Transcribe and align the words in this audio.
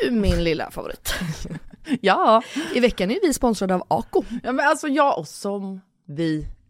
Du 0.00 0.10
min 0.10 0.44
lilla 0.44 0.70
favorit. 0.70 1.14
Ja. 2.00 2.42
I 2.74 2.80
veckan 2.80 3.10
är 3.10 3.18
vi 3.22 3.34
sponsrade 3.34 3.74
av 3.74 3.84
Ako. 3.88 4.24
ja, 4.42 4.52
men 4.52 4.68
alltså 4.68 4.88
jag 4.88 5.18
och 5.18 5.28
som 5.28 5.80
vi 6.06 6.46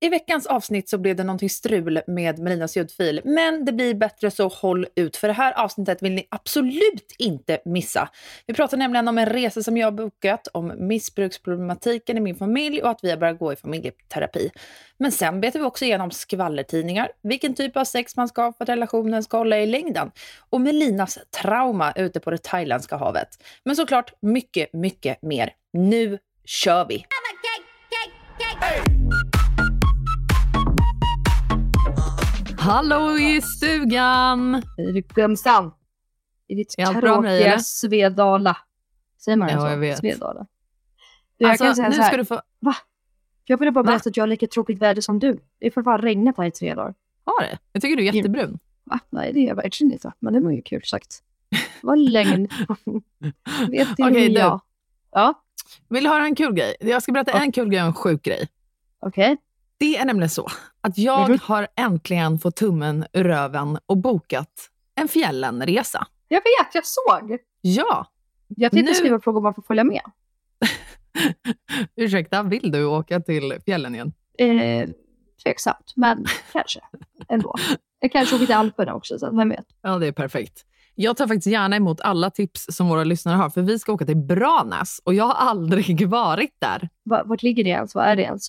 I 0.00 0.08
veckans 0.08 0.46
avsnitt 0.46 0.88
så 0.88 0.98
blev 0.98 1.16
det 1.16 1.24
någonting 1.24 1.50
strul 1.50 2.00
med 2.06 2.38
Melinas 2.38 2.76
ljudfil, 2.76 3.20
men 3.24 3.64
det 3.64 3.72
blir 3.72 3.94
bättre 3.94 4.30
så 4.30 4.48
håll 4.48 4.86
ut 4.96 5.16
för 5.16 5.28
det 5.28 5.34
här 5.34 5.52
avsnittet 5.52 6.02
vill 6.02 6.12
ni 6.12 6.26
absolut 6.30 7.14
inte 7.18 7.58
missa. 7.64 8.08
Vi 8.46 8.54
pratar 8.54 8.76
nämligen 8.76 9.08
om 9.08 9.18
en 9.18 9.26
resa 9.26 9.62
som 9.62 9.76
jag 9.76 9.86
har 9.86 9.92
bokat, 9.92 10.48
om 10.52 10.72
missbruksproblematiken 10.78 12.16
i 12.16 12.20
min 12.20 12.34
familj 12.34 12.82
och 12.82 12.90
att 12.90 12.98
vi 13.02 13.10
har 13.10 13.16
börjat 13.16 13.38
gå 13.38 13.52
i 13.52 13.56
familjeterapi. 13.56 14.50
Men 14.98 15.12
sen 15.12 15.40
betar 15.40 15.58
vi 15.58 15.64
också 15.64 15.84
igenom 15.84 16.10
skvallertidningar, 16.10 17.08
vilken 17.22 17.54
typ 17.54 17.76
av 17.76 17.84
sex 17.84 18.16
man 18.16 18.28
ska 18.28 18.42
ha 18.42 18.52
för 18.52 18.64
att 18.64 18.68
relationen 18.68 19.22
ska 19.22 19.38
hålla 19.38 19.58
i 19.58 19.66
längden 19.66 20.10
och 20.50 20.60
Melinas 20.60 21.18
trauma 21.42 21.92
ute 21.92 22.20
på 22.20 22.30
det 22.30 22.42
thailändska 22.42 22.96
havet. 22.96 23.28
Men 23.64 23.76
såklart 23.76 24.12
mycket, 24.20 24.72
mycket 24.72 25.22
mer. 25.22 25.52
Nu 25.72 26.18
kör 26.44 26.86
vi! 26.88 27.06
Hallå 32.66 33.18
i 33.18 33.40
stugan! 33.42 34.62
Gumsan? 35.14 35.72
I 36.48 36.54
ditt 36.54 36.74
Är 36.78 36.84
allt 36.86 37.00
bra 37.00 37.20
med 37.20 37.30
dig, 37.30 37.36
eller? 37.42 37.46
tråkiga 37.50 37.58
Svedala. 37.58 38.56
Säger 39.24 39.36
man 39.36 39.48
Ja, 39.48 39.60
så? 39.60 39.66
jag 39.66 39.76
vet. 39.76 39.98
Svedala. 39.98 40.40
Du, 41.38 41.44
jag 41.44 41.50
Alltså, 41.50 41.64
kan 41.64 41.76
säga 41.76 41.88
nu 41.88 41.94
så 41.94 42.02
här. 42.02 42.08
ska 42.08 42.16
du 42.16 42.24
få... 42.24 42.40
Jag 43.44 43.58
ville 43.58 43.70
bara 43.72 43.82
Va? 43.84 43.90
berätta 43.90 44.08
att 44.10 44.16
jag 44.16 44.22
har 44.22 44.28
lika 44.28 44.46
tråkigt 44.46 44.78
väder 44.78 45.02
som 45.02 45.18
du. 45.18 45.40
Det 45.58 45.66
är 45.66 45.70
för 45.70 45.82
fan 45.82 45.98
regnat 46.02 46.36
här 46.36 46.44
i 46.44 46.50
tre 46.50 46.74
dagar. 46.74 46.94
Ha 47.24 47.32
det. 47.40 47.58
Jag 47.72 47.82
tycker 47.82 47.96
du 47.96 48.08
är 48.08 48.12
jättebrun. 48.12 48.58
Va? 48.84 48.98
Nej, 49.10 49.32
det 49.32 49.40
är 49.40 49.46
jag 49.48 49.56
verkligen 49.56 49.92
inte. 49.92 50.12
Men 50.18 50.32
det 50.32 50.40
var 50.40 50.50
ju 50.50 50.62
kul 50.62 50.82
sagt. 50.84 51.22
Vad 51.82 51.98
länge... 51.98 52.36
vet 53.70 53.96
till 53.96 54.04
och 54.04 54.10
Okej, 54.10 54.22
med 54.22 54.30
du. 54.30 54.38
jag. 54.40 54.60
Ja, 55.12 55.42
Vill 55.88 56.04
du 56.04 56.10
höra 56.10 56.24
en 56.24 56.34
kul 56.34 56.52
grej? 56.54 56.76
Jag 56.80 57.02
ska 57.02 57.12
berätta 57.12 57.32
en 57.32 57.52
kul 57.52 57.68
grej 57.68 57.80
och 57.80 57.86
en 57.86 57.94
sjuk 57.94 58.22
grej. 58.22 58.48
okej. 59.00 59.36
Det 59.78 59.96
är 59.96 60.04
nämligen 60.04 60.30
så 60.30 60.48
att 60.80 60.98
jag 60.98 61.28
Mhm. 61.30 61.38
har 61.42 61.68
äntligen 61.76 62.38
fått 62.38 62.56
tummen 62.56 63.06
ur 63.12 63.24
röven 63.24 63.78
och 63.86 63.96
bokat 63.96 64.50
en 64.94 65.08
fjällenresa. 65.08 66.06
Jag 66.28 66.38
vet, 66.40 66.74
jag 66.74 66.86
såg. 66.86 67.38
Ja! 67.60 68.06
Jag 68.48 68.72
tänkte 68.72 68.90
Nu- 68.90 68.94
skriva 68.94 69.20
frågor 69.20 69.38
om 69.38 69.42
man 69.44 69.54
får 69.54 69.62
följa 69.62 69.84
med. 69.84 70.00
Ursäkta, 71.96 72.42
vill 72.42 72.70
du 72.72 72.84
åka 72.84 73.20
till 73.20 73.54
fjällen 73.66 73.94
igen? 73.94 74.12
Eh, 74.38 74.88
tveksamt, 75.42 75.92
men 75.96 76.24
kanske 76.52 76.80
ändå. 77.28 77.54
Jag 78.00 78.12
kanske 78.12 78.36
åker 78.36 78.46
till 78.46 78.54
Alperna 78.54 78.94
också, 78.94 79.18
så 79.18 79.36
vem 79.36 79.48
vet. 79.48 79.66
Ja, 79.82 79.98
det 79.98 80.06
är 80.06 80.12
perfekt. 80.12 80.64
Jag 80.94 81.16
tar 81.16 81.26
faktiskt 81.26 81.46
gärna 81.46 81.76
emot 81.76 82.00
alla 82.00 82.30
tips 82.30 82.66
som 82.70 82.88
våra 82.88 83.04
lyssnare 83.04 83.36
har, 83.36 83.50
för 83.50 83.62
vi 83.62 83.78
ska 83.78 83.92
åka 83.92 84.06
till 84.06 84.16
Branäs 84.16 85.00
och 85.04 85.14
jag 85.14 85.24
har 85.24 85.34
aldrig 85.34 86.08
varit 86.08 86.54
där. 86.58 86.88
Va- 87.04 87.22
Vart 87.26 87.42
ligger 87.42 87.64
det 87.64 87.70
ens? 87.70 87.94
Vad 87.94 88.04
är 88.04 88.16
det 88.16 88.22
ens? 88.22 88.48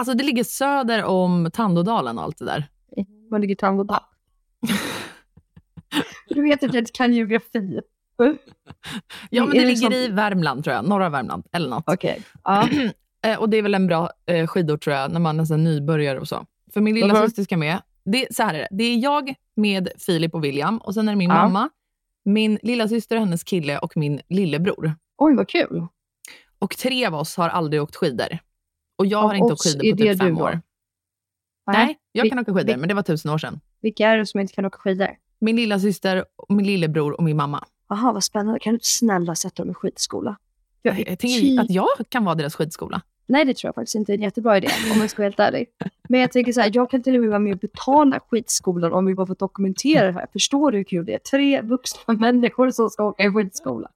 Alltså 0.00 0.14
det 0.14 0.24
ligger 0.24 0.44
söder 0.44 1.04
om 1.04 1.50
Tandådalen 1.52 2.18
och 2.18 2.24
allt 2.24 2.38
det 2.38 2.44
där. 2.44 2.68
Var 3.30 3.38
ligger 3.38 3.54
Tangådal? 3.54 4.00
Du 6.28 6.42
vet 6.42 6.62
att 6.64 6.74
jag 6.74 6.80
inte 6.82 6.92
kan 6.92 7.12
geografi. 7.14 7.80
Ja, 9.30 9.44
men 9.44 9.54
det 9.54 9.60
det 9.60 9.66
ligger 9.66 9.92
i 9.94 10.08
Värmland 10.08 10.64
tror 10.64 10.76
jag, 10.76 10.88
norra 10.88 11.08
Värmland 11.08 11.46
eller 11.52 11.68
något. 11.70 11.84
Okej. 11.86 12.22
Ja. 12.44 12.68
Eh, 13.26 13.38
och 13.38 13.48
det 13.48 13.56
är 13.56 13.62
väl 13.62 13.74
en 13.74 13.86
bra 13.86 14.10
eh, 14.26 14.46
skidort 14.46 14.84
tror 14.84 14.96
jag, 14.96 15.12
när 15.12 15.20
man 15.20 15.40
är 15.40 15.56
nybörjare 15.56 16.20
och 16.20 16.28
så. 16.28 16.46
För 16.74 16.80
min 16.80 16.94
lilla 16.94 17.14
Mhm. 17.14 17.22
syster 17.26 17.42
ska 17.44 17.56
med. 17.56 17.82
Det, 18.04 18.26
så 18.34 18.42
här 18.42 18.54
är 18.54 18.58
det. 18.58 18.68
det 18.70 18.84
är 18.84 18.96
jag 18.98 19.34
med 19.56 19.88
Filip 19.98 20.34
och 20.34 20.44
William 20.44 20.78
och 20.78 20.94
sen 20.94 21.08
är 21.08 21.12
det 21.12 21.16
min 21.18 21.30
Ja. 21.30 21.34
mamma, 21.36 21.70
min 22.24 22.58
lilla 22.62 22.88
syster, 22.88 23.16
hennes 23.16 23.44
kille 23.44 23.78
och 23.78 23.92
min 23.96 24.20
lillebror. 24.28 24.94
Oj, 25.18 25.34
vad 25.36 25.48
kul. 25.48 25.86
Och 26.58 26.76
tre 26.76 27.06
av 27.06 27.14
oss 27.14 27.36
har 27.36 27.48
aldrig 27.48 27.82
åkt 27.82 27.96
skidor. 27.96 28.38
Och 29.00 29.06
jag 29.06 29.18
har 29.22 29.34
inte 29.34 29.52
åkt 29.52 29.62
skidor 29.62 29.90
på 29.90 29.96
typ 29.96 30.18
fem 30.18 30.38
år. 30.38 30.60
Nej, 31.72 31.98
jag 32.12 32.22
Vi- 32.22 32.28
kan 32.30 32.38
åka 32.38 32.54
skidor, 32.54 32.66
vi- 32.72 32.76
men 32.76 32.88
det 32.88 32.94
var 32.94 33.02
tusen 33.02 33.30
år 33.30 33.38
sedan. 33.38 33.60
Vilka 33.80 34.08
är 34.08 34.18
det 34.18 34.26
som 34.26 34.40
inte 34.40 34.52
kan 34.52 34.64
åka 34.64 34.78
skidor? 34.78 35.08
Min 35.38 35.56
lilla 35.56 35.78
syster, 35.78 36.24
min 36.48 36.66
lillebror 36.66 37.12
och 37.12 37.22
min 37.24 37.36
mamma. 37.36 37.64
Aha, 37.90 38.12
vad 38.12 38.24
spännande. 38.24 38.60
Kan 38.60 38.70
du 38.72 38.74
inte 38.74 38.86
snälla 38.88 39.34
sätta 39.34 39.62
dem 39.62 39.70
i 39.70 39.74
skitskola? 39.74 40.36
Jag 40.82 40.98
Jag 40.98 41.06
tänker 41.18 41.40
ty- 41.40 41.58
att 41.58 41.70
jag 41.70 41.88
kan 42.08 42.24
vara 42.24 42.34
deras 42.34 42.54
skitskola. 42.54 43.02
Nej, 43.26 43.44
det 43.44 43.54
tror 43.56 43.68
jag 43.68 43.74
faktiskt 43.74 43.94
inte 43.94 44.12
är 44.12 44.14
en 44.14 44.22
jättebra 44.22 44.56
idé 44.56 44.68
om 44.94 45.00
jag 45.00 45.10
ska 45.10 45.22
vara 45.22 45.26
helt 45.26 45.40
ärlig. 45.40 45.66
Men 46.08 46.20
jag 46.20 46.32
tänker 46.32 46.52
så 46.52 46.60
här, 46.60 46.70
jag 46.74 46.90
kan 46.90 47.02
till 47.02 47.14
och 47.14 47.20
med 47.20 47.28
vara 47.30 47.38
med 47.38 47.52
och 47.52 47.58
betala 47.58 48.20
skitskolan 48.30 48.92
om 48.92 49.06
vi 49.06 49.14
bara 49.14 49.26
får 49.26 49.34
dokumentera 49.34 50.06
det 50.06 50.12
här. 50.12 50.26
Förstår 50.32 50.72
du 50.72 50.78
hur 50.78 50.84
kul 50.84 51.04
det 51.06 51.14
är? 51.14 51.18
Tre 51.18 51.62
vuxna 51.62 52.14
människor 52.14 52.70
som 52.70 52.90
ska 52.90 53.04
åka 53.04 53.22
i 53.24 53.30
skitskola. 53.30 53.88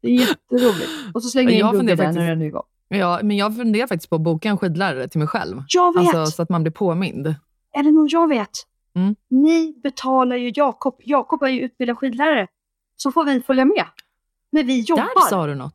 Det 0.00 0.08
är 0.08 0.20
jätteroligt. 0.20 0.90
Och 1.14 1.22
så 1.22 1.28
slänger 1.28 1.50
jag 1.52 1.74
in 1.74 1.80
Gugge 1.80 1.94
där 1.94 2.12
när 2.12 2.28
den 2.30 2.42
är 2.42 2.46
igång. 2.46 2.62
Ja, 2.98 3.20
men 3.22 3.36
jag 3.36 3.56
funderar 3.56 3.86
faktiskt 3.86 4.10
på 4.10 4.16
att 4.16 4.22
boka 4.22 4.48
en 4.48 4.58
skidlärare 4.58 5.08
till 5.08 5.18
mig 5.18 5.28
själv. 5.28 5.62
Jag 5.68 5.94
vet! 5.98 6.14
Alltså, 6.14 6.36
så 6.36 6.42
att 6.42 6.48
man 6.48 6.62
blir 6.62 6.72
påmind. 6.72 7.34
Elinor, 7.76 8.06
jag 8.10 8.28
vet. 8.28 8.50
Mm. 8.94 9.16
Ni 9.28 9.80
betalar 9.82 10.36
ju 10.36 10.52
Jakob. 10.54 10.96
Jakob 11.04 11.42
är 11.42 11.48
ju 11.48 11.60
utbildad 11.60 11.98
skidlärare. 11.98 12.46
Så 12.96 13.12
får 13.12 13.24
vi 13.24 13.40
följa 13.42 13.64
med. 13.64 13.84
Men 14.50 14.66
vi 14.66 14.80
jobbar. 14.80 15.02
Där 15.02 15.28
sa 15.30 15.46
du 15.46 15.54
något. 15.54 15.74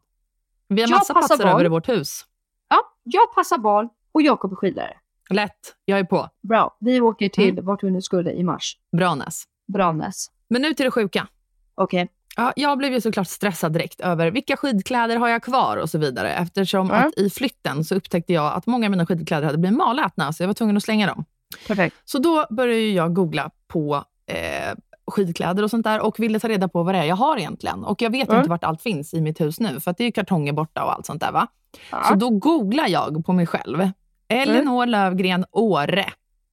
Vi 0.68 0.82
har 0.82 0.90
Jag 0.90 0.98
massa 0.98 1.14
platser 1.14 1.38
barn. 1.38 1.48
över 1.48 1.66
i 1.66 1.68
vårt 1.68 1.90
hus. 1.90 2.26
Ja, 2.70 2.78
jag 3.04 3.34
passar 3.36 3.58
barn 3.58 3.90
och 4.12 4.22
Jakob 4.22 4.52
är 4.52 4.56
skidlärare. 4.56 4.98
Lätt, 5.30 5.76
jag 5.86 6.00
är 6.00 6.04
på. 6.04 6.30
Bra. 6.44 6.78
Vi 6.80 7.02
åker 7.02 7.30
till 7.30 7.50
Mm. 7.50 7.66
vart 7.66 7.84
vi 7.84 7.92
nu 7.92 8.02
skulle 8.02 8.32
i 8.32 8.44
mars. 8.44 8.78
Branäs. 8.98 9.44
Branäs. 9.74 10.32
Men 10.48 10.62
nu 10.62 10.74
till 10.74 10.84
det 10.86 10.92
sjuka. 10.92 11.28
Okej. 11.76 12.10
Ja, 12.40 12.54
jag 12.56 12.78
blev 12.78 12.94
ju 12.94 13.02
såklart 13.02 13.28
stressad 13.28 13.74
direkt 13.74 14.00
över 14.02 14.32
vilka 14.32 14.58
skidkläder 14.58 15.16
har 15.18 15.28
jag 15.28 15.44
kvar 15.44 15.78
och 15.78 15.90
så 15.90 15.98
vidare. 15.98 16.34
Eftersom 16.34 16.92
Mm. 16.92 17.08
att 17.08 17.18
i 17.18 17.30
flytten 17.30 17.84
så 17.84 17.96
upptäckte 17.96 18.34
jag 18.34 18.54
att 18.54 18.66
många 18.66 18.86
av 18.88 18.92
mina 18.92 19.06
skidkläder 19.06 19.46
hade 19.46 19.58
blivit 19.58 19.78
malätna, 19.78 20.34
så 20.34 20.44
jag 20.44 20.48
var 20.48 20.54
tvungen 20.54 20.78
att 20.78 20.84
slänga 20.84 21.08
dem. 21.08 21.26
Perfekt. 21.68 21.96
Så 22.06 22.20
då 22.20 22.46
började 22.50 22.80
jag 22.82 23.14
googla 23.14 23.50
på 23.68 24.04
eh, 24.32 24.76
skidkläder 25.12 25.64
och 25.64 25.70
sånt 25.70 25.84
där 25.84 26.00
och 26.02 26.20
ville 26.20 26.40
ta 26.40 26.48
reda 26.50 26.68
på 26.68 26.84
vad 26.84 26.96
det 26.96 27.00
är 27.00 27.04
jag 27.04 27.16
har 27.16 27.38
egentligen. 27.38 27.84
Och 27.84 28.02
jag 28.02 28.10
vet 28.10 28.28
Mm. 28.28 28.40
inte 28.40 28.50
vart 28.50 28.64
allt 28.64 28.82
finns 28.82 29.14
i 29.14 29.22
mitt 29.22 29.42
hus 29.42 29.60
nu, 29.60 29.80
för 29.80 29.92
att 29.92 29.98
det 29.98 30.04
är 30.04 30.06
ju 30.06 30.12
kartonger 30.12 30.54
borta 30.54 30.84
och 30.84 30.94
allt 30.94 31.06
sånt 31.06 31.22
där. 31.22 31.32
va? 31.32 31.48
Ja. 31.92 32.04
Så 32.04 32.16
då 32.16 32.30
googlar 32.30 32.88
jag 32.88 33.26
på 33.26 33.34
mig 33.34 33.46
själv. 33.48 33.90
Elinor 34.28 34.86
Lövgren 34.86 35.46
Åre 35.52 36.06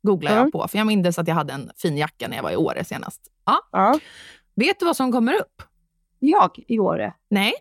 googlar 0.03 0.31
Mm. 0.33 0.43
jag 0.45 0.53
på, 0.53 0.69
för 0.69 0.79
jag 0.79 0.87
minns 0.87 1.19
att 1.19 1.29
jag 1.29 1.35
hade 1.35 1.53
en 1.53 1.71
fin 1.77 1.97
jacka 1.97 2.29
när 2.29 2.37
jag 2.37 2.43
var 2.43 2.51
i 2.51 2.57
Åre 2.57 2.85
senast. 2.85 3.21
Ja. 3.47 3.59
Ja. 3.73 3.99
Vet 4.57 4.79
du 4.81 4.87
vad 4.87 4.97
som 4.97 5.13
kommer 5.13 5.35
upp? 5.35 5.63
Jag 6.25 6.51
i 6.69 6.79
Åre. 6.79 7.15
Nej, 7.31 7.53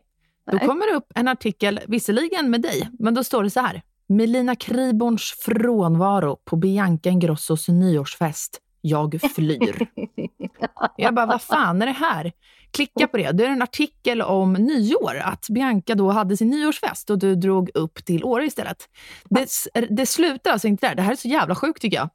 då 0.52 0.60
kommer 0.60 0.92
det 0.92 0.98
upp 0.98 1.12
en 1.16 1.28
artikel, 1.28 1.80
visserligen 1.88 2.50
med 2.50 2.62
dig, 2.62 2.90
men 3.00 3.14
då 3.14 3.24
står 3.24 3.44
det 3.44 3.50
så 3.50 3.60
här. 3.60 3.82
Melina 4.08 4.56
Kriborns 4.56 5.36
frånvaro 5.40 6.36
på 6.36 6.56
Bianca 6.56 7.10
Ingrossos 7.10 7.68
nyårsfest. 7.68 8.60
Jag 8.82 9.20
flyr. 9.36 9.88
Jag 10.98 11.14
bara, 11.14 11.26
vad 11.26 11.42
fan 11.42 11.82
är 11.82 11.86
det 11.86 11.92
här? 11.92 12.32
Klicka 12.72 13.08
på 13.08 13.18
det. 13.18 13.32
Det 13.32 13.46
är 13.46 13.50
en 13.50 13.62
artikel 13.62 14.22
om 14.22 14.54
nyår, 14.54 15.22
att 15.24 15.50
Bianca 15.50 15.96
då 15.96 16.10
hade 16.10 16.38
sin 16.38 16.50
nyårsfest 16.50 17.10
och 17.10 17.20
du 17.20 17.36
drog 17.36 17.70
upp 17.74 18.06
till 18.06 18.24
Åre 18.24 18.46
istället. 18.46 18.90
Det, 19.30 19.48
det 19.90 20.06
slutar 20.06 20.52
alltså 20.52 20.68
inte 20.68 20.88
där. 20.88 20.96
Det 20.96 21.02
här 21.02 21.12
är 21.12 21.16
så 21.16 21.28
jävla 21.28 21.56
sjukt 21.56 21.82
tycker 21.82 21.98
jag. 21.98 22.10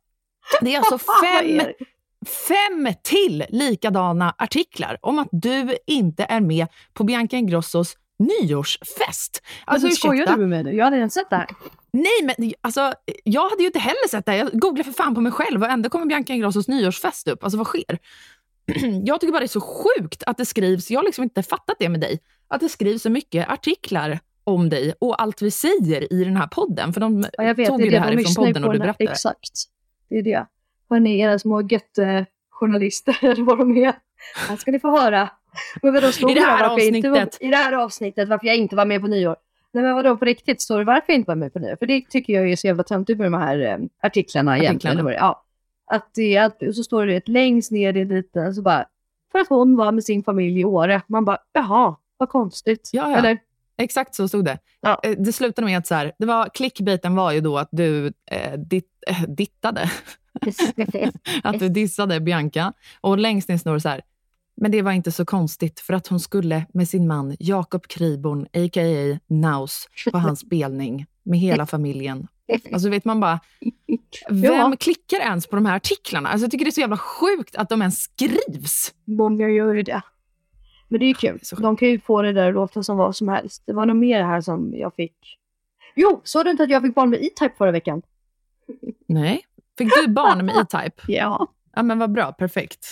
Det 0.61 0.75
är 0.75 0.79
alltså 0.79 0.99
fem? 1.25 1.61
Fem 2.27 2.89
till 3.03 3.45
likadana 3.49 4.35
artiklar 4.39 4.99
om 5.01 5.19
att 5.19 5.29
du 5.33 5.77
inte 5.87 6.25
är 6.25 6.41
med 6.41 6.67
på 6.95 7.05
Bianca 7.05 7.37
Ingrossos 7.37 7.97
nyårsfest. 8.19 9.43
Alltså 9.65 9.87
Alltså, 9.87 10.01
skojar 10.01 10.37
du 10.37 10.47
med 10.47 10.65
mig? 10.65 10.77
Jag 10.77 10.85
hade 10.85 10.97
redan 10.97 11.11
sett 11.11 11.31
det 11.31 11.37
här. 11.37 11.49
Nej, 11.93 12.23
men 12.23 12.53
alltså, 12.61 12.93
jag 13.25 13.49
hade 13.51 13.63
ju 13.63 13.67
inte 13.67 13.79
heller 13.79 14.09
sett 14.09 14.27
det 14.27 14.33
här. 14.33 14.39
Jag 14.39 14.61
googlade 14.61 14.85
för 14.85 14.93
fan 14.93 15.15
på 15.15 15.21
mig 15.21 15.33
själv 15.33 15.63
och 15.63 15.69
ändå 15.71 15.89
kommer 15.89 16.07
Bianca 16.07 16.33
Ingrossos 16.33 16.69
nyårsfest 16.69 17.29
upp. 17.29 17.45
Alltså 17.45 17.59
vad 17.59 17.67
sker? 17.67 17.99
Jag 19.05 19.21
tycker 19.21 19.33
bara 19.33 19.41
det 19.41 19.47
är 19.47 19.49
så 19.49 19.61
sjukt 19.61 20.23
att 20.27 20.37
det 20.37 20.47
skrivs, 20.47 20.91
jag 20.91 20.99
har 21.01 21.05
liksom 21.05 21.25
inte 21.25 21.43
fattat 21.43 21.77
det 21.79 21.89
med 21.89 22.01
dig, 22.01 22.19
att 22.49 22.61
det 22.61 22.69
skrivs 22.69 23.03
så 23.03 23.11
mycket 23.11 23.49
artiklar 23.51 24.19
om 24.45 24.69
dig 24.69 24.95
och 24.99 25.23
allt 25.23 25.43
vi 25.43 25.51
säger 25.51 26.13
i 26.13 26.25
den 26.25 26.37
här 26.37 26.47
podden. 26.47 26.93
För 26.93 27.01
de 27.01 27.25
Ja, 27.33 27.45
jag 27.45 27.55
vet, 27.55 27.69
tog 27.69 27.81
ju 27.81 27.91
det 27.91 27.91
det 27.91 27.97
de 27.97 28.03
här 28.17 28.21
ifrån 28.21 28.35
podden 28.47 28.65
och 28.65 28.73
du 28.73 28.79
berättade. 28.79 29.11
Exakt. 29.11 29.53
Det 30.09 30.17
är 30.17 30.23
det. 30.23 30.47
Hörni, 30.91 31.21
era 31.21 31.39
små 31.39 31.63
götte-journalister, 31.63 33.19
eller 33.23 33.43
vad 33.43 33.59
de 33.59 33.77
är. 33.77 33.95
Här 34.49 34.57
ska 34.57 34.71
ni 34.71 34.81
få 34.81 34.91
höra. 34.91 35.31
Men 35.83 35.95
vadå, 35.95 36.13
stod 36.13 36.31
I 36.31 36.35
det 36.35 36.41
här 36.41 36.81
inte 36.81 37.11
var, 37.11 37.19
avsnittet. 37.19 37.39
I 37.41 37.49
det 37.49 37.57
här 37.57 37.73
avsnittet 37.73 38.29
varför 38.29 38.47
jag 38.47 38.57
inte 38.57 38.77
var 38.77 38.85
med 38.85 39.01
på 39.01 39.07
nyår. 39.07 39.37
Nej 39.73 39.85
men 39.85 39.95
vadå, 39.95 40.17
på 40.17 40.25
riktigt 40.25 40.61
står 40.61 40.79
det 40.79 40.85
varför 40.85 41.05
jag 41.07 41.17
inte 41.17 41.31
var 41.31 41.37
med 41.37 41.53
på 41.53 41.59
nyår? 41.59 41.77
För 41.77 41.87
det 41.87 42.09
tycker 42.09 42.33
jag 42.33 42.51
är 42.51 42.57
så 42.57 42.67
jävla 42.67 42.83
töntigt 42.83 43.19
med 43.19 43.33
de 43.33 43.39
här 43.39 43.61
eh, 43.61 43.79
artiklarna 44.03 44.59
egentligen. 44.59 45.07
Ja. 45.07 45.45
Att 45.87 46.11
det 46.15 46.37
är, 46.37 46.45
att, 46.45 46.63
och 46.63 46.75
så 46.75 46.83
står 46.83 47.07
det 47.07 47.17
ett 47.17 47.29
längst 47.29 47.71
ner 47.71 47.97
i 47.97 48.05
liten, 48.05 48.55
så 48.55 48.63
bara, 48.63 48.87
för 49.33 49.39
att 49.39 49.49
hon 49.49 49.77
var 49.77 49.93
med 49.93 50.05
sin 50.05 50.23
familj 50.23 50.61
i 50.61 50.65
Åre. 50.65 51.03
Man 51.07 51.25
bara, 51.25 51.39
jaha, 51.53 51.97
vad 52.17 52.29
konstigt. 52.29 52.91
Ja, 52.93 53.11
ja. 53.11 53.19
Eller? 53.19 53.39
Exakt 53.79 54.15
så 54.15 54.29
stod 54.29 54.45
det. 54.45 54.59
Ja. 54.81 55.01
Eh, 55.03 55.15
Det 55.19 55.33
slutade 55.33 55.67
med 55.67 55.79
att 55.79 55.87
så 55.87 55.95
här, 55.95 56.13
det 56.19 56.27
var, 56.27 56.49
clickbaiten 56.55 57.15
var 57.15 57.33
ju 57.33 57.41
då 57.41 57.59
att 57.59 57.69
du 57.73 58.07
eh, 58.31 58.53
ditt, 58.59 58.89
eh, 59.07 59.23
dittade, 59.23 59.91
att 61.43 61.59
du 61.59 61.69
dissade 61.69 62.21
Bianca. 62.21 62.73
Och 63.01 63.19
längst 63.19 63.49
ner 63.49 63.57
står 63.59 63.79
så 63.79 63.89
här, 63.89 64.01
men 64.57 64.71
det 64.71 64.83
var 64.83 64.93
inte 64.93 65.13
så 65.13 65.25
konstigt 65.25 65.81
för 65.81 65.95
att 65.95 66.07
hon 66.07 66.21
skulle 66.21 66.67
med 66.73 66.89
sin 66.89 67.07
man 67.07 67.37
Jakob 67.39 67.87
Kriborn, 67.87 68.43
a.k.a. 68.43 69.19
Naus, 69.27 69.89
på 70.13 70.19
hans 70.19 70.41
spelning 70.41 71.07
med 71.23 71.39
hela 71.39 71.67
familjen. 71.67 72.27
Alltså 72.73 72.89
vet 72.89 73.05
man 73.05 73.21
bara, 73.21 73.41
vem 74.31 74.43
Ja. 74.45 74.75
klickar 74.81 75.19
ens 75.21 75.47
på 75.47 75.57
de 75.57 75.67
här 75.67 75.77
artiklarna? 75.77 76.29
Alltså 76.29 76.45
jag 76.45 76.51
tycker 76.51 76.65
det 76.65 76.69
är 76.69 76.73
så 76.73 76.81
jävla 76.81 76.97
sjukt 76.99 77.57
att 77.57 77.69
de 77.69 77.83
ens 77.83 77.99
skrivs. 78.03 78.95
Många 79.05 79.49
gör 79.49 79.75
det. 79.83 80.03
Men 80.89 81.01
det 81.01 81.07
är 81.07 81.09
ju 81.09 81.15
kul. 81.15 81.41
De 81.59 81.77
kan 81.77 81.89
ju 81.89 82.01
få 82.01 82.23
det 82.23 82.33
där 82.33 82.49
att 82.49 82.55
låta 82.55 82.83
som 82.83 82.97
vad 82.97 83.17
som 83.17 83.29
helst. 83.29 83.63
Det 83.67 83.73
var 83.73 83.87
nog 83.87 83.97
mer 83.97 84.23
här 84.23 84.41
som 84.41 84.75
jag 84.77 84.95
fick. 84.95 85.39
Jo, 85.95 86.21
såg 86.25 86.45
du 86.45 86.51
inte 86.51 86.63
att 86.63 86.71
jag 86.71 86.83
fick 86.83 86.95
barn 86.95 87.11
med 87.11 87.23
E-Type 87.23 87.55
förra 87.59 87.71
veckan? 87.71 88.03
Nej. 89.07 89.41
Fick 89.79 89.89
du 90.03 90.13
barn 90.13 90.47
med 90.47 90.57
E-Type? 90.57 91.03
Ja. 91.13 91.47
Ja 91.75 91.83
men 91.83 91.99
vad 91.99 92.13
bra, 92.13 92.33
perfekt. 92.33 92.87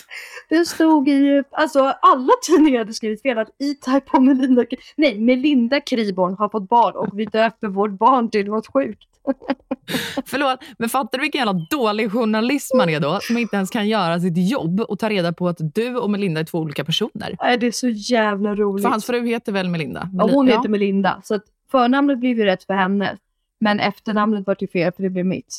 Det 0.49 0.65
stod 0.65 1.09
i, 1.09 1.43
alltså 1.51 1.79
alla 2.01 2.33
tidningar 2.47 2.79
hade 2.79 2.93
skrivit 2.93 3.21
fel 3.21 3.37
att 3.37 3.49
E-Type 3.49 4.17
och 4.17 4.23
Melinda, 4.23 4.65
nej 4.97 5.19
Melinda 5.19 5.81
Kriborn 5.81 6.35
har 6.39 6.49
fått 6.49 6.69
barn 6.69 6.95
och 6.95 7.19
vi 7.19 7.25
döper 7.25 7.67
vårt 7.67 7.91
barn 7.91 8.29
till 8.29 8.45
något 8.45 8.67
sjukt. 8.67 9.07
Förlåt, 10.25 10.59
men 10.77 10.89
fattar 10.89 11.17
du 11.17 11.21
vilken 11.21 11.39
jävla 11.39 11.65
dålig 11.69 12.11
journalism 12.11 12.77
man 12.77 12.89
är 12.89 12.99
då? 12.99 13.19
Som 13.21 13.37
inte 13.37 13.55
ens 13.55 13.69
kan 13.69 13.87
göra 13.87 14.19
sitt 14.19 14.51
jobb 14.51 14.81
och 14.81 14.99
ta 14.99 15.09
reda 15.09 15.33
på 15.33 15.47
att 15.47 15.57
du 15.75 15.95
och 15.95 16.09
Melinda 16.09 16.39
är 16.39 16.45
två 16.45 16.57
olika 16.57 16.85
personer. 16.85 17.35
Nej, 17.41 17.57
det 17.57 17.67
är 17.67 17.71
så 17.71 17.89
jävla 17.89 18.55
roligt. 18.55 18.83
För 18.83 18.89
hans 18.89 19.05
fru 19.05 19.27
heter 19.27 19.51
väl 19.51 19.69
Melinda? 19.69 20.09
ja, 20.13 20.29
hon 20.31 20.47
heter 20.47 20.69
Melinda, 20.69 21.21
så 21.23 21.35
att 21.35 21.43
förnamnet 21.71 22.19
blev 22.19 22.37
ju 22.37 22.45
rätt 22.45 22.63
för 22.63 22.73
henne. 22.73 23.17
Men 23.59 23.79
efternamnet 23.79 24.47
var 24.47 24.57
ju 24.59 24.67
fel 24.67 24.91
för 24.95 25.03
det 25.03 25.09
blev 25.09 25.25
mitt. 25.25 25.55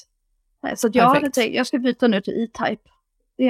Nej, 0.62 0.76
Så 0.76 0.86
att 0.86 0.94
jag 0.94 1.08
hade 1.08 1.30
tänkt, 1.30 1.54
jag 1.54 1.66
ska 1.66 1.78
byta 1.78 2.08
nu 2.08 2.20
till 2.20 2.32
E-Type. 2.44 2.82
Det, 3.36 3.44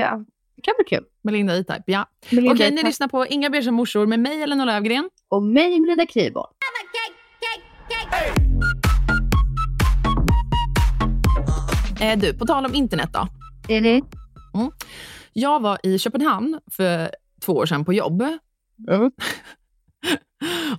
det 0.56 0.62
kan 0.62 0.74
bli 0.78 0.84
kul. 0.88 1.04
Melinda 1.22 1.56
E-Type, 1.56 1.82
ja. 1.86 2.06
Melinda 2.30 2.54
Okej, 2.54 2.70
ni 2.70 2.82
lyssnar 2.82 3.08
på 3.08 3.26
Inga 3.26 3.50
Beige 3.50 3.70
morsor 3.70 4.06
med 4.06 4.20
mig, 4.20 4.42
Elinor 4.42 4.66
Löfgren. 4.66 5.10
Och 5.28 5.42
mig 5.42 5.80
Melinda 5.80 6.06
Kriborn. 6.06 6.46
Eh, 12.00 12.18
du, 12.18 12.34
på 12.34 12.46
tal 12.46 12.66
om 12.66 12.74
internet 12.74 13.10
då. 13.12 13.28
Är 13.68 13.80
det? 13.80 14.02
Jag 15.32 15.60
var 15.60 15.78
i 15.82 15.98
Köpenhamn 15.98 16.60
för 16.70 17.10
två 17.40 17.52
år 17.52 17.66
sedan 17.66 17.84
på 17.84 17.92
jobb. 17.92 18.22
Mm. 18.88 19.02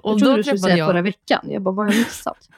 och 0.01 0.11
jag 0.11 0.19
trodde 0.19 0.31
då 0.31 0.37
du 0.37 0.43
skulle 0.43 0.59
säga 0.59 0.85
förra 0.85 0.97
jag... 0.97 1.03
veckan. 1.03 1.41
Jag 1.43 1.61
bara, 1.61 1.75
vad 1.75 1.85
har 1.85 1.93
jag 1.93 1.99
missat? 1.99 2.49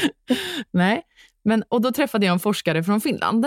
Nej, 0.70 1.02
men, 1.42 1.64
och 1.68 1.80
då 1.80 1.92
träffade 1.92 2.26
jag 2.26 2.32
en 2.32 2.38
forskare 2.38 2.82
från 2.82 3.00
Finland. 3.00 3.46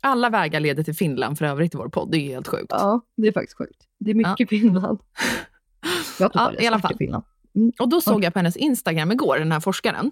Alla 0.00 0.30
vägar 0.30 0.60
leder 0.60 0.82
till 0.82 0.94
Finland 0.94 1.38
för 1.38 1.44
övrigt 1.44 1.74
i 1.74 1.76
vår 1.76 1.88
podd. 1.88 2.10
Det 2.10 2.18
är 2.18 2.28
helt 2.28 2.48
sjukt. 2.48 2.66
Ja, 2.68 3.00
det 3.16 3.28
är 3.28 3.32
faktiskt 3.32 3.58
sjukt. 3.58 3.86
Det 3.98 4.10
är 4.10 4.14
mycket 4.14 4.48
Finland. 4.48 4.98
Jag 6.20 6.30
Ja, 6.34 6.52
i 6.58 6.66
alla 6.66 6.78
fall. 6.78 6.96
Finland. 6.98 7.24
Och 7.78 7.88
då 7.88 8.00
såg 8.00 8.24
jag 8.24 8.32
på 8.32 8.38
hennes 8.38 8.56
Instagram 8.56 9.12
igår, 9.12 9.38
den 9.38 9.52
här 9.52 9.60
forskaren, 9.60 10.10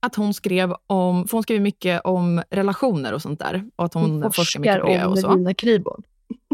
att 0.00 0.14
hon 0.14 0.34
skrev 0.34 0.74
om, 0.86 1.28
för 1.28 1.36
hon 1.36 1.42
skriver 1.42 1.60
mycket 1.60 2.00
om 2.04 2.42
relationer 2.50 3.12
och 3.12 3.22
sånt 3.22 3.38
där. 3.40 3.64
Och 3.76 3.84
att 3.84 3.94
hon, 3.94 4.22
Hon 4.22 4.32
forskar 4.32 4.60
mycket 4.60 4.80
på 4.80 4.88
det 4.88 5.04
om 5.04 5.12
och 5.12 5.18
så. 5.18 5.28
Melina 5.30 5.54
Kriborn. 5.54 6.02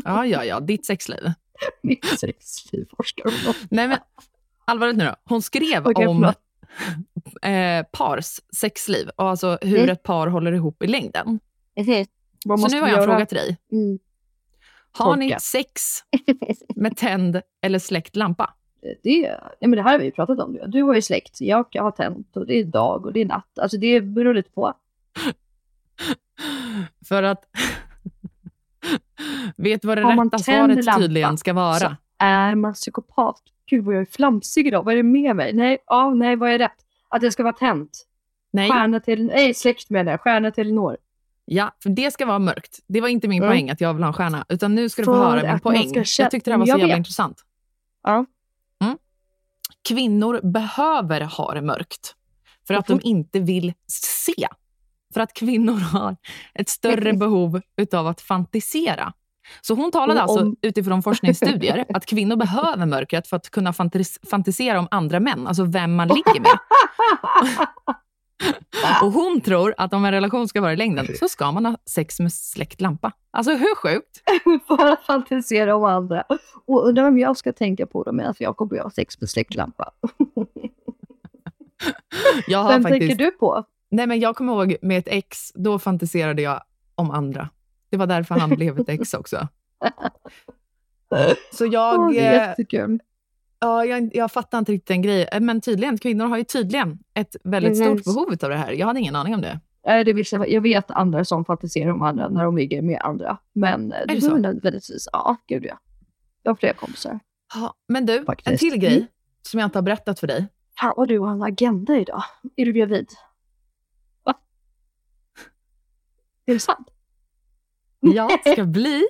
Ja, 0.04 0.26
ja, 0.26 0.44
ja, 0.44 0.60
ditt 0.60 0.86
sexliv. 0.86 1.32
Mitt 1.82 2.04
sexliv 2.20 2.86
forskar 2.96 3.26
om. 3.26 3.54
Nej 3.70 3.88
men, 3.88 3.98
allvarligt 4.64 4.96
nu 4.96 5.04
då. 5.04 5.14
Hon 5.24 5.42
skrev 5.42 5.86
Okej, 5.86 6.06
om 6.06 6.24
eh, 7.42 7.84
pars 7.92 8.40
sexliv 8.56 9.08
och 9.16 9.28
alltså 9.28 9.58
hur 9.62 9.78
Mm. 9.78 9.90
ett 9.90 10.02
par 10.02 10.26
håller 10.26 10.52
ihop 10.52 10.82
i 10.82 10.86
längden. 10.86 11.40
Vad 12.44 12.60
Så 12.60 12.68
nu 12.68 12.80
har 12.80 12.88
jag 12.88 12.98
en 12.98 13.04
fråga 13.04 13.26
till 13.26 13.36
dig. 13.36 13.56
Mm. 13.72 13.98
Har 14.92 15.16
ni 15.16 15.26
Tolka. 15.28 15.38
sex 15.40 15.82
med 16.76 16.96
tänd 16.96 17.40
eller 17.62 17.78
släckt 17.78 18.16
lampa? 18.16 18.54
Det, 19.02 19.36
ja, 19.58 19.68
men 19.68 19.70
det 19.70 19.82
här 19.82 19.90
har 19.92 19.98
vi 19.98 20.04
ju 20.04 20.10
pratat 20.10 20.40
om. 20.40 20.58
Du 20.66 20.82
har 20.82 20.94
ju 20.94 21.02
släkt, 21.02 21.40
jag 21.40 21.66
har 21.74 21.90
tänt 21.90 22.36
och 22.36 22.46
det 22.46 22.54
är 22.60 22.64
dag 22.64 23.06
och 23.06 23.12
det 23.12 23.20
är 23.20 23.24
natt. 23.24 23.58
Alltså 23.58 23.78
det 23.78 24.00
beror 24.00 24.34
lite 24.34 24.50
på. 24.50 24.74
För 27.08 27.22
att... 27.22 27.44
Vet 29.56 29.84
vad 29.84 29.98
det 29.98 30.02
Har 30.02 30.24
rätta 30.24 30.38
svaret 30.38 30.84
lampa 30.84 31.00
tydligen 31.00 31.38
ska 31.38 31.52
vara? 31.52 31.74
så 31.78 31.94
Är 32.18 32.54
man 32.54 32.74
psykopat? 32.74 33.42
Gud 33.66 33.84
vad 33.84 33.94
jag 33.94 34.02
är 34.02 34.06
flamsig 34.06 34.66
idag. 34.66 34.84
Vad 34.84 34.92
är 34.92 34.96
det 34.96 35.02
med 35.02 35.36
mig? 35.36 35.52
Nej, 35.52 35.78
ja, 35.86 36.14
nej, 36.14 36.36
vad 36.36 36.50
är 36.50 36.58
rätt? 36.58 36.76
Att 37.08 37.20
det 37.20 37.32
ska 37.32 37.42
vara 37.42 37.52
tänt. 37.52 38.06
Nej, 38.52 38.70
Stjärna 38.70 39.00
till, 39.00 39.26
nej 39.26 39.54
släkt 39.54 39.90
med 39.90 40.06
det. 40.06 40.18
Stjärna 40.18 40.50
till 40.50 40.60
Elinor. 40.60 40.96
ja, 41.44 41.74
för 41.82 41.90
det 41.90 42.10
ska 42.10 42.26
vara 42.26 42.38
mörkt. 42.38 42.78
Det 42.86 43.00
var 43.00 43.08
inte 43.08 43.28
min 43.28 43.42
Mm. 43.42 43.52
poäng 43.52 43.70
att 43.70 43.80
jag 43.80 43.94
vill 43.94 44.02
ha 44.02 44.08
en 44.08 44.14
stjärna, 44.14 44.44
utan 44.48 44.74
nu 44.74 44.88
ska 44.88 45.02
du 45.02 45.06
få 45.06 45.14
höra 45.14 45.50
min 45.52 45.60
poäng. 45.60 45.92
Jag 46.18 46.30
tyckte 46.30 46.50
det 46.50 46.54
här 46.54 46.58
var 46.58 46.66
så 46.66 46.72
Jag 46.72 46.80
jävla 46.80 46.96
intressant. 46.96 47.44
Ja. 48.02 48.26
Kvinnor 49.88 50.40
behöver 50.52 51.20
ha 51.20 51.54
det 51.54 51.62
mörkt 51.62 52.14
för 52.66 52.74
att 52.74 52.86
de 52.86 53.00
inte 53.02 53.40
vill 53.40 53.72
se. 53.86 54.48
För 55.14 55.20
att 55.20 55.32
kvinnor 55.34 55.78
har 55.92 56.16
ett 56.54 56.68
större 56.68 57.12
behov 57.12 57.60
utav 57.76 58.06
att 58.06 58.20
fantisera. 58.20 59.12
Så 59.60 59.74
hon 59.74 59.90
talade 59.90 60.14
Och 60.14 60.22
alltså 60.22 60.40
om- 60.46 60.56
utifrån 60.62 61.02
forskningsstudier 61.02 61.84
att 61.94 62.06
kvinnor 62.06 62.36
behöver 62.36 62.86
mörkret 62.86 63.26
för 63.28 63.36
att 63.36 63.50
kunna 63.50 63.72
fantis- 63.72 64.18
fantisera 64.30 64.78
om 64.78 64.88
andra 64.90 65.20
män, 65.20 65.46
alltså 65.46 65.64
vem 65.64 65.94
man 65.94 66.08
ligger 66.08 66.40
med. 66.40 66.58
Och 69.02 69.12
hon 69.12 69.40
tror 69.40 69.74
att 69.76 69.92
om 69.92 70.04
en 70.04 70.12
relation 70.12 70.48
ska 70.48 70.60
vara 70.60 70.72
i 70.72 70.76
längden 70.76 71.06
så 71.18 71.28
ska 71.28 71.52
man 71.52 71.66
ha 71.66 71.76
sex 71.86 72.20
med 72.20 72.32
släckt 72.32 72.80
lampa. 72.80 73.12
Alltså 73.30 73.52
hur 73.52 73.74
sjukt? 73.74 74.22
att 74.68 75.06
fantisera 75.06 75.76
om 75.76 75.84
andra. 75.84 76.24
Och 76.66 76.88
undrar 76.88 77.08
om 77.08 77.18
jag 77.18 77.36
ska 77.36 77.52
tänka 77.52 77.86
på 77.86 78.04
det 78.04 78.12
medan 78.12 78.34
jag 78.38 78.56
kommer 78.56 78.78
ha 78.78 78.90
sex 78.90 79.20
med 79.20 79.30
släktlampa. 79.30 79.90
Jag 82.46 82.58
har 82.58 82.72
Vem 82.72 82.82
faktiskt... 82.82 83.00
tänker 83.00 83.24
du 83.24 83.30
på? 83.30 83.64
Nej, 83.90 84.06
men 84.06 84.20
jag 84.20 84.36
kommer 84.36 84.52
ihåg 84.52 84.76
med 84.82 84.98
ett 84.98 85.08
ex, 85.08 85.52
då 85.54 85.78
fantiserade 85.78 86.42
jag 86.42 86.62
om 86.94 87.10
andra. 87.10 87.48
Det 87.90 87.96
var 87.96 88.06
därför 88.06 88.34
han 88.34 88.50
blev 88.50 88.78
ett 88.78 88.88
ex 88.88 89.14
också. 89.14 89.48
Så 91.52 91.66
jag, 91.66 92.00
Åh, 92.00 92.10
det 92.10 92.20
är 92.20 92.32
eh, 92.32 92.48
jättekul. 92.48 93.00
Ja, 93.64 93.84
jag, 93.84 94.10
jag 94.16 94.32
fattar 94.32 94.58
inte 94.58 94.72
riktigt 94.72 94.88
den 94.88 95.02
grejen. 95.02 95.46
Men 95.46 95.60
tydligen, 95.60 95.98
kvinnor 95.98 96.26
har 96.26 96.36
ju 96.38 96.44
tydligen 96.44 96.98
ett 97.14 97.36
väldigt 97.44 97.76
Mm. 97.80 97.98
stort 97.98 98.14
behov 98.14 98.28
av 98.42 98.50
det 98.50 98.56
här. 98.56 98.72
Jag 98.72 98.86
hade 98.86 99.00
ingen 99.00 99.16
aning 99.16 99.34
om 99.34 99.40
det. 99.40 99.60
Nej, 99.86 100.04
det 100.04 100.12
visste 100.12 100.36
jag. 100.36 100.50
jag 100.50 100.60
vet 100.60 100.90
andra 100.90 101.24
som 101.24 101.44
fantiserar 101.44 101.90
om 101.90 102.02
andra 102.02 102.28
när 102.28 102.44
de 102.44 102.56
ligger 102.56 102.82
med 102.82 103.00
andra. 103.02 103.38
Men 103.52 103.92
eh, 103.92 103.98
det 104.08 104.14
det 104.20 104.28
var 104.28 104.38
nödvändigtvis, 104.38 105.08
ja, 105.12 105.36
gud 105.46 105.64
ja. 105.64 105.78
Jag 106.42 106.50
har 106.50 106.56
flera 106.56 106.72
kompisar. 106.74 107.18
Ja, 107.54 107.74
men 107.88 108.06
du, 108.06 108.16
en 108.18 108.24
Faktiskt. 108.26 108.58
till 108.60 108.76
grej 108.80 108.96
Mm. 108.96 109.06
som 109.42 109.60
jag 109.60 109.66
inte 109.66 109.78
har 109.78 109.82
berättat 109.82 110.20
för 110.20 110.26
dig. 110.26 110.46
Fan 110.80 110.94
vad 110.96 111.08
du 111.08 111.18
har 111.18 111.32
en 111.32 111.42
agenda 111.42 111.96
idag. 111.96 112.22
Är 112.56 112.64
du 112.64 112.72
gravid? 112.72 113.08
Va? 114.24 114.34
Är 116.46 116.52
det 116.54 116.60
sant? 116.60 116.88
Jag 118.00 118.40
ska 118.52 118.64
bli 118.64 119.04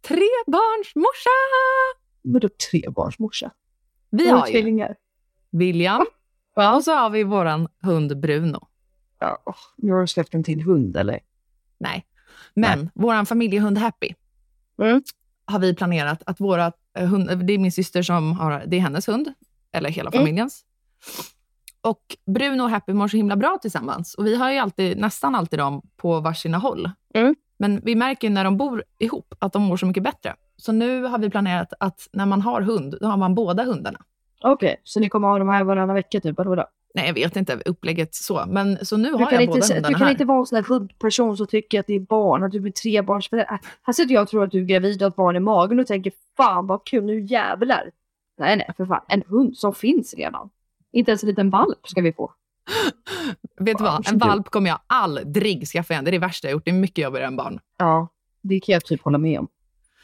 trebarnsmorsa! 0.00 1.30
Vadå 2.22 2.48
trebarnsmorsa? 2.70 3.50
Vi 4.10 4.28
har 4.30 4.46
ju 4.46 4.52
tvillingar. 4.52 4.96
William 5.50 6.06
Ja. 6.54 6.76
och 6.76 6.84
så 6.84 6.94
har 6.94 7.10
vi 7.10 7.22
våran 7.24 7.68
hund 7.82 8.20
Bruno. 8.20 8.68
ja. 9.20 9.38
Nu 9.76 9.92
har 9.92 10.00
du 10.00 10.06
släppt 10.06 10.34
en 10.34 10.44
till 10.44 10.62
hund 10.62 10.96
eller? 10.96 11.20
Nej. 11.78 12.06
Men 12.54 12.90
vår 12.94 13.24
familjehund 13.24 13.78
Happy 13.78 14.14
Mm. 14.82 15.02
har 15.44 15.58
vi 15.58 15.74
planerat 15.74 16.22
att 16.26 16.40
våra 16.40 16.72
eh, 16.98 17.06
hund, 17.08 17.46
det 17.46 17.52
är 17.52 17.58
min 17.58 17.72
syster 17.72 18.02
som 18.02 18.32
har, 18.32 18.64
det 18.66 18.76
är 18.76 18.80
hennes 18.80 19.08
hund, 19.08 19.32
eller 19.72 19.90
hela 19.90 20.10
Mm. 20.10 20.20
familjens. 20.20 20.64
Och 21.80 22.16
Bruno 22.26 22.62
och 22.62 22.70
Happy 22.70 22.92
mår 22.92 23.08
så 23.08 23.16
himla 23.16 23.36
bra 23.36 23.58
tillsammans. 23.62 24.14
Och 24.14 24.26
vi 24.26 24.36
har 24.36 24.50
ju 24.52 24.58
alltid, 24.58 24.98
nästan 24.98 25.34
alltid 25.34 25.58
dem 25.58 25.82
på 25.96 26.20
varsina 26.20 26.58
håll. 26.58 26.90
Mm. 27.14 27.34
Men 27.58 27.80
vi 27.84 27.94
märker 27.94 28.30
när 28.30 28.44
de 28.44 28.56
bor 28.56 28.84
ihop 28.98 29.34
att 29.38 29.52
de 29.52 29.62
mår 29.62 29.76
så 29.76 29.86
mycket 29.86 30.02
bättre. 30.02 30.34
Så 30.58 30.72
nu 30.72 31.02
har 31.02 31.18
vi 31.18 31.30
planerat 31.30 31.72
att 31.80 32.08
när 32.12 32.26
man 32.26 32.42
har 32.42 32.60
hund, 32.60 32.94
då 33.00 33.06
har 33.06 33.16
man 33.16 33.34
båda 33.34 33.64
hundarna. 33.64 33.98
Okej, 34.40 34.80
så 34.84 35.00
ni 35.00 35.08
kommer 35.08 35.28
ha 35.28 35.38
de 35.38 35.48
här 35.48 35.64
varannan 35.64 35.94
vecka 35.94 36.20
typ, 36.20 36.38
eller 36.38 36.50
vadå? 36.50 36.66
Nej, 36.94 37.06
jag 37.06 37.14
vet 37.14 37.36
inte 37.36 37.60
upplägget 37.64 38.14
så, 38.14 38.44
men 38.48 38.84
så 38.86 38.96
nu 38.96 39.08
Du 39.08 39.14
har 39.14 39.32
jag 39.32 39.42
inte, 39.42 39.52
båda 39.52 39.66
hundarna 39.74 39.88
du 39.88 39.94
kan 39.94 40.02
här. 40.02 40.10
inte 40.10 40.24
vara 40.24 40.38
en 40.38 40.46
sån 40.46 40.56
där 40.56 40.62
hundperson 40.68 41.36
som 41.36 41.46
tycker 41.46 41.80
att 41.80 41.86
det 41.86 41.94
är 41.94 42.00
barn, 42.00 42.44
att 42.44 42.52
du 42.52 42.60
blir 42.60 42.72
trebarns. 42.72 43.28
Här 43.82 43.92
sitter 43.92 44.14
jag 44.14 44.22
och 44.22 44.28
tror 44.28 44.44
att 44.44 44.50
du 44.50 44.60
är 44.60 44.64
gravid 44.64 44.96
och 44.96 45.04
har 45.04 45.10
ett 45.10 45.16
barn 45.16 45.36
i 45.36 45.40
magen 45.40 45.80
och 45.80 45.86
tänker 45.86 46.12
fan 46.36 46.66
vad 46.66 46.84
kul, 46.86 47.04
nu 47.04 47.20
jävlar. 47.20 47.90
Nej, 48.38 48.56
nej, 48.56 48.70
för 48.76 48.86
fan. 48.86 49.00
En 49.08 49.22
hund 49.26 49.56
som 49.56 49.74
finns 49.74 50.14
redan. 50.14 50.50
Inte 50.92 51.10
ens 51.10 51.22
en 51.22 51.28
liten 51.28 51.50
valp 51.50 51.88
ska 51.88 52.00
vi 52.00 52.12
få. 52.12 52.32
Vet 53.58 53.78
du 53.78 53.84
vad? 53.84 54.08
En 54.08 54.18
valp 54.18 54.48
kommer 54.48 54.70
jag 54.70 54.78
aldrig 54.86 55.66
skaffa 55.68 55.94
igen. 55.94 56.04
Det 56.04 56.10
är 56.10 56.12
det 56.12 56.18
värsta 56.18 56.48
jag 56.48 56.52
gjort. 56.52 56.64
Det 56.64 56.70
är 56.70 56.74
mycket 56.74 57.04
jobbigare 57.04 57.26
än 57.26 57.36
barn. 57.36 57.60
Ja, 57.78 58.08
det 58.42 58.60
kan 58.60 58.72
jag 58.72 58.84
typ 58.84 59.02
hålla 59.02 59.18
med 59.18 59.38
om. 59.40 59.48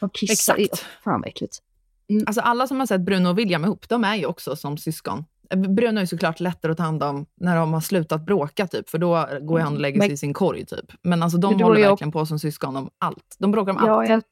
De 0.01 0.11
kissar. 0.11 0.55
Exakt. 0.55 0.61
i- 0.83 0.87
Fan 1.05 1.21
vad 1.21 1.29
äckligt. 1.29 1.59
Alltså 2.27 2.41
alla 2.41 2.67
som 2.67 2.79
har 2.81 2.87
sett 2.87 3.01
Bruno 3.01 3.29
och 3.29 3.39
William 3.39 3.65
ihop, 3.65 3.89
de 3.89 4.05
är 4.05 4.15
ju 4.17 4.27
också 4.27 4.57
som 4.57 4.77
syskon. 4.79 5.25
Eh, 5.51 5.59
Bruno 5.59 6.01
är 6.01 6.07
såklart 6.07 6.41
lättare 6.41 6.73
att 6.73 6.79
ta 6.79 6.85
hand 6.85 7.03
om 7.03 7.27
när 7.35 7.57
de 7.57 7.73
har 7.73 7.81
slutat 7.81 8.27
bråka, 8.27 8.67
typ, 8.67 8.89
för 8.89 8.99
då 8.99 9.29
går 9.41 9.59
han 9.59 9.75
och 9.75 9.81
lägger 9.81 10.01
sig 10.01 10.13
i 10.13 10.17
sin 10.17 10.33
korg. 10.35 10.67
Typ. 10.67 10.93
Men 11.03 11.23
alltså, 11.23 11.39
de 11.39 11.47
håller 11.55 11.65
har 11.65 11.77
ju 11.77 11.83
verkligen 11.83 12.13
på 12.13 12.27
som 12.27 12.39
syskon 12.39 12.77
om 12.77 12.91
allt. 12.99 13.37
De 13.39 13.51
bråkar 13.51 13.73
om 13.73 13.79
allt. 13.79 13.87
Ja, 13.87 14.07
jag, 14.07 14.23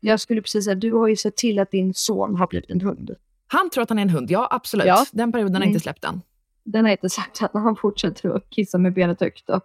jag 0.00 0.20
skulle 0.20 0.42
precis 0.42 0.64
säga, 0.64 0.74
du 0.74 0.92
har 0.92 1.08
ju 1.08 1.16
sett 1.16 1.36
till 1.36 1.58
att 1.58 1.70
din 1.70 1.94
son 1.94 2.36
har 2.36 2.46
blivit 2.46 2.70
en 2.70 2.80
hund. 2.80 3.10
Han 3.46 3.70
tror 3.70 3.82
att 3.82 3.88
han 3.88 3.98
är 3.98 4.02
en 4.02 4.10
hund, 4.10 4.30
ja 4.30 4.48
absolut. 4.50 4.86
Ja. 4.86 5.06
Den 5.12 5.32
perioden 5.32 5.54
har 5.54 5.60
Mm. 5.62 5.68
inte 5.68 5.80
släppt 5.80 6.04
än. 6.04 6.20
Den 6.64 6.84
har 6.84 6.92
inte 6.92 7.10
sagt 7.10 7.42
att 7.42 7.52
han 7.52 7.76
fortsätter 7.76 8.30
att 8.36 8.50
kissa 8.50 8.78
med 8.78 8.94
benet 8.94 9.20
högt 9.20 9.50
och 9.50 9.62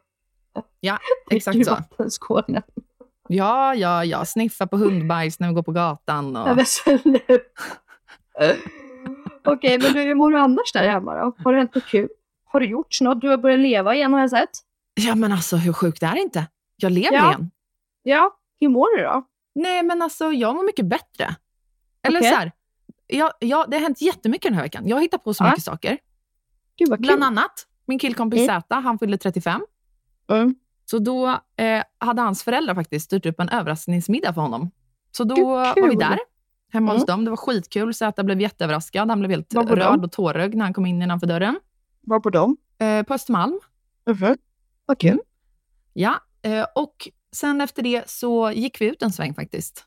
Ja, 0.79 0.97
exakt 1.31 1.65
så. 1.65 1.77
Ja, 3.29 3.75
ja, 3.75 4.05
ja. 4.05 4.25
Sniffa 4.25 4.67
på 4.67 4.77
hundbajs 4.77 5.39
när 5.39 5.47
vi 5.47 5.53
går 5.53 5.63
på 5.63 5.71
gatan. 5.71 6.33
Ja, 6.35 6.49
Och... 6.49 6.55
men 6.55 6.65
snälla. 6.65 7.19
Okej, 9.45 9.79
men 9.79 9.93
du, 9.93 10.01
hur 10.01 10.15
mår 10.15 10.31
du 10.31 10.37
annars 10.39 10.71
där 10.73 10.89
hemma 10.89 11.15
då? 11.15 11.35
Har 11.43 11.53
det 11.53 11.57
hänt 11.59 11.75
något 11.75 11.85
kul? 11.85 12.09
Har 12.45 12.59
du 12.59 12.65
gjort 12.65 13.01
något? 13.01 13.21
Du 13.21 13.29
har 13.29 13.37
börjat 13.37 13.59
leva 13.59 13.95
igen 13.95 14.13
har 14.13 14.19
jag 14.19 14.29
sett. 14.29 14.49
Ja, 14.93 15.15
men 15.15 15.31
alltså 15.31 15.55
hur 15.57 15.73
sjukt 15.73 16.03
är 16.03 16.11
det 16.15 16.21
inte? 16.21 16.47
Jag 16.77 16.91
lever 16.91 17.15
Ja. 17.17 17.27
igen. 17.29 17.51
Ja, 18.03 18.31
hur 18.59 18.69
mår 18.69 18.97
du 18.97 19.03
då? 19.03 19.23
Nej, 19.55 19.83
men 19.83 20.01
alltså 20.01 20.31
jag 20.31 20.55
mår 20.55 20.63
mycket 20.63 20.85
bättre. 20.85 21.35
Eller 22.03 22.19
Okej. 22.19 22.31
så 22.31 22.37
här, 22.37 22.51
ja, 23.07 23.31
ja, 23.39 23.65
det 23.67 23.75
har 23.77 23.81
hänt 23.81 24.01
jättemycket 24.01 24.43
den 24.43 24.53
här 24.53 24.63
veckan. 24.63 24.87
Jag 24.87 24.95
har 24.95 25.01
hittat 25.01 25.23
på 25.23 25.33
så 25.33 25.43
Ja. 25.43 25.49
mycket 25.49 25.63
saker. 25.63 25.97
Gud 26.77 26.89
vad 26.89 26.99
kul. 26.99 27.05
Bland 27.07 27.23
annat 27.23 27.67
min 27.85 27.99
killkompis 27.99 28.49
Mm. 28.49 28.61
Z, 28.61 28.75
han 28.75 28.99
fyllde 28.99 29.17
35. 29.17 29.61
Mm. 30.31 30.55
Så 30.89 30.99
då 30.99 31.27
eh, 31.55 31.83
hade 31.97 32.21
hans 32.21 32.43
föräldrar 32.43 32.75
faktiskt 32.75 33.05
styrt 33.05 33.25
upp 33.25 33.39
en 33.39 33.49
överraskningsmiddag 33.49 34.33
för 34.33 34.41
honom. 34.41 34.71
Så 35.11 35.23
då 35.23 35.45
var 35.45 35.89
vi 35.89 35.95
där, 35.95 36.19
hemma 36.73 36.91
hos 36.91 36.97
Mm. 37.03 37.05
dem. 37.05 37.25
Det 37.25 37.29
var 37.31 37.37
skitkul. 37.37 37.93
Z 37.93 38.23
blev 38.23 38.41
jätteöverraskad. 38.41 39.09
Han 39.09 39.19
blev 39.19 39.31
helt 39.31 39.53
röd 39.55 40.03
och 40.03 40.11
tårögd 40.11 40.55
när 40.55 40.65
han 40.65 40.73
kom 40.73 40.85
in 40.85 41.01
innanför 41.01 41.27
dörren. 41.27 41.59
Var 42.01 42.19
på 42.19 42.29
dem? 42.29 42.57
Eh, 42.77 43.03
på 43.03 43.13
Östermalm. 43.13 43.59
Mhm. 44.09 44.37
Vad 44.85 44.99
kul. 44.99 45.19
Ja, 45.93 46.15
eh, 46.41 46.65
och 46.75 47.09
sen 47.31 47.61
efter 47.61 47.83
det 47.83 48.09
så 48.09 48.51
gick 48.51 48.81
vi 48.81 48.85
ut 48.85 49.01
en 49.01 49.11
sväng 49.11 49.33
faktiskt. 49.33 49.85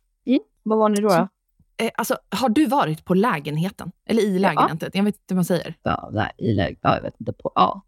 Vad 0.63 0.79
var 0.79 0.89
ni 0.89 1.01
då? 1.01 1.09
då? 1.09 1.29
Eh, 1.77 1.91
alltså, 1.95 2.17
har 2.31 2.49
du 2.49 2.67
varit 2.67 3.05
på 3.05 3.15
lägenheten? 3.15 3.93
Eller 4.05 4.23
i 4.23 4.39
lägenheten? 4.39 4.91
Jag 4.95 5.05
vet 5.05 5.15
inte 5.15 5.35
vad 5.35 5.37
man 5.37 5.45
säger. 5.45 5.75
Ja, 5.83 6.11
nej, 6.13 6.33
i 6.39 6.53
lägenheten. 6.55 6.91
Ja, 6.91 6.95
jag 6.97 7.03
vet 7.03 7.15
inte. 7.21 7.33
På, 7.33 7.53
ja, 7.55 7.83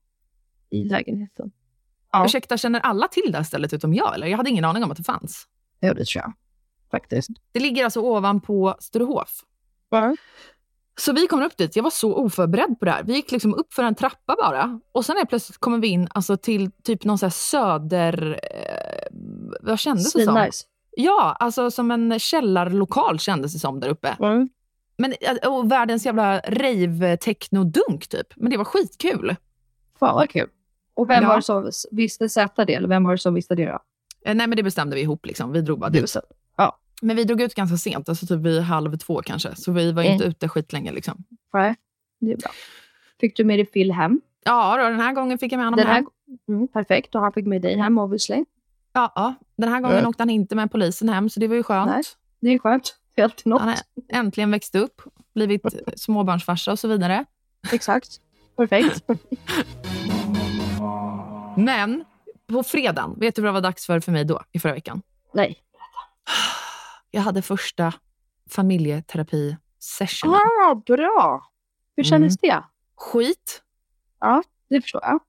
i 0.71 0.85
lägenheten. 0.85 1.53
Ja. 2.13 2.25
Ursäkta, 2.25 2.57
känner 2.57 2.81
alla 2.81 3.09
till 3.09 3.33
det 3.33 3.37
här 3.37 3.45
stället 3.45 3.73
utom 3.73 3.95
jag? 3.95 4.15
Eller? 4.15 4.27
Jag 4.27 4.37
hade 4.37 4.51
ingen 4.51 4.65
aning 4.65 4.85
om 4.85 4.91
att 4.91 4.97
det 4.97 5.05
fanns. 5.05 5.47
Ja, 5.81 5.95
det 5.95 6.05
tror 6.05 6.23
jag. 6.23 6.33
Faktiskt. 6.91 7.31
Det 7.53 7.61
ligger 7.61 7.85
alltså 7.85 8.01
ovanpå 8.01 8.77
Sturehof. 8.79 9.41
Ja. 9.91 10.17
Så 11.01 11.13
vi 11.13 11.27
kommer 11.27 11.45
upp 11.45 11.57
dit. 11.57 11.77
Jag 11.77 11.83
var 11.83 11.91
så 11.91 12.15
oförberedd 12.15 12.79
på 12.79 12.85
det 12.85 12.91
här. 12.91 13.03
Vi 13.03 13.15
gick 13.15 13.33
liksom 13.33 13.55
upp 13.55 13.75
för 13.75 13.83
en 13.83 13.95
trappa 13.95 14.37
bara. 14.43 14.81
Och 14.93 15.05
sen 15.05 15.17
är 15.17 15.25
plötsligt 15.25 15.59
kommer 15.59 15.79
vi 15.79 15.89
in 15.89 16.09
alltså, 16.15 16.37
till 16.37 16.71
typ 16.83 17.05
någon 17.05 17.19
så 17.19 17.27
här 17.27 17.31
söder... 17.31 18.41
Eh, 18.43 19.17
vad 19.61 19.79
kändes 19.79 20.13
det 20.13 20.25
som? 20.25 20.35
Svinnice. 20.35 20.65
Ja, 20.97 21.37
alltså 21.41 21.71
som 21.71 21.91
en 21.91 22.19
källarlokal 22.19 23.19
kändes 23.19 23.53
det 23.53 23.59
som 23.59 23.81
där 23.81 23.89
uppe. 23.89 24.17
Mm. 24.21 24.49
Men, 24.97 25.15
eh, 25.21 25.53
och 25.53 25.73
världens 25.73 26.07
jävla 26.07 26.39
rave-techno-dunk 26.41 28.09
typ. 28.09 28.27
Men 28.37 28.51
det 28.51 28.57
var 28.57 28.65
skitkul. 28.65 29.37
Fan 29.99 30.15
vad 30.15 30.31
kul. 30.31 30.49
Och 30.95 31.11
vem 31.11 31.23
Ja. 31.23 31.29
var 31.29 31.37
det 31.37 31.43
som 31.43 31.71
visste 31.91 32.29
sätta 32.29 32.65
det? 32.65 32.75
Eller 32.75 32.89
vem 32.89 33.05
var 33.05 33.13
det 33.13 33.19
som 33.19 33.35
visste 33.35 33.55
det 33.55 33.65
då? 33.67 33.79
Eh, 34.25 34.35
nej, 34.35 34.47
men 34.47 34.57
det 34.57 34.63
bestämde 34.63 34.97
vi 34.97 35.03
ihop. 35.03 35.27
Liksom. 35.27 35.53
Vi 35.53 35.61
drog 35.61 35.79
bara 35.79 35.91
dit. 35.91 36.11
sa- 36.11 36.21
Men 37.05 37.17
vi 37.17 37.25
drog 37.25 37.41
ut 37.41 37.55
ganska 37.55 37.77
sent, 37.77 38.09
alltså 38.09 38.27
typ 38.27 38.41
vid 38.41 38.61
halv 38.61 38.97
två 38.97 39.23
kanske. 39.23 39.57
Så 39.57 39.73
vi 39.73 39.93
var 39.93 40.03
Mm. 40.03 40.13
inte 40.15 40.25
ute 40.25 40.49
skitlänge. 40.49 40.93
Liksom. 40.93 41.25
Nej, 41.53 41.75
det 42.21 42.33
är 42.33 42.37
bra. 42.37 42.51
Fick 43.21 43.37
du 43.37 43.45
med 43.45 43.59
dig 43.59 43.67
Phil 43.67 43.93
hem? 43.93 44.21
Ja, 44.45 44.77
då, 44.77 44.83
den 44.89 45.01
här 45.01 45.13
gången 45.13 45.39
fick 45.39 45.53
jag 45.53 45.57
med 45.59 45.67
honom 45.67 45.79
Den 45.79 45.87
här, 45.87 45.95
hem. 45.95 46.07
mm, 46.49 46.69
perfekt. 46.69 47.15
Och 47.15 47.21
han 47.21 47.33
fick 47.33 47.47
med 47.47 47.63
dig 47.63 47.77
hem 47.77 47.99
obviously. 47.99 48.45
Ja, 48.93 49.13
ja, 49.15 49.35
den 49.57 49.69
här 49.69 49.81
gången 49.81 49.97
Mm. 49.97 50.09
åkte 50.09 50.23
han 50.23 50.31
inte 50.31 50.55
med 50.57 50.73
polisen 50.73 51.09
hem, 51.09 51.29
så 51.31 51.41
det 51.41 51.49
var 51.49 51.55
ju 51.57 51.63
skönt. 51.63 51.91
Nej. 51.91 52.03
Det 52.41 52.49
är 52.49 52.59
skönt. 52.59 52.97
Det 53.15 53.21
är 53.21 53.25
alltid 53.25 53.47
något. 53.47 53.61
Han 53.61 53.69
har 53.69 53.79
äntligen 54.09 54.51
växt 54.51 54.75
upp, 54.75 55.03
blivit 55.35 55.63
småbarnsfarsa 56.01 56.73
och 56.73 56.79
så 56.79 56.89
vidare. 56.89 57.25
Exakt. 57.73 58.09
Perfekt. 58.57 59.05
Men 61.57 62.05
på 62.47 62.63
fredagen, 62.63 63.19
vet 63.21 63.35
du 63.35 63.43
vad 63.43 63.49
det 63.49 63.53
var 63.53 63.61
dags 63.61 63.87
för 63.87 64.01
för 64.01 64.13
mig 64.13 64.25
då, 64.25 64.43
i 64.53 64.59
förra 64.59 64.73
veckan? 64.73 65.03
Nej. 65.35 65.59
Jag 67.11 67.23
hade 67.23 67.43
första 67.43 67.95
familjeterapi 68.51 69.57
sessionen. 69.79 70.37
Ah, 70.37 70.75
bra! 70.75 71.43
Hur 71.97 72.05
kändes 72.05 72.37
det? 72.37 72.63
Skit, 72.97 73.63
Ja, 74.21 74.43
det 74.71 74.81
förstår 74.81 75.01
jag. 75.05 75.21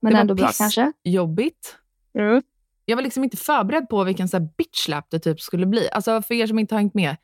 Men 0.00 0.12
Det 0.12 0.18
ändå 0.18 0.34
bra 0.34 0.50
kanske? 0.58 0.92
jobbigt. 1.04 1.76
Mm. 2.18 2.42
Jag 2.84 2.96
var 2.96 3.02
liksom 3.02 3.24
inte 3.24 3.36
förberedd 3.36 3.88
på 3.88 4.04
vilken 4.04 4.28
så 4.28 4.36
här 4.38 4.48
bitch-slap 4.56 5.02
det 5.10 5.18
typ 5.18 5.40
skulle 5.40 5.66
bli. 5.66 5.88
Alltså 5.90 6.22
för 6.22 6.34
er 6.34 6.46
som 6.46 6.58
inte 6.58 6.74
har 6.74 6.80
hängt 6.80 6.94
med, 6.94 7.16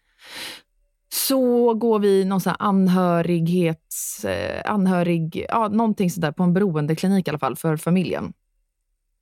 så 1.13 1.75
går 1.75 1.99
vi 1.99 2.25
någon 2.25 2.41
så 2.41 2.51
här 2.51 2.57
anhörighets... 2.61 4.25
Eh, 4.25 4.73
anhörig, 4.73 5.47
ja, 5.49 5.69
någonting 5.69 6.11
sådär 6.11 6.33
på 6.33 6.43
en 6.43 6.55
beroendeklinik 6.55 7.27
i 7.29 7.31
alla 7.31 7.39
fall 7.39 7.57
för 7.57 7.77
familjen. 7.77 8.33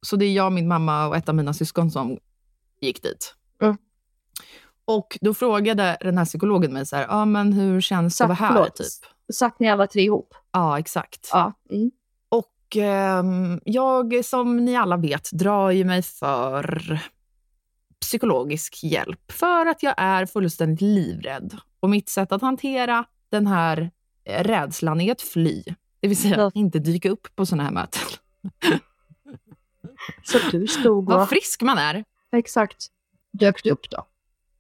Så 0.07 0.17
det 0.17 0.25
är 0.25 0.33
jag, 0.33 0.53
min 0.53 0.69
mamma 0.69 1.07
och 1.09 1.17
ett 1.17 1.29
av 1.29 1.35
mina 1.35 1.55
syskon 1.55 1.91
som 1.91 2.19
gick 2.81 3.03
dit. 3.03 3.35
Mm. 3.63 3.77
Och 4.85 5.19
då 5.21 5.35
frågade 5.35 5.97
den 6.01 6.19
här 6.19 6.25
psykologen 6.25 6.73
mig 6.73 6.87
så 6.87 6.97
här, 6.97 7.07
ja 7.09 7.25
men 7.25 7.53
hur 7.53 7.81
känns 7.81 8.19
det 8.19 8.25
att 8.25 8.29
vara 8.29 8.37
här? 8.39 8.53
förlåt. 8.53 8.77
Typ. 8.77 8.87
Satt 9.33 9.61
ni 9.61 9.71
alla 9.71 9.87
tre 9.87 10.03
ihop? 10.03 10.35
Ja, 10.53 10.79
exakt. 10.79 11.29
Ja. 11.33 11.53
Mm. 11.71 11.91
Och 12.29 12.77
ehm, 12.77 13.61
jag, 13.65 14.25
som 14.25 14.65
ni 14.65 14.77
alla 14.77 14.97
vet, 14.97 15.31
drar 15.33 15.71
ju 15.71 15.85
mig 15.85 16.03
för 16.03 16.99
psykologisk 18.01 18.85
hjälp 18.85 19.33
för 19.33 19.67
att 19.67 19.83
jag 19.83 19.95
är 19.97 20.27
fullständigt 20.27 20.81
livrädd. 20.81 21.57
Och 21.81 21.91
mitt 21.91 22.09
sätt 22.09 22.33
att 22.33 22.43
hantera 22.43 23.05
den 23.31 23.47
här 23.47 23.91
eh, 24.25 24.45
rädslan 24.45 25.01
är 25.01 25.13
att 25.13 25.23
fly. 25.23 25.63
Det 26.01 26.09
vill 26.09 26.17
säga 26.17 26.37
Ja. 26.39 26.51
inte 26.55 26.79
dyka 26.79 27.11
upp 27.11 27.37
på 27.37 27.47
såna 27.47 27.63
här 27.63 27.71
möten. 27.71 28.03
Så 30.23 30.39
du 30.53 30.67
stod 30.67 31.11
och... 31.11 31.19
Vad 31.19 31.29
frisk 31.29 31.63
man 31.63 31.79
är. 31.79 32.05
Exakt. 32.33 32.87
Dök 33.33 33.63
du 33.65 33.71
upp 33.71 33.91
då? 33.91 34.07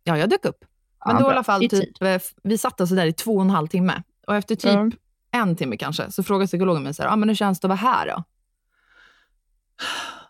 Ja, 0.04 0.18
jag 0.18 0.30
dök 0.30 0.44
upp. 0.44 0.64
Men 1.06 1.16
Ja, 1.16 1.22
då 1.22 1.28
i 1.28 1.32
alla 1.32 1.44
fall, 1.44 1.62
I 1.64 1.68
typ, 1.68 2.02
eh, 2.02 2.20
vi 2.42 2.58
satt 2.58 2.80
oss 2.80 2.90
där 2.90 3.06
i 3.06 3.12
två 3.12 3.34
och 3.36 3.42
en 3.42 3.50
halv 3.50 3.66
timme. 3.66 4.02
Och 4.26 4.36
efter 4.36 4.54
typ 4.54 4.70
Mm. 4.74 4.92
en 5.30 5.56
timme 5.56 5.76
kanske, 5.76 6.10
så 6.10 6.22
frågade 6.22 6.46
psykologen 6.46 6.82
mig 6.82 6.94
så 6.94 7.02
här, 7.02 7.10
ah, 7.10 7.16
men 7.16 7.28
hur 7.28 7.36
känns 7.36 7.60
det 7.60 7.66
att 7.66 7.68
vara 7.68 7.94
här 7.94 8.06
då? 8.06 8.24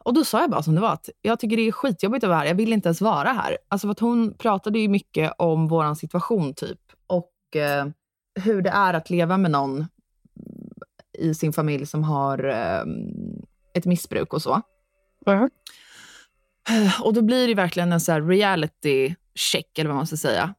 Och 0.04 0.14
då 0.14 0.24
sa 0.24 0.40
jag 0.40 0.50
bara 0.50 0.62
som 0.62 0.74
det 0.74 0.80
var, 0.80 0.92
att 0.92 1.08
jag 1.22 1.40
tycker 1.40 1.56
det 1.56 1.62
är 1.68 1.72
skitjobbigt 1.72 2.24
att 2.24 2.28
vara 2.28 2.38
här. 2.38 2.46
Jag 2.46 2.54
vill 2.54 2.72
inte 2.72 2.88
ens 2.88 3.00
vara 3.00 3.28
här. 3.28 3.58
Alltså 3.68 3.86
för 3.86 3.92
att 3.92 4.00
hon 4.00 4.34
pratade 4.34 4.78
ju 4.78 4.88
mycket 4.88 5.32
om 5.38 5.68
vår 5.68 5.94
situation 5.94 6.54
typ. 6.54 6.80
Och 7.06 7.56
eh, 7.56 7.86
hur 8.34 8.62
det 8.62 8.70
är 8.70 8.94
att 8.94 9.10
leva 9.10 9.36
med 9.36 9.50
någon 9.50 9.86
i 11.18 11.34
sin 11.34 11.52
familj 11.52 11.86
som 11.86 12.04
har 12.04 12.44
eh, 12.48 12.82
ett 13.74 13.84
missbruk 13.86 14.32
och 14.34 14.42
så. 14.42 14.62
Mm. 15.26 15.50
Och 17.02 17.14
då 17.14 17.22
blir 17.22 17.48
det 17.48 17.54
verkligen 17.54 17.92
en 17.92 18.00
så 18.00 18.12
här 18.12 18.22
reality 18.22 19.14
check, 19.34 19.78
eller 19.78 19.88
vad 19.90 19.96
man 19.96 20.06
ska 20.06 20.16
säga. 20.16 20.54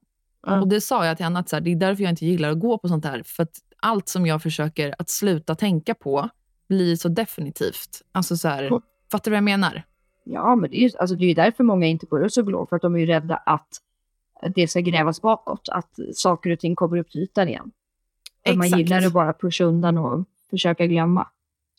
Ja. 0.48 0.62
Och 0.62 0.68
det 0.68 0.82
sa 0.82 1.06
jag 1.06 1.18
till 1.18 1.24
henne, 1.24 1.40
att 1.40 1.50
så 1.50 1.56
här, 1.56 1.62
det 1.62 1.72
är 1.72 1.76
därför 1.76 2.04
jag 2.04 2.10
inte 2.12 2.26
gillar 2.26 2.50
att 2.52 2.60
gå 2.60 2.78
på 2.78 2.88
sånt 2.88 3.06
här. 3.06 3.24
För 3.26 3.44
att 3.44 3.56
allt 3.82 4.08
som 4.08 4.26
jag 4.26 4.44
försöker 4.44 4.96
att 4.98 5.10
sluta 5.10 5.56
tänka 5.56 5.94
på 5.96 6.30
blir 6.70 6.96
så 6.96 7.10
definitivt. 7.10 8.02
Alltså 8.12 8.38
så 8.38 8.48
här, 8.48 8.64
Mm. 8.64 8.82
fattar 9.12 9.32
du 9.32 9.36
vad 9.36 9.38
jag 9.38 9.44
menar? 9.44 9.84
Ja, 10.24 10.56
men 10.56 10.70
det 10.70 10.78
är 10.78 10.90
ju 10.90 10.98
alltså, 11.00 11.16
det 11.16 11.26
är 11.26 11.28
ju 11.28 11.34
därför 11.34 11.64
många 11.64 11.88
inte 11.88 12.06
går 12.06 12.20
till 12.20 12.30
psykolog. 12.30 12.70
För 12.70 12.76
att 12.76 12.82
de 12.82 12.96
är 12.96 13.00
ju 13.00 13.06
rädda 13.06 13.36
att 13.36 13.68
det 14.56 14.68
ska 14.68 14.80
grävas 14.80 15.22
bakåt. 15.22 15.70
Att 15.72 15.90
saker 16.14 16.50
och 16.50 16.60
ting 16.60 16.76
kommer 16.76 16.98
upp 16.98 17.12
till 17.12 17.22
ytan 17.22 17.48
igen. 17.48 17.72
För 18.46 18.54
man 18.56 18.66
Exakt. 18.66 18.80
gillar 18.80 19.06
att 19.08 19.14
bara 19.14 19.34
pusha 19.34 19.64
undan 19.64 19.98
och 19.98 20.26
försöka 20.50 20.86
glömma. 20.88 21.28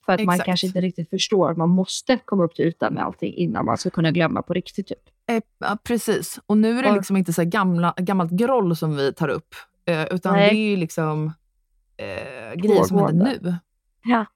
För 0.06 0.12
att 0.12 0.24
man 0.24 0.34
Exakt. 0.34 0.46
kanske 0.46 0.66
inte 0.66 0.80
riktigt 0.80 1.10
förstår 1.10 1.50
att 1.50 1.56
man 1.56 1.68
måste 1.68 2.18
komma 2.24 2.44
upp 2.44 2.54
till 2.54 2.64
ytan 2.64 2.94
med 2.94 3.04
allting 3.04 3.34
innan 3.34 3.64
man 3.64 3.78
ska 3.78 3.90
kunna 3.90 4.10
glömma 4.10 4.42
på 4.42 4.52
riktigt. 4.54 4.86
Typ. 4.88 4.98
Eh, 5.30 5.40
Ja, 5.58 5.78
precis. 5.84 6.40
Och 6.46 6.58
nu 6.58 6.78
är 6.78 6.82
det 6.82 6.92
liksom 6.92 7.16
inte 7.16 7.32
så 7.32 7.44
gamla, 7.44 7.94
gammalt 7.96 8.30
groll 8.30 8.76
som 8.76 8.96
vi 8.96 9.12
tar 9.12 9.28
upp. 9.28 9.54
Eh, 9.84 10.04
utan 10.04 10.32
Nej. 10.32 10.50
det 10.50 10.56
är 10.56 10.70
ju 10.70 10.76
liksom 10.76 11.32
eh, 11.96 12.54
grejer 12.54 12.84
som 12.84 12.98
händer 12.98 13.38
nu. 13.42 13.54
Ja. 14.04 14.26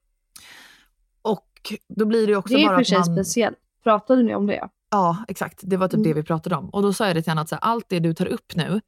Och 1.22 1.72
då 1.88 2.04
blir 2.06 2.26
det 2.26 2.36
också 2.36 2.54
Det 2.54 2.62
är 2.62 2.66
bara 2.66 2.74
för 2.74 2.80
att 2.80 2.86
sig 2.88 2.98
man... 2.98 3.04
speciellt. 3.04 3.56
Pratade 3.82 4.22
ni 4.22 4.34
om 4.34 4.46
det? 4.46 4.68
Ja, 4.90 5.24
exakt. 5.28 5.60
Det 5.62 5.76
var 5.76 5.88
typ 5.88 5.94
Mm. 5.94 6.08
det 6.08 6.14
vi 6.14 6.22
pratade 6.22 6.56
om. 6.56 6.68
Och 6.70 6.82
då 6.82 6.92
sa 6.92 7.06
jag 7.06 7.16
det 7.16 7.22
till 7.22 7.30
henne 7.30 7.40
att 7.40 7.48
så 7.48 7.54
här, 7.54 7.62
allt 7.62 7.84
det 7.88 7.98
du 7.98 8.14
tar 8.14 8.26
upp 8.26 8.56
nu, 8.56 8.80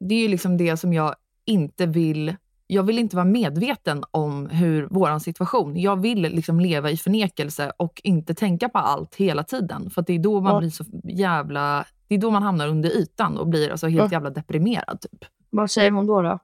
det 0.00 0.14
är 0.14 0.22
ju 0.22 0.28
liksom 0.28 0.56
det 0.56 0.76
som 0.76 0.92
jag 0.92 1.14
inte 1.44 1.86
vill... 1.86 2.36
Jag 2.70 2.82
vill 2.82 2.98
inte 2.98 3.16
vara 3.16 3.24
medveten 3.26 4.04
om 4.10 4.46
hur 4.46 4.88
vår 4.90 5.18
situation. 5.18 5.76
Jag 5.76 5.96
vill 6.00 6.22
liksom 6.22 6.60
leva 6.60 6.90
i 6.90 6.96
förnekelse 6.96 7.72
och 7.76 8.00
inte 8.04 8.34
tänka 8.34 8.68
på 8.68 8.78
allt 8.78 9.14
hela 9.14 9.44
tiden. 9.44 9.90
För 9.90 10.04
det 10.06 10.12
är 10.12 10.18
då 10.18 10.40
man 10.40 10.52
Ja. 10.52 10.58
blir 10.60 10.70
så 10.70 10.84
jävla... 11.04 11.84
Det 12.08 12.14
är 12.14 12.18
då 12.18 12.30
man 12.30 12.42
hamnar 12.42 12.68
under 12.68 12.90
ytan 12.90 13.38
och 13.38 13.48
blir 13.48 13.70
alltså 13.70 13.86
helt 13.88 14.12
Ja. 14.12 14.16
jävla 14.16 14.30
deprimerad. 14.30 15.00
Typ. 15.00 15.24
Vad 15.50 15.70
säger 15.70 15.90
hon 15.90 16.06
då? 16.06 16.22
då? 16.22 16.38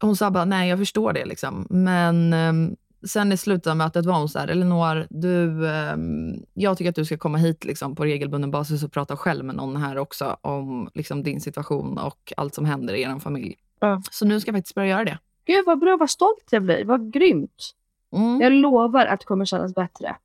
Hon 0.00 0.16
sa 0.16 0.30
bara, 0.30 0.44
nej 0.44 0.68
jag 0.68 0.78
förstår 0.78 1.12
det. 1.12 1.24
Liksom. 1.24 1.66
Men 1.70 2.32
ehm, 2.32 2.76
sen 3.06 3.32
i 3.32 3.36
slutet 3.36 3.66
av 3.66 3.76
mötet 3.76 4.06
var 4.06 4.18
hon 4.18 4.28
så 4.28 4.38
här, 4.38 4.48
Elinor, 4.48 5.06
du, 5.10 5.68
ehm, 5.70 6.34
jag 6.54 6.78
tycker 6.78 6.88
att 6.90 6.94
du 6.96 7.04
ska 7.04 7.18
komma 7.18 7.38
hit 7.38 7.64
liksom, 7.64 7.94
på 7.94 8.04
regelbunden 8.04 8.50
basis 8.50 8.82
och 8.82 8.92
prata 8.92 9.16
själv 9.16 9.44
med 9.44 9.54
någon 9.54 9.76
här 9.76 9.98
också 9.98 10.36
om 10.40 10.90
liksom, 10.94 11.22
din 11.22 11.40
situation 11.40 11.98
och 11.98 12.32
allt 12.36 12.54
som 12.54 12.64
händer 12.64 12.94
i 12.94 13.02
er 13.02 13.18
familj. 13.18 13.54
Ja. 13.80 14.02
Så 14.10 14.24
nu 14.26 14.40
ska 14.40 14.48
jag 14.48 14.56
faktiskt 14.56 14.74
börja 14.74 14.88
göra 14.88 15.04
det. 15.04 15.18
Gud 15.50 15.66
vad 15.66 15.78
bra, 15.78 15.96
vad 15.96 16.10
stolt 16.10 16.44
jag 16.50 16.62
blir. 16.62 16.84
Vad 16.84 17.12
grymt. 17.12 17.70
Mm. 18.16 18.40
Jag 18.40 18.52
lovar 18.52 19.06
att 19.06 19.20
det 19.20 19.26
kommer 19.26 19.44
kännas 19.44 19.74
bättre. 19.74 20.16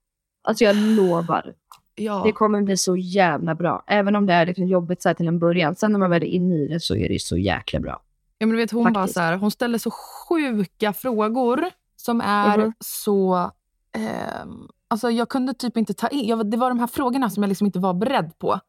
Alltså 0.44 0.64
jag 0.64 0.76
lovar. 0.76 1.54
Ja. 1.96 2.22
Det 2.26 2.32
kommer 2.32 2.62
bli 2.62 2.78
så 2.78 2.96
jävla 2.98 3.56
bra. 3.56 3.84
Även 3.88 4.16
om 4.16 4.26
det 4.26 4.34
är 4.34 4.46
liksom 4.46 4.68
jobbigt 4.68 5.02
så 5.02 5.14
till 5.14 5.28
en 5.28 5.40
början. 5.40 5.76
Sen 5.76 5.92
när 5.92 6.00
man 6.00 6.10
väl 6.10 6.24
är 6.24 6.28
inne 6.28 6.56
i 6.56 6.68
det 6.68 6.80
så 6.80 6.96
är 6.96 7.10
det 7.10 7.22
så 7.22 7.38
jäkla 7.38 7.80
bra. 7.80 8.02
Ja, 8.38 8.46
men 8.48 8.50
du 8.56 8.62
vet, 8.62 8.72
hon, 8.72 8.94
bara 8.94 9.08
så 9.08 9.20
här, 9.20 9.38
hon 9.38 9.52
ställer 9.52 9.78
så 9.78 9.92
sjuka 9.92 10.94
frågor 10.94 11.66
som 11.96 12.22
är 12.22 12.58
Mhm. 12.58 12.74
så... 12.80 13.52
ehm, 13.92 14.68
alltså 14.88 15.10
jag 15.12 15.30
kunde 15.30 15.54
typ 15.54 15.78
inte 15.78 15.94
ta 15.94 16.08
in... 16.08 16.28
Jag, 16.28 16.52
det 16.52 16.58
var 16.58 16.70
de 16.70 16.80
här 16.80 16.88
frågorna 16.88 17.30
som 17.30 17.44
jag 17.44 17.48
liksom 17.50 17.66
inte 17.68 17.80
var 17.80 17.94
beredd 17.94 18.40
på. 18.40 18.60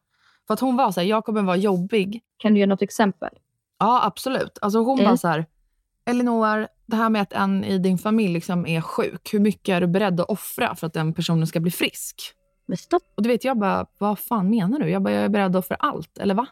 För 0.47 0.53
att 0.53 0.59
hon 0.59 0.75
var 0.77 0.91
så 0.91 0.99
här, 0.99 1.07
jag 1.07 1.25
kommer 1.25 1.41
vara 1.41 1.55
jobbig. 1.57 2.21
Kan 2.37 2.53
du 2.53 2.59
ge 2.59 2.65
något 2.65 2.81
exempel? 2.81 3.29
Ja, 3.79 4.05
absolut. 4.05 4.57
Alltså 4.61 4.79
hon 4.79 4.99
Mm. 4.99 5.09
bara 5.09 5.17
så 5.17 5.27
här, 5.27 5.45
Elinor, 6.07 6.67
det 6.85 6.95
här 6.95 7.09
med 7.09 7.21
att 7.21 7.33
en 7.33 7.63
i 7.63 7.77
din 7.77 7.97
familj 7.97 8.33
liksom 8.33 8.65
är 8.65 8.81
sjuk, 8.81 9.33
hur 9.33 9.39
mycket 9.39 9.73
är 9.73 9.81
du 9.81 9.87
beredd 9.87 10.19
att 10.19 10.29
offra 10.29 10.75
för 10.75 10.87
att 10.87 10.93
den 10.93 11.13
personen 11.13 11.47
ska 11.47 11.59
bli 11.59 11.71
frisk? 11.71 12.33
Men 12.65 12.77
stopp. 12.77 13.03
Och 13.15 13.23
du 13.23 13.29
vet, 13.29 13.43
jag 13.43 13.57
bara, 13.57 13.85
vad 13.97 14.19
fan 14.19 14.49
menar 14.49 14.79
du? 14.79 14.89
Jag 14.89 15.01
bara, 15.01 15.13
jag 15.13 15.23
är 15.23 15.29
beredd 15.29 15.55
att 15.55 15.65
offra 15.65 15.75
allt, 15.75 16.17
eller 16.17 16.35
va? 16.35 16.47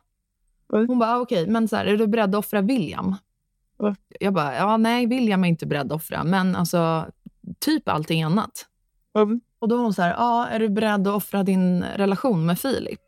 Mm. 0.73 0.87
Hon 0.87 0.99
bara, 0.99 1.15
ah, 1.15 1.19
okej, 1.19 1.47
men 1.47 1.67
så 1.67 1.75
här, 1.75 1.85
är 1.85 1.97
du 1.97 2.07
beredd 2.07 2.35
att 2.35 2.39
offra 2.39 2.61
William? 2.61 3.15
Mm. 3.79 3.95
Jag 4.19 4.33
bara, 4.33 4.55
ja 4.55 4.77
nej, 4.77 5.05
William 5.05 5.43
är 5.43 5.47
inte 5.47 5.65
beredd 5.65 5.85
att 5.85 5.91
offra, 5.91 6.23
men 6.23 6.55
alltså 6.55 7.05
typ 7.59 7.89
allting 7.89 8.23
annat. 8.23 8.65
Mm. 9.17 9.41
Och 9.59 9.67
då 9.67 9.75
var 9.75 9.83
hon 9.83 9.93
så 9.93 10.01
här, 10.01 10.11
ja, 10.11 10.47
är 10.47 10.59
du 10.59 10.69
beredd 10.69 11.07
att 11.07 11.15
offra 11.15 11.43
din 11.43 11.83
relation 11.83 12.45
med 12.45 12.59
Filip? 12.59 13.01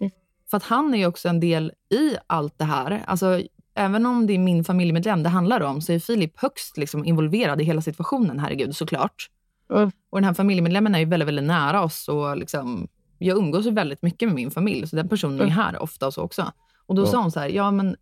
Mm. 0.00 0.10
För 0.50 0.56
att 0.56 0.62
han 0.62 0.94
är 0.94 0.98
ju 0.98 1.06
också 1.06 1.28
en 1.28 1.40
del 1.40 1.72
i 1.90 2.16
allt 2.26 2.58
det 2.58 2.64
här. 2.64 3.04
Alltså, 3.06 3.40
även 3.78 4.06
om 4.06 4.26
det 4.26 4.32
är 4.32 4.38
min 4.38 4.64
familjemedlem 4.64 5.22
det 5.22 5.28
handlar 5.28 5.60
om, 5.60 5.80
så 5.80 5.92
är 5.92 5.98
Filip 5.98 6.32
högst 6.40 6.76
liksom, 6.76 7.04
involverad 7.04 7.60
i 7.60 7.64
hela 7.64 7.80
situationen, 7.82 8.38
herregud, 8.38 8.76
såklart. 8.76 9.30
Mm. 9.74 9.90
Och 10.10 10.18
den 10.18 10.24
här 10.24 10.34
familjemedlemmen 10.34 10.94
är 10.94 10.98
ju 10.98 11.04
väldigt, 11.04 11.28
väldigt 11.28 11.44
nära 11.44 11.82
oss 11.82 12.08
och 12.08 12.36
liksom, 12.36 12.88
jag 13.18 13.38
umgås 13.38 13.66
ju 13.66 13.70
väldigt 13.70 14.02
mycket 14.02 14.28
med 14.28 14.34
min 14.36 14.50
familj, 14.50 14.86
så 14.86 14.96
den 14.96 15.08
personen 15.08 15.38
är 15.40 15.42
Mm. 15.44 15.54
här 15.56 15.82
ofta 15.82 16.06
och 16.06 16.14
så 16.14 16.22
också. 16.22 16.52
Och 16.86 16.94
då 16.94 17.02
Ja. 17.02 17.06
sa 17.06 17.22
hon 17.22 17.32
så 17.32 17.40
här, 17.40 17.48
ja 17.48 17.70
men, 17.70 17.96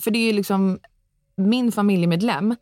för 0.00 0.10
det 0.10 0.18
är 0.18 0.26
ju 0.26 0.32
liksom 0.32 0.78
min 1.36 1.72
familjemedlem, 1.72 2.56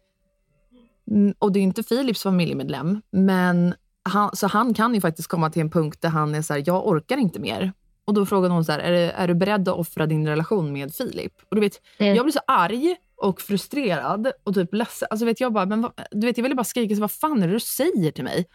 och 1.39 1.53
det 1.53 1.59
är 1.59 1.63
inte 1.63 1.83
Filips 1.83 2.23
familjemedlem, 2.23 3.01
men 3.11 3.75
han, 4.03 4.37
så 4.37 4.47
han 4.47 4.75
kan 4.75 4.95
ju 4.95 5.01
faktiskt 5.01 5.29
komma 5.29 5.51
till 5.51 5.63
en 5.63 5.71
punkt 5.71 5.99
där 6.03 6.09
han 6.09 6.35
är 6.35 6.43
så 6.43 6.55
här, 6.55 6.63
jag 6.67 6.87
orkar 6.89 7.17
inte 7.17 7.41
mer. 7.41 7.73
Och 8.11 8.15
då 8.15 8.27
frågade 8.27 8.55
hon 8.55 8.65
så 8.65 8.73
här, 8.73 8.79
är, 8.79 8.91
du- 8.91 9.13
är 9.13 9.29
du 9.29 9.35
beredd 9.35 9.69
att 9.69 9.75
offra 9.79 10.07
din 10.07 10.27
relation 10.29 10.73
med 10.73 10.95
Filip? 10.95 11.33
Och 11.49 11.55
du 11.57 11.61
vet, 11.61 11.81
Mm. 11.99 12.15
jag 12.17 12.25
blir 12.25 12.33
så 12.33 12.41
arg 12.47 12.97
och 13.17 13.41
frustrerad 13.41 14.33
och 14.45 14.55
typ 14.55 14.75
ledsen. 14.75 15.09
Alltså 15.11 15.27
vet 15.27 15.41
jag 15.41 15.53
bara, 15.53 15.67
men 15.67 15.81
vad, 15.83 15.93
du 16.11 16.27
vet, 16.27 16.39
jag 16.39 16.43
ville 16.43 16.55
bara 16.55 16.65
skrika, 16.65 16.95
så 16.95 17.01
vad 17.01 17.11
fan 17.11 17.43
är 17.43 17.47
det 17.47 17.53
du 17.53 17.61
säger 17.61 18.11
till 18.11 18.25
mig? 18.25 18.47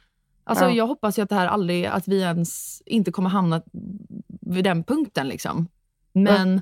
Alltså 0.44 0.66
Ja. 0.66 0.72
jag 0.72 0.88
hoppas 0.88 1.18
ju 1.20 1.22
att 1.24 1.30
det 1.30 1.36
här 1.36 1.48
aldrig, 1.48 1.86
att 1.86 2.08
vi 2.08 2.22
ens 2.22 2.82
inte 2.86 3.12
kommer 3.12 3.30
hamna 3.30 3.62
vid 4.42 4.64
den 4.64 4.84
punkten 4.84 5.28
liksom. 5.28 5.68
Men 6.14 6.62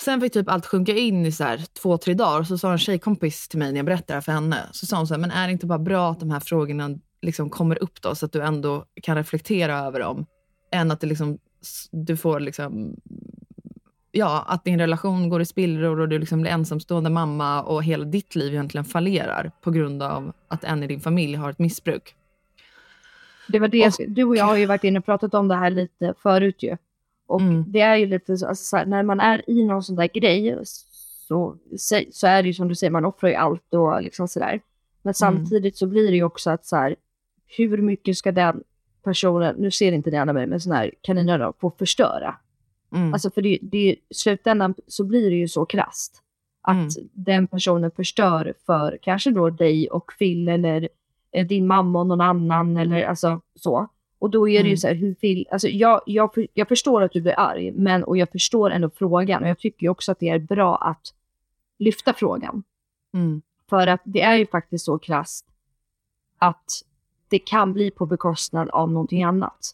sen 0.00 0.20
fick 0.20 0.32
typ 0.32 0.48
allt 0.48 0.66
sjunka 0.66 0.92
in 0.92 1.26
i 1.26 1.32
så 1.32 1.44
här 1.44 1.60
två, 1.82 1.98
tre 1.98 2.14
dagar. 2.14 2.42
Så 2.44 2.58
sa 2.58 2.72
en 2.72 2.78
tjejkompis 2.78 3.48
till 3.48 3.58
mig 3.58 3.72
när 3.72 3.78
jag 3.78 3.86
berättade 3.86 4.22
för 4.22 4.32
henne, 4.32 4.56
så 4.72 4.86
sa 4.86 4.96
hon 4.96 5.06
så 5.06 5.14
här, 5.14 5.20
men 5.20 5.30
är 5.30 5.46
det 5.46 5.52
inte 5.52 5.66
bara 5.66 5.78
bra 5.78 6.10
att 6.10 6.20
de 6.20 6.30
här 6.30 6.40
frågorna 6.40 6.90
liksom 7.22 7.50
kommer 7.50 7.82
upp 7.82 8.02
då, 8.02 8.14
så 8.14 8.26
att 8.26 8.32
du 8.32 8.42
ändå 8.42 8.84
kan 9.02 9.16
reflektera 9.16 9.78
över 9.78 10.00
dem, 10.00 10.26
än 10.72 10.90
att 10.90 11.00
det 11.00 11.06
liksom, 11.06 11.38
du 11.90 12.16
får 12.16 12.40
liksom 12.40 12.96
Ja, 14.14 14.44
att 14.48 14.64
din 14.64 14.78
relation 14.78 15.28
går 15.28 15.40
i 15.40 15.44
spillror 15.44 16.00
och 16.00 16.08
du 16.08 16.18
liksom 16.18 16.40
blir 16.40 16.50
ensamstående 16.52 17.10
mamma 17.10 17.62
och 17.62 17.84
hela 17.84 18.04
ditt 18.04 18.34
liv 18.34 18.52
egentligen 18.52 18.84
fallerar 18.84 19.50
på 19.60 19.70
grund 19.70 20.02
av 20.02 20.32
att 20.48 20.64
en 20.64 20.82
i 20.82 20.86
din 20.86 21.00
familj 21.00 21.34
har 21.36 21.50
ett 21.50 21.58
missbruk. 21.58 22.14
Det 23.48 23.58
var 23.58 23.68
det, 23.68 23.92
du 24.08 24.24
och 24.24 24.36
jag 24.36 24.44
har 24.44 24.56
ju 24.56 24.66
varit 24.66 24.84
inne 24.84 24.98
och 24.98 25.04
pratat 25.04 25.34
om 25.34 25.48
det 25.48 25.54
här 25.54 25.70
lite 25.70 26.14
förut 26.22 26.62
ju. 26.62 26.76
Och 27.26 27.40
Mm. 27.40 27.64
det 27.66 27.80
är 27.80 27.96
ju 27.96 28.06
lite 28.06 28.36
så, 28.36 28.46
alltså, 28.46 28.84
när 28.84 29.02
man 29.02 29.20
är 29.20 29.50
i 29.50 29.64
någon 29.64 29.82
sån 29.82 29.96
där 29.96 30.10
grej 30.14 30.58
så 30.64 31.56
så, 32.12 32.26
är 32.26 32.42
det 32.42 32.46
ju 32.46 32.54
som 32.54 32.68
du 32.68 32.74
säger, 32.74 32.90
man 32.90 33.04
offrar 33.04 33.30
ju 33.30 33.36
allt 33.36 33.74
och 33.74 34.02
liksom 34.02 34.28
sådär. 34.28 34.60
Men 35.02 35.14
samtidigt 35.14 35.76
så 35.76 35.86
blir 35.86 36.10
det 36.10 36.16
ju 36.16 36.24
också 36.24 36.50
att 36.50 36.66
så 36.66 36.76
här, 36.76 36.96
hur 37.46 37.78
mycket 37.78 38.16
ska 38.16 38.32
den 38.32 38.62
personen, 39.02 39.54
nu 39.58 39.70
ser 39.70 39.92
inte 39.92 40.10
ni 40.10 40.18
alla 40.18 40.32
mig, 40.32 40.46
men 40.46 40.60
sån 40.60 40.72
här 40.72 40.90
kaninöron, 41.00 41.52
få 41.60 41.70
förstöra? 41.70 42.34
Mm. 42.94 43.12
Alltså 43.14 43.30
för 43.30 43.42
det, 43.42 43.58
det, 43.62 43.78
i 43.78 43.96
slutändan 44.14 44.74
så 44.86 45.04
blir 45.04 45.30
det 45.30 45.36
ju 45.36 45.48
så 45.48 45.66
krasst. 45.66 46.22
Att 46.62 46.96
Mm. 46.96 47.08
den 47.12 47.46
personen 47.46 47.90
förstör 47.90 48.54
för 48.66 48.98
kanske 49.02 49.30
då 49.30 49.50
dig 49.50 49.88
och 49.90 50.12
Phil 50.18 50.48
eller 50.48 50.88
eh, 51.32 51.46
din 51.46 51.66
mamma 51.66 52.00
och 52.00 52.06
någon 52.06 52.20
annan 52.20 52.76
eller 52.76 53.02
alltså 53.04 53.40
så. 53.54 53.88
Och 54.18 54.30
då 54.30 54.48
är 54.48 54.62
det 54.62 54.68
ju 54.68 54.72
Mm. 54.72 54.76
så 54.76 54.86
här, 54.88 54.94
hur 54.94 55.14
Phil, 55.14 55.46
alltså 55.50 55.68
jag, 55.68 56.00
jag, 56.06 56.30
jag 56.54 56.68
förstår 56.68 57.02
att 57.02 57.12
du 57.12 57.20
blir 57.20 57.38
arg, 57.40 57.72
men 57.72 58.04
och 58.04 58.16
jag 58.16 58.30
förstår 58.30 58.70
ändå 58.70 58.90
frågan 58.90 59.42
och 59.42 59.48
jag 59.48 59.58
tycker 59.58 59.82
ju 59.82 59.88
också 59.88 60.12
att 60.12 60.18
det 60.18 60.28
är 60.28 60.38
bra 60.38 60.76
att 60.76 61.14
lyfta 61.78 62.12
frågan. 62.12 62.62
Mm. 63.14 63.42
För 63.70 63.86
att 63.86 64.00
det 64.04 64.20
är 64.22 64.36
ju 64.36 64.46
faktiskt 64.46 64.84
så 64.84 64.98
krasst 64.98 65.46
att 66.38 66.64
det 67.32 67.38
kan 67.38 67.72
bli 67.72 67.90
på 67.90 68.06
bekostnad 68.06 68.68
av 68.70 68.92
någonting 68.92 69.22
annat. 69.24 69.70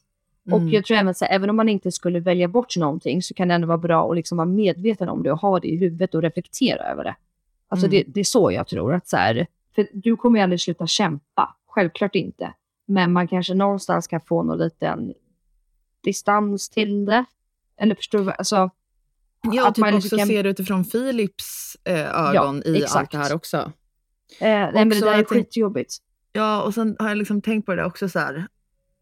Och 0.51 0.59
Mm. 0.59 0.68
jag 0.73 0.85
tror 0.85 0.97
även 0.97 1.14
så 1.14 1.25
här, 1.25 1.33
även 1.35 1.51
om 1.51 1.57
man 1.57 1.68
inte 1.68 1.92
skulle 1.92 2.21
välja 2.21 2.49
bort 2.49 2.77
någonting 2.77 3.23
så 3.23 3.35
kan 3.35 3.49
det 3.49 3.55
ändå 3.55 3.66
vara 3.66 3.79
bra 3.79 4.11
att 4.11 4.16
liksom 4.16 4.38
vara 4.38 4.49
medveten 4.49 5.09
om 5.09 5.23
det 5.23 5.33
och 5.33 5.38
ha 5.40 5.61
det 5.61 5.68
i 5.68 5.77
huvudet 5.77 6.14
och 6.14 6.23
reflektera 6.23 6.83
över 6.92 7.05
det. 7.05 7.16
Alltså 7.68 7.87
Mm. 7.87 7.90
det, 8.07 8.12
det 8.12 8.21
är 8.21 8.25
så 8.25 8.53
jag 8.53 8.66
tror 8.68 8.94
att 8.94 9.09
så 9.09 9.16
här, 9.16 9.47
för 9.75 9.88
du 9.92 10.16
kommer 10.16 10.38
ju 10.38 10.42
aldrig 10.42 10.61
sluta 10.61 10.87
kämpa, 10.87 11.57
självklart 11.66 12.14
inte. 12.14 12.53
Men 12.87 13.12
man 13.12 13.29
kanske 13.29 13.55
någonstans 13.55 14.07
kan 14.07 14.21
få 14.21 14.42
någon 14.42 14.59
liten 14.59 15.14
distans 16.05 16.68
till 16.68 17.05
det. 17.05 17.25
Eller 17.81 17.94
förstår 17.94 18.18
du? 18.18 18.31
Alltså, 18.33 18.71
Ja, 19.53 19.68
att 19.68 19.75
typ 19.75 19.81
man 19.85 19.94
också 19.94 20.16
kan- 20.16 20.27
ser 20.27 20.42
det 20.42 20.51
utifrån 20.51 20.85
Philips 20.85 21.77
eh, 21.85 22.29
ögon 22.29 22.62
i 22.66 22.77
exakt. 22.77 22.97
allt 22.97 23.11
det 23.11 23.18
här 23.18 23.35
också. 23.35 23.57
eh, 23.57 23.62
nej, 24.40 24.73
men 24.75 24.88
det 24.88 25.01
där 25.01 25.18
är 25.18 25.25
skitjobbigt. 25.25 25.97
Ja, 26.38 26.62
och 26.62 26.74
sen 26.74 26.96
har 26.98 27.09
jag 27.09 27.18
liksom 27.18 27.42
tänkt 27.42 27.66
på 27.66 27.74
det 27.74 27.85
också 27.85 28.09
så 28.09 28.18
här. 28.18 28.35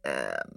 Eh, 0.06 0.50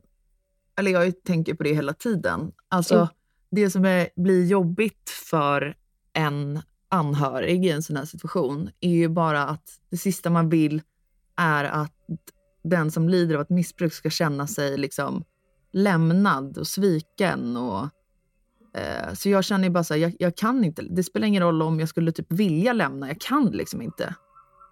eller 0.80 0.92
jag 0.92 1.24
tänker 1.24 1.54
på 1.54 1.64
det 1.64 1.74
hela 1.74 1.94
tiden. 1.94 2.52
Alltså, 2.70 2.96
Mm. 2.96 3.08
det 3.52 3.70
som 3.70 3.86
är, 3.86 4.10
blir 4.16 4.46
jobbigt 4.46 5.10
för 5.30 5.76
en 6.14 6.62
anhörig 6.90 7.66
i 7.66 7.70
en 7.70 7.84
sån 7.84 7.96
här 7.98 8.06
situation 8.06 8.70
är 8.80 8.90
ju 8.90 9.08
bara 9.10 9.44
att 9.44 9.80
det 9.90 9.98
sista 9.98 10.30
man 10.30 10.50
vill 10.50 10.82
är 11.36 11.64
att 11.64 11.94
den 12.64 12.92
som 12.92 13.10
lider 13.10 13.36
av 13.36 13.42
ett 13.42 13.50
missbruk 13.50 13.94
ska 13.94 14.10
känna 14.10 14.48
sig 14.48 14.78
liksom 14.78 15.24
lämnad 15.72 16.58
och 16.58 16.68
sviken. 16.68 17.58
Och, 17.58 17.84
eh, 18.80 19.14
så 19.14 19.30
jag 19.30 19.44
känner 19.44 19.64
ju 19.64 19.70
bara 19.70 19.84
så 19.84 19.94
här, 19.94 20.02
jag, 20.02 20.16
jag 20.20 20.38
kan 20.38 20.64
inte. 20.64 20.82
Det 20.82 21.04
spelar 21.04 21.28
ingen 21.28 21.44
roll 21.44 21.62
om 21.62 21.80
jag 21.80 21.90
skulle 21.90 22.12
typ 22.12 22.32
vilja 22.32 22.74
lämna, 22.74 23.08
jag 23.08 23.22
kan 23.22 23.46
liksom 23.46 23.82
inte. 23.82 24.16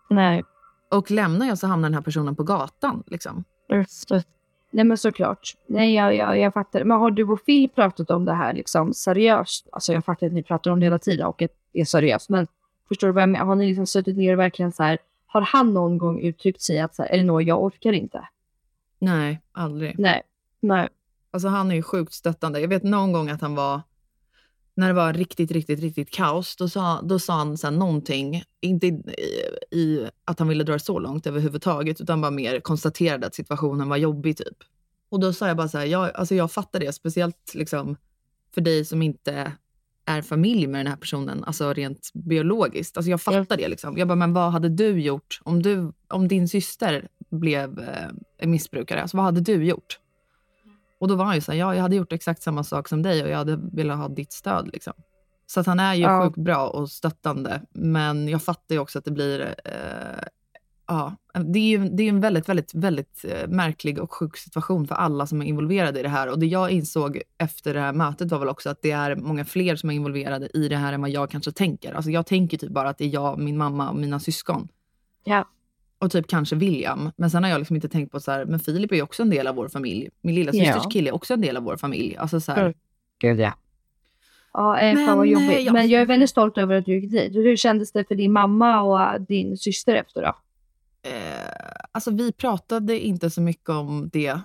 Nej. 0.09 0.43
Och 0.89 1.11
lämnar 1.11 1.47
jag 1.47 1.57
så 1.57 1.67
hamnar 1.67 1.89
den 1.89 1.93
här 1.93 2.01
personen 2.01 2.35
på 2.35 2.43
gatan. 2.43 3.03
Liksom. 3.07 3.43
Nej 4.71 4.85
men 4.85 4.97
såklart. 4.97 5.53
Nej 5.67 5.93
jag, 5.93 6.15
jag, 6.15 6.39
jag 6.39 6.53
fattar. 6.53 6.83
Men 6.83 6.99
har 6.99 7.11
du 7.11 7.23
och 7.23 7.45
Phil 7.45 7.69
pratat 7.69 8.11
om 8.11 8.25
det 8.25 8.33
här 8.33 8.53
liksom 8.53 8.93
seriöst? 8.93 9.67
Alltså 9.71 9.93
jag 9.93 10.05
fattar 10.05 10.27
att 10.27 10.33
ni 10.33 10.43
pratar 10.43 10.71
om 10.71 10.79
det 10.79 10.85
hela 10.85 10.99
tiden 10.99 11.25
och 11.25 11.41
att 11.41 11.51
det 11.73 11.81
är 11.81 11.85
seriöst. 11.85 12.29
Men 12.29 12.47
förstår 12.87 13.07
du 13.07 13.13
vad 13.13 13.23
jag 13.23 13.29
menar? 13.29 13.45
Har 13.45 13.55
ni 13.55 13.67
liksom 13.67 13.87
suttit 13.87 14.17
ner 14.17 14.33
och 14.33 14.39
verkligen 14.39 14.71
så 14.71 14.83
här. 14.83 14.97
Har 15.27 15.41
han 15.41 15.73
någon 15.73 15.97
gång 15.97 16.19
uttryckt 16.19 16.61
sig 16.61 16.79
att 16.79 16.95
så 16.95 17.03
här, 17.03 17.09
Elinor 17.09 17.43
jag 17.43 17.63
orkar 17.63 17.93
inte? 17.93 18.27
Nej, 18.99 19.41
aldrig. 19.51 19.99
Nej. 19.99 20.21
Nej. 20.59 20.89
Alltså 21.31 21.47
han 21.47 21.71
är 21.71 21.75
ju 21.75 21.83
sjukt 21.83 22.13
stöttande. 22.13 22.59
Jag 22.59 22.67
vet 22.67 22.83
någon 22.83 23.11
gång 23.11 23.29
att 23.29 23.41
han 23.41 23.55
var, 23.55 23.81
när 24.77 24.87
det 24.87 24.93
var 24.93 25.13
riktigt, 25.13 25.51
riktigt, 25.51 25.79
riktigt 25.79 26.11
kaos, 26.11 26.55
då 26.55 26.69
sa, 26.69 27.01
då 27.01 27.19
sa 27.19 27.33
han 27.33 27.57
här 27.63 27.71
någonting, 27.71 28.43
inte 28.61 28.87
i, 28.87 28.89
i 29.71 30.09
att 30.25 30.39
han 30.39 30.47
ville 30.47 30.63
dra 30.63 30.73
det 30.73 30.79
så 30.79 30.99
långt 30.99 31.27
överhuvudtaget, 31.27 32.01
utan 32.01 32.21
bara 32.21 32.31
mer 32.31 32.59
konstaterade 32.59 33.27
att 33.27 33.35
situationen 33.35 33.89
var 33.89 33.97
jobbig 33.97 34.37
typ. 34.37 34.57
Och 35.09 35.19
då 35.19 35.33
sa 35.33 35.47
jag 35.47 35.57
bara 35.57 35.67
så 35.67 35.77
här, 35.77 35.85
jag, 35.85 36.11
alltså 36.15 36.35
jag 36.35 36.51
fattar 36.51 36.79
det, 36.79 36.93
speciellt 36.93 37.53
liksom 37.53 37.95
för 38.53 38.61
dig 38.61 38.85
som 38.85 39.01
inte 39.01 39.51
är 40.05 40.21
familj 40.21 40.67
med 40.67 40.79
den 40.79 40.87
här 40.87 40.97
personen, 40.97 41.43
alltså 41.43 41.73
rent 41.73 42.11
biologiskt. 42.13 42.97
Alltså 42.97 43.09
jag 43.09 43.21
fattar 43.21 43.57
det. 43.57 43.67
Liksom. 43.67 43.97
Jag 43.97 44.07
bara, 44.07 44.15
men 44.15 44.33
vad 44.33 44.51
hade 44.51 44.69
du 44.69 45.01
gjort 45.01 45.39
om, 45.43 45.61
du, 45.61 45.93
om 46.07 46.27
din 46.27 46.47
syster 46.47 47.07
blev 47.29 47.79
eh, 48.37 48.47
missbrukare? 48.47 49.01
Alltså 49.01 49.17
vad 49.17 49.25
hade 49.25 49.41
du 49.41 49.65
gjort? 49.65 49.99
Och 50.99 51.07
då 51.07 51.15
var 51.15 51.25
han 51.25 51.35
ju 51.35 51.41
så 51.41 51.51
här, 51.51 51.59
ja, 51.59 51.75
jag 51.75 51.81
hade 51.81 51.95
gjort 51.95 52.13
exakt 52.13 52.41
samma 52.41 52.63
sak 52.63 52.87
som 52.87 53.01
dig 53.01 53.23
och 53.23 53.29
jag 53.29 53.37
hade 53.37 53.59
velat 53.71 53.97
ha 53.97 54.07
ditt 54.07 54.33
stöd. 54.33 54.69
Liksom. 54.73 54.93
Så 55.45 55.59
att 55.59 55.65
han 55.65 55.79
är 55.79 55.93
ju 55.93 56.01
Ja. 56.01 56.23
sjukt 56.23 56.37
bra 56.37 56.67
och 56.67 56.89
stöttande. 56.89 57.61
Men 57.73 58.27
jag 58.27 58.43
fattar 58.43 58.75
ju 58.75 58.79
också 58.81 58.99
att 58.99 59.05
det 59.05 59.11
blir... 59.11 59.55
Eh, 59.65 60.27
ja, 60.87 61.15
det 61.33 61.59
är 61.59 61.63
ju 61.63 61.89
det 61.89 62.03
är 62.03 62.09
en 62.09 62.19
väldigt, 62.21 62.49
väldigt, 62.49 62.73
väldigt 62.73 63.25
eh, 63.27 63.47
märklig 63.47 63.99
och 63.99 64.13
sjuk 64.13 64.37
situation 64.37 64.87
för 64.87 64.95
alla 64.95 65.27
som 65.27 65.41
är 65.41 65.45
involverade 65.45 65.99
i 65.99 66.03
det 66.03 66.09
här. 66.09 66.27
Och 66.27 66.39
det 66.39 66.45
jag 66.45 66.71
insåg 66.71 67.21
efter 67.37 67.73
det 67.73 67.79
här 67.79 67.93
mötet 67.93 68.31
var 68.31 68.39
väl 68.39 68.49
också 68.49 68.69
att 68.69 68.81
det 68.81 68.91
är 68.91 69.15
många 69.15 69.45
fler 69.45 69.75
som 69.75 69.89
är 69.89 69.93
involverade 69.93 70.49
i 70.53 70.67
det 70.69 70.77
här 70.77 70.93
än 70.93 71.01
vad 71.01 71.09
jag 71.09 71.29
kanske 71.31 71.51
tänker. 71.51 71.93
Alltså 71.93 72.11
jag 72.11 72.25
tänker 72.25 72.57
typ 72.57 72.71
bara 72.71 72.89
att 72.89 72.97
det 72.97 73.05
är 73.05 73.13
jag, 73.13 73.39
min 73.39 73.57
mamma 73.57 73.89
och 73.89 73.95
mina 73.95 74.19
syskon. 74.19 74.67
Ja. 75.23 75.45
Och 75.99 76.11
typ 76.11 76.27
kanske 76.27 76.55
William. 76.55 77.11
Men 77.17 77.29
sen 77.31 77.43
har 77.43 77.49
jag 77.51 77.59
liksom 77.59 77.75
inte 77.75 77.89
tänkt 77.89 78.11
på 78.11 78.19
så 78.19 78.31
här, 78.31 78.45
men 78.45 78.59
Filip 78.59 78.91
är 78.91 78.95
ju 78.95 79.01
också 79.01 79.21
en 79.23 79.29
del 79.29 79.47
av 79.47 79.55
vår 79.55 79.67
familj. 79.67 80.09
Min 80.21 80.35
lilla 80.35 80.51
systers 80.51 80.75
Ja. 80.83 80.89
kille 80.89 81.09
är 81.09 81.15
också 81.15 81.33
en 81.33 81.41
del 81.41 81.57
av 81.57 81.63
vår 81.63 81.77
familj. 81.77 82.15
Alltså 82.17 82.39
så 82.39 82.51
här, 82.51 82.61
Mm. 82.61 82.73
Gud 83.19 83.39
ja. 83.39 83.53
Ja, 84.53 84.79
eh, 84.79 84.95
fan 84.95 85.05
Men, 85.05 85.17
vad 85.17 85.25
eh, 85.27 85.31
jobbigt. 85.31 85.65
ja. 85.65 85.73
Men 85.73 85.87
jag 85.87 86.01
är 86.01 86.05
väldigt 86.05 86.29
stolt 86.29 86.57
över 86.57 86.75
att 86.75 86.85
du 86.85 86.99
gick 86.99 87.11
dit. 87.11 87.35
Hur 87.35 87.55
kändes 87.55 87.91
det 87.91 88.07
för 88.07 88.15
din 88.15 88.31
mamma 88.31 88.81
och 88.81 89.21
din 89.21 89.57
syster 89.57 89.95
efter 89.95 90.21
då? 90.21 90.35
eh, 91.09 91.51
alltså 91.91 92.11
vi 92.11 92.31
pratade 92.31 92.99
inte 92.99 93.29
så 93.29 93.41
mycket 93.41 93.69
om 93.69 94.09
det. 94.13 94.39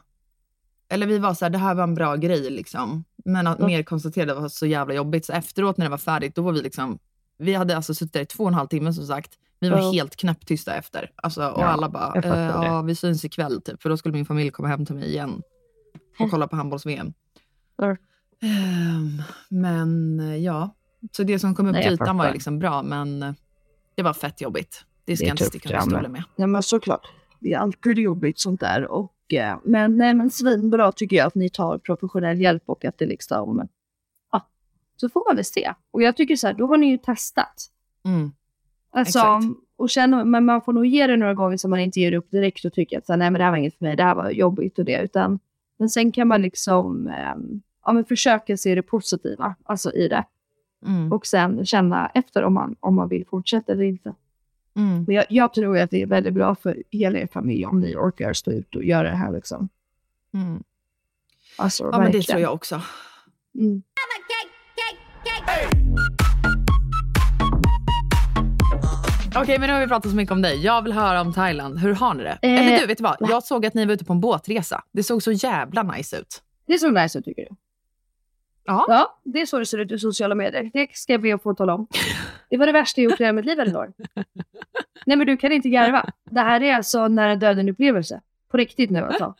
Eller 0.88 1.06
vi 1.06 1.18
var 1.18 1.34
så 1.34 1.44
här, 1.44 1.50
det 1.50 1.58
här 1.58 1.74
var 1.74 1.82
en 1.82 1.94
bra 1.94 2.16
grej 2.16 2.50
liksom. 2.50 3.04
Men 3.24 3.46
att 3.46 3.58
Mm. 3.58 3.70
mer 3.70 3.82
konstaterade 3.82 4.34
var 4.34 4.48
så 4.48 4.66
jävla 4.66 4.94
jobbigt. 4.94 5.24
Så 5.26 5.32
efteråt 5.32 5.76
när 5.76 5.86
det 5.86 5.90
var 5.90 5.98
färdigt, 5.98 6.34
då 6.34 6.42
var 6.42 6.52
vi 6.52 6.62
liksom, 6.62 6.98
vi 7.38 7.54
hade 7.54 7.76
alltså 7.76 7.94
suttit 7.94 8.12
där 8.12 8.20
i 8.20 8.26
två 8.26 8.42
och 8.44 8.48
en 8.48 8.54
halv 8.54 8.68
timme 8.68 8.92
som 8.92 9.06
sagt. 9.06 9.30
Vi 9.60 9.68
var 9.68 9.78
Ja. 9.78 9.92
helt 9.92 10.16
knäpptysta 10.16 10.74
efter. 10.74 11.10
Alltså, 11.16 11.46
och 11.48 11.60
Ja, 11.62 11.66
alla 11.66 11.88
bara, 11.88 12.20
eh, 12.22 12.64
ja 12.66 12.82
vi 12.82 12.94
syns 12.94 13.24
ikväll 13.24 13.62
typ. 13.62 13.82
För 13.82 13.88
då 13.88 13.96
skulle 13.96 14.12
min 14.14 14.26
familj 14.26 14.50
komma 14.50 14.68
hem 14.68 14.86
till 14.86 14.94
mig 14.94 15.08
igen 15.08 15.42
och 16.18 16.30
kolla 16.30 16.48
på 16.48 16.56
handbolls-VM. 16.56 17.12
Ja. 17.76 17.96
Ehm, 18.42 19.22
men 19.48 20.20
eh, 20.20 20.36
ja, 20.36 20.74
så 21.12 21.22
det 21.22 21.38
som 21.38 21.54
kom 21.54 21.66
upp 21.66 21.72
Nej, 21.72 21.82
till 21.84 21.92
ytan 21.92 22.16
var 22.16 22.26
ju 22.26 22.32
liksom 22.32 22.58
bra, 22.58 22.82
men 22.82 23.22
eh, 23.22 23.32
det 23.94 24.02
var 24.02 24.12
fett 24.12 24.40
jobbigt. 24.40 24.84
Det 25.04 25.16
ska 25.16 25.24
Det 25.24 25.28
jag 25.28 25.32
inte 25.34 25.44
sticka 25.44 25.68
under 25.68 25.80
stolen 25.80 26.12
med. 26.12 26.22
Ja 26.36 26.46
men 26.46 26.62
såklart. 26.62 27.06
Det 27.40 27.52
är 27.52 27.58
alltid 27.58 27.98
jobbigt 27.98 28.38
sånt 28.38 28.60
där. 28.60 28.84
Och, 28.90 29.12
eh, 29.34 29.56
men, 29.64 29.96
nej, 29.96 30.14
men 30.14 30.30
svinbra 30.30 30.92
tycker 30.92 31.16
jag 31.16 31.26
att 31.26 31.34
ni 31.34 31.50
tar 31.50 31.78
professionell 31.78 32.40
hjälp 32.40 32.62
och 32.66 32.84
att 32.84 32.98
det 32.98 33.06
liksom... 33.06 33.68
Så 35.02 35.08
får 35.08 35.28
man 35.28 35.36
väl 35.36 35.44
se. 35.44 35.74
Och 35.90 36.02
jag 36.02 36.16
tycker 36.16 36.36
så 36.36 36.46
här, 36.46 36.54
då 36.54 36.66
har 36.66 36.76
ni 36.76 36.90
ju 36.90 36.98
testat. 36.98 37.70
Mm. 38.04 38.32
Alltså, 38.90 39.18
Exakt. 39.18 39.44
och 39.76 39.90
känna, 39.90 40.24
men 40.24 40.44
man 40.44 40.62
får 40.62 40.72
nog 40.72 40.86
ge 40.86 41.06
det 41.06 41.16
några 41.16 41.34
gånger 41.34 41.56
så 41.56 41.68
man 41.68 41.80
inte 41.80 42.00
ger 42.00 42.12
upp 42.12 42.30
direkt 42.30 42.64
och 42.64 42.72
tycker 42.72 42.98
att 42.98 43.06
så 43.06 43.12
här, 43.12 43.18
nej 43.18 43.30
men 43.30 43.38
det 43.38 43.44
här 43.44 43.50
var 43.50 43.58
inget 43.58 43.78
för 43.78 43.84
mig, 43.84 43.96
det 43.96 44.02
här 44.02 44.14
var 44.14 44.30
jobbigt 44.30 44.78
och 44.78 44.84
det. 44.84 45.02
Utan, 45.02 45.38
men 45.78 45.88
sen 45.88 46.12
kan 46.12 46.28
man 46.28 46.42
liksom 46.42 47.06
ehm, 47.06 47.62
ja, 47.84 47.92
men 47.92 48.04
försöka 48.04 48.56
se 48.56 48.74
det 48.74 48.82
positiva 48.82 49.54
alltså, 49.64 49.92
i 49.92 50.08
det. 50.08 50.24
Mm. 50.86 51.12
Och 51.12 51.26
sen 51.26 51.66
känna 51.66 52.10
efter 52.14 52.42
om 52.42 52.54
man, 52.54 52.76
om 52.80 52.94
man 52.94 53.08
vill 53.08 53.26
fortsätta 53.26 53.72
eller 53.72 53.84
inte. 53.84 54.14
Mm. 54.76 55.04
Men 55.04 55.16
jag, 55.16 55.24
jag 55.28 55.54
tror 55.54 55.78
att 55.78 55.90
det 55.90 56.02
är 56.02 56.06
väldigt 56.06 56.34
bra 56.34 56.54
för 56.54 56.82
hela 56.90 57.18
er 57.18 57.26
familj 57.26 57.66
om 57.66 57.80
ni 57.80 57.96
orkar 57.96 58.32
stå 58.32 58.50
ut 58.50 58.76
och 58.76 58.84
göra 58.84 59.10
det 59.10 59.16
här. 59.16 59.32
Liksom. 59.32 59.68
Mm. 60.34 60.62
Alltså, 61.56 61.88
Ja, 61.92 61.98
men 61.98 62.12
det 62.12 62.22
tror 62.22 62.40
jag 62.40 62.54
också. 62.54 62.82
Mm. 63.54 63.82
Okej, 69.36 69.58
men 69.58 69.68
nu 69.68 69.72
har 69.72 69.80
vi 69.80 69.86
pratat 69.86 70.10
så 70.10 70.16
mycket 70.16 70.32
om 70.32 70.42
dig. 70.42 70.64
Jag 70.64 70.82
vill 70.82 70.92
höra 70.92 71.20
om 71.20 71.32
Thailand. 71.32 71.78
Hur 71.78 71.94
har 71.94 72.14
ni 72.14 72.22
det? 72.22 72.38
Eh, 72.42 72.66
Eller 72.66 72.80
du, 72.80 72.86
vet 72.86 72.98
du 72.98 73.04
vad? 73.04 73.16
Jag 73.20 73.42
såg 73.42 73.66
att 73.66 73.74
ni 73.74 73.84
var 73.86 73.92
ute 73.92 74.04
på 74.04 74.12
en 74.12 74.20
båtresa. 74.20 74.84
Det 74.92 75.02
såg 75.02 75.22
så 75.22 75.32
jävla 75.32 75.82
nice 75.82 76.16
ut. 76.16 76.42
Det 76.66 76.72
är 76.74 76.78
så 76.78 76.90
nice 76.90 77.18
ut 77.18 77.24
tycker 77.24 77.42
du? 77.42 77.56
Ja. 78.64 78.84
Ja, 78.88 79.20
det 79.24 79.40
är 79.40 79.46
så 79.46 79.58
det 79.58 79.66
ser 79.66 79.78
ut 79.78 79.92
i 79.92 79.98
sociala 79.98 80.34
medier. 80.34 80.70
Det 80.72 80.96
ska 80.96 81.12
jag 81.12 81.22
be 81.22 81.34
att 81.34 81.42
få 81.42 81.54
tala 81.54 81.74
om. 81.74 81.86
Det 82.50 82.56
var 82.56 82.66
det 82.66 82.72
värsta 82.72 83.00
jag 83.00 83.10
gjort 83.10 83.20
i 83.20 83.24
hela 83.24 83.32
mitt 83.32 83.44
liv, 83.44 83.60
Elinor. 83.60 83.92
Nej 85.06 85.16
men 85.16 85.26
du 85.26 85.36
kan 85.36 85.52
inte 85.52 85.68
garva. 85.68 86.10
Det 86.30 86.40
här 86.40 86.62
är 86.62 86.74
alltså 86.74 87.08
nära 87.08 87.36
döden 87.36 87.68
upplevelse. 87.68 88.20
På 88.50 88.56
riktigt 88.56 88.90
nu 88.90 89.00
alltså. 89.00 89.34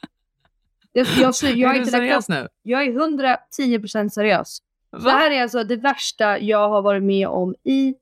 Jag, 0.93 1.07
jag, 1.07 1.35
jag, 1.43 1.57
jag, 1.57 1.77
är 1.77 1.79
inte 1.79 1.91
seriös 1.91 2.29
nu? 2.29 2.49
jag 2.63 2.83
är 2.83 2.93
110% 2.93 4.09
seriös. 4.09 4.59
Det 4.93 4.99
Va? 4.99 5.11
här 5.11 5.31
är 5.31 5.43
alltså 5.43 5.65
det 5.65 5.77
värsta 5.77 6.39
jag 6.39 6.69
har 6.69 6.83
varit 6.83 7.03
med 7.03 7.29
om 7.29 7.55
i 7.65 7.95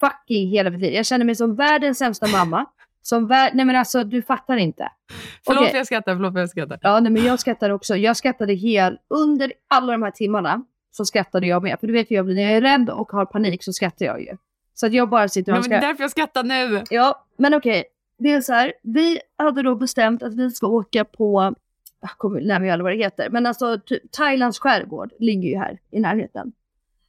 fucking 0.00 0.48
hela 0.48 0.70
mitt 0.70 0.80
liv. 0.80 0.92
Jag 0.94 1.06
känner 1.06 1.24
mig 1.24 1.34
som 1.34 1.56
världens 1.56 1.98
sämsta 1.98 2.26
mamma. 2.26 2.66
Som 3.02 3.26
vär... 3.26 3.50
Nej 3.54 3.64
men 3.64 3.76
alltså 3.76 4.04
du 4.04 4.22
fattar 4.22 4.56
inte. 4.56 4.88
Förlåt 5.46 5.70
för 5.70 5.76
jag 5.76 5.86
skrattar, 5.86 6.14
förlåt 6.14 6.32
för 6.32 6.40
jag 6.40 6.50
skrattar. 6.50 6.78
Ja, 6.82 7.00
nej, 7.00 7.12
men 7.12 7.24
jag 7.24 7.40
skrattar 7.40 7.70
också. 7.70 7.96
Jag 7.96 8.16
skrattade 8.16 8.52
hel... 8.54 8.98
Under 9.08 9.52
alla 9.68 9.92
de 9.92 10.02
här 10.02 10.10
timmarna 10.10 10.62
så 10.90 11.04
skrattade 11.04 11.46
jag 11.46 11.62
med. 11.62 11.80
För 11.80 11.86
du 11.86 11.92
vet 11.92 12.10
ju, 12.10 12.16
jag 12.16 12.24
blir, 12.24 12.34
när 12.34 12.42
jag 12.42 12.52
är 12.52 12.60
rädd 12.60 12.90
och 12.90 13.12
har 13.12 13.26
panik 13.26 13.64
så 13.64 13.72
skrattar 13.72 14.06
jag 14.06 14.22
ju. 14.22 14.36
Så 14.74 14.86
att 14.86 14.92
jag 14.92 15.08
bara 15.08 15.28
sitter 15.28 15.52
och 15.52 15.60
Men 15.60 15.70
det 15.70 15.76
är 15.76 15.80
därför 15.80 16.04
jag 16.04 16.10
skrattar 16.10 16.42
nu. 16.42 16.82
Ja, 16.90 17.24
men 17.36 17.54
okej. 17.54 17.84
Det 18.18 18.32
är 18.32 18.40
så 18.40 18.52
här, 18.52 18.72
vi 18.82 19.18
hade 19.38 19.62
då 19.62 19.74
bestämt 19.74 20.22
att 20.22 20.34
vi 20.34 20.50
ska 20.50 20.66
åka 20.66 21.04
på, 21.04 21.54
jag 22.10 22.18
kommer 22.18 22.40
lära 22.40 22.58
mig 22.58 22.82
vad 22.82 22.92
det 22.92 22.96
heter, 22.96 23.30
men 23.30 23.46
alltså 23.46 23.80
typ, 23.86 24.12
Thailands 24.12 24.58
skärgård 24.58 25.12
ligger 25.18 25.48
ju 25.48 25.56
här 25.56 25.78
i 25.90 26.00
närheten. 26.00 26.52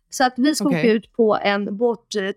Så 0.10 0.24
att 0.24 0.34
vi 0.38 0.56
ska 0.56 0.66
Okej. 0.66 0.80
åka 0.80 0.92
ut 0.92 1.14
på 1.14 1.38
en 1.42 1.78
båttur 1.78 2.34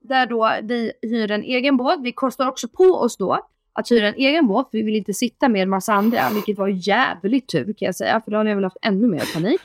där 0.00 0.26
då 0.26 0.50
vi 0.62 0.92
hyr 1.02 1.30
en 1.30 1.42
egen 1.42 1.76
båt. 1.76 1.98
Vi 2.02 2.12
kostar 2.12 2.48
också 2.48 2.68
på 2.68 2.84
oss 2.84 3.16
då 3.16 3.46
att 3.72 3.90
hyra 3.90 4.08
en 4.08 4.14
egen 4.14 4.46
båt, 4.46 4.70
för 4.70 4.78
vi 4.78 4.84
vill 4.84 4.96
inte 4.96 5.14
sitta 5.14 5.48
med 5.48 5.62
en 5.62 5.68
massa 5.68 5.92
andra, 5.92 6.30
vilket 6.34 6.58
var 6.58 6.68
jävligt 6.68 7.48
tur 7.48 7.64
kan 7.64 7.86
jag 7.86 7.94
säga, 7.94 8.20
för 8.20 8.30
då 8.30 8.36
hade 8.36 8.50
jag 8.50 8.56
väl 8.56 8.64
haft 8.64 8.76
ännu 8.82 9.06
mer 9.06 9.34
panik. 9.34 9.60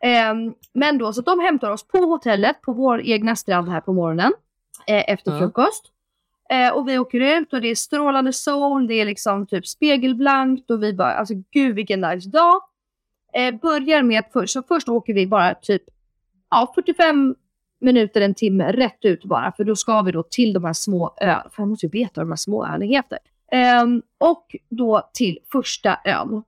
Ehm, 0.00 0.54
men 0.72 0.98
då, 0.98 1.12
så 1.12 1.20
de 1.20 1.40
hämtar 1.40 1.70
oss 1.70 1.88
på 1.88 1.98
hotellet, 1.98 2.60
på 2.62 2.72
vår 2.72 3.02
egna 3.02 3.36
strand 3.36 3.68
här 3.68 3.80
på 3.80 3.92
morgonen, 3.92 4.32
eh, 4.86 5.10
efter 5.10 5.38
frukost. 5.38 5.92
Eh, 6.52 6.72
och 6.76 6.88
vi 6.88 6.98
åker 6.98 7.20
ut 7.40 7.52
och 7.52 7.60
det 7.60 7.68
är 7.68 7.74
strålande 7.74 8.32
sol, 8.32 8.86
det 8.86 8.94
är 8.94 9.04
liksom 9.04 9.46
typ 9.46 9.66
spegelblankt 9.66 10.70
och 10.70 10.82
vi 10.82 10.92
bara, 10.92 11.12
alltså 11.12 11.34
gud 11.50 11.74
vilken 11.74 12.00
nice 12.00 12.28
dag. 12.28 12.60
Eh, 13.34 13.54
börjar 13.54 14.02
med 14.02 14.18
att 14.18 14.32
först, 14.32 14.52
så 14.52 14.62
först 14.62 14.88
åker 14.88 15.14
vi 15.14 15.26
bara 15.26 15.54
typ 15.54 15.82
ja, 16.50 16.72
45 16.74 17.34
minuter, 17.80 18.20
en 18.20 18.34
timme 18.34 18.72
rätt 18.72 19.04
ut 19.04 19.24
bara. 19.24 19.52
För 19.56 19.64
då 19.64 19.76
ska 19.76 20.02
vi 20.02 20.12
då 20.12 20.22
till 20.22 20.52
de 20.52 20.64
här 20.64 20.72
små 20.72 21.14
öarna. 21.20 21.46
För 21.52 21.62
jag 21.62 21.68
måste 21.68 21.86
ju 21.86 21.90
veta 21.90 22.12
vad 22.20 22.26
de 22.26 22.30
här 22.30 22.36
små 22.36 22.64
öarna 22.64 22.84
heter. 22.84 23.18
Ehm, 23.52 24.02
och 24.18 24.56
då 24.68 25.10
till 25.14 25.38
första 25.52 25.98
ön. 26.04 26.42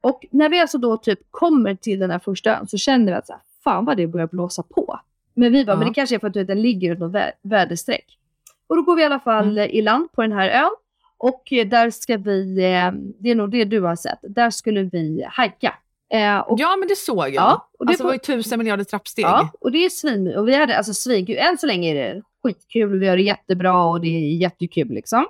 Och 0.00 0.24
när 0.30 0.48
vi 0.48 0.60
alltså 0.60 0.78
då 0.78 0.96
typ 0.96 1.18
kommer 1.30 1.74
till 1.74 1.98
den 1.98 2.10
här 2.10 2.18
första 2.18 2.58
ön 2.58 2.66
så 2.68 2.76
känner 2.78 3.06
vi 3.06 3.12
att 3.12 3.26
så 3.26 3.32
här, 3.32 3.42
fan 3.64 3.84
vad 3.84 3.96
det 3.96 4.06
börjar 4.06 4.26
blåsa 4.26 4.62
på. 4.62 5.00
Men 5.34 5.52
vi 5.52 5.64
bara, 5.64 5.72
Ja. 5.72 5.78
men 5.78 5.88
det 5.88 5.94
kanske 5.94 6.14
är 6.16 6.18
för 6.18 6.26
att 6.28 6.36
vet, 6.36 6.46
den 6.46 6.62
ligger 6.62 6.94
i 6.94 6.98
något 6.98 7.12
vä- 7.12 7.32
väderstreck. 7.42 8.18
Och 8.68 8.76
då 8.76 8.82
går 8.82 8.96
vi 8.96 9.02
i 9.02 9.04
alla 9.04 9.20
fall 9.20 9.58
Mm. 9.58 9.70
i 9.70 9.82
land 9.82 10.12
på 10.12 10.22
den 10.22 10.32
här 10.32 10.48
ön. 10.64 10.70
Och 11.18 11.52
eh, 11.52 11.66
där 11.66 11.90
ska 11.90 12.16
vi, 12.16 12.56
eh, 12.56 12.90
det 13.18 13.30
är 13.30 13.34
nog 13.34 13.50
det 13.50 13.64
du 13.64 13.80
har 13.80 13.96
sett, 13.96 14.18
där 14.22 14.50
skulle 14.50 14.82
vi 14.82 15.26
hajka. 15.30 15.74
Eh, 16.12 16.38
och, 16.38 16.60
Ja, 16.60 16.76
men 16.76 16.88
det 16.88 16.96
såg 16.96 17.18
jag. 17.18 17.32
Ja, 17.34 17.68
och 17.78 17.86
det 17.86 17.90
alltså, 17.90 18.02
får- 18.02 18.08
var 18.08 18.12
ju 18.14 18.18
tusen 18.18 18.58
miljarder 18.58 18.84
trappsteg. 18.84 19.24
Ja, 19.24 19.50
och 19.60 19.72
det 19.72 19.78
är 19.84 19.88
svin 19.88 20.36
Och 20.36 20.48
vi 20.48 20.54
hade 20.54 20.76
alltså 20.76 20.94
svinkul. 20.94 21.36
Än 21.36 21.58
så 21.58 21.66
länge 21.66 21.90
är 21.90 21.94
det 21.94 22.22
skitkul. 22.42 22.98
Vi 23.00 23.08
har 23.08 23.16
det 23.16 23.22
jättebra 23.22 23.84
och 23.84 24.00
det 24.00 24.08
är 24.08 24.36
jättekul 24.36 24.88
liksom. 24.88 25.26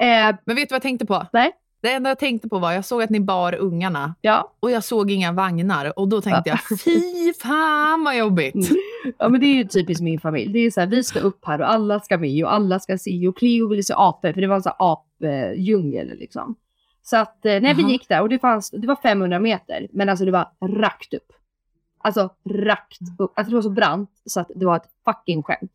Eh, 0.00 0.36
Men 0.44 0.56
vet 0.56 0.68
du 0.68 0.72
vad 0.72 0.76
jag 0.76 0.82
tänkte 0.82 1.06
på? 1.06 1.26
Nej. 1.32 1.52
Det 1.80 1.92
enda 1.92 2.10
jag 2.10 2.18
tänkte 2.18 2.48
på 2.48 2.58
var, 2.58 2.72
jag 2.72 2.84
såg 2.84 3.02
att 3.02 3.10
ni 3.10 3.20
bar 3.20 3.54
ungarna 3.54 4.14
ja. 4.20 4.52
och 4.60 4.70
jag 4.70 4.84
såg 4.84 5.10
inga 5.10 5.32
vagnar 5.32 5.98
och 5.98 6.08
då 6.08 6.20
tänkte 6.20 6.50
jag, 6.50 6.80
fy 6.84 7.32
fan 7.32 8.04
vad 8.04 8.16
jobbigt. 8.16 8.54
Mm. 8.54 8.82
ja, 9.18 9.28
men 9.28 9.40
det 9.40 9.46
är 9.46 9.54
ju 9.54 9.64
typiskt 9.64 10.02
min 10.02 10.20
familj. 10.20 10.52
Det 10.52 10.58
är 10.58 10.70
så 10.70 10.80
här, 10.80 10.86
vi 10.86 11.04
ska 11.04 11.20
upp 11.20 11.44
här 11.44 11.60
och 11.60 11.70
alla 11.70 12.00
ska 12.00 12.18
med 12.18 12.44
och 12.44 12.52
alla 12.52 12.80
ska 12.80 12.98
se. 12.98 13.28
Och 13.28 13.38
Cleo 13.38 13.68
ville 13.68 13.82
se 13.82 13.94
apor 13.96 14.32
för 14.32 14.40
det 14.40 14.46
var 14.46 14.56
en 14.56 14.62
sån 14.62 14.72
här 14.78 14.92
apdjungel 14.92 16.18
liksom. 16.18 16.56
Så 17.02 17.16
att 17.16 17.46
eh, 17.46 17.60
när 17.60 17.74
vi 17.74 17.82
gick 17.82 18.08
där 18.08 18.22
och 18.22 18.28
det, 18.28 18.38
fanns, 18.38 18.70
det 18.70 18.86
var 18.86 18.96
500 18.96 19.38
meter, 19.38 19.88
men 19.92 20.08
alltså 20.08 20.24
det 20.24 20.30
var 20.30 20.48
rakt 20.60 21.14
upp. 21.14 21.32
Alltså 21.98 22.30
rakt 22.50 23.00
upp. 23.18 23.32
Alltså 23.38 23.50
det 23.50 23.54
var 23.54 23.62
så 23.62 23.70
brant 23.70 24.10
så 24.24 24.40
att 24.40 24.50
det 24.54 24.66
var 24.66 24.76
ett 24.76 24.88
fucking 25.04 25.42
skämt. 25.42 25.72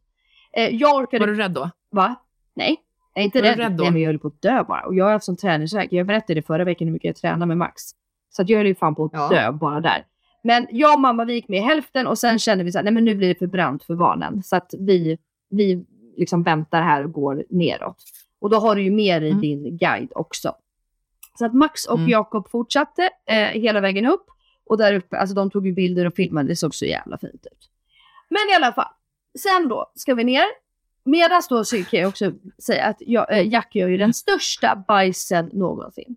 Eh, 0.54 0.76
jag 0.76 0.96
orkade 0.96 1.20
Var 1.26 1.28
du 1.28 1.36
rädd 1.36 1.52
då? 1.52 1.70
Va? 1.92 2.16
Nej. 2.54 2.78
Jag 3.14 3.22
är 3.22 3.26
inte 3.26 3.42
rädd. 3.42 3.58
rädd 3.58 3.72
då? 3.72 3.84
Nej, 3.84 3.92
men 3.92 4.02
jag 4.02 4.08
höll 4.10 4.20
på 4.20 4.28
att 4.28 4.42
dö 4.42 4.64
bara. 4.64 4.86
Och 4.86 4.96
jag 4.96 5.06
har 5.06 5.12
haft 5.12 5.26
sån 5.26 5.38
träningsvärk. 5.38 5.88
Jag 5.92 6.08
berättade 6.08 6.42
förra 6.42 6.64
veckan 6.64 6.88
hur 6.88 6.94
mycket 6.94 7.08
jag 7.08 7.16
tränar 7.16 7.46
med 7.46 7.58
Max. 7.58 7.82
Så 8.30 8.42
att 8.42 8.50
jag 8.50 8.58
höll 8.58 8.68
ju 8.68 8.76
fan 8.76 8.96
på 8.96 9.06
att 9.06 9.12
Ja. 9.14 9.30
dö 9.30 9.52
bara 9.52 9.82
där. 9.82 10.06
Men 10.44 10.68
jag 10.72 10.94
och 10.94 11.02
mamma 11.02 11.26
vi 11.26 11.34
gick 11.34 11.48
med 11.48 11.58
i 11.60 11.62
hälften 11.62 12.08
och 12.08 12.18
sen 12.18 12.40
kände 12.40 12.64
vi 12.64 12.72
så 12.72 12.78
här, 12.78 12.84
nej 12.84 12.94
men 12.94 13.06
nu 13.06 13.16
blir 13.16 13.28
det 13.28 13.36
för 13.40 13.48
brant 13.48 13.84
för 13.84 13.96
barnen. 13.96 14.44
Så 14.44 14.56
att 14.56 14.74
vi, 14.80 15.18
vi 15.50 15.86
liksom 16.18 16.44
väntar 16.44 16.82
här 16.82 17.04
och 17.04 17.12
går 17.12 17.44
neråt. 17.50 17.98
Och 18.42 18.50
då 18.50 18.58
har 18.58 18.76
du 18.76 18.82
ju 18.84 18.92
med 18.92 19.22
dig 19.22 19.30
Mm. 19.30 19.42
din 19.42 19.78
guide 19.78 20.12
också. 20.16 20.56
Så 21.40 21.46
att 21.46 21.54
Max 21.54 21.86
och 21.86 21.98
Mm. 21.98 22.10
Jakob 22.10 22.50
fortsatte 22.50 23.10
eh, 23.26 23.36
hela 23.38 23.80
vägen 23.80 24.06
upp. 24.06 24.26
Och 24.66 24.78
där 24.78 24.94
uppe, 24.94 25.18
alltså 25.18 25.36
de 25.36 25.50
tog 25.52 25.68
ju 25.68 25.74
bilder 25.74 26.06
och 26.08 26.14
filmade, 26.16 26.48
det 26.48 26.56
såg 26.56 26.76
så 26.76 26.86
jävla 26.86 27.18
fint 27.18 27.46
ut. 27.52 27.70
Men 28.30 28.40
i 28.52 28.56
alla 28.56 28.74
fall, 28.74 28.92
sen 29.40 29.68
då 29.70 29.92
ska 29.96 30.14
vi 30.16 30.24
ner. 30.24 30.46
Medan 31.04 31.42
då 31.50 31.66
så 31.66 31.84
kan 31.84 32.00
jag 32.00 32.10
också 32.10 32.32
säga 32.64 32.86
att 32.86 32.98
jag, 33.00 33.32
eh, 33.38 33.48
Jack 33.48 33.76
gör 33.76 33.88
ju 33.88 33.98
den 33.98 34.14
största 34.14 34.84
bajsen 34.88 35.50
någonsin. 35.54 36.16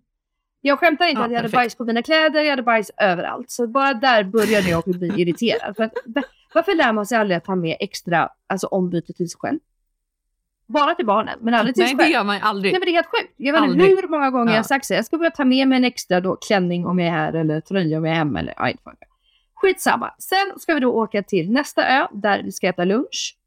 Jag 0.61 0.79
skämtar 0.79 1.05
inte 1.05 1.19
Ja, 1.21 1.25
att 1.25 1.31
jag 1.31 1.37
hade 1.37 1.49
perfekt. 1.49 1.57
bajs 1.57 1.75
på 1.75 1.85
mina 1.85 2.01
kläder, 2.01 2.41
jag 2.43 2.49
hade 2.49 2.63
bajs 2.63 2.91
överallt. 2.97 3.51
Så 3.51 3.67
bara 3.67 3.93
där 3.93 4.23
började 4.23 4.69
jag 4.69 4.83
bli 4.83 5.07
irriterad. 5.21 5.75
För 5.75 5.83
att, 5.83 5.93
va- 6.05 6.23
varför 6.53 6.75
lär 6.75 6.93
man 6.93 7.05
sig 7.05 7.17
aldrig 7.17 7.37
att 7.37 7.47
ha 7.47 7.55
med 7.55 7.77
extra 7.79 8.29
alltså 8.47 8.67
ombyte 8.67 9.13
till 9.13 9.29
sig 9.29 9.39
själv? 9.39 9.59
Bara 10.67 10.95
till 10.95 11.05
barnen, 11.05 11.39
men 11.41 11.53
aldrig 11.53 11.75
till 11.75 11.81
Nej, 11.81 11.87
sig 11.89 11.97
det 11.97 12.03
själv. 12.03 12.13
gör 12.13 12.23
man 12.23 12.41
aldrig. 12.41 12.73
Nej 12.73 12.79
men 12.79 12.85
det 12.85 12.91
är 12.91 12.93
helt 12.93 13.07
sjukt. 13.07 13.33
Jag 13.37 13.53
vet 13.61 13.71
inte 13.71 13.85
hur 14.01 14.07
många 14.07 14.29
gånger 14.31 14.45
jag 14.45 14.51
har 14.51 14.57
Ja. 14.59 14.63
sagt 14.63 14.85
så. 14.85 14.93
Jag 14.93 15.05
ska 15.05 15.17
börja 15.17 15.31
ta 15.31 15.45
med 15.45 15.67
mig 15.67 15.75
en 15.77 15.83
extra 15.83 16.21
då, 16.21 16.35
klänning 16.35 16.85
om 16.85 16.99
jag 16.99 17.07
är 17.07 17.11
här 17.11 17.33
eller 17.33 17.61
tröja 17.61 17.97
om 17.97 18.05
jag 18.05 18.11
är 18.13 18.17
hemma 18.17 18.39
eller 18.39 18.53
ja, 18.57 18.71
fan. 18.83 18.95
Skitsamma. 19.53 20.13
Sen 20.19 20.59
ska 20.59 20.73
vi 20.73 20.79
då 20.79 20.91
åka 20.93 21.23
till 21.23 21.51
nästa 21.51 21.87
ö 21.99 22.07
där 22.11 22.43
vi 22.43 22.51
ska 22.51 22.67
äta 22.67 22.83
lunch. 22.85 23.37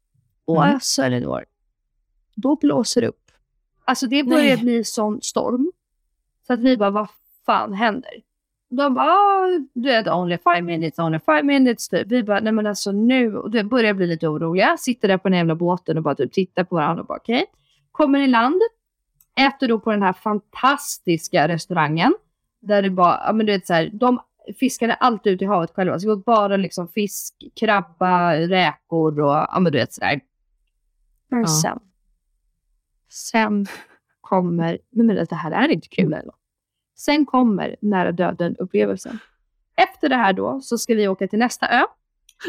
Och 0.45 0.63
Mm. 0.63 0.73
alltså 0.73 1.01
Elinor, 1.03 1.45
då 2.35 2.55
blåser 2.55 3.01
det 3.01 3.07
upp. 3.07 3.31
Alltså 3.85 4.07
det 4.07 4.23
börjar 4.23 4.43
Nej. 4.55 4.57
bli 4.57 4.83
sån 4.83 5.21
storm. 5.21 5.71
Så 6.47 6.53
att 6.53 6.59
vi 6.59 6.77
bara, 6.77 6.89
vad 6.89 7.07
fan 7.45 7.73
händer? 7.73 8.11
De 8.69 8.93
bara, 8.93 9.05
ah, 9.11 9.47
du 9.73 9.89
vet, 9.89 10.07
only 10.07 10.37
five 10.37 10.61
minutes, 10.61 10.99
only 10.99 11.19
five 11.25 11.43
minutes. 11.43 11.89
Typ. 11.89 12.07
Vi 12.07 12.23
bara, 12.23 12.39
nej 12.39 12.53
men 12.53 12.67
alltså 12.67 12.91
nu, 12.91 13.37
och 13.37 13.51
det 13.51 13.63
börjar 13.63 13.93
bli 13.93 14.07
lite 14.07 14.27
oroliga. 14.27 14.77
Sitter 14.77 15.07
där 15.07 15.17
på 15.17 15.29
den 15.29 15.37
jävla 15.37 15.55
båten 15.55 15.97
och 15.97 16.03
bara 16.03 16.15
typ 16.15 16.33
tittar 16.33 16.63
på 16.63 16.75
varandra 16.75 17.01
och 17.01 17.07
bara 17.07 17.17
okej. 17.17 17.45
Kommer 17.91 18.19
i 18.19 18.27
land, 18.27 18.61
äter 19.39 19.67
då 19.67 19.79
på 19.79 19.91
den 19.91 20.01
här 20.03 20.13
fantastiska 20.13 21.47
restaurangen. 21.47 22.13
Där 22.61 22.81
det 22.81 22.89
bara, 22.89 23.21
ja 23.25 23.33
men 23.33 23.45
du 23.45 23.51
vet 23.51 23.67
så 23.67 23.73
här, 23.73 23.89
de 23.93 24.19
fiskade 24.59 24.93
allt 24.93 25.27
ut 25.27 25.41
i 25.41 25.45
havet 25.45 25.71
själva. 25.71 25.99
Så 25.99 26.07
det 26.07 26.15
var 26.15 26.23
bara 26.35 26.57
liksom 26.57 26.87
fisk, 26.87 27.33
krabba, 27.59 28.33
räkor 28.35 29.19
och 29.19 29.31
ja 29.31 29.57
men 29.59 29.71
du 29.71 29.77
vet 29.79 29.93
sådär. 29.93 30.21
Men 31.31 31.41
Ja. 31.41 31.47
sen, 31.47 31.79
sen 33.09 33.65
kommer, 34.21 34.77
nej 34.89 35.05
men 35.05 35.15
det 35.15 35.35
här 35.35 35.51
är 35.51 35.67
inte 35.69 35.87
kul 35.87 36.13
eller? 36.13 36.33
Sen 36.95 37.25
kommer 37.25 37.75
nära 37.81 38.11
döden 38.11 38.55
upplevelsen. 38.59 39.19
Efter 39.75 40.09
det 40.09 40.15
här 40.15 40.33
då 40.33 40.61
så 40.61 40.77
ska 40.77 40.95
vi 40.95 41.07
åka 41.07 41.27
till 41.27 41.39
nästa 41.39 41.67
ö. 41.67 41.83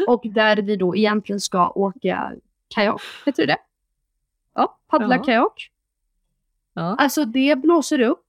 Och 0.07 0.21
där 0.25 0.57
vi 0.57 0.75
då 0.75 0.95
egentligen 0.95 1.39
ska 1.39 1.69
åka 1.69 2.33
kajak. 2.67 3.01
Heter 3.25 3.47
det? 3.47 3.57
Ja, 4.55 4.79
paddla 4.87 5.15
Ja. 5.15 5.23
kajak. 5.23 5.71
Ja. 6.73 6.95
Alltså 6.97 7.25
det 7.25 7.55
blåser 7.55 7.99
upp. 8.01 8.25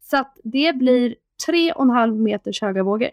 Så 0.00 0.16
att 0.16 0.38
det 0.44 0.76
blir 0.76 1.14
tre 1.46 1.72
och 1.72 1.82
en 1.84 1.90
halv 1.90 2.16
meters 2.16 2.60
höga 2.62 2.82
vågor. 2.82 3.10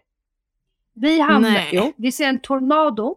Vi 0.94 1.20
hamnar, 1.20 1.70
jo, 1.72 1.94
vi 1.98 2.12
ser 2.12 2.28
en 2.30 2.40
tornado. 2.40 3.16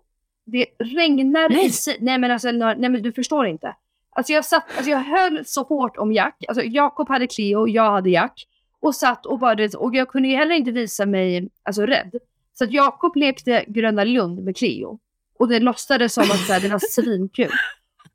Det 0.53 0.67
regnar 0.79 1.49
Nej. 1.49 1.67
i 1.67 1.97
Nej 2.01 2.19
men 2.19 2.31
alltså, 2.31 2.51
nej 2.51 2.77
men 2.77 3.03
du 3.03 3.13
förstår 3.13 3.47
inte. 3.47 3.75
Alltså 4.11 4.33
jag 4.33 4.45
satt, 4.45 4.65
alltså 4.77 4.91
jag 4.91 4.99
höll 4.99 5.45
så 5.45 5.63
hårt 5.63 5.97
om 5.97 6.13
Jack. 6.13 6.45
Alltså 6.49 6.63
Jakob 6.65 7.09
hade 7.09 7.27
Cleo, 7.27 7.69
jag 7.69 7.91
hade 7.91 8.11
Jack. 8.11 8.47
Och 8.81 8.95
satt 8.95 9.27
och 9.27 9.39
bara, 9.39 9.69
och 9.79 9.95
jag 9.95 10.09
kunde 10.09 10.29
ju 10.29 10.37
heller 10.37 10.55
inte 10.55 10.71
visa 10.71 11.07
mig 11.07 11.49
alltså, 11.63 11.87
rädd. 11.87 12.15
Så 12.55 12.65
att 12.65 12.73
Jakob 12.73 13.17
lekte 13.17 13.65
Gröna 13.69 14.05
Lund 14.05 14.45
med 14.45 14.57
Cleo. 14.57 14.99
Och 15.39 15.49
det 15.49 15.61
låtsades 15.61 16.15
som 16.15 16.23
att 16.23 16.47
så 16.47 16.53
här, 16.53 16.61
det 16.61 16.69
var 16.69 16.79
svinkul. 16.91 17.51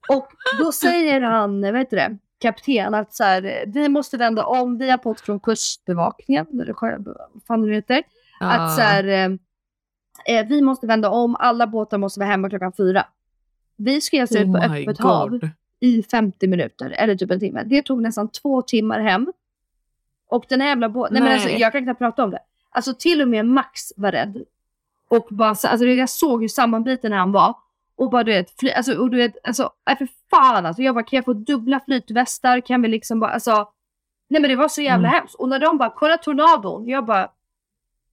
Och 0.10 0.28
då 0.60 0.72
säger 0.72 1.22
han, 1.22 1.62
vad 1.62 1.78
heter 1.78 1.98
det, 1.98 2.18
kapten 2.40 2.94
att 2.94 3.16
så 3.16 3.24
här, 3.24 3.64
vi 3.68 3.90
måste 3.90 4.18
vända 4.18 4.46
om, 4.46 4.78
vi 4.78 4.90
har 4.90 4.98
fått 4.98 5.22
från 5.22 5.40
kustbevakningen, 5.40 6.48
eller 6.62 6.76
vad 6.80 7.44
fan 7.48 7.62
det 7.62 7.76
heter, 7.76 8.04
att 8.40 8.76
så 8.76 8.82
här, 8.82 9.38
eh, 10.26 10.46
vi 10.48 10.62
måste 10.62 10.88
vända 10.88 11.10
om, 11.10 11.36
alla 11.40 11.68
båtar 11.68 11.98
måste 11.98 12.20
vara 12.20 12.30
hemma 12.30 12.50
klockan 12.50 12.74
fyra. 12.74 13.06
Vi 13.76 13.96
alltså 13.96 14.40
ut 14.40 14.46
på 14.54 14.58
oh 14.60 14.72
my 14.72 14.82
öppet 14.84 15.00
hav 15.00 15.30
god. 15.30 15.50
i 15.80 16.04
50 16.04 16.48
minuter, 16.48 16.90
eller 16.90 17.16
typ 17.16 17.32
en 17.32 17.40
timme. 17.40 17.64
Det 17.64 17.82
tog 17.82 18.02
nästan 18.02 18.28
två 18.28 18.62
timmar 18.62 19.00
hem. 19.00 19.34
Och 20.30 20.46
den 20.50 20.62
här 20.62 20.68
jävla 20.68 20.90
båten, 20.90 21.14
nej. 21.14 21.22
men 21.22 21.30
Nej. 21.32 21.34
alltså, 21.42 21.50
jag 21.60 21.72
kan 21.72 21.84
knappt 21.84 21.98
prata 22.00 22.24
om 22.24 22.32
det. 22.32 22.40
Alltså 22.70 22.94
till 22.94 23.22
och 23.22 23.28
med 23.28 23.46
Max 23.46 23.94
var 23.98 24.12
rädd. 24.12 24.44
Och 25.08 25.28
bara, 25.30 25.56
så- 25.56 25.68
alltså, 25.68 25.86
jag 25.86 26.10
såg 26.10 26.42
hur 26.42 26.48
sammanbiten 26.48 27.12
han 27.12 27.32
var. 27.32 27.56
Och 27.96 28.10
bara 28.10 28.24
du 28.24 28.32
vet, 28.32 28.60
fly, 28.60 28.70
alltså, 28.72 28.94
och 28.98 29.10
du 29.10 29.18
vet, 29.18 29.48
alltså, 29.48 29.72
nej 29.88 29.98
för 29.98 30.08
fan 30.30 30.66
alltså. 30.66 30.82
Jag 30.82 30.96
bara, 30.96 31.04
kan 31.04 31.18
jag 31.18 31.26
få 31.26 31.34
dubbla 31.34 31.80
flytvästar? 31.80 32.60
Kan 32.62 32.82
vi 32.82 32.88
liksom 32.88 33.20
bara, 33.20 33.32
alltså. 33.32 33.70
Nej 34.28 34.42
men 34.42 34.50
det 34.50 34.56
var 34.56 34.68
så 34.68 34.82
jävla 34.82 35.08
Mm. 35.08 35.20
hemskt. 35.20 35.36
Och 35.36 35.50
när 35.50 35.60
de 35.60 35.78
bara, 35.78 35.90
kolla 35.96 36.18
tornadon. 36.18 36.88
Jag 36.88 37.06
bara, 37.06 37.30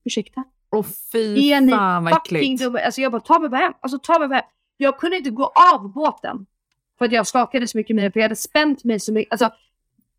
ursäkta? 0.03 0.43
Åh 0.71 0.85
fy 1.11 1.51
Är 1.51 1.69
fan 1.69 2.03
vad 2.03 2.13
äckligt. 2.13 2.61
dumma? 2.63 2.79
Alltså 2.79 3.01
jag 3.01 3.11
bara, 3.11 3.21
ta 3.21 3.39
mig 3.39 3.49
bara 3.49 3.61
hem. 3.61 3.73
Alltså 3.81 3.99
ta 3.99 4.19
mig 4.19 4.27
bara 4.27 4.35
hem. 4.35 4.45
Jag 4.77 4.99
kunde 4.99 5.17
inte 5.17 5.29
gå 5.29 5.51
av 5.73 5.93
båten. 5.93 6.45
För 6.97 7.05
att 7.05 7.11
jag 7.11 7.27
skakade 7.27 7.67
så 7.67 7.77
mycket 7.77 7.97
det, 7.97 8.11
för 8.11 8.19
jag 8.19 8.25
hade 8.25 8.35
spänt 8.35 8.83
mig 8.83 8.99
så 8.99 9.13
mycket. 9.13 9.31
Alltså, 9.31 9.49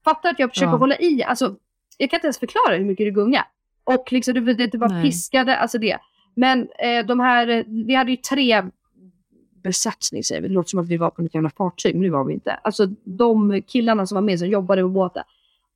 fattar 0.04 0.30
att 0.30 0.38
jag 0.38 0.50
försöker 0.50 0.72
Ja. 0.72 0.76
hålla 0.76 0.96
i. 0.98 1.22
Alltså, 1.22 1.56
jag 1.98 2.10
kan 2.10 2.16
inte 2.16 2.26
ens 2.26 2.38
förklara 2.38 2.76
hur 2.76 2.84
mycket 2.84 3.06
det 3.06 3.10
gungar. 3.10 3.44
Och 3.84 4.12
liksom, 4.12 4.34
det, 4.34 4.54
det, 4.54 4.78
Nej. 4.78 5.02
piskade, 5.02 5.56
alltså 5.56 5.78
det. 5.78 5.98
Men 6.34 6.68
eh, 6.78 7.06
de 7.06 7.20
här, 7.20 7.48
eh, 7.48 7.64
vi 7.86 7.94
hade 7.94 8.10
ju 8.10 8.16
tre 8.16 8.62
besättning 9.62 10.24
säger 10.24 10.42
vi. 10.42 10.48
Det 10.48 10.54
låter 10.54 10.68
som 10.68 10.80
att 10.80 10.88
vi 10.88 10.96
var 10.96 11.10
på 11.10 11.22
ett 11.22 11.34
jävla 11.34 11.50
fartyg, 11.50 11.94
men 11.94 12.02
det 12.02 12.10
var 12.10 12.24
vi 12.24 12.34
inte. 12.34 12.52
Alltså 12.64 12.86
de 13.04 13.62
killarna 13.66 14.06
som 14.06 14.14
var 14.14 14.22
med 14.22 14.38
som 14.38 14.48
jobbade 14.48 14.82
på 14.82 14.88
båten. 14.88 15.22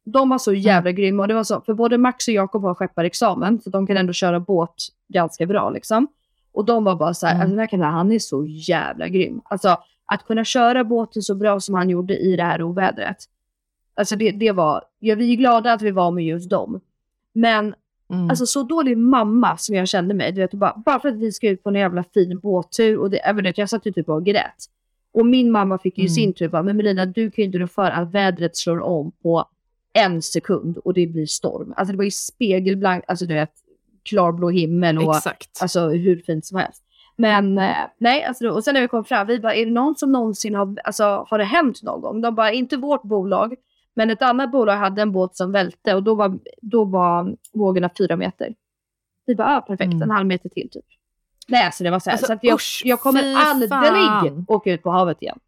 De 0.09 0.29
var 0.29 0.39
så 0.39 0.53
jävla 0.55 0.93
grymma. 0.93 1.23
Och 1.23 1.29
det 1.29 1.35
var 1.35 1.45
så, 1.45 1.61
för 1.61 1.75
både 1.75 1.99
Max 1.99 2.29
och 2.29 2.35
Jakob 2.35 2.63
har 2.63 2.75
skepparexamen, 2.75 3.61
så 3.61 3.71
de 3.71 3.87
kan 3.87 3.97
ändå 3.97 4.13
köra 4.13 4.41
båt 4.41 4.75
ganska 5.09 5.47
bra. 5.47 5.71
Liksom. 5.71 6.07
Och 6.53 6.65
de 6.65 6.85
var 6.85 6.97
bara 6.97 7.15
så 7.15 7.27
här, 7.27 7.35
Mm. 7.35 7.41
alltså, 7.43 7.51
den 7.51 7.59
här 7.61 7.67
killen, 7.67 7.87
han 7.93 8.13
är 8.13 8.19
så 8.19 8.45
jävla 8.47 9.09
grym. 9.09 9.41
Alltså 9.45 9.77
att 10.07 10.27
kunna 10.27 10.45
köra 10.45 10.85
båten 10.85 11.23
så 11.23 11.35
bra 11.35 11.61
som 11.61 11.75
han 11.75 11.91
gjorde 11.91 12.17
i 12.19 12.37
det 12.37 12.43
här 12.43 12.63
ovädret. 12.63 13.17
Alltså 13.95 14.17
det, 14.17 14.31
det 14.31 14.53
var, 14.53 14.83
ja, 14.99 15.15
vi 15.15 15.33
är 15.33 15.37
glada 15.37 15.73
att 15.73 15.83
vi 15.83 15.91
var 15.91 16.11
med 16.11 16.25
just 16.25 16.51
dem. 16.51 16.81
Men 17.33 17.75
Mm. 18.11 18.31
Alltså 18.31 18.47
så 18.47 18.63
dålig 18.63 18.99
mamma 18.99 19.57
som 19.57 19.75
jag 19.77 19.89
kände 19.89 20.15
mig. 20.15 20.33
Du 20.33 20.41
vet, 20.41 20.55
bara, 20.55 20.83
bara 20.87 21.01
för 21.01 21.09
att 21.09 21.15
vi 21.17 21.33
ska 21.33 21.49
ut 21.49 21.63
på 21.63 21.69
en 21.69 21.75
jävla 21.75 22.05
fin 22.15 22.39
båttur. 22.39 22.99
Och 22.99 23.11
det, 23.11 23.21
jag, 23.25 23.35
vet, 23.43 23.59
jag 23.59 23.69
satt 23.71 23.87
ju 23.87 23.93
typ 23.93 24.09
och 24.09 24.25
grät. 24.25 24.55
Och 25.13 25.27
min 25.27 25.51
mamma 25.51 25.79
fick 25.79 25.99
ju 25.99 26.03
Mm. 26.03 26.09
sin 26.09 26.33
tur 26.33 26.49
bara, 26.49 26.63
men 26.63 26.77
Melina 26.77 27.07
du 27.07 27.31
kan 27.31 27.43
ju 27.43 27.47
inte 27.47 27.59
rå 27.59 27.67
för 27.67 27.91
att 27.91 28.11
vädret 28.15 28.57
slår 28.57 28.81
om 28.81 29.13
på 29.23 29.45
en 29.97 30.23
sekund 30.23 30.79
och 30.79 30.95
det 30.95 31.07
blir 31.07 31.27
storm. 31.27 31.75
Alltså 31.77 31.93
det 31.93 31.97
var 31.99 32.05
ju 32.05 32.11
spegelblankt, 32.11 33.11
alltså 33.11 33.27
du 33.27 33.35
vet, 33.35 33.53
klarblå 34.03 34.51
himmel 34.51 34.99
och 34.99 35.17
Exakt. 35.17 35.59
alltså 35.63 35.89
hur 35.89 36.23
fint 36.27 36.47
som 36.47 36.59
helst. 36.59 36.83
Men 37.17 37.59
eh, 37.59 37.77
nej, 37.99 38.25
alltså, 38.25 38.49
och 38.49 38.65
sen 38.65 38.75
när 38.75 38.81
vi 38.81 38.89
kom 38.89 39.05
fram, 39.05 39.27
vi 39.27 39.41
bara, 39.41 39.55
är 39.55 39.65
det 39.67 39.73
någon 39.73 39.95
som 39.97 40.13
någonsin 40.13 40.55
har, 40.55 40.77
alltså 40.85 41.27
har 41.29 41.39
det 41.39 41.45
hänt 41.45 41.83
någon 41.83 42.01
gång? 42.01 42.21
De 42.21 42.35
bara, 42.35 42.53
inte 42.53 42.77
vårt 42.77 43.03
bolag, 43.03 43.55
men 43.95 44.11
ett 44.11 44.23
annat 44.23 44.53
bolag 44.53 44.77
hade 44.77 45.03
en 45.03 45.13
båt 45.13 45.37
som 45.37 45.53
välte 45.53 45.95
och 45.95 46.03
då 46.03 46.15
var, 46.15 46.39
då 46.63 46.85
var 46.85 47.37
vågorna 47.53 47.91
fyra 47.99 48.17
meter. 48.17 48.55
Vi 49.27 49.35
bara, 49.35 49.57
ah, 49.57 49.61
perfekt, 49.61 49.87
Mm. 49.93 50.03
en 50.03 50.11
halv 50.11 50.27
meter 50.27 50.49
till 50.49 50.69
typ. 50.71 50.85
Nej, 51.49 51.65
alltså 51.65 51.85
det 51.85 51.91
var 51.91 51.99
så 51.99 52.11
här, 52.11 52.15
Alltså, 52.15 52.27
så 52.27 52.33
att 52.33 52.45
jag, 52.45 52.55
usch, 52.55 52.83
jag 52.85 53.01
kommer 53.01 53.35
aldrig 53.37 53.69
fan. 53.71 54.45
åka 54.49 54.73
ut 54.73 54.83
på 54.83 54.91
havet 54.91 55.23
igen. 55.23 55.39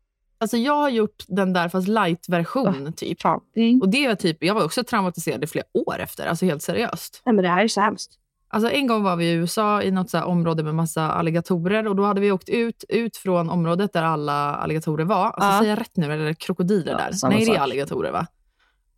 Alltså 0.41 0.57
jag 0.57 0.75
har 0.75 0.89
gjort 0.89 1.25
den 1.29 1.53
där 1.53 1.69
fast 1.69 1.89
light-version 1.89 2.93
typ. 2.93 3.19
Mm. 3.57 3.81
Och 3.81 3.89
det 3.89 4.17
typ, 4.17 4.45
jag 4.45 4.55
var 4.55 4.65
också 4.65 4.85
traumatiserad 4.85 5.45
i 5.45 5.47
flera 5.47 5.65
år 5.75 5.99
efter, 5.99 6.27
alltså 6.27 6.45
helt 6.45 6.63
seriöst. 6.63 7.23
Nej 7.27 7.35
men 7.35 7.43
det 7.43 7.49
här 7.49 7.65
är 7.65 7.69
så 7.69 7.81
hemskt. 7.81 8.13
Alltså 8.51 8.71
en 8.71 8.87
gång 8.87 9.03
var 9.03 9.17
vi 9.17 9.25
i 9.25 9.33
USA 9.33 9.83
i 9.83 9.91
något 9.91 10.11
så 10.11 10.23
område 10.25 10.63
med 10.63 10.75
massa 10.75 11.03
alligatorer 11.13 11.89
och 11.89 11.97
då 11.97 12.05
hade 12.05 12.21
vi 12.21 12.33
åkt 12.33 12.49
ut, 12.49 12.85
ut 12.89 13.17
från 13.17 13.51
området 13.51 13.93
där 13.93 14.03
alla 14.03 14.55
alligatorer 14.55 15.05
var. 15.05 15.25
Alltså 15.27 15.49
Ja. 15.51 15.59
säger 15.59 15.71
jag 15.73 15.81
rätt 15.81 15.97
nu 15.97 16.13
eller 16.13 16.35
krokodiler 16.35 16.93
Ja, 16.93 16.99
där? 16.99 17.29
Nej, 17.29 17.45
det 17.45 17.55
är 17.57 17.61
alligatorer 17.61 18.13
va? 18.13 18.27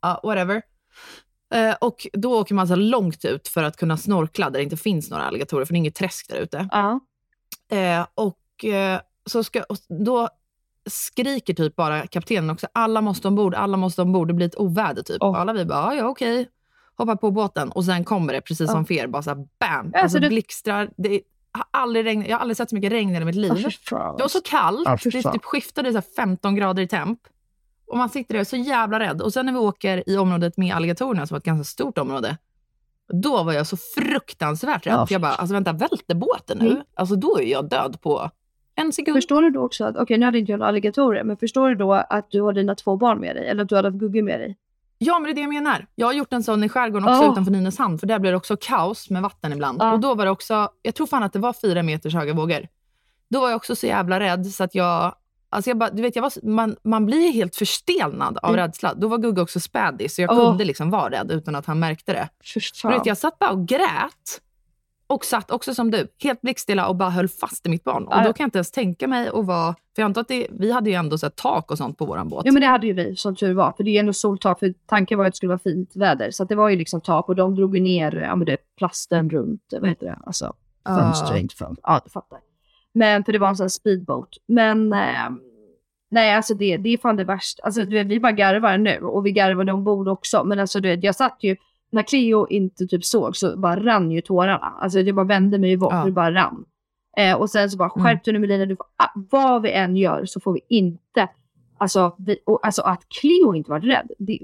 Ja, 0.03 0.21
whatever. 0.23 0.63
Eh, 1.55 1.75
och 1.81 2.07
då 2.13 2.39
åker 2.41 2.55
man 2.55 2.69
så 2.69 2.75
långt 2.77 3.25
ut 3.25 3.49
för 3.49 3.63
att 3.63 3.77
kunna 3.77 3.97
snorkla 3.97 4.51
där 4.51 4.59
det 4.59 4.65
inte 4.65 4.77
finns 4.77 5.11
några 5.11 5.23
alligatorer, 5.25 5.65
för 5.65 5.73
det 5.73 5.77
är 5.77 5.79
inget 5.79 5.95
träsk 5.95 6.29
där 6.29 6.37
ute. 6.37 6.69
Eh, 7.71 8.07
och 8.15 8.65
eh, 8.65 9.01
så 9.27 9.45
ska, 9.45 9.63
och 9.63 9.77
då 10.05 10.29
skriker 10.91 11.55
typ 11.55 11.77
bara 11.77 12.07
kaptenen 12.07 12.51
också, 12.51 12.67
alla 12.73 13.01
måste 13.01 13.29
ombord, 13.29 13.55
alla 13.55 13.77
måste 13.77 14.03
ombord, 14.03 14.29
det 14.29 14.35
blir 14.35 14.47
ett 14.47 14.59
oväder 14.59 15.03
typ. 15.03 15.23
Oh. 15.23 15.41
Alla 15.41 15.53
vi 15.53 15.65
bara, 15.65 15.79
"Ja, 15.79 15.95
ja 15.95 16.05
okej, 16.09 16.49
hoppar 16.97 17.17
på 17.17 17.31
båten 17.31 17.71
och 17.71 17.85
sen 17.85 18.05
kommer 18.05 18.33
det 18.33 18.41
precis 18.41 18.69
Ja. 18.69 18.73
som 18.75 18.85
för 18.85 18.95
er, 18.95 19.07
bara 19.07 19.23
så 19.23 19.31
här, 19.31 19.37
bam, 19.37 19.47
Alltså, 19.87 19.99
alltså 19.99 20.19
det- 20.19 20.29
blixtrar. 20.29 20.91
Det 20.97 21.15
är- 21.15 21.21
har 21.53 21.65
aldrig 21.71 22.05
regn, 22.07 22.25
jag 22.29 22.37
har 22.37 22.41
aldrig 22.41 22.57
sett 22.57 22.69
så 22.69 22.75
mycket 22.75 22.93
regn 22.93 23.11
i 23.11 23.13
hela 23.13 23.27
mitt 23.27 23.35
liv. 23.35 23.55
Det 23.91 24.23
var 24.23 24.29
så 24.29 24.41
kallt, 24.41 24.83
Ja, 24.85 24.99
fy 24.99 25.11
det 25.11 25.23
typ 25.33 25.45
skiftade 25.45 25.91
så 25.93 25.97
här 25.97 26.05
15 26.17 26.55
grader 26.55 26.83
i 26.83 26.89
temp. 26.89 27.19
Och 27.87 27.97
man 27.99 28.09
sitter 28.09 28.35
där 28.35 28.45
så 28.45 28.57
jävla 28.57 29.01
rädd. 29.01 29.23
Och 29.23 29.33
sen 29.33 29.47
när 29.47 29.53
vi 29.53 29.59
åker 29.59 30.09
i 30.11 30.17
området 30.17 30.57
med 30.57 30.75
alligatorerna, 30.77 31.27
som 31.27 31.35
var 31.35 31.39
ett 31.39 31.45
ganska 31.45 31.65
stort 31.65 31.99
område, 31.99 32.37
då 33.23 33.43
var 33.43 33.53
jag 33.53 33.67
så 33.67 33.77
fruktansvärt 33.77 34.87
rädd. 34.87 34.95
Ja. 34.95 35.07
Jag 35.11 35.21
bara, 35.21 35.33
alltså 35.35 35.55
vänta, 35.55 35.73
välter 35.73 36.15
båten 36.15 36.59
nu? 36.59 36.71
Mm. 36.71 36.83
Alltså 36.95 37.17
då 37.17 37.39
är 37.41 37.45
jag 37.45 37.69
död 37.69 38.01
på 38.01 38.31
en 38.81 38.93
sekund. 38.93 39.17
Förstår 39.17 39.43
du 39.43 39.51
då 39.51 39.63
också 39.65 39.85
att, 39.85 39.97
okej 39.97 40.19
nu 40.19 40.25
hade 40.27 40.39
inte 40.39 40.53
jag 40.53 40.59
några 40.59 40.69
alligatorer, 40.69 41.25
men 41.25 41.37
förstår 41.37 41.69
du 41.69 41.75
då 41.75 41.93
att 41.93 42.31
du 42.31 42.41
har 42.43 42.53
dina 42.53 42.75
två 42.75 42.97
barn 42.97 43.19
med 43.21 43.37
dig? 43.37 43.49
Eller 43.49 43.63
att 43.63 43.69
du 43.69 43.77
hade 43.77 43.89
haft 43.89 43.99
Gugge 43.99 44.23
med 44.23 44.41
dig? 44.41 44.57
Ja, 44.99 45.19
men 45.19 45.23
det 45.25 45.31
är 45.31 45.35
det 45.35 45.41
jag 45.41 45.49
menar. 45.65 45.87
Jag 45.95 46.07
har 46.07 46.13
gjort 46.13 46.33
en 46.33 46.43
sån 46.43 46.65
i 46.65 46.69
skärgården 46.69 47.09
också 47.09 47.23
Åh. 47.23 47.33
utanför 47.33 47.53
Nynäshamn, 47.53 47.99
för 47.99 48.07
där 48.07 48.19
blir 48.19 48.31
det 48.31 48.37
också 48.37 48.57
kaos 48.61 49.11
med 49.11 49.23
vatten 49.23 49.53
ibland. 49.53 49.83
Ja. 49.83 49.93
Och 49.93 50.01
då 50.01 50.15
var 50.15 50.25
det 50.25 50.31
också, 50.31 50.69
jag 50.83 50.95
tror 50.95 51.07
fan 51.07 51.23
att 51.23 51.33
det 51.33 51.39
var 51.39 51.53
fyra 51.53 51.83
meters 51.83 52.15
höga 52.15 52.35
vågor. 52.35 52.67
Då 53.31 53.41
var 53.41 53.49
jag 53.49 53.57
också 53.57 53.77
så 53.77 53.87
jävla 53.87 54.21
rädd 54.21 54.47
så 54.47 54.65
att 54.65 54.75
jag, 54.75 55.15
alltså 55.51 55.71
jag 55.71 55.79
bara, 55.79 55.91
du 55.91 56.03
vet, 56.03 56.17
jag 56.17 56.23
var, 56.23 56.47
man, 56.47 56.77
man 56.83 57.07
blir 57.07 57.33
helt 57.33 57.57
förstelnad 57.57 58.39
av 58.43 58.51
Mm. 58.51 58.67
rädsla. 58.67 58.95
Då 58.95 59.09
var 59.09 59.19
Gugge 59.19 59.43
också 59.43 59.61
spädis, 59.61 60.15
så 60.15 60.23
jag 60.23 60.31
Åh. 60.31 60.49
kunde 60.51 60.65
liksom 60.65 60.91
vara 60.91 61.11
rädd 61.11 61.31
utan 61.31 61.55
att 61.57 61.67
han 61.67 61.79
märkte 61.79 62.13
det. 62.13 62.29
Vet, 62.89 63.07
jag 63.07 63.19
satt 63.19 63.39
bara 63.39 63.51
och 63.51 63.69
grät. 63.69 64.41
Och 65.11 65.25
satt 65.25 65.51
också 65.51 65.75
som 65.75 65.91
du, 65.91 66.09
helt 66.23 66.41
blickstilla 66.41 66.89
och 66.89 66.97
bara 66.97 67.11
höll 67.11 67.29
fast 67.29 67.67
i 67.67 67.69
mitt 67.69 67.85
barn. 67.85 68.07
Och 68.07 68.17
då 68.17 68.33
kan 68.33 68.45
jag 68.45 68.47
inte 68.47 68.59
ens 68.59 68.71
tänka 68.71 69.09
mig 69.09 69.29
att 69.29 69.47
vara... 69.47 69.75
För 69.95 70.03
jag 70.03 70.05
antar 70.05 70.21
att 70.21 70.29
det, 70.29 70.47
vi 70.51 70.73
hade 70.73 70.91
ju 70.91 70.97
ändå 70.97 71.19
så 71.19 71.31
tak 71.31 71.71
och 71.71 71.79
sånt 71.79 71.99
på 71.99 72.05
våran 72.05 72.29
båt. 72.29 72.43
Ja 72.47 72.53
men 72.53 72.61
det 72.61 72.67
hade 72.67 72.87
ju 72.87 72.93
vi 72.93 73.17
som 73.17 73.37
tur 73.37 73.55
var. 73.55 73.73
För 73.73 73.85
det 73.85 73.91
är 73.91 74.01
ändå 74.01 74.13
soltak. 74.13 74.59
För 74.59 74.75
tanken 74.87 75.19
var 75.19 75.25
att 75.25 75.33
det 75.33 75.37
skulle 75.37 75.49
vara 75.49 75.59
fint 75.59 75.97
väder. 75.97 76.31
Så 76.31 76.45
det 76.45 76.55
var 76.55 76.69
ju 76.69 76.77
liksom 76.77 77.01
tak 77.01 77.29
och 77.29 77.37
de 77.37 77.55
drog 77.55 77.77
ju 77.77 77.83
ner 77.83 78.13
ja, 78.13 78.37
men 78.37 78.47
det, 78.47 78.57
plasten 78.79 79.31
runt, 79.31 79.63
vad 79.81 79.89
heter 79.89 80.07
det? 80.07 80.19
Alltså 80.27 80.55
fönster, 80.87 81.37
inte 81.37 81.55
fönster. 81.55 81.85
Ja, 81.87 82.01
du 82.05 82.11
fattar. 82.11 82.39
Men 82.93 83.25
för 83.25 83.33
det 83.33 83.39
var 83.39 83.49
en 83.49 83.57
sån 83.57 83.65
här 83.65 83.69
speedboat. 83.69 84.29
Men 84.47 84.93
eh, 84.93 85.31
nej 86.11 86.35
alltså 86.35 86.55
det, 86.55 86.77
det 86.77 86.89
är 86.89 86.99
fan 86.99 87.17
det 87.17 87.25
värsta. 87.25 87.63
Alltså 87.63 87.85
du 87.85 87.91
vet, 87.91 88.07
vi 88.07 88.21
bara 88.21 88.33
garvar 88.33 88.79
nu 88.79 88.99
och 88.99 89.27
vi 89.27 89.33
garvade 89.33 89.73
ombord 89.73 90.09
också. 90.09 90.45
Men 90.45 90.59
alltså 90.59 90.81
du 90.81 90.89
vet, 90.89 91.05
jag 91.05 91.15
satt 91.15 91.39
ju, 91.41 91.57
när 91.91 92.03
Cleo 92.03 92.47
inte 92.49 92.87
typ 92.87 93.05
såg 93.05 93.37
så 93.37 93.57
bara 93.57 93.81
rann 93.85 94.11
ju 94.11 94.21
tårarna. 94.21 94.75
Alltså 94.81 95.03
det 95.03 95.13
bara 95.13 95.27
vände 95.27 95.59
mig 95.59 95.77
bort, 95.77 95.93
Ja. 95.93 96.05
det 96.05 96.11
bara 96.13 96.35
rann. 96.35 96.65
Eh, 97.17 97.37
och 97.37 97.51
sen 97.51 97.71
så 97.71 97.77
bara 97.77 97.91
Mm. 97.97 98.05
skärp 98.07 98.25
dig 98.25 98.33
nu 98.33 98.39
Melina, 98.39 98.67
du 98.67 98.77
får, 98.77 98.87
ah, 98.97 99.09
vad 99.31 99.63
vi 99.63 99.71
än 99.73 99.97
gör 99.97 100.25
så 100.25 100.41
får 100.41 100.53
vi 100.53 100.61
inte, 100.69 101.29
alltså, 101.79 102.15
vi, 102.19 102.39
och, 102.47 102.67
alltså 102.67 102.83
att 102.83 103.03
Cleo 103.21 103.55
inte 103.55 103.71
var 103.71 103.81
rädd, 103.81 104.11
det, 104.19 104.39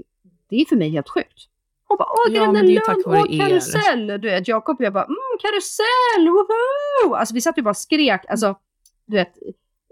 det 0.49 0.55
är 0.61 0.65
för 0.65 0.75
mig 0.75 0.89
helt 0.89 1.09
sjukt. 1.09 1.47
Hon 1.87 1.97
bara, 1.97 2.07
åh 2.09 2.33
Ja, 2.35 2.45
tack 2.85 2.95
lugn, 2.95 3.03
vare 3.05 3.19
åh 3.29 3.35
er." 3.35 3.39
karusell. 3.39 4.07
Du 4.07 4.17
vet, 4.29 4.47
Jakob 4.47 4.79
och 4.79 4.85
jag 4.85 4.93
bara, 4.93 5.03
mm 5.05 5.17
karusell, 5.41 6.27
woho! 6.29 7.15
Alltså 7.15 7.33
vi 7.33 7.41
satt 7.41 7.57
ju 7.57 7.61
bara 7.61 7.69
och 7.69 7.77
skrek, 7.77 8.21
alltså 8.29 8.55
du 9.05 9.15
vet, 9.17 9.33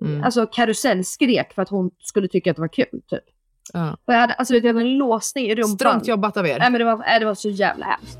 Mm. 0.01 0.23
alltså 0.23 0.45
karusell 0.47 1.05
skrek 1.05 1.53
för 1.53 1.61
att 1.61 1.69
hon 1.69 1.91
skulle 1.99 2.27
tycka 2.27 2.51
att 2.51 2.55
det 2.57 2.61
var 2.61 2.67
kul 2.67 3.01
typ. 3.09 3.23
Ja. 3.73 3.97
Och 4.05 4.13
jag 4.13 4.19
hade, 4.19 4.33
alltså 4.33 4.53
jag 4.55 4.65
hade 4.65 4.81
en 4.81 4.97
låsning 4.97 5.45
i 5.45 5.55
rumpan. 5.55 5.77
Strångt 5.77 6.07
jobbat 6.07 6.37
av 6.37 6.47
er. 6.47 6.59
Nej 6.59 6.71
men 6.71 6.79
det 6.79 6.85
var, 6.85 6.97
nej, 6.97 7.19
det 7.19 7.25
var 7.25 7.35
så 7.35 7.49
jävla 7.49 7.85
hemskt. 7.85 8.19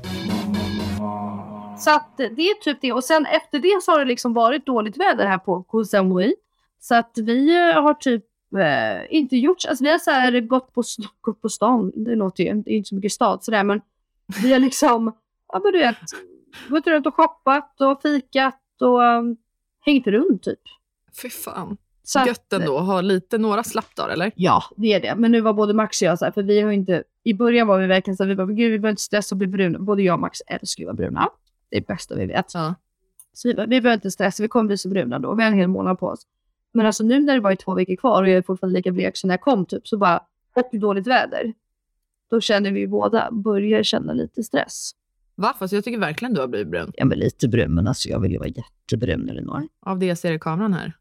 Så 1.78 1.90
att 1.90 2.16
det 2.16 2.42
är 2.42 2.60
typ 2.60 2.78
det. 2.80 2.92
Och 2.92 3.04
sen 3.04 3.26
efter 3.26 3.58
det 3.58 3.82
så 3.82 3.92
har 3.92 3.98
det 3.98 4.04
liksom 4.04 4.34
varit 4.34 4.66
dåligt 4.66 4.96
väder 4.96 5.26
här 5.26 5.38
på 5.38 5.62
Koh 5.62 5.84
Samui. 5.84 6.34
Så 6.80 6.94
att 6.94 7.18
vi 7.18 7.56
eh, 7.56 7.82
har 7.82 7.94
typ 7.94 8.24
eh, 8.58 9.16
inte 9.16 9.36
gjort, 9.36 9.64
alltså 9.68 9.84
vi 9.84 9.90
har 9.90 9.98
så 9.98 10.10
här 10.10 10.40
gått 10.40 10.74
på, 10.74 10.82
gått 11.20 11.42
på 11.42 11.48
stan, 11.48 11.92
det 11.94 12.14
låter 12.14 12.44
ju, 12.44 12.54
det 12.62 12.70
är 12.70 12.76
inte 12.76 12.88
så 12.88 12.94
mycket 12.94 13.12
stad 13.12 13.44
sådär 13.44 13.64
men 13.64 13.80
vi 14.42 14.52
har 14.52 14.58
liksom, 14.58 15.12
ja 15.52 15.60
men 15.64 15.72
du 15.72 15.78
vet, 15.78 15.96
gått 16.68 16.86
runt 16.86 17.06
och 17.06 17.14
shoppat 17.14 17.80
och 17.80 18.02
fikat 18.02 18.60
och 18.80 19.00
um, 19.00 19.36
hängt 19.80 20.06
runt 20.06 20.42
typ. 20.42 20.60
Fy 21.22 21.30
fan. 21.30 21.76
Så 22.08 22.24
Gött 22.26 22.52
ändå 22.52 22.78
att 22.78 22.86
ha 22.86 23.00
lite, 23.00 23.38
några 23.38 23.64
slappdagar 23.64 24.12
eller? 24.12 24.32
Ja, 24.34 24.62
det 24.76 24.92
är 24.92 25.00
det. 25.00 25.14
Men 25.16 25.32
nu 25.32 25.40
var 25.40 25.52
både 25.52 25.74
Max 25.74 26.02
och 26.02 26.06
jag 26.06 26.18
så 26.18 26.24
här, 26.24 26.32
för 26.32 26.42
vi 26.42 26.60
har 26.60 26.72
inte, 26.72 27.02
i 27.22 27.34
början 27.34 27.66
var 27.66 27.78
vi 27.78 27.86
verkligen 27.86 28.16
så 28.16 28.22
här, 28.22 28.28
vi 28.28 28.36
bara, 28.36 28.46
gud 28.46 28.72
vi 28.72 28.78
behöver 28.78 28.90
inte 28.90 29.02
stressa 29.02 29.34
och 29.34 29.36
bli 29.36 29.46
bruna. 29.46 29.78
Både 29.78 30.02
jag 30.02 30.14
och 30.14 30.20
Max 30.20 30.38
älskar 30.46 30.84
ju 30.84 30.90
att 30.90 30.98
vara 30.98 31.08
bruna. 31.08 31.28
Det 31.70 31.76
är 31.76 31.80
det 31.80 31.86
bästa 31.86 32.14
vi 32.14 32.26
vet. 32.26 32.54
Ja. 32.54 32.74
Så 33.32 33.48
vi 33.48 33.54
bara, 33.54 33.66
vi 33.66 33.80
behöver 33.80 33.94
inte 33.94 34.10
stressa, 34.10 34.42
vi 34.42 34.48
kommer 34.48 34.66
bli 34.66 34.78
så 34.78 34.88
bruna 34.88 35.18
då. 35.18 35.34
Vi 35.34 35.42
har 35.42 35.50
en 35.50 35.58
hel 35.58 35.68
månad 35.68 35.98
på 35.98 36.06
oss. 36.06 36.26
Men 36.72 36.86
alltså 36.86 37.04
nu 37.04 37.20
när 37.20 37.34
det 37.34 37.40
var 37.40 37.54
två 37.54 37.74
veckor 37.74 37.96
kvar 37.96 38.22
och 38.22 38.28
jag 38.28 38.36
är 38.36 38.42
fortfarande 38.42 38.78
lika 38.78 38.92
blek 38.92 39.16
som 39.16 39.28
när 39.28 39.34
jag 39.34 39.40
kom 39.40 39.66
typ, 39.66 39.88
så 39.88 39.98
bara, 39.98 40.20
och 40.54 40.78
dåligt 40.78 41.06
väder. 41.06 41.52
Då 42.30 42.40
känner 42.40 42.72
vi 42.72 42.86
båda, 42.86 43.28
börjar 43.32 43.82
känna 43.82 44.12
lite 44.12 44.42
stress. 44.42 44.90
Va? 45.34 45.54
Fast 45.58 45.72
jag 45.72 45.84
tycker 45.84 45.98
verkligen 45.98 46.34
du 46.34 46.40
har 46.40 46.48
blivit 46.48 46.68
brun. 46.68 46.92
Ja 46.96 47.04
men 47.04 47.18
lite 47.18 47.48
brun, 47.48 47.74
men 47.74 47.88
alltså 47.88 48.08
jag 48.08 48.20
vill 48.20 48.32
ju 48.32 48.38
vara 48.38 48.48
jättebrun 48.48 49.28
Elinor. 49.28 49.68
Av 49.80 49.98
det 49.98 50.06
jag 50.06 50.18
ser 50.18 50.32
i 50.32 50.38
kameran 50.38 50.72
här. 50.72 50.92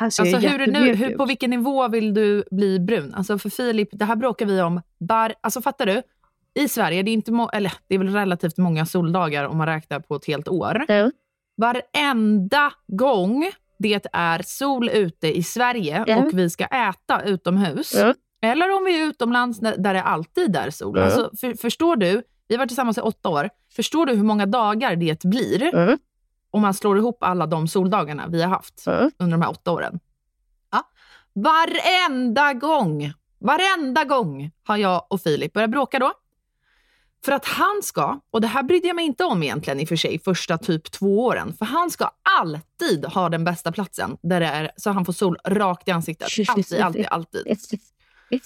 Alltså 0.00 0.22
hur, 0.22 0.60
är 0.60 0.66
nu, 0.66 0.94
hur, 0.94 1.16
på 1.16 1.24
vilken 1.24 1.50
nivå 1.50 1.88
vill 1.88 2.14
du 2.14 2.44
bli 2.50 2.80
brun? 2.80 3.14
Alltså 3.14 3.38
för 3.38 3.50
Filip, 3.50 3.88
det 3.92 4.04
här 4.04 4.16
bråkar 4.16 4.46
vi 4.46 4.60
om. 4.62 4.80
Bar, 5.00 5.34
alltså 5.40 5.62
fattar 5.62 5.86
du? 5.86 6.02
I 6.54 6.68
Sverige, 6.68 7.02
det 7.02 7.10
är, 7.10 7.12
inte 7.12 7.32
må, 7.32 7.48
eller, 7.48 7.72
det 7.88 7.94
är 7.94 7.98
väl 7.98 8.12
relativt 8.12 8.56
många 8.58 8.86
soldagar 8.86 9.44
om 9.44 9.58
man 9.58 9.66
räknar 9.66 10.00
på 10.00 10.16
ett 10.16 10.26
helt 10.26 10.48
år. 10.48 10.84
Ja. 10.88 11.10
Varenda 11.56 12.72
gång 12.86 13.50
det 13.78 14.06
är 14.12 14.42
sol 14.44 14.88
ute 14.88 15.38
i 15.38 15.42
Sverige 15.42 16.04
Ja. 16.06 16.16
och 16.16 16.38
vi 16.38 16.50
ska 16.50 16.64
äta 16.64 17.22
utomhus, 17.22 17.94
Ja. 17.98 18.14
eller 18.42 18.76
om 18.76 18.84
vi 18.84 19.02
är 19.02 19.06
utomlands 19.06 19.60
där 19.60 19.94
det 19.94 20.02
alltid 20.02 20.56
är 20.56 20.70
sol. 20.70 20.98
Alltså, 20.98 21.30
för, 21.40 21.54
förstår 21.54 21.96
du? 21.96 22.22
Vi 22.48 22.54
har 22.54 22.58
varit 22.58 22.68
tillsammans 22.68 22.98
i 22.98 23.00
åtta 23.00 23.28
år. 23.28 23.48
Förstår 23.76 24.06
du 24.06 24.14
hur 24.14 24.24
många 24.24 24.46
dagar 24.46 24.96
det 24.96 25.24
blir. 25.24 25.70
Om 26.50 26.62
man 26.62 26.74
slår 26.74 26.98
ihop 26.98 27.22
alla 27.22 27.46
de 27.46 27.68
soldagarna 27.68 28.26
vi 28.28 28.42
har 28.42 28.48
haft 28.48 28.82
Ja. 28.86 29.10
under 29.18 29.36
de 29.36 29.42
här 29.42 29.50
åtta 29.50 29.72
åren? 29.72 30.00
Ja. 30.72 30.88
Varenda 31.32 32.52
gång, 32.52 33.12
varenda 33.38 34.04
gång 34.04 34.50
har 34.64 34.76
jag 34.76 35.06
och 35.10 35.20
Filip 35.20 35.52
börjat 35.52 35.70
bråka 35.70 35.98
då. 35.98 36.12
För 37.24 37.32
att 37.32 37.44
han 37.44 37.80
ska, 37.82 38.20
och 38.30 38.40
det 38.40 38.46
här 38.46 38.62
brydde 38.62 38.86
jag 38.86 38.96
mig 38.96 39.04
inte 39.04 39.24
om 39.24 39.42
egentligen 39.42 39.80
i 39.80 39.84
och 39.84 39.88
för 39.88 39.96
sig 39.96 40.18
första 40.18 40.58
typ 40.58 40.90
två 40.92 41.24
åren, 41.24 41.52
för 41.52 41.64
han 41.64 41.90
ska 41.90 42.10
alltid 42.38 43.04
ha 43.04 43.28
den 43.28 43.44
bästa 43.44 43.72
platsen 43.72 44.16
där 44.22 44.40
det 44.40 44.46
är 44.46 44.70
så 44.76 44.90
han 44.90 45.04
får 45.04 45.12
sol 45.12 45.36
rakt 45.44 45.88
i 45.88 45.90
ansiktet. 45.90 46.28
Alltid, 46.48 46.80
alltid, 46.80 47.06
alltid. 47.06 47.46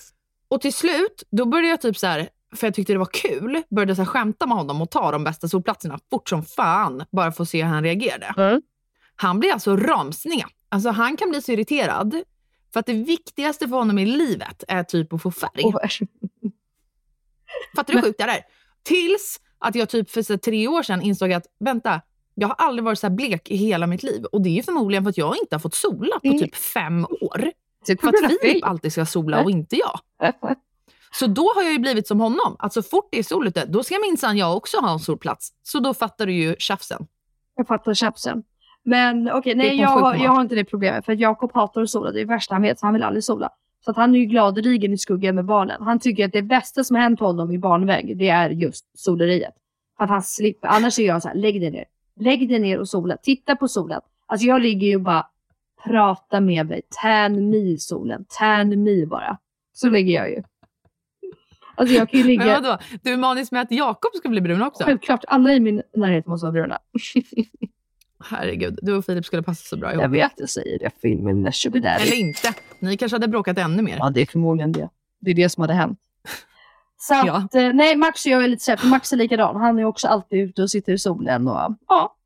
Och 0.49 0.61
till 0.61 0.73
slut, 0.73 1.23
då 1.31 1.45
började 1.45 1.69
jag 1.69 1.81
typ 1.81 1.99
så 1.99 2.07
här, 2.07 2.29
för 2.57 2.67
jag 2.67 2.75
tyckte 2.75 2.93
det 2.93 2.99
var 2.99 3.09
kul, 3.13 3.63
började 3.71 3.97
så 3.97 4.03
här 4.03 4.07
skämta 4.07 4.47
med 4.47 4.57
honom 4.57 4.83
och 4.83 4.91
ta 4.91 5.11
de 5.11 5.25
bästa 5.25 5.49
solplatserna 5.49 5.99
fort 6.11 6.29
som 6.29 6.43
fan, 6.45 7.05
bara 7.13 7.33
för 7.33 7.43
att 7.43 7.49
se 7.49 7.63
hur 7.63 7.71
han 7.71 7.83
reagerade. 7.83 8.35
Mm. 8.37 8.63
Han 9.17 9.41
blir 9.41 9.53
alltså 9.53 9.77
ramsned. 9.77 10.45
Alltså 10.69 10.91
han 10.91 11.17
kan 11.17 11.31
bli 11.31 11.43
så 11.43 11.53
irriterad, 11.53 12.23
för 12.73 12.81
att 12.81 12.87
det 12.87 12.93
viktigaste 12.93 13.69
för 13.69 13.77
honom 13.77 13.99
i 13.99 14.07
livet 14.07 14.65
är 14.69 14.83
typ 14.83 15.13
att 15.13 15.23
få 15.23 15.31
färg. 15.31 15.65
Och, 15.65 15.81
Fattar 17.77 17.93
du 17.93 17.99
hur 17.99 18.07
sjukt 18.07 18.19
det 18.19 18.25
är? 18.25 18.41
Tills 18.83 19.41
att 19.59 19.75
jag 19.75 19.89
typ 19.89 20.11
för 20.11 20.23
så 20.23 20.39
tre 20.39 20.69
år 20.69 20.83
sedan 20.83 21.03
insåg 21.03 21.33
att, 21.33 21.47
vänta, 21.61 22.01
jag 22.35 22.49
har 22.49 22.55
aldrig 22.59 22.85
varit 22.85 22.99
så 22.99 23.07
här 23.07 23.15
blek 23.15 23.51
i 23.51 23.57
hela 23.57 23.87
mitt 23.87 24.03
liv. 24.03 24.25
Och 24.25 24.43
det 24.43 24.49
är 24.49 24.55
ju 24.55 24.63
förmodligen 24.63 25.05
för 25.05 25.11
att 25.11 25.19
jag 25.19 25.37
inte 25.37 25.55
har 25.55 25.61
fått 25.61 25.75
sola 25.75 26.19
på 26.21 26.27
Mm. 26.29 26.39
typ 26.39 26.55
fem 26.57 27.05
år. 27.21 27.53
För 28.01 28.09
att 28.09 28.15
Filip 28.43 28.65
alltid 28.65 28.93
ska 28.93 29.07
sola 29.07 29.43
och 29.45 29.51
inte 29.51 29.77
jag. 29.77 30.01
Så 31.15 31.27
då 31.27 31.43
har 31.55 31.63
jag 31.63 31.73
ju 31.73 31.79
blivit 31.79 32.07
som 32.09 32.21
honom. 32.21 32.57
Att 32.59 32.73
så 32.73 32.83
fort 32.83 33.09
det 33.13 33.19
är 33.19 33.23
sol 33.23 33.47
ute, 33.47 33.67
då 33.67 33.83
ska 33.83 33.95
minsann 34.11 34.37
jag 34.37 34.57
också 34.57 34.77
ha 34.79 34.93
en 34.93 34.99
solplats. 34.99 35.53
Så 35.63 35.81
då 35.81 35.95
fattar 35.95 36.27
du 36.27 36.33
ju 36.33 36.55
tjafsen. 36.59 37.07
Jag 37.57 37.67
fattar 37.67 37.95
tjafsen. 37.95 38.43
Men 38.85 39.31
okej, 39.33 39.55
nej 39.55 39.69
på 39.79 39.83
jag, 39.83 39.89
har- 39.89 40.15
jag 40.25 40.31
har 40.31 40.41
inte 40.41 40.55
det 40.55 40.65
problemet. 40.65 41.05
För 41.05 41.13
Jakob 41.13 41.51
hatar 41.55 41.83
att 41.83 41.91
sola. 41.91 42.11
Det 42.11 42.19
är 42.21 42.25
det 42.25 42.33
värsta 42.33 42.55
han 42.55 42.63
vet. 42.63 42.79
Så 42.79 42.87
han 42.87 42.93
vill 42.95 43.03
aldrig 43.03 43.25
sola. 43.25 43.51
Så 43.85 43.91
att 43.91 43.97
han 43.97 44.15
är 44.15 44.19
ju 44.19 44.25
gladeligen 44.25 44.93
i 44.93 44.99
skuggan 44.99 45.35
med 45.35 45.45
barnen. 45.45 45.83
Han 45.83 45.99
tycker 46.01 46.25
att 46.27 46.33
det 46.33 46.43
bästa 46.43 46.85
som 46.85 46.97
har 46.97 47.03
hänt 47.03 47.21
honom 47.21 47.51
i 47.53 47.59
barnväg, 47.59 48.19
det 48.19 48.29
är 48.29 48.51
just 48.51 48.99
soleriet. 48.99 49.55
Att 49.99 50.09
han 50.09 50.23
slipper. 50.23 50.69
Annars 50.69 50.99
är 50.99 51.03
jag 51.07 51.23
så 51.23 51.29
här, 51.29 51.35
lägg 51.35 51.61
dig 51.61 51.71
ner. 51.71 51.85
Lägg 52.21 52.49
dig 52.49 52.59
ner 52.59 52.79
och 52.79 52.89
sola. 52.89 53.17
Titta 53.17 53.57
på 53.57 53.69
solen. 53.69 54.01
Alltså 54.27 54.47
jag 54.47 54.61
ligger 54.63 54.87
ju 54.87 54.99
bara 54.99 55.27
prata 55.85 56.41
med 56.41 56.67
mig. 56.67 56.83
Tan 57.03 57.51
me 57.51 57.57
i 57.57 57.79
solen. 57.79 58.25
Tan 58.29 58.83
me 58.83 59.07
bara. 59.07 59.39
Så 59.73 59.91
ligger 59.91 60.15
jag 60.15 60.31
ju. 60.31 60.43
Alltså 61.75 61.95
jag 61.95 62.11
kan 62.11 62.21
ju 62.21 62.27
ligga... 62.27 62.45
Men 62.45 62.63
vadå? 62.63 62.79
Du 63.03 63.13
är 63.13 63.17
manisk 63.17 63.53
med 63.53 63.63
att 63.63 63.71
Jakob 63.71 64.11
ska 64.15 64.29
bli 64.29 64.41
brun 64.41 64.63
också? 64.63 64.85
Självklart, 64.85 65.25
alla 65.29 65.53
i 65.53 65.61
min 65.61 65.83
närhet 65.97 66.27
måste 66.27 66.45
vara 66.45 66.53
bruna. 66.53 66.79
Herregud, 68.25 68.79
du 68.83 68.95
och 68.97 69.05
Filip 69.05 69.25
skulle 69.27 69.43
passa 69.43 69.65
så 69.65 69.77
bra 69.77 69.93
ihop. 69.93 70.03
jag 70.03 70.09
vet, 70.09 70.33
jag 70.37 70.51
säger 70.51 70.79
det. 70.79 70.91
Filmen 71.03 71.47
är 71.47 71.77
Eller 71.77 72.15
inte. 72.15 72.55
Ni 72.79 72.97
kanske 72.97 73.15
hade 73.15 73.29
bråkat 73.29 73.59
ännu 73.59 73.83
mer. 73.83 73.97
Ja, 73.99 74.11
det 74.11 74.21
är 74.23 74.27
förmodligen 74.27 74.73
det. 74.73 74.89
Det 75.21 75.31
är 75.31 75.35
det 75.35 75.49
som 75.49 75.61
hade 75.61 75.75
hänt. 75.75 75.99
Så 76.97 77.15
Ja. 77.15 77.37
att, 77.37 77.55
eh, 77.55 77.73
nej, 77.73 77.97
Max 77.97 78.27
och 78.27 78.33
jag 78.33 78.45
är 78.45 78.49
lite 78.49 78.65
sämre. 78.65 78.87
Max 78.87 79.13
är 79.13 79.17
likadan. 79.17 79.57
Han 79.57 79.79
är 79.79 79.85
också 79.85 80.09
alltid 80.09 80.39
ute 80.49 80.63
och 80.63 80.71
sitter 80.71 80.93
i 80.93 80.99
solen. 80.99 81.49
Och, 81.49 81.77
ja, 81.89 82.17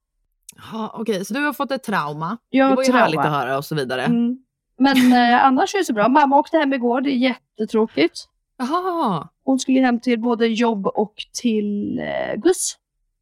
Ja, 0.72 0.90
Okej, 0.94 1.24
så 1.24 1.34
du 1.34 1.44
har 1.44 1.52
fått 1.52 1.70
ett 1.70 1.82
trauma. 1.82 2.38
jag 2.50 2.70
det 2.70 2.74
var 2.76 2.82
ju 2.82 2.86
trauma. 2.86 3.00
härligt 3.04 3.20
att 3.20 3.26
höra 3.32 3.58
och 3.58 3.64
så 3.64 3.74
vidare. 3.74 4.02
Mm. 4.04 4.38
Men 4.78 5.12
eh, 5.12 5.44
annars 5.44 5.74
är 5.74 5.78
det 5.78 5.84
så 5.84 5.92
bra. 5.92 6.08
Mamma 6.08 6.38
åkte 6.38 6.56
hem 6.58 6.72
igår. 6.72 7.00
Det 7.00 7.10
är 7.10 7.16
jättetråkigt. 7.16 8.24
Jaha, 8.58 9.28
Hon 9.46 9.58
skulle 9.58 9.80
hem 9.80 10.00
till 10.00 10.20
både 10.20 10.46
jobb 10.46 10.86
och 10.86 11.14
till 11.42 11.98
eh, 11.98 12.34
Gus. 12.36 12.76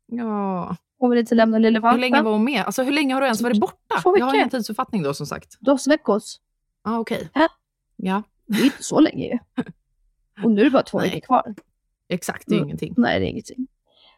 ja. 0.07 0.77
Hon 0.99 1.11
vill 1.11 1.19
inte 1.19 1.35
lämna 1.35 1.59
lille 1.59 1.79
Hur 1.81 1.99
länge 1.99 2.11
valpen. 2.17 2.25
var 2.25 2.33
hon 2.33 2.45
med? 2.45 2.65
Alltså 2.65 2.83
hur 2.83 2.93
länge 2.93 3.15
har 3.15 3.21
du 3.21 3.27
ens 3.27 3.43
varit 3.43 3.61
borta? 3.61 4.01
Två 4.03 4.19
Jag 4.19 4.27
har 4.27 4.35
ingen 4.35 4.49
tidsuppfattning 4.49 5.03
då 5.03 5.15
som 5.15 5.27
sagt. 5.27 5.61
Dos 5.61 5.87
veckos. 5.89 6.41
Ja, 6.85 6.99
okej. 6.99 7.29
Ja. 7.35 7.49
Ja, 7.97 8.23
Det 8.47 8.59
är 8.61 8.65
inte 8.65 8.83
så 8.83 9.01
länge 9.01 9.25
ju. 9.27 9.39
Och 10.45 10.51
nu 10.51 10.61
är 10.61 10.65
det 10.65 10.71
bara 10.71 10.83
två 10.83 10.99
veckor 10.99 11.21
kvar. 11.21 11.55
exakt. 12.09 12.45
Det 12.47 12.55
är 12.55 12.57
Mm. 12.57 12.69
ingenting. 12.69 12.95
Nej, 12.97 13.21
det 13.21 13.27
är 13.27 13.31
ingenting. 13.31 13.67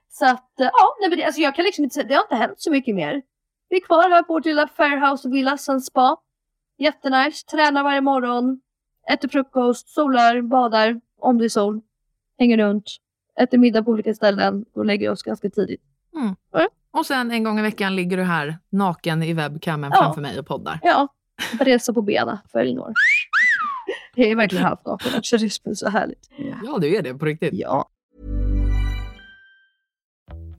Så 0.08 0.26
att, 0.26 0.60
eh, 0.60 0.66
ja, 0.72 0.96
nej, 1.00 1.08
men 1.10 1.18
det, 1.18 1.24
alltså 1.24 1.40
jag 1.40 1.54
kan 1.54 1.64
liksom 1.64 1.84
inte 1.84 1.94
säga, 1.94 2.06
det 2.08 2.14
har 2.14 2.22
inte 2.22 2.34
hänt 2.36 2.60
så 2.60 2.70
mycket 2.70 2.94
mer. 2.94 3.22
Vi 3.68 3.76
är 3.76 3.80
kvar 3.80 4.10
här 4.10 4.22
på 4.22 4.32
vårt 4.32 4.44
lilla 4.44 4.68
Fairhouse 4.68 5.28
Villa 5.28 5.58
Sun 5.58 5.80
Spa. 5.80 6.16
Jättenice, 6.78 7.46
tränar 7.46 7.82
varje 7.84 8.00
morgon, 8.00 8.60
äter 9.12 9.28
frukost, 9.28 9.88
solar, 9.88 10.42
badar, 10.42 11.00
om 11.18 11.38
det 11.38 11.44
är 11.44 11.48
sol, 11.48 11.80
hänger 12.38 12.56
runt, 12.58 12.84
äter 13.40 13.58
middag 13.58 13.82
på 13.82 13.90
olika 13.90 14.14
ställen 14.14 14.64
och 14.74 14.84
lägger 14.86 15.10
oss 15.10 15.22
ganska 15.22 15.50
tidigt. 15.50 15.82
Och 16.90 17.06
sen 17.06 17.30
en 17.30 17.44
gång 17.44 17.58
i 17.58 17.62
veckan 17.62 17.96
ligger 17.96 18.16
du 18.16 18.22
här 18.22 18.58
naken 18.70 19.22
i 19.22 19.32
webcamen 19.32 19.90
Ja. 19.94 20.02
framför 20.02 20.20
mig 20.20 20.38
och 20.38 20.46
poddar. 20.46 20.80
Ja, 20.82 21.08
resa 21.60 21.92
på 21.92 22.02
benen 22.02 22.38
för 22.52 22.58
Elinor. 22.58 22.92
Jag 24.14 24.28
är 24.30 24.36
verkligen 24.36 24.64
halvt 24.64 24.86
naken 24.86 25.12
också, 25.18 25.36
det 25.38 25.44
är 25.64 25.74
så 25.74 25.88
härligt. 25.88 26.30
Ja, 26.64 26.78
du 26.78 26.96
är 26.96 27.02
det 27.02 27.14
på 27.14 27.24
riktigt. 27.26 27.50
Ja. 27.54 27.88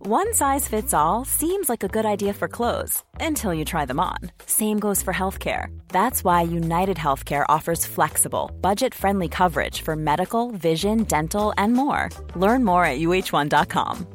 One 0.09 0.33
size 0.33 0.69
fits 0.69 0.93
all 0.93 1.25
seems 1.25 1.67
like 1.67 1.83
a 1.83 1.89
good 1.89 2.05
idea 2.05 2.31
for 2.31 2.47
clothes 2.47 3.03
until 3.19 3.53
you 3.53 3.65
try 3.65 3.83
them 3.83 3.99
on. 3.99 4.19
Same 4.45 4.79
goes 4.79 5.01
for 5.01 5.13
healthcare. 5.13 5.77
That's 5.89 6.23
why 6.23 6.43
United 6.43 6.95
Healthcare 6.95 7.43
offers 7.49 7.85
flexible, 7.85 8.49
budget 8.61 8.95
friendly 8.95 9.27
coverage 9.27 9.81
for 9.81 9.97
medical, 9.97 10.51
vision, 10.51 11.03
dental, 11.03 11.53
and 11.57 11.73
more. 11.73 12.07
Learn 12.37 12.63
more 12.63 12.85
at 12.85 12.99
uh1.com. 12.99 14.07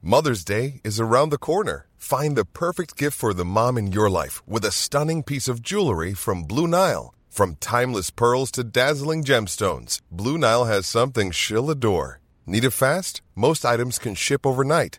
Mother's 0.00 0.42
Day 0.42 0.80
is 0.84 0.98
around 0.98 1.28
the 1.28 1.44
corner. 1.50 1.86
Find 1.98 2.34
the 2.34 2.46
perfect 2.46 2.96
gift 2.96 3.18
for 3.18 3.34
the 3.34 3.44
mom 3.44 3.76
in 3.76 3.92
your 3.92 4.08
life 4.08 4.42
with 4.48 4.64
a 4.64 4.72
stunning 4.72 5.22
piece 5.22 5.48
of 5.48 5.60
jewelry 5.60 6.14
from 6.14 6.44
Blue 6.44 6.66
Nile. 6.66 7.12
From 7.28 7.56
timeless 7.56 8.08
pearls 8.08 8.50
to 8.52 8.64
dazzling 8.64 9.24
gemstones, 9.24 10.00
Blue 10.10 10.38
Nile 10.38 10.64
has 10.64 10.86
something 10.86 11.30
she'll 11.30 11.68
adore. 11.68 12.20
Need 12.46 12.64
it 12.64 12.70
fast? 12.70 13.20
Most 13.36 13.66
items 13.66 13.98
can 13.98 14.14
ship 14.14 14.46
overnight. 14.46 14.98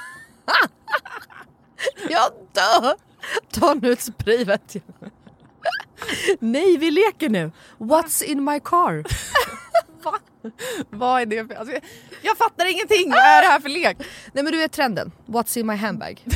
Jag 2.09 2.31
dör! 2.53 2.95
Ta 3.51 3.73
nu 3.73 3.91
ett 3.91 4.01
spray 4.01 4.43
vet 4.43 4.75
jag. 4.75 5.11
Nej 6.39 6.77
vi 6.77 6.91
leker 6.91 7.29
nu. 7.29 7.51
What's 7.77 8.23
in 8.23 8.43
my 8.43 8.59
car? 8.59 9.03
Va? 10.03 10.19
Vad 10.89 11.21
är 11.21 11.25
det 11.25 11.47
för... 11.47 11.55
Alltså, 11.55 11.75
jag, 12.21 12.37
fattar 12.37 12.71
ingenting! 12.71 13.09
Vad 13.09 13.19
är 13.19 13.41
det 13.41 13.47
här 13.47 13.59
för 13.59 13.69
lek? 13.69 13.97
Nej 14.33 14.43
men 14.43 14.53
du 14.53 14.57
vet 14.57 14.71
trenden. 14.71 15.11
What's 15.25 15.57
in 15.57 15.67
my 15.67 15.75
handbag? 15.75 16.25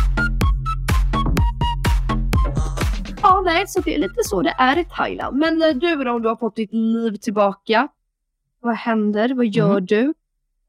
Ja, 3.23 3.41
nej, 3.45 3.67
så 3.67 3.81
det 3.81 3.95
är 3.95 3.99
lite 3.99 4.23
så 4.23 4.41
det 4.41 4.55
är 4.57 4.77
i 4.77 4.85
Thailand. 4.85 5.37
Men 5.37 5.61
eh, 5.61 5.69
du 5.75 5.95
då, 6.03 6.11
om 6.11 6.21
du 6.21 6.27
har 6.29 6.35
fått 6.35 6.55
ditt 6.55 6.73
liv 6.73 7.15
tillbaka. 7.15 7.87
Vad 8.59 8.75
händer? 8.75 9.33
Vad 9.33 9.45
gör 9.45 9.79
du? 9.81 10.13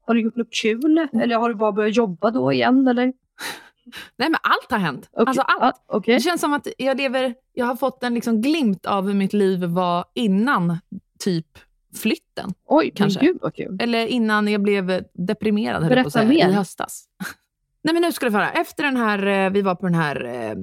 Har 0.05 0.13
du 0.13 0.21
gjort 0.21 0.35
något 0.35 0.53
kul? 0.61 1.07
Eller 1.21 1.35
har 1.35 1.49
du 1.49 1.55
bara 1.55 1.71
börjat 1.71 1.95
jobba 1.95 2.31
då 2.31 2.53
igen? 2.53 2.87
Eller? 2.87 3.05
Nej 4.17 4.29
men 4.29 4.35
allt 4.43 4.71
har 4.71 4.77
hänt. 4.77 5.09
Okej, 5.11 5.23
Alltså 5.27 5.41
allt. 5.41 5.75
ja, 5.87 5.95
okej. 5.97 6.13
Det 6.15 6.21
känns 6.21 6.41
som 6.41 6.53
att 6.53 6.67
jag 6.77 6.97
lever, 6.97 7.35
jag 7.53 7.65
har 7.65 7.75
fått 7.75 8.03
en 8.03 8.13
liksom 8.13 8.41
glimt 8.41 8.85
av 8.85 9.07
hur 9.07 9.13
mitt 9.13 9.33
liv 9.33 9.63
var 9.63 10.05
innan 10.13 10.77
typ 11.19 11.47
flytten. 11.95 12.53
Oj, 12.65 12.91
kanske. 12.95 13.19
gud 13.19 13.37
vad 13.41 13.55
kul. 13.55 13.77
Eller 13.81 14.07
innan 14.07 14.47
jag 14.47 14.61
blev 14.61 15.03
deprimerad 15.13 15.75
jag 15.83 15.89
på 15.89 15.95
Berätta 15.95 16.09
säga, 16.09 16.27
mer. 16.29 16.49
i 16.49 16.53
höstas. 16.53 17.05
Nej 17.83 17.93
men 17.93 18.01
nu 18.03 18.11
ska 18.11 18.25
du 18.25 18.31
få 18.31 18.37
höra. 18.37 18.51
Efter 18.51 18.83
den 18.83 18.97
här, 18.97 19.27
eh, 19.45 19.49
vi 19.51 19.61
var 19.61 19.75
på 19.75 19.85
den 19.85 19.95
här 19.95 20.25
eh, 20.25 20.55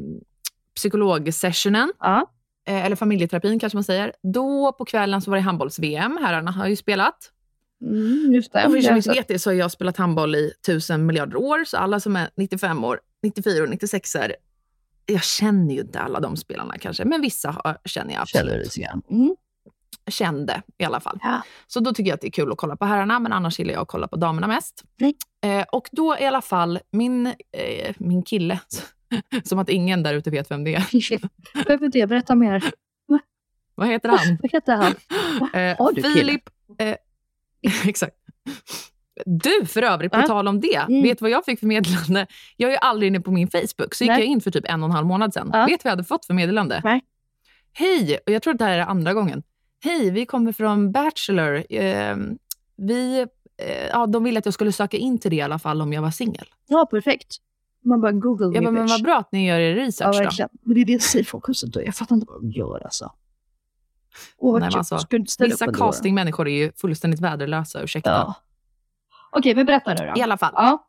psykologsessionen, 0.80 1.92
Ja. 1.98 2.26
eh, 2.68 2.84
eller 2.84 2.96
familjeterapin 2.96 3.58
kanske 3.58 3.76
man 3.76 3.84
säger. 3.84 4.12
Då 4.22 4.72
på 4.72 4.84
kvällen 4.84 5.22
så 5.22 5.30
var 5.30 5.38
det 5.38 5.42
handbolls-VM. 5.42 6.18
Herrarna 6.22 6.50
har 6.50 6.66
ju 6.68 6.76
spelat. 6.76 7.30
Mm, 7.84 8.32
just 8.32 8.52
det. 8.52 8.64
Och 8.64 8.70
för 8.70 8.78
er 8.78 8.82
som 8.82 8.96
inte 8.96 9.10
vet 9.10 9.28
det 9.28 9.38
så 9.38 9.50
har 9.50 9.54
jag 9.54 9.70
spelat 9.70 9.96
handboll 9.96 10.34
i 10.34 10.52
tusen 10.66 11.06
miljarder 11.06 11.36
år. 11.36 11.64
Så 11.64 11.76
alla 11.76 12.00
som 12.00 12.16
är 12.16 12.30
95 12.36 12.84
år, 12.84 13.00
94 13.22 13.62
och 13.62 13.68
96 13.70 14.14
är 14.14 14.36
jag 15.06 15.22
känner 15.24 15.74
ju 15.74 15.80
inte 15.80 16.00
alla 16.00 16.20
de 16.20 16.36
spelarna 16.36 16.78
kanske, 16.78 17.04
men 17.04 17.20
vissa 17.20 17.50
har, 17.50 17.78
känner 17.84 18.12
jag 18.14 18.22
absolut. 18.22 18.50
Känner 18.50 18.64
lite 18.64 18.80
grann. 18.80 19.02
Mm. 19.10 19.36
Kände 20.10 20.62
i 20.78 20.84
alla 20.84 21.00
fall. 21.00 21.18
Ja. 21.22 21.42
Så 21.66 21.80
då 21.80 21.92
tycker 21.92 22.08
jag 22.10 22.14
att 22.14 22.20
det 22.20 22.26
är 22.26 22.30
kul 22.32 22.52
att 22.52 22.58
kolla 22.58 22.76
på 22.76 22.84
herrarna, 22.84 23.18
men 23.18 23.32
annars 23.32 23.58
gillar 23.58 23.72
jag 23.72 23.82
att 23.82 23.88
kolla 23.88 24.08
på 24.08 24.16
damerna 24.16 24.46
mest. 24.46 24.84
Nej. 25.00 25.14
Eh, 25.44 25.64
och 25.72 25.88
då 25.92 26.16
i 26.20 26.26
alla 26.26 26.40
fall, 26.42 26.78
min, 26.90 27.26
eh, 27.26 27.94
min 27.98 28.22
kille, 28.22 28.60
som 29.44 29.58
att 29.58 29.68
ingen 29.68 30.02
där 30.02 30.14
ute 30.14 30.30
vet 30.30 30.50
vem 30.50 30.64
det 30.64 30.74
är. 30.74 30.84
Behöver 31.64 31.86
inte 31.86 31.98
jag 31.98 32.08
berätta 32.08 32.34
mer? 32.34 32.64
Vad 33.74 33.88
heter 33.88 34.08
han? 34.08 34.38
Vad 34.42 34.52
heter 34.52 34.76
han? 34.76 34.94
Eh, 35.60 35.76
Har 35.78 35.92
du? 35.92 36.02
Filip... 36.02 36.42
Eh, 36.78 36.96
exakt. 37.88 38.16
Du, 39.26 39.66
för 39.66 39.82
övrigt, 39.82 40.12
på 40.12 40.18
Ja. 40.18 40.26
tal 40.26 40.48
om 40.48 40.60
det. 40.60 40.74
Mm. 40.76 41.02
Vet 41.02 41.18
du 41.18 41.22
vad 41.22 41.30
jag 41.30 41.44
fick 41.44 41.60
för 41.60 41.66
meddelande? 41.66 42.26
Jag 42.56 42.72
är 42.72 42.78
aldrig 42.78 43.06
inne 43.08 43.20
på 43.20 43.30
min 43.30 43.48
Facebook, 43.48 43.94
så 43.94 44.04
gick 44.04 44.08
Nej. 44.10 44.20
jag 44.20 44.26
in 44.26 44.40
för 44.40 44.50
typ 44.50 44.64
en 44.68 44.82
och 44.82 44.88
en 44.88 44.94
halv 44.94 45.06
månad 45.06 45.32
sedan. 45.34 45.50
Ja. 45.52 45.66
Vet 45.66 45.68
du 45.68 45.74
vad 45.84 45.90
jag 45.90 45.96
hade 45.96 46.04
fått 46.04 46.26
för 46.26 46.34
meddelande? 46.34 46.80
Nej. 46.84 47.00
Hej, 47.72 48.18
och 48.26 48.32
jag 48.32 48.42
tror 48.42 48.52
att 48.52 48.58
det 48.58 48.64
här 48.64 48.78
är 48.78 48.82
andra 48.82 49.14
gången. 49.14 49.42
Hej, 49.84 50.10
vi 50.10 50.26
kommer 50.26 50.52
från 50.52 50.92
Bachelor. 50.92 51.64
Eh, 51.72 52.16
vi, 52.76 53.20
eh, 53.62 53.86
ja, 53.90 54.06
de 54.06 54.24
ville 54.24 54.38
att 54.38 54.44
jag 54.44 54.54
skulle 54.54 54.72
söka 54.72 54.96
in 54.96 55.18
till 55.18 55.30
det 55.30 55.36
i 55.36 55.40
alla 55.40 55.58
fall 55.58 55.82
om 55.82 55.92
jag 55.92 56.02
var 56.02 56.10
singel. 56.10 56.46
Ja, 56.66 56.86
perfekt. 56.90 57.36
Man 57.84 58.00
bara 58.00 58.12
Google 58.12 58.44
Jag 58.46 58.54
me 58.54 58.60
bara, 58.60 58.70
men 58.70 58.82
bitch. 58.84 58.92
vad 58.92 59.02
bra 59.02 59.18
att 59.18 59.32
ni 59.32 59.46
gör 59.48 59.58
er 59.60 59.76
Ja, 59.76 59.84
research 59.86 60.16
då. 60.16 60.22
verkligen. 60.22 60.48
Men 60.62 60.74
det 60.74 60.80
är 60.80 60.84
det 60.84 60.92
jag 60.92 61.02
säger 61.02 61.24
folk 61.24 61.48
också. 61.48 61.66
då. 61.66 61.82
Jag 61.84 61.94
fattar 61.94 62.14
inte 62.14 62.26
vad 62.30 62.42
de 62.42 62.50
gör 62.50 62.80
alltså. 62.84 63.12
Åh, 64.38 64.52
vad 64.52 64.60
Nej, 64.60 64.70
men 64.70 64.78
alltså, 64.78 64.98
Ska 64.98 65.06
du 65.10 65.16
inte 65.16 65.32
ställa 65.32 65.48
Vissa 65.48 65.64
ändå 65.64 65.78
då? 65.78 65.84
castingmänniskor 65.86 66.48
är 66.48 66.52
ju 66.52 66.72
fullständigt 66.72 67.20
väderlösa, 67.20 67.80
ursäkta. 67.82 68.10
Ja. 68.10 68.34
Okej, 69.32 69.54
men 69.54 69.66
berätta 69.66 69.94
nu 69.94 70.06
då. 70.14 70.20
I 70.20 70.22
alla 70.22 70.38
fall. 70.38 70.52
Ja. 70.56 70.86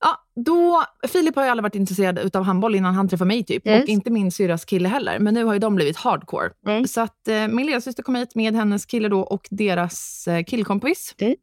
Ja, 0.00 0.42
då, 0.44 0.84
Filip 1.08 1.36
har 1.36 1.44
ju 1.44 1.50
aldrig 1.50 1.62
varit 1.62 1.74
intresserad 1.74 2.36
av 2.36 2.42
handboll 2.42 2.74
innan 2.74 2.94
han 2.94 3.08
träffade 3.08 3.28
mig 3.28 3.44
typ. 3.44 3.66
Yes. 3.66 3.82
Och 3.82 3.88
inte 3.88 4.10
min 4.10 4.32
syrras 4.32 4.64
kille 4.64 4.88
heller. 4.88 5.18
Men 5.18 5.34
nu 5.34 5.44
har 5.44 5.52
ju 5.52 5.58
de 5.58 5.74
blivit 5.74 5.96
hardcore. 5.96 6.50
Mm. 6.66 6.86
Så 6.88 7.00
att 7.00 7.28
eh, 7.28 7.48
min 7.48 7.66
lillasyster 7.66 8.02
kom 8.02 8.14
hit 8.14 8.34
med 8.34 8.54
hennes 8.54 8.86
kille 8.86 9.08
då 9.08 9.20
och 9.20 9.46
deras 9.50 10.28
eh, 10.28 10.44
killkompis. 10.44 11.14
Det. 11.16 11.36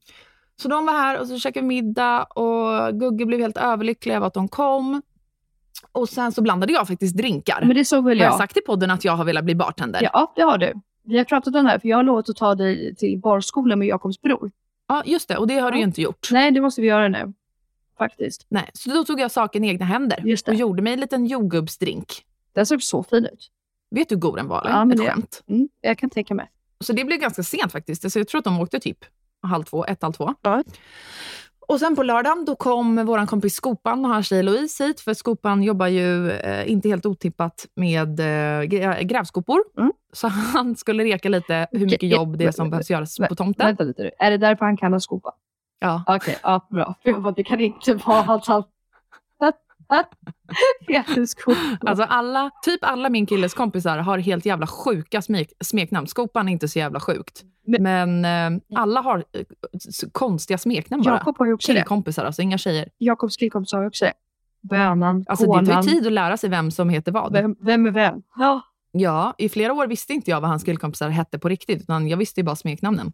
Så 0.56 0.68
de 0.68 0.86
var 0.86 0.94
här 0.94 1.20
och 1.20 1.28
så 1.28 1.40
käkade 1.40 1.68
vi 1.68 1.82
middag 1.82 2.24
och 2.24 3.00
Gugge 3.00 3.26
blev 3.26 3.40
helt 3.40 3.58
överlycklig 3.58 4.14
över 4.16 4.28
att 4.28 4.34
de 4.34 4.48
kom. 4.48 5.02
Och 5.92 6.10
sen 6.10 6.32
så 6.32 6.42
blandade 6.42 6.74
jag 6.74 6.88
faktiskt 6.88 7.18
drinkar. 7.18 7.64
Men 7.66 7.76
det 7.76 7.86
såg 7.86 8.06
väl 8.06 8.18
Har 8.20 8.26
jag. 8.26 8.32
jag 8.34 8.38
sagt 8.38 8.58
i 8.58 8.62
podden 8.62 8.92
att 8.92 9.06
jag 9.06 9.14
har 9.16 9.26
velat 9.26 9.44
bli 9.46 9.56
bartender? 9.56 10.10
Ja, 10.14 10.34
det 10.36 10.42
har 10.42 10.58
du. 10.58 10.74
Vi 11.04 11.18
har 11.18 11.26
pratat 11.26 11.56
om 11.56 11.64
det 11.64 11.70
här, 11.70 11.80
för 11.80 11.88
jag 11.88 11.98
har 11.98 12.04
lovat 12.04 12.30
att 12.30 12.36
ta 12.36 12.56
dig 12.56 12.96
till 12.96 13.20
barskolan 13.20 13.80
med 13.80 13.88
Jakobs 13.88 14.22
bror. 14.22 14.52
Ja, 14.88 15.04
just 15.06 15.28
det. 15.28 15.38
Och 15.38 15.48
det 15.48 15.60
har 15.60 15.72
du 15.72 15.78
ju 15.78 15.84
inte 15.84 16.02
gjort. 16.02 16.30
Nej, 16.32 16.52
det 16.52 16.62
måste 16.62 16.82
vi 16.82 16.88
göra 16.88 17.08
nu. 17.08 17.34
Faktiskt. 17.98 18.46
Nej. 18.50 18.70
Så 18.74 18.90
då 18.90 19.04
tog 19.04 19.20
jag 19.20 19.32
saken 19.32 19.64
i 19.64 19.68
egna 19.68 19.86
händer 19.86 20.24
och 20.48 20.54
gjorde 20.54 20.82
mig 20.82 20.94
en 20.94 21.00
liten 21.00 21.26
jordgubbsdrink. 21.26 22.08
Den 22.54 22.66
såg 22.66 22.84
så 22.84 23.04
fin 23.04 23.26
ut. 23.26 23.50
Vet 23.92 24.10
du 24.10 24.16
hur 24.16 24.20
god 24.20 24.36
den 24.38 24.48
var? 24.48 24.62
Ja, 24.70 24.86
men 24.86 24.92
Ett 24.92 25.06
det- 25.06 25.12
skämt. 25.12 25.44
Mm, 25.48 25.70
jag 25.82 25.98
kan 25.98 26.10
tänka 26.10 26.34
mig. 26.34 26.50
Så 26.80 26.94
det 26.94 27.06
blev 27.06 27.20
ganska 27.20 27.44
sent 27.44 27.72
faktiskt. 27.72 28.12
Så 28.12 28.20
jag 28.20 28.28
tror 28.28 28.40
att 28.40 28.46
de 28.46 28.60
åkte 28.60 28.80
typ 28.80 28.98
halv 29.44 29.64
två, 29.64 29.86
ett, 29.86 30.02
halv 30.02 30.14
två. 30.14 30.34
Ja. 30.42 30.64
Och 31.68 31.80
sen 31.80 31.96
på 31.96 32.04
lördagen 32.04 32.46
då 32.46 32.56
kom 32.56 33.06
vår 33.06 33.26
kompis 33.26 33.56
Skopan 33.56 34.06
och 34.06 34.12
hans 34.12 34.28
tjej 34.28 34.44
Louise 34.44 34.84
hit. 34.84 35.00
För 35.02 35.14
Skopan 35.14 35.64
jobbar 35.64 35.88
ju, 35.88 36.32
eh, 36.32 36.72
inte 36.72 36.90
helt 36.90 37.06
otippat, 37.06 37.66
med 37.76 38.20
eh, 38.20 38.24
grä- 38.64 39.02
grävskopor. 39.04 39.60
Mm. 39.78 39.92
Så 40.14 40.28
han 40.28 40.76
skulle 40.76 41.04
reka 41.04 41.30
lite 41.30 41.68
hur 41.72 41.86
mycket 41.86 42.10
jobb 42.10 42.38
det 42.38 42.46
är 42.46 42.52
som 42.52 42.70
behövs 42.70 42.90
göras 42.90 43.18
på 43.18 43.36
tomten. 43.36 43.66
Vänta 43.68 43.84
lite 43.84 44.04
nu. 44.04 44.12
Är 44.20 44.32
det 44.32 44.38
därför 44.38 44.66
han 44.66 44.78
kan 44.78 44.94
ha 44.94 45.00
skopa? 45.00 45.32
Ja. 45.80 46.04
Okej, 46.08 46.38
ja, 46.44 46.68
bra. 46.70 46.96
För 47.04 47.10
jag 47.10 47.22
bara, 47.22 47.34
Det 47.34 47.44
kan 47.44 47.60
inte 47.60 47.94
vara 47.94 48.20
att 48.20 48.48
han... 48.48 48.64
Alltså 51.86 52.04
alla, 52.04 52.52
typ 52.66 52.80
alla 52.84 53.10
min 53.10 53.26
killes 53.26 53.54
kompisar 53.54 53.98
har 53.98 54.18
helt 54.18 54.46
jävla 54.46 54.68
sjuka 54.68 55.22
smek, 55.22 55.52
smeknamn. 55.64 56.08
Skopan 56.08 56.48
är 56.48 56.52
inte 56.52 56.68
så 56.68 56.80
jävla 56.80 57.00
sjukt. 57.00 57.44
Men, 57.80 58.26
eh, 58.26 58.62
alla 58.80 59.02
har 59.02 59.18
eh, 59.18 59.46
konstiga 60.12 60.58
smeknamn 60.58 61.04
bara. 61.04 61.14
Jakob 61.16 61.38
har 61.38 61.46
ju 61.46 61.54
också 61.54 61.72
det. 61.72 61.78
Killkompisar, 61.80 62.26
alltså 62.26 62.42
inga 62.42 62.58
tjejer. 62.58 62.90
Jakobs 62.98 63.38
killkompis 63.38 63.74
har 63.74 63.86
också 63.88 64.06
det. 64.06 64.14
Bönan, 64.70 65.26
Alltså 65.28 65.46
det 65.46 65.50
kolan. 65.50 65.66
tar 65.66 65.84
ju 65.84 65.90
tid 65.90 66.08
att 66.08 66.14
lära 66.14 66.38
sig 66.38 66.50
vem 66.50 66.72
som 66.72 66.90
heter 66.90 67.12
vad. 67.12 67.34
Vem, 67.34 67.56
vem 67.62 67.86
är 67.86 67.92
vem? 67.92 68.22
Ja. 68.36 68.62
Ja, 68.92 69.34
i 69.38 69.50
flera 69.50 69.74
år 69.74 69.88
visste 69.88 70.14
inte 70.14 70.32
jag 70.32 70.42
vad 70.42 70.50
hans 70.50 70.64
killkompisar 70.64 71.10
hette 71.10 71.40
på 71.40 71.50
riktigt, 71.50 71.82
utan 71.82 72.08
jag 72.08 72.18
visste 72.18 72.40
ju 72.40 72.44
bara 72.44 72.56
smeknamnen. 72.56 73.12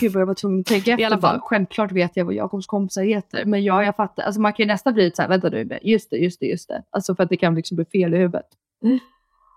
Gud 0.00 0.12
vad 0.12 0.20
jag 0.20 0.26
var 0.26 0.34
tvungen 0.34 0.60
att 0.60 0.66
tänka 0.66 0.90
efter. 0.92 1.06
alla 1.06 1.18
fall. 1.18 1.38
bara. 1.38 1.40
Självklart 1.48 1.92
vet 1.92 2.16
jag 2.16 2.24
vad 2.24 2.34
Jakobs 2.34 2.66
kompisar 2.66 3.02
heter. 3.02 3.44
Men 3.44 3.64
ja, 3.64 3.84
jag 3.84 3.96
fattar. 3.96 4.22
Alltså 4.22 4.40
man 4.40 4.52
kan 4.52 4.64
ju 4.64 4.66
nästan 4.72 4.94
bli 4.94 5.10
så 5.14 5.22
här, 5.22 5.28
vänta 5.28 5.48
nu, 5.48 5.78
just 5.82 6.10
det, 6.10 6.16
just 6.16 6.40
det, 6.40 6.46
just 6.46 6.68
det. 6.68 6.82
Alltså 6.90 7.14
för 7.14 7.22
att 7.22 7.28
det 7.28 7.36
kan 7.36 7.54
liksom 7.54 7.76
bli 7.76 7.84
fel 7.84 8.14
i 8.14 8.16
huvudet. 8.16 8.46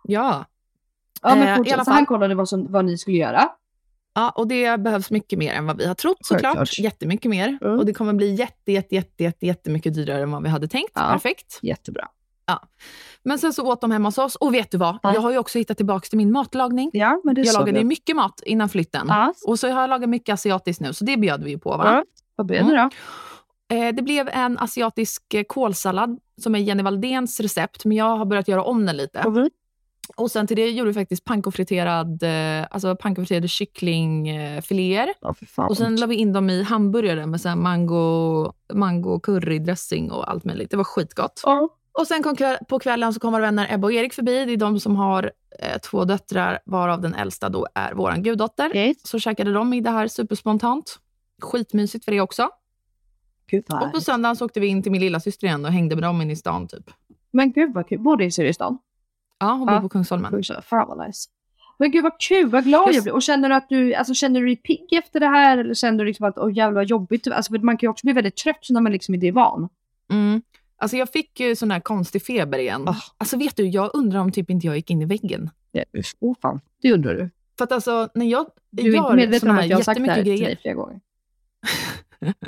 Ja. 0.04 0.46
Ja, 1.22 1.36
men 1.36 1.48
Eh, 1.48 1.54
i 1.54 1.58
fortsätt. 1.58 1.74
alla 1.74 1.86
Så 1.86 1.92
han 1.92 1.98
fall. 2.00 2.06
kollade 2.06 2.36
vad, 2.36 2.50
som, 2.50 2.72
vad 2.72 2.86
ni 2.86 2.98
skulle 2.98 3.18
göra. 3.18 3.50
ja, 4.16 4.30
och 4.30 4.48
det 4.48 4.80
behövs 4.80 5.12
mycket 5.12 5.40
mer 5.40 5.54
än 5.54 5.66
vad 5.66 5.78
vi 5.78 5.88
har 5.88 5.96
trott 5.96 6.18
såklart. 6.22 6.56
Självklart. 6.58 6.80
Jättemycket 6.80 7.30
mer. 7.32 7.58
Mm. 7.62 7.80
Och 7.80 7.86
det 7.86 7.94
kommer 7.94 8.14
bli 8.14 8.34
jätte, 8.36 8.72
jätte, 8.72 8.96
jätte, 8.96 9.24
jätte, 9.24 9.46
jättemycket 9.46 9.94
dyrare 9.94 10.24
än 10.24 10.32
vad 10.32 10.44
vi 10.44 10.50
hade 10.50 10.68
tänkt. 10.68 10.92
Ja. 10.96 11.10
Perfekt. 11.12 11.60
Jättebra. 11.62 12.08
Men 13.24 13.40
sen 13.40 13.54
så 13.54 13.72
åt 13.72 13.82
de 13.82 13.92
hemma 13.92 14.08
hos 14.08 14.18
oss. 14.18 14.36
Och 14.36 14.54
vet 14.54 14.72
du 14.72 14.78
vad? 14.78 15.00
Ja. 15.04 15.14
Jag 15.14 15.22
har 15.22 15.32
ju 15.32 15.38
också 15.38 15.58
hittat 15.58 15.78
tillbaka 15.78 16.08
till 16.08 16.18
min 16.18 16.32
matlagning. 16.32 16.90
Ja, 16.94 17.22
men 17.24 17.36
det 17.36 17.42
Jag 17.42 17.54
lagade 17.54 17.80
ju 17.80 17.86
mycket 17.86 18.16
mat 18.16 18.42
innan 18.46 18.70
flytten. 18.70 19.06
Ja. 19.08 19.34
Och 19.48 19.60
så 19.60 19.70
har 19.70 19.82
jag 19.82 19.90
lagat 19.90 20.10
mycket 20.10 20.34
asiatiskt 20.34 20.82
nu, 20.82 20.94
så 20.94 21.06
det 21.06 21.18
bjöd 21.18 21.44
vi 21.44 21.50
ju 21.50 21.60
på. 21.60 21.70
Va? 21.70 21.84
Ja. 21.86 22.04
Vad 22.36 22.48
blev 22.48 22.66
det 22.66 22.76
då? 22.76 22.90
Eh, 23.76 23.96
det 23.96 24.02
blev 24.02 24.30
en 24.30 24.58
asiatisk 24.58 25.34
eh, 25.34 25.44
kålsallad 25.44 26.20
som 26.42 26.56
är 26.56 26.60
Jenny 26.60 26.84
Valdéns 26.84 27.40
recept, 27.40 27.86
men 27.86 27.98
jag 27.98 28.18
har 28.18 28.26
börjat 28.26 28.48
göra 28.48 28.64
om 28.64 28.86
den 28.86 28.98
lite. 28.98 29.20
Mm. 29.20 29.50
Och 30.16 30.32
sen 30.32 30.48
till 30.48 30.58
det 30.58 30.70
gjorde 30.70 30.88
vi 30.88 30.94
faktiskt 30.94 31.24
pankofriterad, 31.24 32.24
eh, 32.24 32.68
alltså 32.72 32.96
pankofriterade 32.96 33.48
kycklingfiléer. 33.48 35.14
Ja, 35.22 35.34
fan. 35.48 35.70
Och 35.70 35.78
sen 35.78 35.96
la 35.96 36.06
vi 36.06 36.16
in 36.16 36.34
dem 36.34 36.50
i 36.50 36.64
hamburgare 36.64 37.26
med 37.26 37.42
så 37.42 37.56
mango, 37.56 38.54
mango 38.74 39.20
currydressing 39.20 40.12
och 40.12 40.32
allt 40.32 40.46
möjligt. 40.46 40.72
Det 40.72 40.78
var 40.78 40.84
skitgott. 40.84 41.42
Ja. 41.46 41.70
Och 42.00 42.08
sen 42.08 42.24
kom 42.24 42.36
på 42.70 42.80
kvällen 42.80 43.14
så 43.14 43.20
kom 43.20 43.32
våra 43.34 43.42
vänner 43.42 43.68
Ebba 43.74 43.88
och 43.88 43.94
Erik 43.94 44.14
förbi. 44.14 44.46
Det 44.46 44.52
är 44.54 44.58
de 44.58 44.80
som 44.80 44.96
har 44.96 45.32
eh, 45.60 45.78
två 45.80 46.06
döttrar, 46.06 46.60
varav 46.66 47.02
den 47.02 47.14
äldsta 47.16 47.50
då 47.50 47.68
är 47.76 47.94
vår 47.94 48.12
guddotter. 48.16 48.68
Okej. 48.70 48.96
Så 49.04 49.20
käkade 49.20 49.54
de 49.54 49.70
middag 49.70 49.92
här 49.92 50.08
superspontant. 50.08 51.00
Skitmysigt 51.42 52.06
för 52.06 52.12
det 52.12 52.22
också. 52.22 52.50
Gud 53.48 53.64
Och 53.70 53.92
på 53.94 54.02
söndagen 54.02 54.36
så 54.36 54.46
åkte 54.46 54.60
vi 54.60 54.68
in 54.68 54.84
till 54.84 54.92
min 54.92 55.02
lilla 55.02 55.20
syster 55.20 55.48
igen 55.48 55.66
och 55.66 55.72
hängde 55.72 55.96
med 55.96 56.04
dem 56.04 56.22
inne 56.22 56.34
i 56.34 56.36
stan. 56.36 56.68
Typ. 56.68 56.90
Men 57.32 57.52
gud 57.52 57.74
vad 57.74 57.88
kul. 57.90 58.00
Bor 58.00 58.18
du 58.18 58.26
i 58.26 58.32
Syristan? 58.32 58.78
Ja, 59.40 59.52
hon 59.54 59.68
Ja. 59.68 59.74
bor 59.74 59.82
på 59.82 59.90
Kungsholmen. 59.90 60.44
Fan 60.64 60.88
vad 60.88 61.08
nice. 61.08 61.30
Men 61.78 61.92
gud 61.92 62.04
vad 62.04 62.20
kul, 62.20 62.50
vad 62.50 62.64
glad 62.64 62.88
Just- 62.88 62.96
jag 62.96 63.04
blir. 63.04 63.14
Och 63.14 63.22
känner 63.22 63.50
du 63.50 63.56
att 63.56 63.70
du, 63.70 63.94
alltså 63.94 64.14
känner 64.14 64.40
du 64.40 64.46
dig 64.46 64.56
pigg 64.56 64.94
efter 64.94 65.20
det 65.20 65.28
här? 65.28 65.58
Eller 65.58 65.74
känner 65.74 66.00
du 66.00 66.06
liksom 66.06 66.26
att, 66.26 66.38
åh 66.38 66.54
jävlar 66.58 66.82
vad 66.82 66.86
jobbigt. 66.90 67.28
Alltså 67.28 67.54
man 67.54 67.78
kan 67.78 67.88
ju 67.88 67.92
också 67.92 68.06
bli 68.08 68.14
väldigt 68.14 68.36
trött 68.36 68.68
när 68.70 68.82
man 68.82 68.92
liksom 68.92 69.14
inte 69.16 69.28
är 69.28 69.32
van. 69.32 69.70
Mm. 70.12 70.42
Alltså 70.84 70.98
jag 70.98 71.10
fick 71.10 71.40
ju 71.40 71.56
sån 71.56 71.72
här 71.72 71.80
konstig 71.80 72.26
feber 72.26 72.60
igen. 72.60 72.88
Ah. 72.88 72.96
Alltså 73.18 73.38
vet 73.38 73.56
du, 73.56 73.68
jag 73.68 73.92
undrar 73.94 74.20
om 74.20 74.32
typ 74.32 74.50
inte 74.50 74.68
jag 74.68 74.76
gick 74.76 74.90
in 74.90 75.02
i 75.02 75.06
väggen. 75.06 75.50
Ja, 75.72 75.84
oh, 76.20 76.36
fan. 76.42 76.60
Det 76.82 76.94
undrar 76.94 77.16
du. 77.16 77.30
För 77.58 77.64
att 77.64 77.72
alltså, 77.72 78.10
när 78.16 78.26
jag 78.26 78.46
Du 78.70 78.94
är 78.94 78.98
inte 78.98 79.16
medveten 79.16 79.50
om 79.50 79.58
att 79.58 79.68
jag 79.68 79.78
har 79.78 79.84
sagt 79.84 80.00
det 80.00 80.12
här 80.12 80.18
jättemycket 80.18 80.38
till 80.38 80.46
grejer. 80.46 80.56
dig 80.56 80.60
flera 80.62 80.76
gånger. 80.76 81.00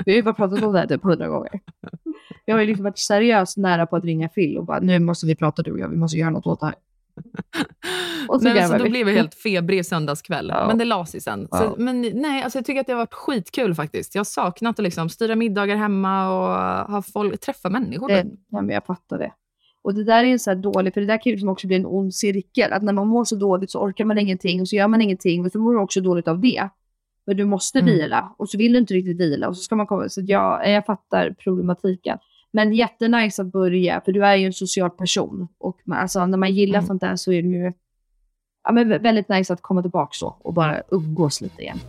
Vi 0.05 0.11
har 0.11 0.15
ju 0.15 0.23
bara 0.23 0.33
pratat 0.33 0.63
om 0.63 0.73
det 0.73 0.79
här 0.79 0.87
typ 0.87 1.03
hundra 1.03 1.27
gånger. 1.27 1.59
Jag 2.45 2.55
har 2.55 2.61
ju 2.61 2.67
liksom 2.67 2.83
varit 2.83 2.97
seriöst 2.97 3.57
nära 3.57 3.85
på 3.85 3.95
att 3.95 4.03
ringa 4.03 4.29
Phil 4.29 4.57
och 4.57 4.65
bara, 4.65 4.79
nu 4.79 4.99
måste 4.99 5.25
vi 5.25 5.35
prata 5.35 5.61
du 5.61 5.71
och 5.71 5.79
jag, 5.79 5.89
vi 5.89 5.97
måste 5.97 6.17
göra 6.17 6.29
något 6.29 6.47
åt 6.47 6.59
det 6.59 6.65
här. 6.65 6.75
Och 8.27 8.41
så 8.41 8.47
nej, 8.47 8.67
så 8.67 8.77
då 8.77 8.89
blev 8.89 9.07
jag 9.07 9.15
helt 9.15 9.35
febrig 9.35 9.85
söndagskväll. 9.85 10.47
Ja. 10.53 10.67
Men 10.67 10.77
det 10.77 10.85
la 10.85 11.05
sig 11.05 11.21
sen. 11.21 11.47
Ja. 11.51 11.57
Så, 11.57 11.75
men 11.77 12.01
nej, 12.01 12.43
alltså 12.43 12.57
jag 12.57 12.65
tycker 12.65 12.81
att 12.81 12.87
det 12.87 12.93
har 12.93 12.97
varit 12.97 13.13
skitkul 13.13 13.75
faktiskt. 13.75 14.15
Jag 14.15 14.19
har 14.19 14.25
saknat 14.25 14.79
att 14.79 14.83
liksom 14.83 15.09
styra 15.09 15.35
middagar 15.35 15.75
hemma 15.75 16.29
och 16.29 16.91
ha 16.93 17.01
folk, 17.01 17.39
träffa 17.39 17.69
människor. 17.69 18.07
Det, 18.07 18.25
ja, 18.49 18.61
men 18.61 18.69
jag 18.69 18.85
fattar 18.85 19.17
det. 19.19 19.31
Och 19.81 19.93
det 19.93 20.03
där 20.03 20.23
är 20.23 20.37
så 20.37 20.49
här 20.49 20.57
dålig, 20.57 20.93
för 20.93 21.01
det 21.01 21.07
där 21.07 21.17
kan 21.17 21.29
ju 21.29 21.31
liksom 21.31 21.49
också 21.49 21.67
bli 21.67 21.75
en 21.75 21.85
ond 21.85 22.15
cirkel. 22.15 22.73
Att 22.73 22.83
när 22.83 22.93
man 22.93 23.07
mår 23.07 23.23
så 23.23 23.35
dåligt 23.35 23.71
så 23.71 23.79
orkar 23.79 24.05
man 24.05 24.17
ingenting 24.17 24.61
och 24.61 24.67
så 24.67 24.75
gör 24.75 24.87
man 24.87 25.01
ingenting 25.01 25.45
och 25.45 25.51
så 25.51 25.59
mår 25.59 25.73
du 25.73 25.79
också 25.79 26.01
dåligt 26.01 26.27
av 26.27 26.39
det. 26.39 26.69
Men 27.27 27.37
du 27.37 27.45
måste 27.45 27.79
Mm. 27.79 27.93
vila 27.93 28.35
och 28.37 28.49
så 28.49 28.57
vill 28.57 28.73
du 28.73 28.79
inte 28.79 28.93
riktigt 28.93 29.19
vila 29.19 29.47
och 29.47 29.57
så 29.57 29.63
ska 29.63 29.75
man 29.75 29.87
komma. 29.87 30.09
Så 30.09 30.21
jag, 30.25 30.69
jag 30.69 30.85
fattar 30.85 31.35
problematiken. 31.39 32.17
Men 32.55 32.73
jättenice 32.73 33.41
att 33.41 33.51
börja, 33.51 34.01
för 34.05 34.11
du 34.11 34.25
är 34.25 34.35
ju 34.35 34.45
en 34.45 34.53
social 34.53 34.89
person. 34.89 35.47
Och 35.57 35.77
man, 35.85 35.97
alltså, 35.99 36.25
när 36.25 36.37
man 36.37 36.51
gillar 36.53 36.79
Mm. 36.79 36.87
sånt 36.87 37.01
där 37.01 37.15
så 37.15 37.31
är 37.31 37.41
det 37.41 37.47
ju 37.47 37.73
ja, 38.63 38.71
men 38.71 38.93
vä- 38.93 39.01
väldigt 39.03 39.29
nice 39.29 39.53
att 39.53 39.61
komma 39.61 39.81
tillbaka 39.81 40.09
så 40.11 40.27
och 40.39 40.53
bara 40.53 40.81
umgås 40.91 41.41
lite 41.41 41.61
igen. 41.61 41.79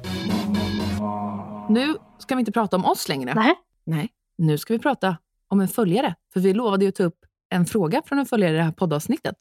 Nu 1.69 1.95
ska 2.19 2.35
vi 2.35 2.39
inte 2.41 2.53
prata 2.53 2.77
om 2.77 2.85
oss 2.85 3.09
längre. 3.09 3.35
Nej. 3.35 3.55
Nej, 3.87 4.09
nu 4.39 4.59
ska 4.59 4.73
vi 4.75 4.79
prata 4.79 5.17
om 5.49 5.61
en 5.61 5.69
följare. 5.69 6.14
För 6.33 6.41
vi 6.41 6.55
lovade 6.55 6.85
ju 6.85 6.89
att 6.89 6.95
ta 6.95 7.03
upp 7.05 7.19
en 7.49 7.67
fråga 7.67 8.03
från 8.07 8.19
en 8.19 8.27
följare 8.27 8.53
i 8.55 8.57
det 8.57 8.62
här 8.62 8.73
poddavsnittet. 8.73 9.37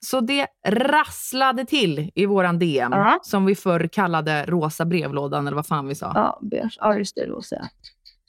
Så 0.00 0.20
det 0.20 0.46
rasslade 0.66 1.64
till 1.64 2.10
i 2.14 2.26
våran 2.26 2.58
DM, 2.58 2.92
Ja. 2.92 3.18
som 3.22 3.44
vi 3.44 3.54
förr 3.54 3.88
kallade 3.92 4.44
rosa 4.46 4.84
brevlådan, 4.84 5.46
eller 5.46 5.56
vad 5.56 5.66
fan 5.66 5.86
vi 5.88 5.94
sa. 5.94 6.12
Ja, 6.14 6.38
beige. 6.42 6.78
Ja, 6.80 6.96
just 6.98 7.14
det. 7.16 7.26
Ja. 7.26 7.40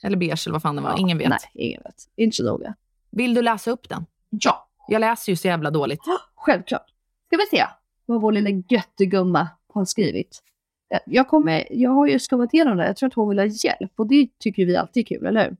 Eller 0.02 0.16
beige, 0.16 0.46
eller 0.46 0.52
vad 0.52 0.62
fan 0.62 0.76
det 0.76 0.82
var. 0.82 0.90
Ja, 0.90 0.98
Ingen 0.98 1.18
vet. 1.18 1.28
Nej, 1.28 1.38
ingen 1.54 1.82
vet. 1.84 2.08
Inte 2.16 2.36
så 2.36 2.44
noga. 2.44 2.74
Vill 3.10 3.34
du 3.34 3.42
läsa 3.42 3.70
upp 3.70 3.88
den? 3.88 4.06
Ja, 4.30 4.68
Jag 4.88 5.00
läser 5.00 5.32
ju 5.32 5.36
så 5.36 5.46
jävla 5.48 5.70
dåligt. 5.70 6.00
självklart. 6.34 6.86
Ska 7.26 7.36
vi 7.36 7.46
se 7.58 7.64
vad 8.06 8.20
vår 8.20 8.32
lilla 8.32 8.50
göttegumma 8.68 9.48
har 9.74 9.84
skrivit. 9.84 10.42
Eh, 10.94 11.00
Jag, 11.06 11.28
kommer, 11.28 11.66
jag 11.70 11.90
har 11.90 12.06
ju 12.06 12.18
skummat 12.18 12.54
igenom 12.54 12.76
det. 12.76 12.86
Jag 12.86 12.96
tror 12.96 13.06
att 13.06 13.14
hon 13.14 13.28
vill 13.28 13.38
ha 13.38 13.46
hjälp 13.46 13.92
och 13.96 14.06
det 14.06 14.28
tycker 14.38 14.66
vi 14.66 14.76
alltid 14.76 15.00
är 15.00 15.06
kul, 15.16 15.26
eller 15.26 15.44
hur? 15.44 15.56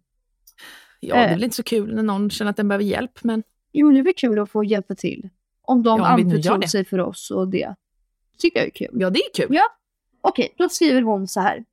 Ja, 1.00 1.14
det 1.14 1.20
är 1.20 1.24
Eh. 1.26 1.30
väl 1.30 1.44
inte 1.44 1.56
så 1.56 1.62
kul 1.62 1.94
när 1.94 2.02
någon 2.02 2.30
känner 2.30 2.50
att 2.50 2.56
den 2.56 2.68
behöver 2.68 2.84
hjälp, 2.84 3.24
men 3.24 3.42
Jo, 3.72 3.90
det 3.92 3.98
är 3.98 4.02
väl 4.02 4.14
kul 4.16 4.38
att 4.38 4.50
få 4.50 4.64
hjälpa 4.64 4.94
till. 4.94 5.28
Om 5.62 5.82
de 5.82 5.98
Ja, 6.00 6.06
anförtror 6.06 6.66
sig 6.66 6.84
för 6.84 6.98
oss 7.00 7.30
och 7.30 7.48
det. 7.48 7.74
tycker 8.38 8.58
jag 8.58 8.66
är 8.66 8.70
kul. 8.70 8.88
ja, 8.92 9.10
det 9.10 9.18
är 9.18 9.34
kul. 9.34 9.46
Ja. 9.56 9.64
Okej, 10.20 10.54
då 10.58 10.68
skriver 10.68 11.02
hon 11.02 11.28
så 11.28 11.40
här. 11.40 11.64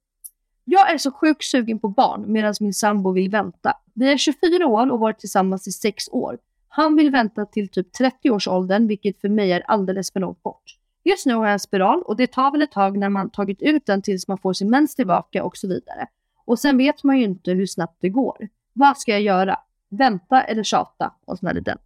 Jag 0.71 0.91
är 0.93 0.97
så 0.97 1.11
sjukt 1.11 1.43
sugen 1.43 1.79
på 1.79 1.87
barn 1.87 2.31
medan 2.31 2.53
min 2.59 2.73
sambo 2.73 3.11
vill 3.11 3.29
vänta. 3.29 3.73
Vi 3.93 4.11
är 4.11 4.17
24 4.17 4.67
år 4.67 4.91
och 4.91 4.99
varit 4.99 5.19
tillsammans 5.19 5.67
i 5.67 5.71
6 5.71 6.09
år. 6.11 6.37
Han 6.67 6.95
vill 6.95 7.11
vänta 7.11 7.45
till 7.45 7.69
typ 7.69 7.87
30-årsåldern, 7.99 8.87
vilket 8.87 9.21
för 9.21 9.29
mig 9.29 9.51
är 9.51 9.61
alldeles 9.67 10.13
för 10.13 10.19
långt 10.19 10.43
bort. 10.43 10.63
Just 11.03 11.25
nu 11.25 11.33
har 11.33 11.45
jag 11.45 11.53
en 11.53 11.59
spiral 11.59 12.01
och 12.01 12.17
det 12.17 12.27
tar 12.27 12.51
väl 12.51 12.61
ett 12.61 12.71
tag 12.71 12.97
när 12.97 13.09
man 13.09 13.29
tagit 13.29 13.61
ut 13.61 13.85
den 13.85 14.01
tills 14.01 14.27
man 14.27 14.37
får 14.37 14.53
sin 14.53 14.69
mens 14.69 14.95
tillbaka 14.95 15.43
och 15.43 15.57
så 15.57 15.67
vidare. 15.67 16.07
Och 16.45 16.59
sen 16.59 16.77
vet 16.77 17.03
man 17.03 17.17
ju 17.17 17.23
inte 17.23 17.51
hur 17.51 17.65
snabbt 17.65 17.97
det 18.01 18.09
går. 18.09 18.47
Vad 18.73 18.97
ska 18.97 19.11
jag 19.11 19.21
göra? 19.21 19.59
Vänta 19.89 20.41
eller 20.41 20.63
tjata? 20.63 21.13
Och 21.25 21.37
sån 21.37 21.47
här 21.47 21.53
liten 21.53 21.77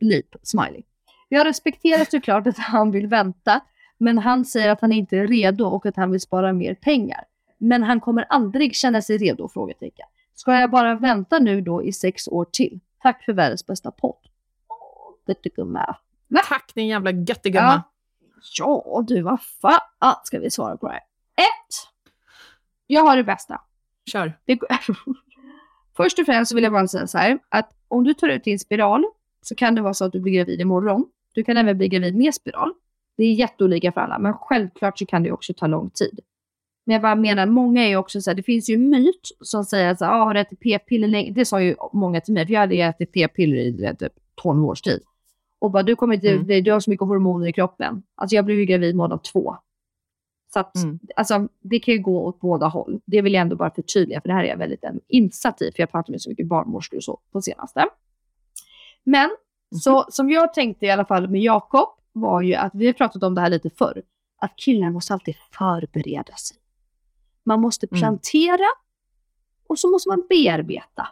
Leap 0.00 0.36
smiley. 0.42 0.82
Jag 1.28 1.46
respekterar 1.46 2.04
såklart 2.10 2.46
att 2.46 2.58
han 2.58 2.90
vill 2.90 3.06
vänta, 3.06 3.60
men 3.98 4.18
han 4.18 4.44
säger 4.44 4.70
att 4.70 4.80
han 4.80 4.92
inte 4.92 5.18
är 5.18 5.26
redo 5.26 5.64
och 5.64 5.86
att 5.86 5.96
han 5.96 6.10
vill 6.10 6.20
spara 6.20 6.52
mer 6.52 6.74
pengar. 6.74 7.24
Men 7.62 7.82
han 7.82 8.00
kommer 8.00 8.22
aldrig 8.22 8.74
känna 8.76 9.02
sig 9.02 9.18
redo? 9.18 9.48
Frågetecken. 9.48 10.06
Ska 10.34 10.54
jag 10.54 10.70
bara 10.70 10.94
vänta 10.94 11.38
nu 11.38 11.60
då 11.60 11.82
i 11.82 11.92
sex 11.92 12.28
år 12.28 12.44
till? 12.52 12.80
Tack 13.02 13.24
för 13.24 13.32
världens 13.32 13.66
bästa 13.66 13.90
podd. 13.90 14.16
Göttegumma. 15.26 15.96
Tack 16.48 16.74
din 16.74 16.86
jävla 16.86 17.10
göttegumma. 17.10 17.82
Ja, 18.58 19.04
du 19.06 19.22
vad 19.22 19.42
fan 19.42 20.14
ska 20.24 20.38
vi 20.38 20.50
svara 20.50 20.76
på 20.76 20.86
det 20.86 20.92
här? 20.92 21.02
Ett. 21.36 21.74
Jag 22.86 23.02
har 23.02 23.16
det 23.16 23.24
bästa. 23.24 23.60
Kör. 24.12 24.38
Det, 24.44 24.58
Först 25.96 26.18
och 26.18 26.26
främst 26.26 26.48
så 26.48 26.54
vill 26.54 26.64
jag 26.64 26.72
bara 26.72 26.88
säga 26.88 27.06
så 27.06 27.18
här, 27.18 27.38
att 27.48 27.70
om 27.88 28.04
du 28.04 28.14
tar 28.14 28.28
ut 28.28 28.44
din 28.44 28.58
spiral 28.58 29.04
så 29.42 29.54
kan 29.54 29.74
det 29.74 29.82
vara 29.82 29.94
så 29.94 30.04
att 30.04 30.12
du 30.12 30.20
blir 30.20 30.32
gravid 30.32 30.60
imorgon. 30.60 31.06
Du 31.34 31.44
kan 31.44 31.56
även 31.56 31.78
bli 31.78 31.88
gravid 31.88 32.16
med 32.16 32.34
spiral. 32.34 32.72
Det 33.16 33.24
är 33.24 33.32
jätteolika 33.32 33.92
för 33.92 34.00
alla, 34.00 34.18
men 34.18 34.34
självklart 34.34 34.98
så 34.98 35.06
kan 35.06 35.22
det 35.22 35.32
också 35.32 35.54
ta 35.54 35.66
lång 35.66 35.90
tid. 35.90 36.20
Men 36.90 36.94
jag 36.94 37.02
bara 37.02 37.14
menar, 37.14 37.46
många 37.46 37.84
är 37.84 37.88
ju 37.88 37.96
också 37.96 38.20
så 38.20 38.30
här, 38.30 38.34
det 38.34 38.42
finns 38.42 38.70
ju 38.70 38.74
en 38.74 38.88
myt 38.88 39.20
som 39.40 39.64
säger 39.64 39.90
att 39.90 40.02
ah, 40.02 40.06
har 40.24 40.34
du 40.34 40.40
ätit 40.40 40.60
p-piller 40.60 41.08
länge? 41.08 41.32
Det 41.32 41.44
sa 41.44 41.62
ju 41.62 41.76
många 41.92 42.20
till 42.20 42.34
mig, 42.34 42.46
för 42.46 42.52
jag 42.52 42.60
hade 42.60 42.74
ätit 42.74 43.12
p-piller 43.12 43.56
i 43.56 43.96
typ 43.98 44.12
12 44.42 44.64
års 44.64 44.82
tid. 44.82 45.02
Och 45.58 45.70
bara, 45.70 45.82
du 45.82 45.96
kommer 45.96 46.14
inte, 46.14 46.28
Mm. 46.30 46.64
du 46.64 46.72
har 46.72 46.80
så 46.80 46.90
mycket 46.90 47.06
hormoner 47.06 47.46
i 47.46 47.52
kroppen. 47.52 48.02
Alltså 48.14 48.36
jag 48.36 48.44
blev 48.44 48.58
ju 48.58 48.64
gravid 48.64 48.96
månad 48.96 49.22
två. 49.24 49.56
Så 50.52 50.60
att, 50.60 50.76
Mm. 50.76 50.98
alltså, 51.16 51.48
det 51.60 51.78
kan 51.78 51.94
ju 51.94 52.00
gå 52.00 52.24
åt 52.24 52.40
båda 52.40 52.66
håll. 52.66 53.00
Det 53.06 53.22
vill 53.22 53.32
jag 53.34 53.40
ändå 53.40 53.56
bara 53.56 53.70
förtydliga, 53.70 54.20
för 54.20 54.28
det 54.28 54.34
här 54.34 54.44
är 54.44 54.48
jag 54.48 54.56
väldigt 54.56 54.84
insatt 55.08 55.62
i, 55.62 55.72
för 55.72 55.82
jag 55.82 55.90
pratar 55.90 56.10
med 56.10 56.22
så 56.22 56.30
mycket 56.30 56.46
barnmorskor 56.48 56.96
och 56.96 57.04
så 57.04 57.20
på 57.32 57.42
senaste. 57.42 57.86
Men, 59.04 59.30
så 59.82 60.06
som 60.08 60.30
jag 60.30 60.54
tänkte 60.54 60.86
i 60.86 60.90
alla 60.90 61.04
fall 61.04 61.28
med 61.28 61.40
Jakob, 61.40 61.88
var 62.12 62.42
ju 62.42 62.54
att 62.54 62.74
vi 62.74 62.86
har 62.86 62.92
pratat 62.92 63.22
om 63.22 63.34
det 63.34 63.40
här 63.40 63.50
lite 63.50 63.70
förr, 63.70 64.02
att 64.42 64.56
killar 64.56 64.90
måste 64.90 65.12
alltid 65.14 65.34
förbereda 65.58 66.34
sig. 66.34 66.56
Man 67.44 67.60
måste 67.60 67.86
Mm. 67.90 68.00
plantera 68.00 68.66
och 69.68 69.78
så 69.78 69.90
måste 69.90 70.08
man 70.08 70.22
bearbeta. 70.28 71.08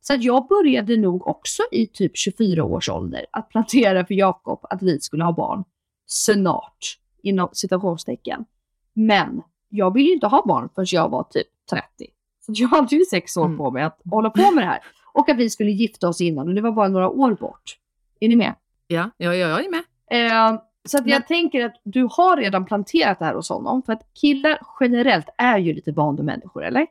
Så 0.00 0.14
att 0.14 0.22
jag 0.22 0.48
började 0.48 0.96
nog 0.96 1.26
också 1.26 1.62
i 1.72 1.86
typ 1.86 2.16
24 2.16 2.64
års 2.64 2.88
ålder 2.88 3.26
att 3.32 3.48
plantera 3.48 4.06
för 4.06 4.14
Jakob 4.14 4.60
att 4.70 4.82
vi 4.82 5.00
skulle 5.00 5.24
ha 5.24 5.32
barn 5.32 5.64
snart, 6.06 6.98
inom 7.22 7.48
citationstecken. 7.52 8.44
Men 8.92 9.42
jag 9.68 9.94
ville 9.94 10.08
ju 10.08 10.14
inte 10.14 10.26
ha 10.26 10.42
barn 10.46 10.68
förrän 10.74 10.86
jag 10.90 11.08
var 11.08 11.22
typ 11.22 11.46
30. 11.70 11.84
Så 12.40 12.52
jag 12.54 12.68
hade 12.68 12.96
ju 12.96 13.04
sex 13.04 13.36
år 13.36 13.44
Mm. 13.44 13.58
på 13.58 13.70
mig 13.70 13.82
att 13.82 14.00
hålla 14.10 14.30
på 14.30 14.50
med 14.50 14.62
det 14.64 14.68
här. 14.68 14.80
Och 15.12 15.28
att 15.28 15.36
vi 15.36 15.50
skulle 15.50 15.70
gifta 15.70 16.08
oss 16.08 16.20
innan 16.20 16.48
och 16.48 16.54
det 16.54 16.60
var 16.60 16.72
bara 16.72 16.88
några 16.88 17.08
år 17.08 17.34
bort. 17.34 17.78
Är 18.20 18.28
ni 18.28 18.36
med? 18.36 18.54
Ja, 18.86 19.10
ja, 19.16 19.34
ja, 19.34 19.48
jag 19.48 19.64
är 19.64 19.70
med. 19.70 19.82
Eh, 20.10 20.60
så 20.88 20.98
att 20.98 21.06
jag 21.06 21.14
Men- 21.20 21.26
tänker 21.26 21.64
att 21.66 21.74
du 21.84 22.02
har 22.10 22.36
redan 22.36 22.64
planterat 22.64 23.18
det 23.18 23.24
här 23.24 23.34
hos 23.34 23.48
honom. 23.48 23.82
För 23.82 23.92
att 23.92 24.02
killar 24.20 24.58
generellt 24.80 25.26
är 25.38 25.58
ju 25.58 25.72
lite 25.74 25.92
vanemänniskor, 25.92 26.64
eller? 26.64 26.86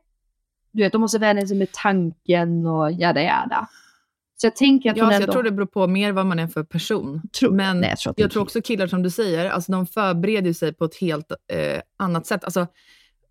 Du 0.71 0.83
vet, 0.83 0.91
de 0.91 1.01
måste 1.01 1.19
vänja 1.19 1.47
sig 1.47 1.57
med 1.57 1.71
tanken 1.71 2.65
och 2.65 2.91
jada 2.91 3.21
jada. 3.21 3.67
Så 4.35 4.45
jag 4.47 4.55
tänker 4.55 4.91
att 4.91 4.97
Ja, 4.97 5.03
hon 5.03 5.13
ändå... 5.13 5.25
jag 5.25 5.31
tror 5.31 5.43
det 5.43 5.51
beror 5.51 5.65
på 5.65 5.87
mer 5.87 6.11
vad 6.11 6.25
man 6.25 6.39
är 6.39 6.47
för 6.47 6.63
person. 6.63 7.21
Tror- 7.39 7.51
Men 7.51 7.79
Nej, 7.79 7.89
jag 7.89 7.99
tror 7.99 8.13
jag 8.17 8.31
tror 8.31 8.43
också 8.43 8.61
killar 8.61 8.87
som 8.87 9.03
du 9.03 9.09
säger, 9.09 9.49
alltså 9.49 9.71
de 9.71 9.87
förbereder 9.87 10.53
sig 10.53 10.73
på 10.73 10.85
ett 10.85 10.95
helt 10.95 11.31
eh, 11.31 11.81
annat 11.97 12.25
sätt. 12.25 12.43
Alltså, 12.43 12.67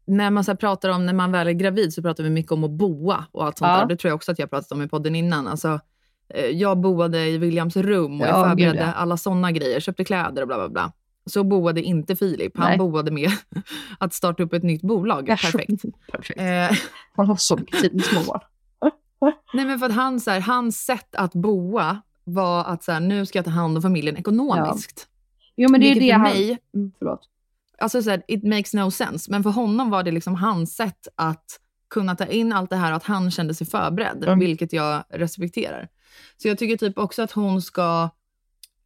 när 0.06 0.30
man 0.30 0.44
så 0.44 0.56
pratar 0.56 0.88
om 0.88 1.06
när 1.06 1.12
man 1.12 1.32
väl 1.32 1.46
är 1.48 1.52
gravid 1.52 1.92
så 1.94 2.02
pratar 2.02 2.24
vi 2.24 2.30
mycket 2.30 2.52
om 2.52 2.64
att 2.64 2.70
boa 2.70 3.24
och 3.32 3.44
allt 3.44 3.58
sånt 3.58 3.68
Ja. 3.68 3.78
där. 3.78 3.86
Det 3.86 3.96
tror 3.96 4.08
jag 4.08 4.16
också 4.16 4.32
att 4.32 4.38
jag 4.38 4.50
pratat 4.50 4.72
om 4.72 4.82
i 4.82 4.88
podden 4.88 5.14
innan. 5.14 5.46
Alltså, 5.48 5.80
jag 6.52 6.78
boade 6.80 7.26
i 7.26 7.38
Williams 7.38 7.76
rum 7.76 8.20
och 8.20 8.26
Ja, 8.26 8.30
jag 8.30 8.48
förberedde 8.48 8.72
gud, 8.78 8.82
ja. 8.86 8.92
alla 8.92 9.16
såna 9.16 9.52
grejer, 9.52 9.80
köpte 9.80 10.04
kläder 10.04 10.42
och 10.42 10.48
bla 10.48 10.56
bla 10.56 10.68
bla. 10.68 10.92
Så 11.26 11.44
boade 11.44 11.82
inte 11.82 12.16
Filip. 12.16 12.56
Han 12.58 12.68
Nej. 12.68 12.78
boade 12.78 13.10
med 13.10 13.30
att 13.98 14.14
starta 14.14 14.42
upp 14.42 14.52
ett 14.52 14.62
nytt 14.62 14.82
bolag. 14.82 15.26
Perfekt. 15.42 15.82
Perfekt. 16.12 16.40
Eh, 16.40 16.76
Man 17.16 17.26
har 17.26 17.36
så 17.36 17.56
mycket 17.56 17.80
tid 17.80 17.94
med 17.94 18.04
småbarn. 18.04 18.40
Nej, 19.54 19.64
men 19.64 19.78
för 19.78 19.86
att 19.86 19.92
han, 19.94 20.20
så 20.20 20.30
här, 20.30 20.40
hans 20.40 20.84
sätt 20.84 21.14
att 21.14 21.32
boa 21.32 22.00
var 22.24 22.64
att 22.64 22.84
så 22.84 22.92
här, 22.92 23.00
nu 23.00 23.26
ska 23.26 23.38
jag 23.38 23.44
ta 23.44 23.50
hand 23.50 23.76
om 23.76 23.82
familjen 23.82 24.16
ekonomiskt. 24.16 25.08
Jo 25.56 25.70
men 25.70 25.80
det 25.80 25.86
är 25.86 25.94
Vilket 25.94 26.02
det 26.08 26.12
för 26.12 26.18
han... 26.20 26.22
mig, 26.32 26.58
Mm, 26.74 26.92
förlåt. 26.98 27.20
alltså 27.78 28.02
så 28.02 28.10
här, 28.10 28.22
it 28.28 28.44
makes 28.44 28.74
no 28.74 28.90
sense. 28.90 29.30
Men 29.30 29.42
för 29.42 29.50
honom 29.50 29.90
var 29.90 30.02
det 30.02 30.10
liksom 30.10 30.34
hans 30.34 30.76
sätt 30.76 31.08
att 31.14 31.60
kunna 31.90 32.14
ta 32.16 32.26
in 32.26 32.52
allt 32.52 32.70
det 32.70 32.76
här 32.76 32.90
och 32.90 32.96
att 32.96 33.04
han 33.04 33.30
kände 33.30 33.54
sig 33.54 33.66
förberedd, 33.66 34.24
Mm. 34.24 34.38
vilket 34.38 34.72
jag 34.72 35.04
respekterar. 35.10 35.88
Så 36.36 36.48
jag 36.48 36.58
tycker 36.58 36.76
typ 36.76 36.98
också 36.98 37.22
att 37.22 37.32
hon 37.32 37.62
ska 37.62 38.10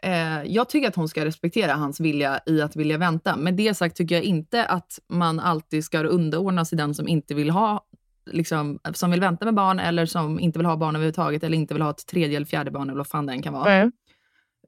Eh, 0.02 0.42
jag 0.44 0.68
tycker 0.68 0.88
att 0.88 0.96
hon 0.96 1.08
ska 1.08 1.24
respektera 1.24 1.74
hans 1.74 2.00
vilja 2.00 2.40
i 2.46 2.62
att 2.62 2.76
vilja 2.76 2.98
vänta. 2.98 3.36
Med 3.36 3.54
det 3.54 3.74
sagt 3.74 3.96
tycker 3.96 4.14
jag 4.14 4.24
inte 4.24 4.64
att 4.64 4.98
man 5.08 5.40
alltid 5.40 5.84
ska 5.84 6.02
underordna 6.02 6.64
sig 6.64 6.78
den 6.78 6.94
som 6.94 7.08
inte 7.08 7.34
vill 7.34 7.50
ha 7.50 7.86
liksom, 8.30 8.78
som 8.92 9.10
vill 9.10 9.20
vänta 9.20 9.44
med 9.44 9.54
barn 9.54 9.80
eller 9.80 10.06
som 10.06 10.40
inte 10.40 10.58
vill 10.58 10.66
ha 10.66 10.76
barn 10.76 10.96
överhuvudtaget 10.96 11.44
eller 11.44 11.56
inte 11.56 11.74
vill 11.74 11.82
ha 11.82 11.90
ett 11.90 12.06
tredje 12.06 12.36
eller 12.36 12.46
fjärde 12.46 12.70
barn 12.70 12.88
eller 12.88 12.96
vad 12.96 13.06
fan 13.06 13.26
det 13.26 13.32
än 13.32 13.42
kan 13.42 13.52
vara. 13.52 13.64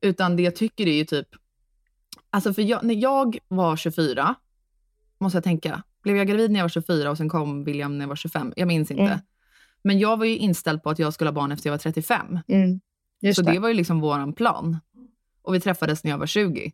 Utan 0.01 0.37
det 0.37 0.43
jag 0.43 0.57
tycker 0.57 0.87
är 0.87 0.95
ju 0.95 1.05
typ, 1.05 1.29
alltså 2.31 2.55
för 2.55 2.63
jag, 2.63 2.85
när 2.85 2.95
jag 2.95 3.39
var 3.49 3.77
24, 3.77 4.35
måste 5.19 5.37
jag 5.37 5.45
tänka, 5.45 5.83
blev 6.03 6.17
jag 6.17 6.29
gravid 6.29 6.51
när 6.51 6.61
jag 6.61 6.65
var 6.65 6.69
24 6.69 7.11
och 7.11 7.17
sen 7.17 7.29
kom 7.29 7.65
William 7.65 7.99
när 7.99 8.05
jag 8.05 8.09
var 8.09 8.17
25? 8.17 8.53
Jag 8.57 8.69
minns 8.69 8.91
inte. 8.91 9.03
Mm. 9.03 9.19
Men 9.83 9.99
jag 9.99 10.17
var 10.17 10.25
ju 10.25 10.37
inställd 10.37 10.83
på 10.83 10.91
att 10.91 10.99
jag 10.99 11.15
skulle 11.15 11.29
ha 11.29 11.35
barn 11.35 11.53
efter 11.53 11.69
jag 11.69 11.73
var 11.73 11.79
35. 11.79 12.39
Mm. 12.49 12.81
Så 13.35 13.43
det. 13.43 13.53
det 13.53 13.59
var 13.59 13.69
ju 13.69 13.75
liksom 13.75 14.01
våran 14.01 14.33
plan. 14.33 14.79
Och 15.43 15.55
vi 15.55 15.61
träffades 15.61 16.05
när 16.05 16.11
jag 16.11 16.19
var 16.19 16.27
20. 16.27 16.73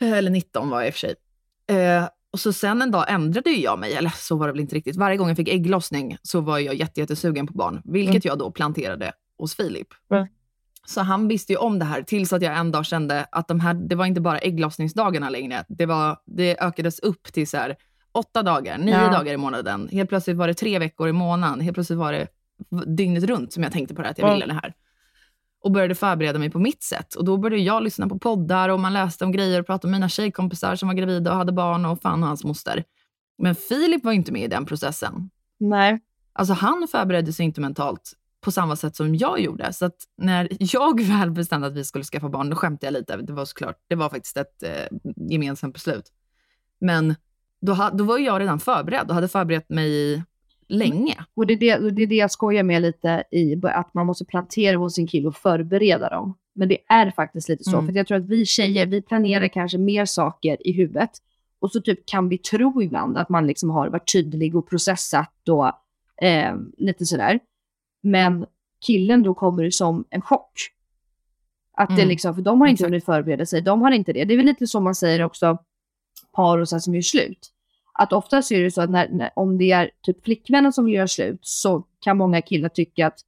Eh, 0.00 0.12
Eller 0.12 0.30
19 0.30 0.70
var 0.70 0.80
jag 0.80 0.88
i 0.88 0.90
och 0.90 0.94
för 0.94 1.00
sig. 1.00 1.14
Eh, 1.66 2.08
och 2.30 2.40
så 2.40 2.52
sen 2.52 2.82
en 2.82 2.90
dag 2.90 3.04
ändrade 3.08 3.50
ju 3.50 3.62
jag 3.62 3.78
mig, 3.78 3.94
eller 3.94 4.12
så 4.16 4.36
var 4.36 4.46
det 4.46 4.52
väl 4.52 4.60
inte 4.60 4.74
riktigt. 4.74 4.96
Varje 4.96 5.16
gång 5.16 5.28
jag 5.28 5.36
fick 5.36 5.48
ägglossning 5.48 6.16
så 6.22 6.40
var 6.40 6.58
jag 6.58 6.74
jätte, 6.74 7.00
jättesugen 7.00 7.46
på 7.46 7.52
barn, 7.52 7.82
vilket 7.84 8.24
jag 8.24 8.38
då 8.38 8.50
planterade 8.50 9.12
hos 9.38 9.56
Filip. 9.56 9.88
Mm. 10.10 10.26
Så 10.86 11.00
han 11.00 11.28
visste 11.28 11.52
ju 11.52 11.56
om 11.56 11.78
det 11.78 11.84
här 11.84 12.02
tills 12.02 12.32
att 12.32 12.42
jag 12.42 12.58
en 12.58 12.72
dag 12.72 12.86
kände 12.86 13.26
att 13.32 13.48
de 13.48 13.60
här, 13.60 13.74
det 13.74 13.94
var 13.94 14.06
inte 14.06 14.20
bara 14.20 14.38
ägglossningsdagarna 14.38 15.30
längre. 15.30 15.64
Det, 15.68 15.86
var, 15.86 16.18
det 16.26 16.56
ökades 16.60 16.98
upp 16.98 17.32
till 17.32 17.48
så 17.48 17.56
här, 17.56 17.76
åtta 18.12 18.42
dagar, 18.42 18.78
nio 18.78 18.90
Ja. 18.94 19.10
dagar 19.12 19.32
i 19.32 19.36
månaden. 19.36 19.88
Helt 19.92 20.08
plötsligt 20.08 20.36
var 20.36 20.48
det 20.48 20.54
tre 20.54 20.78
veckor 20.78 21.08
i 21.08 21.12
månaden. 21.12 21.60
Helt 21.60 21.74
plötsligt 21.74 21.98
var 21.98 22.12
det 22.12 22.26
dygnet 22.96 23.24
runt 23.24 23.52
som 23.52 23.62
jag 23.62 23.72
tänkte 23.72 23.94
på 23.94 24.02
det 24.02 24.06
här, 24.06 24.12
att 24.12 24.18
jag 24.18 24.32
ville 24.34 24.46
det 24.46 24.52
här 24.54 24.74
och 25.64 25.72
började 25.72 25.94
förbereda 25.94 26.38
mig 26.38 26.50
på 26.50 26.58
mitt 26.58 26.82
sätt. 26.82 27.14
Och 27.14 27.24
då 27.24 27.36
började 27.36 27.62
jag 27.62 27.82
lyssna 27.82 28.08
på 28.08 28.18
poddar 28.18 28.68
och 28.68 28.80
man 28.80 28.92
läste 28.92 29.24
om 29.24 29.32
grejer 29.32 29.60
och 29.60 29.66
pratade 29.66 29.90
med 29.90 30.00
mina 30.00 30.08
tjejkompisar 30.08 30.76
som 30.76 30.88
var 30.88 30.94
gravida 30.94 31.30
och 31.30 31.36
hade 31.36 31.52
barn 31.52 31.84
och 31.84 32.00
fan 32.02 32.22
och 32.22 32.28
hans 32.28 32.44
moster. 32.44 32.84
Men 33.38 33.54
Filip 33.54 34.04
var 34.04 34.12
inte 34.12 34.32
med 34.32 34.42
i 34.42 34.48
den 34.48 34.66
processen. 34.66 35.30
Nej. 35.60 36.00
Alltså 36.32 36.54
han 36.54 36.88
förberedde 36.90 37.32
sig 37.32 37.44
inte 37.44 37.60
mentalt 37.60 38.12
på 38.40 38.52
samma 38.52 38.76
sätt 38.76 38.96
som 38.96 39.14
jag 39.14 39.40
gjorde. 39.40 39.72
Så 39.72 39.90
när 40.16 40.48
jag 40.58 41.00
väl 41.18 41.30
bestämde 41.30 41.66
att 41.66 41.72
vi 41.72 41.84
skulle 41.84 42.04
skaffa 42.04 42.28
barn, 42.28 42.50
då 42.50 42.56
skämtade 42.56 42.86
jag 42.86 42.92
lite. 43.00 43.16
Det 43.16 43.32
var 43.32 43.44
såklart, 43.44 43.76
det 43.88 43.94
var 43.94 44.08
faktiskt 44.08 44.36
ett 44.36 44.62
eh, 44.62 44.98
gemensamt 45.30 45.74
beslut. 45.74 46.12
Men 46.80 47.14
då, 47.62 47.90
då 47.92 48.04
var 48.04 48.18
jag 48.18 48.40
redan 48.40 48.60
förberedd 48.60 49.08
och 49.08 49.14
hade 49.14 49.28
förberett 49.28 49.68
mig 49.68 50.22
länge. 50.68 51.24
Och 51.34 51.46
det 51.46 51.52
är 51.54 51.58
det, 51.80 51.90
det 51.90 52.02
är 52.02 52.06
det 52.06 52.14
jag 52.14 52.30
skojar 52.30 52.62
med 52.62 52.82
lite 52.82 53.24
i, 53.30 53.60
att 53.62 53.94
man 53.94 54.06
måste 54.06 54.24
plantera 54.24 54.76
hos 54.76 54.94
sin 54.94 55.06
kille 55.06 55.28
och 55.28 55.36
förbereda 55.36 56.08
dem. 56.10 56.34
Men 56.54 56.68
det 56.68 56.78
är 56.88 57.10
faktiskt 57.10 57.48
lite 57.48 57.64
så, 57.64 57.78
Mm. 57.78 57.86
för 57.86 57.92
jag 57.96 58.06
tror 58.06 58.18
att 58.18 58.24
vi 58.28 58.46
tjejer, 58.46 58.86
vi 58.86 59.02
planerar 59.02 59.48
kanske 59.48 59.78
mer 59.78 60.04
saker 60.04 60.66
i 60.66 60.72
huvudet. 60.72 61.10
Och 61.58 61.70
så 61.72 61.80
typ 61.80 62.06
kan 62.06 62.28
vi 62.28 62.38
tro 62.38 62.82
ibland 62.82 63.18
att 63.18 63.28
man 63.28 63.46
liksom 63.46 63.70
har 63.70 63.88
varit 63.88 64.12
tydlig 64.12 64.56
och 64.56 64.68
processat 64.68 65.48
och 65.50 65.66
eh, 66.26 66.54
lite 66.78 67.06
sådär. 67.06 67.40
Men 68.02 68.46
killen 68.86 69.22
då 69.22 69.34
kommer 69.34 69.62
det 69.64 69.72
som 69.72 70.04
en 70.10 70.22
chock. 70.22 70.52
Att 71.76 71.88
det 71.88 71.94
Mm. 71.94 72.08
liksom, 72.08 72.34
för 72.34 72.42
de 72.42 72.60
har 72.60 72.68
inte 72.68 72.74
Exakt. 72.80 72.88
hunnit 72.90 73.04
förbereda 73.04 73.46
sig, 73.46 73.62
de 73.62 73.82
har 73.82 73.90
inte 73.90 74.12
det. 74.12 74.24
Det 74.24 74.34
är 74.34 74.36
väl 74.36 74.46
lite 74.46 74.66
så 74.66 74.80
man 74.80 74.94
säger 74.94 75.22
också, 75.24 75.58
par 76.32 76.58
och 76.58 76.68
så 76.68 76.80
som 76.80 76.94
gör 76.94 77.02
slut. 77.02 77.51
Att 77.92 78.12
oftast 78.12 78.52
är 78.52 78.62
det 78.62 78.70
så 78.70 78.82
att 78.82 78.90
när, 78.90 79.08
när, 79.08 79.30
om 79.36 79.58
det 79.58 79.72
är 79.72 79.90
typ 80.02 80.24
flickvännen 80.24 80.72
som 80.72 80.84
vill 80.84 80.94
göra 80.94 81.08
slut 81.08 81.38
så 81.40 81.84
kan 82.00 82.16
många 82.16 82.42
killar 82.42 82.68
tycka 82.68 83.06
att 83.06 83.18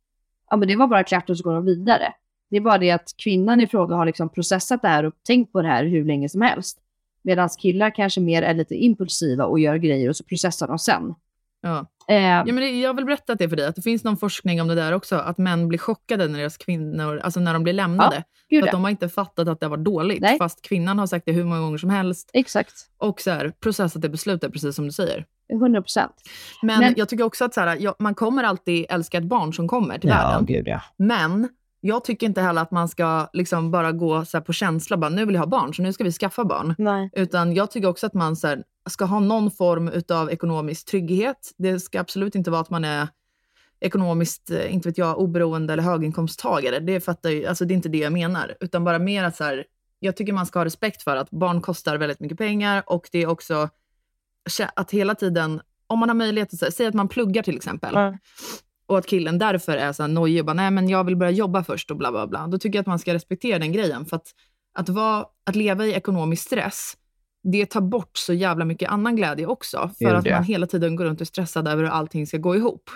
ja, 0.50 0.56
men 0.56 0.68
det 0.68 0.76
var 0.76 0.86
bara 0.86 1.04
klart 1.04 1.30
och 1.30 1.38
så 1.38 1.44
går 1.44 1.54
de 1.54 1.64
vidare. 1.64 2.14
Det 2.50 2.56
är 2.56 2.60
bara 2.60 2.78
det 2.78 2.90
att 2.90 3.14
kvinnan 3.16 3.60
i 3.60 3.66
fråga 3.66 3.96
har 3.96 4.06
liksom 4.06 4.28
processat 4.28 4.82
det 4.82 4.88
här 4.88 5.04
och 5.04 5.14
tänkt 5.26 5.52
på 5.52 5.62
det 5.62 5.68
här 5.68 5.84
hur 5.84 6.04
länge 6.04 6.28
som 6.28 6.40
helst. 6.40 6.78
Medan 7.22 7.48
killar 7.48 7.94
kanske 7.94 8.20
mer 8.20 8.42
är 8.42 8.54
lite 8.54 8.74
impulsiva 8.74 9.44
och 9.44 9.60
gör 9.60 9.76
grejer 9.76 10.08
och 10.08 10.16
så 10.16 10.24
processar 10.24 10.68
de 10.68 10.78
sen. 10.78 11.14
Ja. 11.64 11.86
Eh, 12.08 12.16
Ja, 12.22 12.44
men 12.44 12.56
det, 12.56 12.70
jag 12.70 12.88
har 12.88 12.94
väl 12.94 13.04
berättat 13.04 13.38
det 13.38 13.48
för 13.48 13.56
dig, 13.56 13.66
att 13.66 13.76
det 13.76 13.82
finns 13.82 14.04
någon 14.04 14.16
forskning 14.16 14.60
om 14.60 14.68
det 14.68 14.74
där 14.74 14.92
också, 14.92 15.16
att 15.16 15.38
män 15.38 15.68
blir 15.68 15.78
chockade 15.78 16.28
när 16.28 16.38
deras 16.38 16.56
kvinnor, 16.56 17.18
alltså 17.24 17.40
när 17.40 17.52
de 17.54 17.62
blir 17.62 17.72
lämnade. 17.72 18.24
gud, 18.50 18.60
för 18.60 18.66
att 18.68 18.72
ja. 18.72 18.76
de 18.78 18.82
har 18.84 18.90
inte 18.90 19.08
fattat 19.08 19.48
att 19.48 19.60
det 19.60 19.68
var 19.68 19.76
dåligt, 19.76 20.20
Nej. 20.20 20.38
fast 20.38 20.62
kvinnan 20.62 20.98
har 20.98 21.06
sagt 21.06 21.26
det 21.26 21.32
hur 21.32 21.44
många 21.44 21.60
gånger 21.60 21.78
som 21.78 21.90
helst. 21.90 22.30
Exakt, 22.32 22.72
Och 22.98 23.20
så 23.20 23.30
här, 23.30 23.52
processat 23.62 24.02
det 24.02 24.08
beslutet, 24.08 24.52
precis 24.52 24.76
som 24.76 24.84
du 24.86 24.92
säger. 24.92 25.24
100 25.52 25.82
procent. 25.82 26.12
Men, 26.62 26.80
Men- 26.80 26.94
jag 26.96 27.08
tycker 27.08 27.24
också 27.24 27.44
att 27.44 27.54
så 27.54 27.60
här, 27.60 27.76
ja, 27.80 27.94
man 27.98 28.14
kommer 28.14 28.44
alltid 28.44 28.86
älska 28.88 29.18
ett 29.18 29.24
barn 29.24 29.52
som 29.52 29.68
kommer 29.68 29.98
till 29.98 30.10
Ja, 30.10 30.16
världen. 30.16 30.46
gud 30.46 30.68
ja. 30.68 30.80
Men 30.96 31.48
jag 31.87 32.05
tycker 32.05 32.26
inte 32.26 32.41
heller 32.41 32.62
att 32.62 32.70
man 32.70 32.89
ska 32.89 33.28
liksom 33.32 33.70
bara 33.70 33.93
gå 33.93 34.24
så 34.24 34.41
på 34.41 34.53
känsla, 34.53 34.97
bara, 34.97 35.11
nu 35.11 35.24
vill 35.24 35.35
jag 35.35 35.43
ha 35.43 35.47
barn, 35.47 35.74
så 35.74 35.82
nu 35.82 35.93
ska 35.93 36.05
vi 36.05 36.12
skaffa 36.12 36.45
barn. 36.45 36.74
Nej. 36.78 37.11
Utan 37.12 37.55
jag 37.55 37.70
tycker 37.70 37.89
också 37.89 38.07
att 38.07 38.14
man 38.14 38.37
så 38.37 38.47
här, 38.47 38.64
ska 38.91 39.05
ha 39.05 39.20
någon 39.20 39.51
form 39.51 39.91
av 40.09 40.30
ekonomisk 40.30 40.87
trygghet. 40.87 41.53
Det 41.57 41.80
ska 41.80 42.01
absolut 42.01 42.35
inte 42.35 42.51
vara 42.51 42.61
att 42.61 42.70
man 42.70 42.85
är 42.85 43.09
ekonomiskt, 43.80 44.51
eh, 44.51 44.74
inte 44.74 44.89
vet 44.89 44.99
jag, 44.99 45.18
oberoende 45.18 45.72
eller 45.72 45.82
höginkomsttagare. 45.82 46.78
Det, 46.78 47.01
fattar 47.01 47.30
ju, 47.30 47.47
alltså 47.47 47.64
det 47.64 47.72
är 47.72 47.76
inte 47.76 47.89
det 47.89 47.99
jag 47.99 48.12
menar. 48.12 48.55
Utan 48.61 48.85
bara 48.85 48.99
mer 48.99 49.24
att 49.24 49.37
så 49.37 49.45
här, 49.45 49.64
jag 49.99 50.16
tycker 50.16 50.32
man 50.32 50.47
ska 50.47 50.59
ha 50.59 50.64
respekt 50.64 51.03
för 51.03 51.16
att 51.16 51.30
barn 51.30 51.61
kostar 51.61 51.97
väldigt 51.97 52.20
mycket 52.20 52.39
pengar 52.39 52.82
och 52.87 53.09
det 53.12 53.22
är 53.22 53.26
också 53.26 53.68
att 54.74 54.91
hela 54.91 55.14
tiden, 55.14 55.61
om 55.87 55.99
man 55.99 56.09
har 56.09 56.16
möjlighet 56.16 56.53
att, 56.53 56.59
så 56.59 56.64
här, 56.64 56.72
säg 56.72 56.87
att 56.87 56.95
man 56.95 57.09
pluggar 57.09 57.43
till 57.43 57.57
exempel. 57.57 57.95
Ja. 57.95 58.18
Och 58.87 58.99
att 58.99 59.07
killen 59.07 59.39
därför 59.39 59.76
är 59.76 59.93
så 59.93 60.03
här 60.03 60.09
nojig 60.09 60.41
och 60.41 60.47
bara, 60.47 60.53
nej 60.55 60.70
men 60.70 60.89
jag 60.89 61.05
vill 61.05 61.16
börja 61.16 61.32
jobba 61.32 61.64
först 61.64 61.91
och 61.91 61.97
bla 61.97 62.11
bla 62.11 62.26
bla. 62.26 62.47
Då 62.47 62.59
tycker 62.59 62.76
jag 62.78 62.80
att 62.80 62.87
man 62.87 62.99
ska 62.99 63.14
respektera 63.14 63.59
den 63.59 63.72
grejen. 63.72 64.07
För 64.07 64.16
att, 64.16 64.26
att, 64.74 64.89
vara, 64.89 65.26
att 65.47 65.57
leva 65.57 65.87
i 65.87 65.93
ekonomisk 65.93 66.43
stress, 66.43 66.93
det 67.43 67.66
tar 67.66 67.80
bort 67.80 68.16
så 68.16 68.32
jävla 68.32 68.64
mycket 68.64 68.91
annan 68.91 69.16
glädje 69.16 69.47
också. 69.47 69.91
För 69.99 70.05
Gud, 70.05 70.14
att 70.14 70.24
man 70.30 70.45
hela 70.45 70.66
tiden 70.66 70.97
går 70.97 71.05
runt 71.05 71.18
och 71.20 71.24
är 71.24 71.26
stressad 71.26 71.68
över 71.68 71.82
hur 71.82 71.91
allting 71.91 72.26
ska 72.26 72.39
gå 72.39 72.57
ihop. 72.57 72.91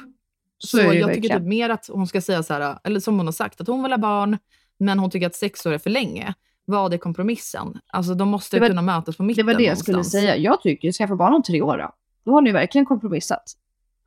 Så 0.59 0.66
Så, 0.68 0.76
det 0.76 0.82
jag 0.82 0.93
verkligen. 1.07 1.22
tycker 1.22 1.39
typ 1.39 1.47
mer 1.49 1.70
att 1.70 1.89
hon 1.93 2.07
ska 2.07 2.20
säga 2.20 2.43
så 2.43 2.55
här, 2.55 2.78
eller 2.84 3.01
som 3.01 3.16
hon 3.16 3.26
har 3.26 3.32
sagt, 3.32 3.61
att 3.61 3.66
hon 3.66 3.82
vill 3.82 3.93
ha 3.93 3.99
barn, 3.99 4.39
men 4.78 4.99
hon 4.99 5.11
tycker 5.11 5.26
att 5.26 5.34
sex 5.34 5.66
år 5.66 5.72
är 5.72 5.78
för 5.78 5.91
länge. 5.91 6.34
Vad 6.64 6.95
är 6.95 6.99
kompromissen? 6.99 7.78
Alltså 7.86 8.14
de 8.14 8.28
måste 8.28 8.57
Det 8.57 8.61
var- 8.61 8.68
kunna 8.68 8.82
mötas 8.82 9.16
på 9.16 9.22
Det 9.22 9.26
mitten 9.26 9.47
var 9.47 9.55
det 9.55 9.62
jag 9.62 9.78
skulle 9.78 10.05
säga. 10.05 10.36
Jag 10.36 10.62
tycker, 10.62 10.93
skaffa 10.93 11.16
barn 11.16 11.34
om 11.34 11.43
tre 11.43 11.62
år 11.62 11.78
då. 11.78 11.91
Då 12.24 12.30
har 12.32 12.43
ni 12.43 12.53
verkligen 12.53 12.86
kompromissat. 12.86 13.43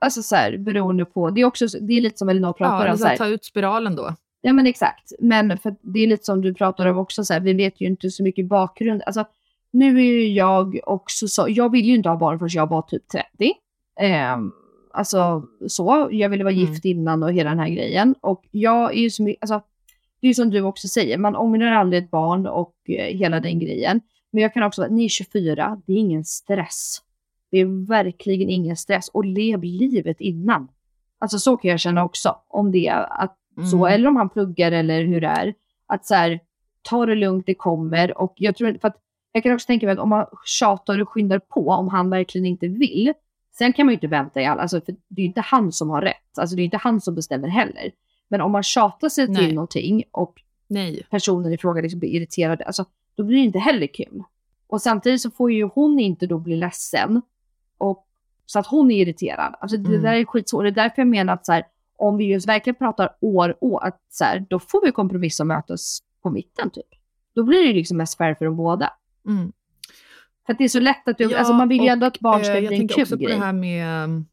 Alltså 0.02 0.24
så 0.24 0.36
här, 0.36 0.58
beroende 0.58 1.06
på, 1.06 1.30
det 1.30 1.42
är 1.42 1.46
också, 1.46 1.66
det 1.82 1.94
är 1.94 2.02
lite 2.02 2.18
som 2.18 2.30
Elinor 2.30 2.48
Ja, 2.50 2.54
pratar 2.54 2.92
om. 2.94 2.98
här, 3.04 3.18
ta 3.18 3.28
ut 3.28 3.46
spiralen 3.46 3.96
då. 3.96 4.16
Ja 4.42 4.54
men 4.54 4.68
exakt. 4.68 5.12
Men 5.20 5.58
för 5.58 5.76
det 5.82 6.00
är 6.00 6.08
lite 6.08 6.26
som 6.26 6.42
du 6.42 6.54
pratar 6.54 6.86
om 6.86 6.98
också, 6.98 7.24
så 7.24 7.34
här, 7.34 7.40
vi 7.40 7.54
vet 7.54 7.82
ju 7.82 7.86
inte 7.88 8.10
så 8.10 8.24
mycket 8.24 8.48
bakgrund. 8.48 9.02
Alltså, 9.06 9.26
nu 9.72 9.98
är 9.98 10.04
ju 10.04 10.28
jag 10.34 10.80
också 10.84 11.28
så, 11.28 11.46
jag 11.50 11.72
vill 11.72 11.86
ju 11.86 11.96
inte 11.96 12.10
ha 12.10 12.18
barn 12.18 12.40
förrän 12.40 12.50
jag 12.54 12.70
var 12.70 12.82
typ 12.82 13.08
30. 13.08 13.54
Ehm, 14.00 14.52
alltså 14.94 15.44
så, 15.68 16.08
jag 16.12 16.30
ville 16.30 16.44
vara 16.44 16.54
Mm. 16.54 16.66
gift 16.66 16.86
innan 16.86 17.24
och 17.24 17.34
hela 17.34 17.50
den 17.50 17.60
här 17.60 17.70
grejen. 17.70 18.16
Och 18.22 18.44
jag 18.52 18.92
är 18.98 19.02
ju 19.02 19.10
så 19.10 19.24
mycket, 19.24 19.44
alltså 19.44 19.62
det 20.22 20.28
är 20.28 20.34
som 20.34 20.50
du 20.50 20.62
också 20.62 20.88
säger, 20.88 21.18
man 21.18 21.36
ångrar 21.36 21.72
aldrig 21.72 22.04
ett 22.04 22.12
barn 22.12 22.48
och 22.48 22.74
eh, 22.88 23.18
hela 23.18 23.40
den 23.40 23.60
grejen. 23.60 24.02
Men 24.32 24.44
jag 24.44 24.54
kan 24.54 24.64
också 24.64 24.82
vara, 24.82 24.92
ni 24.92 25.06
är 25.06 25.10
24, 25.10 25.82
det 25.86 25.94
är 25.94 25.98
ingen 25.98 26.24
stress. 26.26 27.02
Det 27.52 27.58
är 27.58 27.88
verkligen 27.88 28.50
ingen 28.50 28.78
stress. 28.78 29.08
Och 29.10 29.26
lev 29.26 29.64
livet 29.64 30.22
innan. 30.22 30.68
Alltså 31.20 31.40
så 31.40 31.58
kan 31.58 31.72
jag 31.72 31.80
känna 31.80 32.04
också. 32.06 32.36
Om 32.48 32.72
det 32.72 32.88
är 32.88 33.22
att 33.24 33.38
så, 33.72 33.86
Mm. 33.86 33.94
eller 33.94 34.08
om 34.10 34.16
han 34.16 34.30
pluggar 34.30 34.72
eller 34.72 35.04
hur 35.04 35.22
det 35.22 35.28
är. 35.28 35.54
Att 35.88 36.06
så 36.06 36.16
här, 36.16 36.40
ta 36.82 37.06
det 37.06 37.16
lugnt, 37.16 37.46
det 37.46 37.54
kommer. 37.54 38.18
Och 38.18 38.34
jag 38.36 38.56
tror 38.56 38.78
för 38.82 38.88
att 38.88 38.98
jag 39.32 39.44
kan 39.44 39.54
också 39.54 39.66
tänka 39.68 39.86
mig 39.86 39.94
att 39.94 40.00
om 40.00 40.10
man 40.10 40.26
tjatar 40.46 41.02
och 41.02 41.10
skyndar 41.10 41.40
på, 41.40 41.70
om 41.70 41.88
han 41.88 42.10
verkligen 42.10 42.46
inte 42.46 42.68
vill. 42.68 43.14
Sen 43.58 43.74
kan 43.74 43.86
man 43.86 43.92
ju 43.92 43.96
inte 43.96 44.08
vänta 44.08 44.42
i 44.42 44.46
all, 44.46 44.60
alltså 44.60 44.82
för 44.82 44.96
det 45.08 45.22
är 45.22 45.26
inte 45.26 45.42
han 45.42 45.72
som 45.72 45.90
har 45.90 46.02
rätt. 46.02 46.38
Alltså 46.38 46.56
det 46.56 46.62
är 46.62 46.64
inte 46.64 46.78
han 46.78 47.02
som 47.02 47.16
bestämmer 47.16 47.48
heller. 47.48 47.92
Men 48.28 48.42
om 48.42 48.52
man 48.52 48.64
tjatar 48.64 49.10
sig 49.10 49.28
Nej. 49.28 49.46
till 49.46 49.56
någonting 49.56 50.04
och 50.12 50.42
Nej. 50.68 51.04
personen 51.10 51.54
i 51.54 51.58
fråga 51.58 51.82
liksom 51.82 52.00
blir 52.00 52.10
irriterad, 52.10 52.62
alltså, 52.62 52.86
då 53.16 53.24
blir 53.24 53.38
det 53.38 53.44
inte 53.44 53.60
heller 53.60 53.88
kul. 53.88 54.24
Och 54.68 54.82
samtidigt 54.82 55.22
så 55.22 55.32
får 55.32 55.52
ju 55.52 55.64
hon 55.64 56.00
inte 56.00 56.28
då 56.28 56.38
bli 56.40 56.56
ledsen. 56.56 57.22
Och, 57.82 58.08
så 58.46 58.60
att 58.60 58.68
hon 58.68 58.92
är 58.92 58.96
irriterad. 59.02 59.56
Alltså 59.60 59.78
det 59.78 59.90
Mm. 59.90 60.02
där 60.02 60.14
är 60.14 60.26
skitsvårt. 60.26 60.64
Det 60.64 60.70
är 60.70 60.72
därför 60.72 61.02
jag 61.02 61.08
menar 61.08 61.34
att 61.34 61.46
så 61.46 61.52
här, 61.52 61.64
om 61.98 62.18
vi 62.18 62.26
just 62.26 62.48
verkligen 62.48 62.76
pratar 62.76 63.18
år, 63.22 63.58
år, 63.62 63.84
att 63.84 64.02
så 64.10 64.24
här, 64.24 64.46
då 64.50 64.60
får 64.60 64.86
vi 64.86 64.92
kompromissa 64.92 65.44
och 65.44 65.48
mötas 65.48 66.00
på 66.24 66.30
mitten 66.30 66.70
typ. 66.70 66.86
Då 67.36 67.44
blir 67.44 67.68
det 67.68 67.74
liksom 67.74 67.98
mest 67.98 68.18
fair 68.18 68.36
för 68.36 68.46
de 68.46 68.56
båda. 68.58 68.94
Mm. 69.28 69.52
För 70.46 70.54
att 70.54 70.58
det 70.58 70.64
är 70.64 70.70
så 70.70 70.80
lätt 70.80 71.08
att 71.08 71.18
du, 71.18 71.24
Ja, 71.32 71.38
alltså 71.38 71.54
man 71.54 71.70
vill 71.70 71.82
ju 71.82 71.88
ändå 71.88 72.06
att 72.06 72.20
barn 72.20 72.44
ska 72.44 72.54
eh, 72.54 72.60
bli 72.60 72.66
Jag 72.66 72.74
en 72.74 72.80
tänker 72.80 72.96
kul 72.96 73.02
också 73.04 73.18
på 73.18 73.24
grej. 73.24 73.34
det 73.34 73.46
här 73.46 73.54
med... 73.54 74.04
um, 74.04 74.26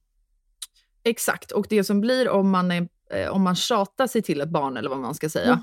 Exakt, 1.03 1.51
och 1.53 1.67
det 1.71 1.85
som 1.85 2.01
blir 2.01 2.29
om 2.29 2.51
man, 2.51 2.71
är, 2.71 2.89
eh, 3.11 3.29
om 3.29 3.43
man 3.43 3.55
tjatar 3.57 4.07
sig 4.07 4.23
till 4.23 4.41
ett 4.41 4.49
barn, 4.49 4.77
eller 4.77 4.91
vad 4.91 4.99
man 4.99 5.15
ska 5.15 5.29
säga, 5.29 5.53
Mm. 5.53 5.63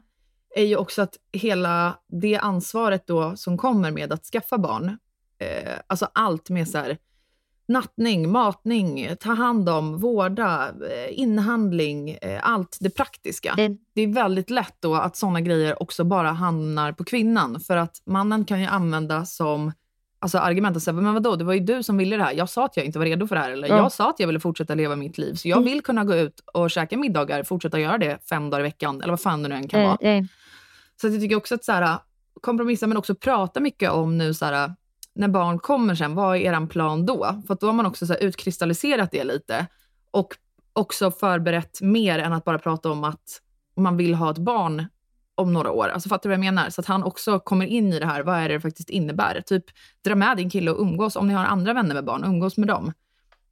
är 0.56 0.64
ju 0.64 0.76
också 0.78 1.02
att 1.02 1.16
hela 1.32 2.00
det 2.08 2.38
ansvaret 2.38 3.08
då 3.08 3.36
som 3.36 3.58
kommer 3.58 3.92
med 3.92 4.14
att 4.14 4.26
skaffa 4.26 4.58
barn, 4.58 4.98
eh, 5.38 5.74
alltså 5.88 6.08
allt 6.14 6.50
med 6.50 6.68
så 6.68 6.78
här, 6.78 6.98
nattning, 7.68 8.32
matning, 8.32 9.09
ta 9.20 9.34
hand 9.34 9.70
om, 9.70 9.97
vårda, 9.97 10.68
eh, 10.68 11.20
inhandling, 11.20 12.09
eh, 12.09 12.39
allt 12.49 12.78
det 12.82 12.89
praktiska. 12.89 13.55
Mm. 13.57 13.78
Det 13.95 14.01
är 14.01 14.07
väldigt 14.07 14.49
lätt 14.49 14.76
då 14.80 14.95
att 14.95 15.16
sådana 15.18 15.41
grejer 15.41 15.82
också 15.84 16.03
bara 16.03 16.32
hamnar 16.32 16.91
på 16.91 17.03
kvinnan, 17.03 17.59
för 17.59 17.78
att 17.78 18.01
mannen 18.05 18.45
kan 18.45 18.59
ju 18.61 18.66
använda 18.68 19.26
som 19.26 19.72
alltså 20.20 20.38
argument 20.38 20.76
och 20.76 20.82
säga, 20.82 20.93
men 20.93 21.13
vadå, 21.13 21.36
det 21.36 21.43
var 21.43 21.53
ju 21.53 21.59
du 21.59 21.84
som 21.84 21.97
ville 21.97 22.18
det 22.18 22.24
här. 22.24 22.34
Jag 22.34 22.49
sa 22.49 22.66
att 22.66 22.78
jag 22.78 22.86
inte 22.86 22.99
var 22.99 23.05
redo 23.05 23.28
för 23.28 23.36
det 23.36 23.41
här. 23.41 23.51
Eller 23.51 23.68
Ja. 23.68 23.78
jag 23.78 23.91
sa 23.91 24.09
att 24.09 24.20
jag 24.20 24.28
ville 24.28 24.39
fortsätta 24.39 24.76
leva 24.76 24.95
mitt 24.95 25.18
liv. 25.18 25.34
Så 25.34 25.47
jag 25.49 25.57
Mm. 25.57 25.72
vill 25.72 25.82
kunna 25.82 26.03
gå 26.03 26.16
ut 26.16 26.39
och 26.53 26.72
käka 26.72 26.97
middagar, 26.97 27.43
fortsätta 27.43 27.80
göra 27.80 27.97
det 27.97 28.18
fem 28.30 28.49
dagar 28.49 28.59
i 28.59 28.63
veckan. 28.63 29.01
Eller 29.01 29.11
vad 29.11 29.22
fan 29.22 29.43
det 29.43 29.49
nu 29.49 29.55
än 29.55 29.68
kan 29.68 29.84
vara. 29.84 29.97
Eh, 30.01 30.09
eh. 30.18 30.24
Så 31.01 31.07
att 31.07 31.13
jag 31.13 31.22
tycker 31.22 31.36
också 31.36 31.55
att 31.55 31.63
så 31.63 31.72
här, 31.72 31.97
kompromissa, 32.41 32.88
men 32.88 32.97
också 32.97 33.16
prata 33.16 33.59
mycket 33.59 33.91
om 33.91 34.18
nu 34.18 34.34
så 34.34 34.45
här, 34.45 34.74
när 35.16 35.28
barn 35.28 35.59
kommer 35.59 35.95
sen, 35.95 36.16
vad 36.16 36.36
är 36.36 36.39
er 36.39 36.66
plan 36.66 37.05
då? 37.05 37.41
För 37.47 37.53
att 37.53 37.59
då 37.59 37.68
har 37.68 37.74
man 37.74 37.86
också 37.86 38.07
så 38.07 38.13
här, 38.13 38.24
utkristalliserat 38.24 39.11
det 39.11 39.24
lite. 39.24 39.68
Och 40.11 40.36
också 40.74 41.11
förberett 41.11 41.82
mer 41.82 42.20
än 42.20 42.34
att 42.34 42.45
bara 42.45 42.59
prata 42.59 42.91
om 42.91 43.03
att 43.03 43.41
man 43.76 43.97
vill 43.97 44.13
ha 44.13 44.32
ett 44.32 44.38
barn 44.38 44.86
om 45.36 45.53
några 45.53 45.72
år. 45.72 45.88
Alltså 45.88 46.09
fattar 46.09 46.30
du 46.30 46.36
vad 46.36 46.45
jag 46.45 46.53
menar? 46.53 46.70
Så 46.70 46.82
att 46.82 46.88
han 46.88 47.03
också 47.03 47.39
kommer 47.39 47.66
in 47.66 47.93
i 47.93 47.99
det 47.99 48.05
här, 48.05 48.24
vad 48.24 48.36
är 48.36 48.49
det 48.49 48.55
det 48.55 48.61
faktiskt 48.61 48.89
innebär? 48.89 49.41
Typ 49.41 49.66
dra 50.01 50.16
med 50.16 50.38
din 50.38 50.49
kille 50.49 50.72
och 50.72 50.82
umgås, 50.82 51.16
om 51.16 51.28
ni 51.28 51.34
har 51.34 51.45
andra 51.45 51.74
vänner 51.74 51.95
med 51.95 52.05
barn, 52.05 52.24
umgås 52.24 52.57
med 52.57 52.68
dem. 52.68 52.93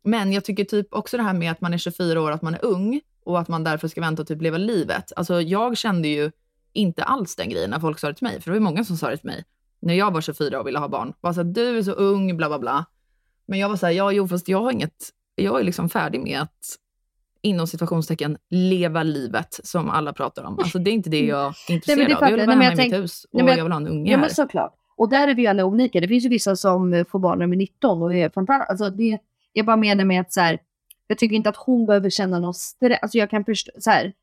Men 0.04 0.34
jag 0.34 0.46
tycker 0.46 0.64
typ 0.64 0.94
också 0.94 1.18
det 1.18 1.24
här 1.24 1.34
med 1.34 1.52
att 1.52 1.62
man 1.62 1.74
är 1.74 1.78
24 1.78 2.22
år, 2.22 2.32
att 2.32 2.42
man 2.42 2.54
är 2.54 2.66
ung 2.66 3.02
och 3.24 3.40
att 3.40 3.48
man 3.48 3.64
därför 3.64 3.88
ska 3.88 4.02
vänta 4.02 4.22
och 4.22 4.28
typ 4.28 4.42
leva 4.42 4.58
livet. 4.58 5.12
Alltså 5.16 5.42
jag 5.42 5.78
kände 5.78 6.08
ju 6.08 6.32
inte 6.74 7.04
alls 7.04 7.36
den 7.36 7.50
grejen 7.50 7.70
när 7.70 7.80
folk 7.80 8.00
sa 8.00 8.08
det 8.08 8.14
till 8.14 8.28
mig, 8.28 8.42
för 8.42 8.46
det 8.46 8.52
var 8.52 8.56
ju 8.56 8.64
många 8.64 8.84
som 8.84 8.98
sa 8.98 9.10
det 9.10 9.18
till 9.18 9.30
mig 9.30 9.44
när 9.86 9.94
jag 9.94 10.12
var 10.14 10.22
24 10.22 10.60
och 10.60 10.68
ville 10.68 10.80
ha 10.80 10.88
barn. 10.88 11.14
Bara 11.22 11.34
så 11.34 11.40
här, 11.44 11.46
du 11.54 11.78
är 11.78 11.84
så 11.84 11.92
ung, 11.92 12.38
bla 12.38 12.48
bla 12.50 12.60
bla. 12.60 12.86
Men 13.46 13.60
jag 13.60 13.70
var 13.70 13.76
så 13.76 13.86
här, 13.86 13.94
ja 13.94 14.12
jo 14.12 14.28
fast 14.28 14.48
jag 14.48 14.62
har 14.62 14.72
inget, 14.72 15.10
jag 15.36 15.60
är 15.60 15.64
liksom 15.64 15.90
färdig 15.90 16.20
med 16.22 16.42
att 16.42 16.78
inom 17.42 17.68
situationstecken 17.68 18.38
leva 18.50 19.04
livet 19.04 19.60
som 19.64 19.90
alla 19.90 20.14
pratar 20.14 20.44
om. 20.44 20.60
Alltså 20.60 20.80
det 20.80 20.92
är 20.92 20.94
inte 20.94 21.10
det 21.10 21.26
jag 21.26 21.46
är 21.46 21.54
intresserad 21.74 22.10
det 22.10 22.16
av. 22.16 22.22
Jag 22.24 22.32
vill 22.32 22.40
jag. 22.40 22.48
vara 22.48 22.58
Nej, 22.58 22.68
hemma 22.68 22.82
i 22.82 22.86
jag 22.86 22.92
mitt 22.92 23.04
hus 23.04 23.24
och 23.24 23.30
Nej, 23.34 23.44
men- 23.46 23.58
jag 23.58 23.64
vill 23.66 23.72
ha 23.72 23.80
en 23.80 23.88
unge 23.88 24.12
Ja 24.12 24.18
här. 24.18 24.22
men 24.22 24.30
såklart. 24.36 24.74
Och 24.96 25.10
där 25.10 25.28
är 25.28 25.36
vi 25.36 25.42
ju 25.42 25.48
alla 25.48 25.66
olika. 25.66 26.00
Det 26.02 26.08
finns 26.08 26.26
ju 26.26 26.30
vissa 26.30 26.56
som 26.56 27.06
får 27.10 27.20
barn 27.20 27.40
när 27.40 27.46
de 27.48 27.54
är 27.54 27.58
19 27.58 28.02
och 28.02 28.14
är 28.16 28.30
fantastiska. 28.30 28.72
Alltså 28.72 28.90
det, 28.90 29.18
jag 29.54 29.66
bara 29.66 29.76
menar 29.78 30.06
med 30.06 30.22
att 30.22 30.34
så 30.34 30.40
här, 30.42 30.60
jag 31.08 31.18
tycker 31.18 31.36
inte 31.36 31.50
att 31.50 31.58
hon 31.58 31.86
behöver 31.86 32.10
känna 32.10 32.40
någon 32.40 32.54
stress. 32.54 33.00
Alltså 33.02 33.18
jag 33.18 33.30
kan 33.30 33.46
förstå, 33.46 33.72
så 33.80 33.90
här, 33.90 34.02
för 34.04 34.10
att 34.10 34.14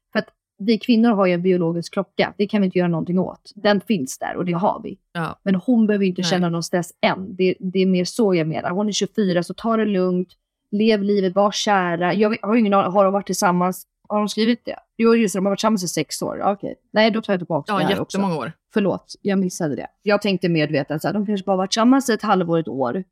vi 0.61 0.79
kvinnor 0.79 1.11
har 1.11 1.27
ju 1.27 1.33
en 1.33 1.43
biologisk 1.43 1.93
klocka. 1.93 2.35
Det 2.39 2.47
kan 2.47 2.61
vi 2.61 2.65
inte 2.65 2.79
göra 2.79 2.89
någonting 2.89 3.19
åt. 3.19 3.53
Den 3.55 3.81
finns 3.81 4.19
där 4.19 4.37
och 4.37 4.45
det 4.45 4.53
har 4.53 4.81
vi. 4.85 4.99
Ja. 5.13 5.39
Men 5.43 5.55
hon 5.55 5.87
behöver 5.87 6.05
inte 6.07 6.23
Nej. 6.23 6.31
känna 6.31 6.49
någon 6.49 6.63
stress 6.63 6.91
än. 7.01 7.37
Det, 7.37 7.55
det 7.61 7.79
är 7.79 7.87
mer 7.87 8.05
så 8.05 8.35
jag 8.35 8.47
menar. 8.47 8.71
Hon 8.71 8.89
är 8.89 8.93
24, 8.93 9.43
så 9.43 9.55
ta 9.55 9.77
det 9.77 9.85
lugnt. 9.85 10.29
Lev 10.73 11.03
livet, 11.03 11.35
var 11.35 11.51
kära. 11.53 12.15
Jag 12.15 12.37
har 12.43 12.57
ingen 12.57 12.75
aning, 12.75 12.93
har 12.93 13.05
de 13.05 13.13
varit 13.13 13.27
tillsammans? 13.27 13.87
Har 14.09 14.19
de 14.19 14.29
skrivit 14.29 14.65
det? 14.65 14.77
Jo, 14.97 15.15
just 15.15 15.35
det, 15.35 15.39
de 15.39 15.47
har 15.47 15.51
varit 15.51 15.59
tillsammans 15.59 15.85
i 15.85 15.89
sex 15.89 16.23
år. 16.23 16.43
Okej. 16.45 16.75
Nej, 16.93 17.11
då 17.11 17.21
tar 17.23 17.33
jag 17.33 17.41
tillbaka 17.41 17.73
Ja, 17.73 17.79
det 17.79 17.85
här 17.85 18.01
också. 18.01 18.19
jättemånga 18.19 18.41
år. 18.41 18.53
Förlåt, 18.73 19.15
jag 19.23 19.39
missade 19.39 19.77
det. 19.77 19.87
Jag 20.03 20.23
tänkte 20.23 20.49
medvetet 20.49 21.05
att 21.05 21.15
de 21.15 21.27
kanske 21.27 21.45
bara 21.45 21.57
varit 21.57 21.71
tillsammans 21.71 22.09
ett 22.11 22.23
halvår, 22.23 22.59
ett 22.59 22.69
år. 22.69 23.05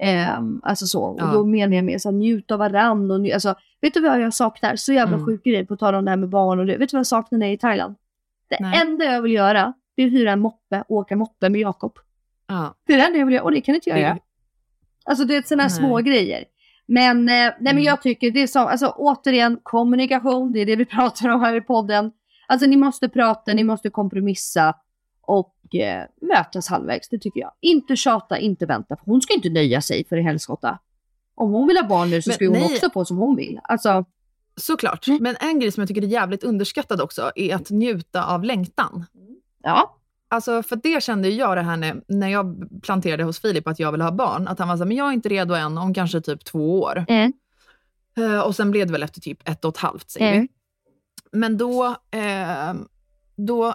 Ehm, 0.00 0.60
alltså 0.62 0.86
så. 0.86 1.02
Och 1.02 1.20
Ja. 1.20 1.32
då 1.32 1.44
menar 1.44 1.76
jag 1.76 1.84
mer 1.84 1.98
så 1.98 2.08
här, 2.10 2.16
njut 2.16 2.50
av 2.50 2.58
varann. 2.58 3.10
Och 3.10 3.30
alltså, 3.30 3.54
vet 3.86 3.94
du 3.94 4.00
vad 4.00 4.20
jag 4.20 4.34
saknar? 4.34 4.76
Så 4.76 4.92
jävla 4.92 5.14
Mm. 5.14 5.26
sjuk 5.26 5.44
grej 5.44 5.66
på 5.66 5.76
tal 5.76 5.94
om 5.94 6.04
det 6.04 6.10
här 6.10 6.16
med 6.16 6.28
barn 6.28 6.58
och 6.58 6.66
det. 6.66 6.76
Vet 6.76 6.90
du 6.90 6.96
vad 6.96 7.00
jag 7.00 7.06
saknar 7.06 7.38
när 7.38 7.46
jag 7.46 7.50
är 7.50 7.54
i 7.56 7.58
Thailand? 7.58 7.94
Det 8.48 8.56
Nej. 8.60 8.80
enda 8.82 9.04
jag 9.04 9.22
vill 9.22 9.32
göra, 9.32 9.72
det 9.96 10.02
är 10.02 10.06
att 10.06 10.12
hyra 10.12 10.32
en 10.32 10.40
moppe 10.40 10.84
och 10.88 10.96
åka 10.96 11.16
moppe 11.16 11.48
med 11.48 11.60
Jakob. 11.60 11.98
Ja. 12.46 12.74
Det 12.86 12.92
är 12.92 12.98
det 12.98 13.04
enda 13.04 13.18
jag 13.18 13.26
vill 13.26 13.34
göra 13.34 13.44
och 13.44 13.50
det 13.50 13.60
kan 13.60 13.74
inte 13.74 13.90
jag 13.90 13.98
Det- 13.98 14.02
göra. 14.02 14.18
Alltså 15.04 15.24
det 15.24 15.36
är 15.36 15.42
sådana 15.42 15.62
här 15.62 15.70
Nej. 15.70 15.78
små 15.78 15.96
grejer. 15.98 16.44
Men, 16.86 17.18
eh, 17.18 17.32
nej, 17.34 17.54
men 17.60 17.72
Mm. 17.72 17.82
jag 17.84 18.02
tycker 18.02 18.30
det 18.30 18.42
är 18.42 18.46
så, 18.46 18.58
alltså 18.58 18.86
återigen 18.96 19.58
kommunikation, 19.62 20.52
det 20.52 20.60
är 20.60 20.66
det 20.66 20.76
vi 20.76 20.84
pratar 20.96 21.28
om 21.28 21.40
här 21.40 21.54
i 21.54 21.60
podden. 21.60 22.12
Alltså 22.48 22.66
ni 22.66 22.76
måste 22.76 23.08
prata, 23.08 23.52
ni 23.54 23.64
måste 23.64 23.90
kompromissa 23.90 24.74
och 25.20 25.74
eh, 25.74 26.04
mötas 26.20 26.68
halvvägs, 26.68 27.08
det 27.08 27.18
tycker 27.18 27.40
jag. 27.40 27.52
Inte 27.60 27.96
tjata, 27.96 28.38
inte 28.38 28.66
vänta, 28.66 28.96
för 28.96 29.04
hon 29.04 29.20
ska 29.22 29.34
inte 29.34 29.48
nöja 29.50 29.80
sig 29.80 30.04
för 30.08 30.16
i 30.16 30.22
helskotta. 30.22 30.78
Om 31.36 31.50
hon 31.52 31.66
vill 31.68 31.76
ha 31.76 31.88
barn 31.88 32.10
nu 32.10 32.22
så 32.22 32.32
ska 32.32 32.44
hon 32.44 32.52
nej. 32.52 32.64
också 32.64 32.90
få 32.90 33.04
som 33.04 33.16
hon 33.16 33.36
vill. 33.36 33.60
Alltså, 33.62 34.04
Såklart. 34.60 35.06
Mm. 35.08 35.22
Men 35.22 35.36
en 35.40 35.60
grej 35.60 35.72
som 35.72 35.80
jag 35.80 35.88
tycker 35.88 36.02
är 36.02 36.06
jävligt 36.06 36.44
underskattad 36.44 37.00
också 37.00 37.32
är 37.34 37.54
att 37.54 37.70
njuta 37.70 38.24
av 38.24 38.44
längtan. 38.44 39.04
ja. 39.62 39.92
Alltså 40.28 40.62
för 40.62 40.76
det 40.76 41.02
kände 41.02 41.28
jag 41.28 41.56
det 41.56 41.62
här 41.62 41.76
när, 41.76 42.02
när 42.08 42.28
jag 42.28 42.68
planterade 42.82 43.24
hos 43.24 43.40
Filip 43.40 43.68
att 43.68 43.78
jag 43.78 43.92
ville 43.92 44.04
ha 44.04 44.12
barn. 44.12 44.48
Att 44.48 44.58
han 44.58 44.68
var 44.68 44.76
så 44.76 44.82
här, 44.82 44.88
men 44.88 44.96
jag 44.96 45.08
är 45.08 45.12
inte 45.12 45.28
redo 45.28 45.54
än 45.54 45.78
om 45.78 45.94
kanske 45.94 46.20
typ 46.20 46.44
två 46.44 46.80
år. 46.80 47.04
Mm. 47.08 47.32
Eh, 48.16 48.40
och 48.40 48.56
sen 48.56 48.70
blev 48.70 48.86
det 48.86 48.92
väl 48.92 49.02
efter 49.02 49.20
typ 49.20 49.48
ett 49.48 49.64
och 49.64 49.74
ett 49.74 49.80
halvt 49.82 50.10
säger 50.10 50.32
Mm. 50.32 50.40
vi. 50.42 50.48
Men 51.38 51.56
då, 51.56 51.84
eh, 52.10 52.74
då, 53.36 53.74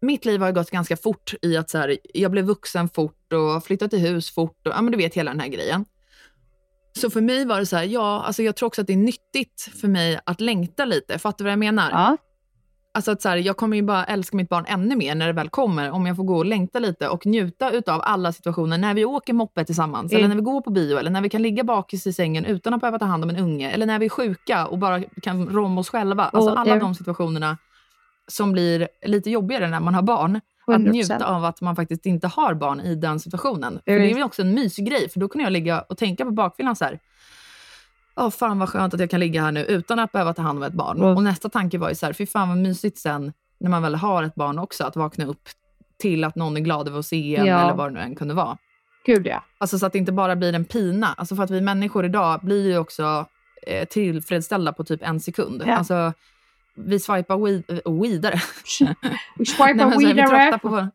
mitt 0.00 0.24
liv 0.24 0.40
har 0.40 0.48
ju 0.48 0.54
gått 0.54 0.70
ganska 0.70 0.96
fort 0.96 1.34
i 1.42 1.56
att 1.56 1.70
så 1.70 1.78
här, 1.78 1.98
jag 2.14 2.30
blev 2.30 2.44
vuxen 2.44 2.88
fort 2.88 3.32
och 3.32 3.64
flyttade 3.64 3.90
till 3.90 3.98
hus 3.98 4.30
fort 4.30 4.66
och 4.66 4.72
ja 4.76 4.82
men 4.82 4.92
du 4.92 4.98
vet 4.98 5.14
hela 5.14 5.30
den 5.30 5.40
här 5.40 5.48
grejen. 5.48 5.84
Så 7.00 7.10
för 7.10 7.20
mig 7.20 7.44
var 7.44 7.58
det 7.58 7.66
så 7.66 7.76
här, 7.76 7.84
ja, 7.84 8.22
alltså 8.26 8.42
jag 8.42 8.56
tror 8.56 8.66
också 8.66 8.80
att 8.80 8.86
det 8.86 8.92
är 8.92 8.96
nyttigt 8.96 9.68
för 9.80 9.88
mig 9.88 10.20
att 10.24 10.40
längta 10.40 10.84
lite. 10.84 11.18
Fattar 11.18 11.38
du 11.38 11.44
vad 11.44 11.52
jag 11.52 11.58
menar? 11.58 11.90
ja. 11.90 12.16
Alltså 12.94 13.10
att 13.10 13.22
så 13.22 13.28
här, 13.28 13.36
jag 13.36 13.56
kommer 13.56 13.76
ju 13.76 13.82
bara 13.82 14.04
älska 14.04 14.36
mitt 14.36 14.48
barn 14.48 14.64
ännu 14.68 14.96
mer 14.96 15.14
när 15.14 15.26
det 15.26 15.32
väl 15.32 15.48
kommer, 15.48 15.90
om 15.90 16.06
jag 16.06 16.16
får 16.16 16.24
gå 16.24 16.36
och 16.36 16.44
längta 16.46 16.78
lite 16.78 17.08
och 17.08 17.26
njuta 17.26 17.70
utav 17.70 18.00
alla 18.04 18.32
situationer. 18.32 18.78
När 18.78 18.94
vi 18.94 19.04
åker 19.04 19.32
moppe 19.32 19.64
tillsammans, 19.64 20.12
Mm. 20.12 20.18
eller 20.20 20.28
när 20.28 20.36
vi 20.36 20.42
går 20.42 20.60
på 20.60 20.70
bio, 20.70 20.98
eller 20.98 21.10
när 21.10 21.20
vi 21.20 21.28
kan 21.28 21.42
ligga 21.42 21.64
bakis 21.64 22.06
i 22.06 22.12
sängen 22.12 22.44
utan 22.44 22.74
att 22.74 22.80
behöva 22.80 22.98
ta 22.98 23.04
hand 23.04 23.24
om 23.24 23.30
en 23.30 23.36
unge, 23.36 23.70
eller 23.70 23.86
när 23.86 23.98
vi 23.98 24.04
är 24.04 24.10
sjuka 24.10 24.66
och 24.66 24.78
bara 24.78 25.02
kan 25.02 25.48
rå 25.48 25.64
om 25.64 25.78
oss 25.78 25.88
själva. 25.88 26.24
Alltså 26.24 26.50
alla 26.50 26.76
de 26.80 26.94
situationerna 26.94 27.58
som 28.28 28.52
blir 28.52 28.88
lite 29.06 29.30
jobbigare 29.30 29.68
när 29.68 29.80
man 29.80 29.94
har 29.94 30.02
barn. 30.02 30.40
Att 30.72 30.80
100%. 30.80 30.90
njuta 30.90 31.26
av 31.26 31.44
att 31.44 31.60
man 31.60 31.76
faktiskt 31.76 32.06
inte 32.06 32.26
har 32.26 32.54
barn 32.54 32.80
i 32.80 32.94
den 32.94 33.20
situationen. 33.20 33.80
För 33.84 33.92
det 33.92 34.10
är 34.12 34.16
ju 34.16 34.22
också 34.22 34.42
en 34.42 34.54
mysgrej, 34.54 35.08
för 35.08 35.20
då 35.20 35.28
kan 35.28 35.40
jag 35.40 35.52
ligga 35.52 35.80
och 35.80 35.98
tänka 35.98 36.24
på 36.24 36.30
bakfyllan 36.30 36.76
så 36.76 36.84
här. 36.84 36.98
Åh 38.16 38.30
fan 38.30 38.58
vad 38.58 38.68
skönt 38.68 38.94
att 38.94 39.00
jag 39.00 39.10
kan 39.10 39.20
ligga 39.20 39.42
här 39.42 39.52
nu 39.52 39.64
utan 39.64 39.98
att 39.98 40.12
behöva 40.12 40.34
ta 40.34 40.42
hand 40.42 40.58
om 40.58 40.62
ett 40.62 40.72
barn. 40.72 40.96
Mm. 40.96 41.16
Och 41.16 41.22
nästa 41.22 41.48
tanke 41.48 41.78
var 41.78 41.88
ju 41.88 41.94
så 41.94 42.06
här, 42.06 42.12
fy 42.12 42.26
fan 42.26 42.48
vad 42.48 42.58
mysigt 42.58 42.98
sen 42.98 43.32
när 43.60 43.70
man 43.70 43.82
väl 43.82 43.94
har 43.94 44.22
ett 44.22 44.34
barn 44.34 44.58
också, 44.58 44.84
att 44.84 44.96
vakna 44.96 45.24
upp 45.26 45.48
till 45.98 46.24
att 46.24 46.36
någon 46.36 46.56
är 46.56 46.60
glad 46.60 46.88
över 46.88 46.98
att 46.98 47.06
se 47.06 47.36
en 47.36 47.46
Ja. 47.46 47.60
eller 47.62 47.74
vad 47.74 47.86
det 47.90 47.94
nu 47.94 48.00
än 48.00 48.14
kunde 48.14 48.34
vara. 48.34 48.56
Gud 49.06 49.26
ja. 49.26 49.44
Alltså 49.58 49.78
så 49.78 49.86
att 49.86 49.92
det 49.92 49.98
inte 49.98 50.12
bara 50.12 50.36
blir 50.36 50.52
en 50.52 50.64
pina. 50.64 51.14
Alltså 51.16 51.36
för 51.36 51.42
att 51.42 51.50
vi 51.50 51.60
människor 51.60 52.04
idag 52.04 52.40
blir 52.42 52.66
ju 52.66 52.78
också 52.78 53.26
eh, 53.66 53.88
tillfredsställda 53.88 54.72
på 54.72 54.84
typ 54.84 55.02
en 55.02 55.20
sekund. 55.20 55.62
Ja. 55.66 55.76
Alltså, 55.76 56.12
vi 56.78 56.98
swipar 57.00 57.36
weed, 57.38 57.64
eh, 57.86 57.92
vidare. 58.02 58.34
Vi 59.38 59.44
trötta 59.44 59.98
vidare. 59.98 60.58
på 60.58 60.88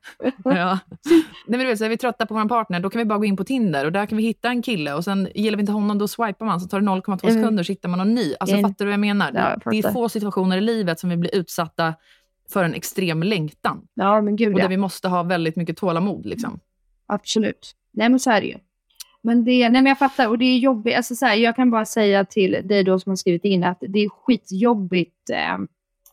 ja. 0.43 0.79
Nej, 1.05 1.23
men 1.47 1.59
du 1.59 1.65
vet, 1.65 1.77
så 1.79 1.85
är 1.85 1.89
vi 1.89 1.97
trötta 1.97 2.25
på 2.25 2.33
vår 2.33 2.45
partner, 2.49 2.79
då 2.79 2.89
kan 2.89 2.99
vi 2.99 3.05
bara 3.05 3.19
gå 3.19 3.25
in 3.25 3.37
på 3.37 3.43
Tinder 3.43 3.85
och 3.85 3.91
där 3.91 4.05
kan 4.05 4.17
vi 4.17 4.23
hitta 4.23 4.49
en 4.49 4.61
kille 4.61 4.93
och 4.93 5.03
sen 5.03 5.27
gillar 5.35 5.57
vi 5.57 5.61
inte 5.61 5.71
honom, 5.71 5.97
då 5.97 6.07
swipar 6.07 6.45
man 6.45 6.59
så 6.59 6.67
tar 6.67 6.79
det 6.79 6.85
0,2 6.85 7.23
Mm. 7.29 7.41
sekunder 7.41 7.63
så 7.63 7.71
hittar 7.71 7.89
man 7.89 7.99
någon 7.99 8.13
ny. 8.13 8.35
Alltså 8.39 8.55
Mm. 8.55 8.69
fattar 8.71 8.85
du 8.85 8.89
vad 8.89 8.93
jag 8.93 8.99
menar? 8.99 9.31
Ja, 9.33 9.57
jag 9.63 9.73
det 9.73 9.87
är 9.87 9.91
få 9.91 10.09
situationer 10.09 10.57
i 10.57 10.61
livet 10.61 10.99
som 10.99 11.09
vi 11.09 11.17
blir 11.17 11.35
utsatta 11.35 11.93
för 12.53 12.63
en 12.63 12.73
extrem 12.73 13.23
längtan. 13.23 13.81
Ja 13.93 14.21
men 14.21 14.35
gud 14.35 14.53
Och 14.53 14.59
ja. 14.59 14.63
där 14.63 14.69
vi 14.69 14.77
måste 14.77 15.07
ha 15.07 15.23
väldigt 15.23 15.55
mycket 15.55 15.77
tålamod. 15.77 16.25
Liksom. 16.25 16.59
Absolut. 17.07 17.71
Nej 17.93 18.09
men 18.09 18.19
så 18.19 18.31
är 18.31 18.41
det 18.41 18.47
ju. 18.47 18.57
Men, 19.25 19.43
det, 19.43 19.69
nej, 19.69 19.71
men 19.81 19.85
jag 19.85 19.99
fattar 19.99 20.27
och 20.29 20.37
det 20.37 20.45
är 20.45 20.57
jobbigt. 20.57 20.97
Alltså, 20.97 21.15
så 21.15 21.25
här, 21.25 21.35
jag 21.35 21.55
kan 21.55 21.71
bara 21.71 21.85
säga 21.85 22.25
till 22.25 22.57
dig 22.63 22.83
då 22.83 22.99
som 22.99 23.09
har 23.09 23.15
skrivit 23.15 23.45
in 23.45 23.63
att 23.63 23.77
det 23.87 23.99
är 23.99 24.09
skitjobbigt. 24.09 25.29
Eh, 25.29 25.57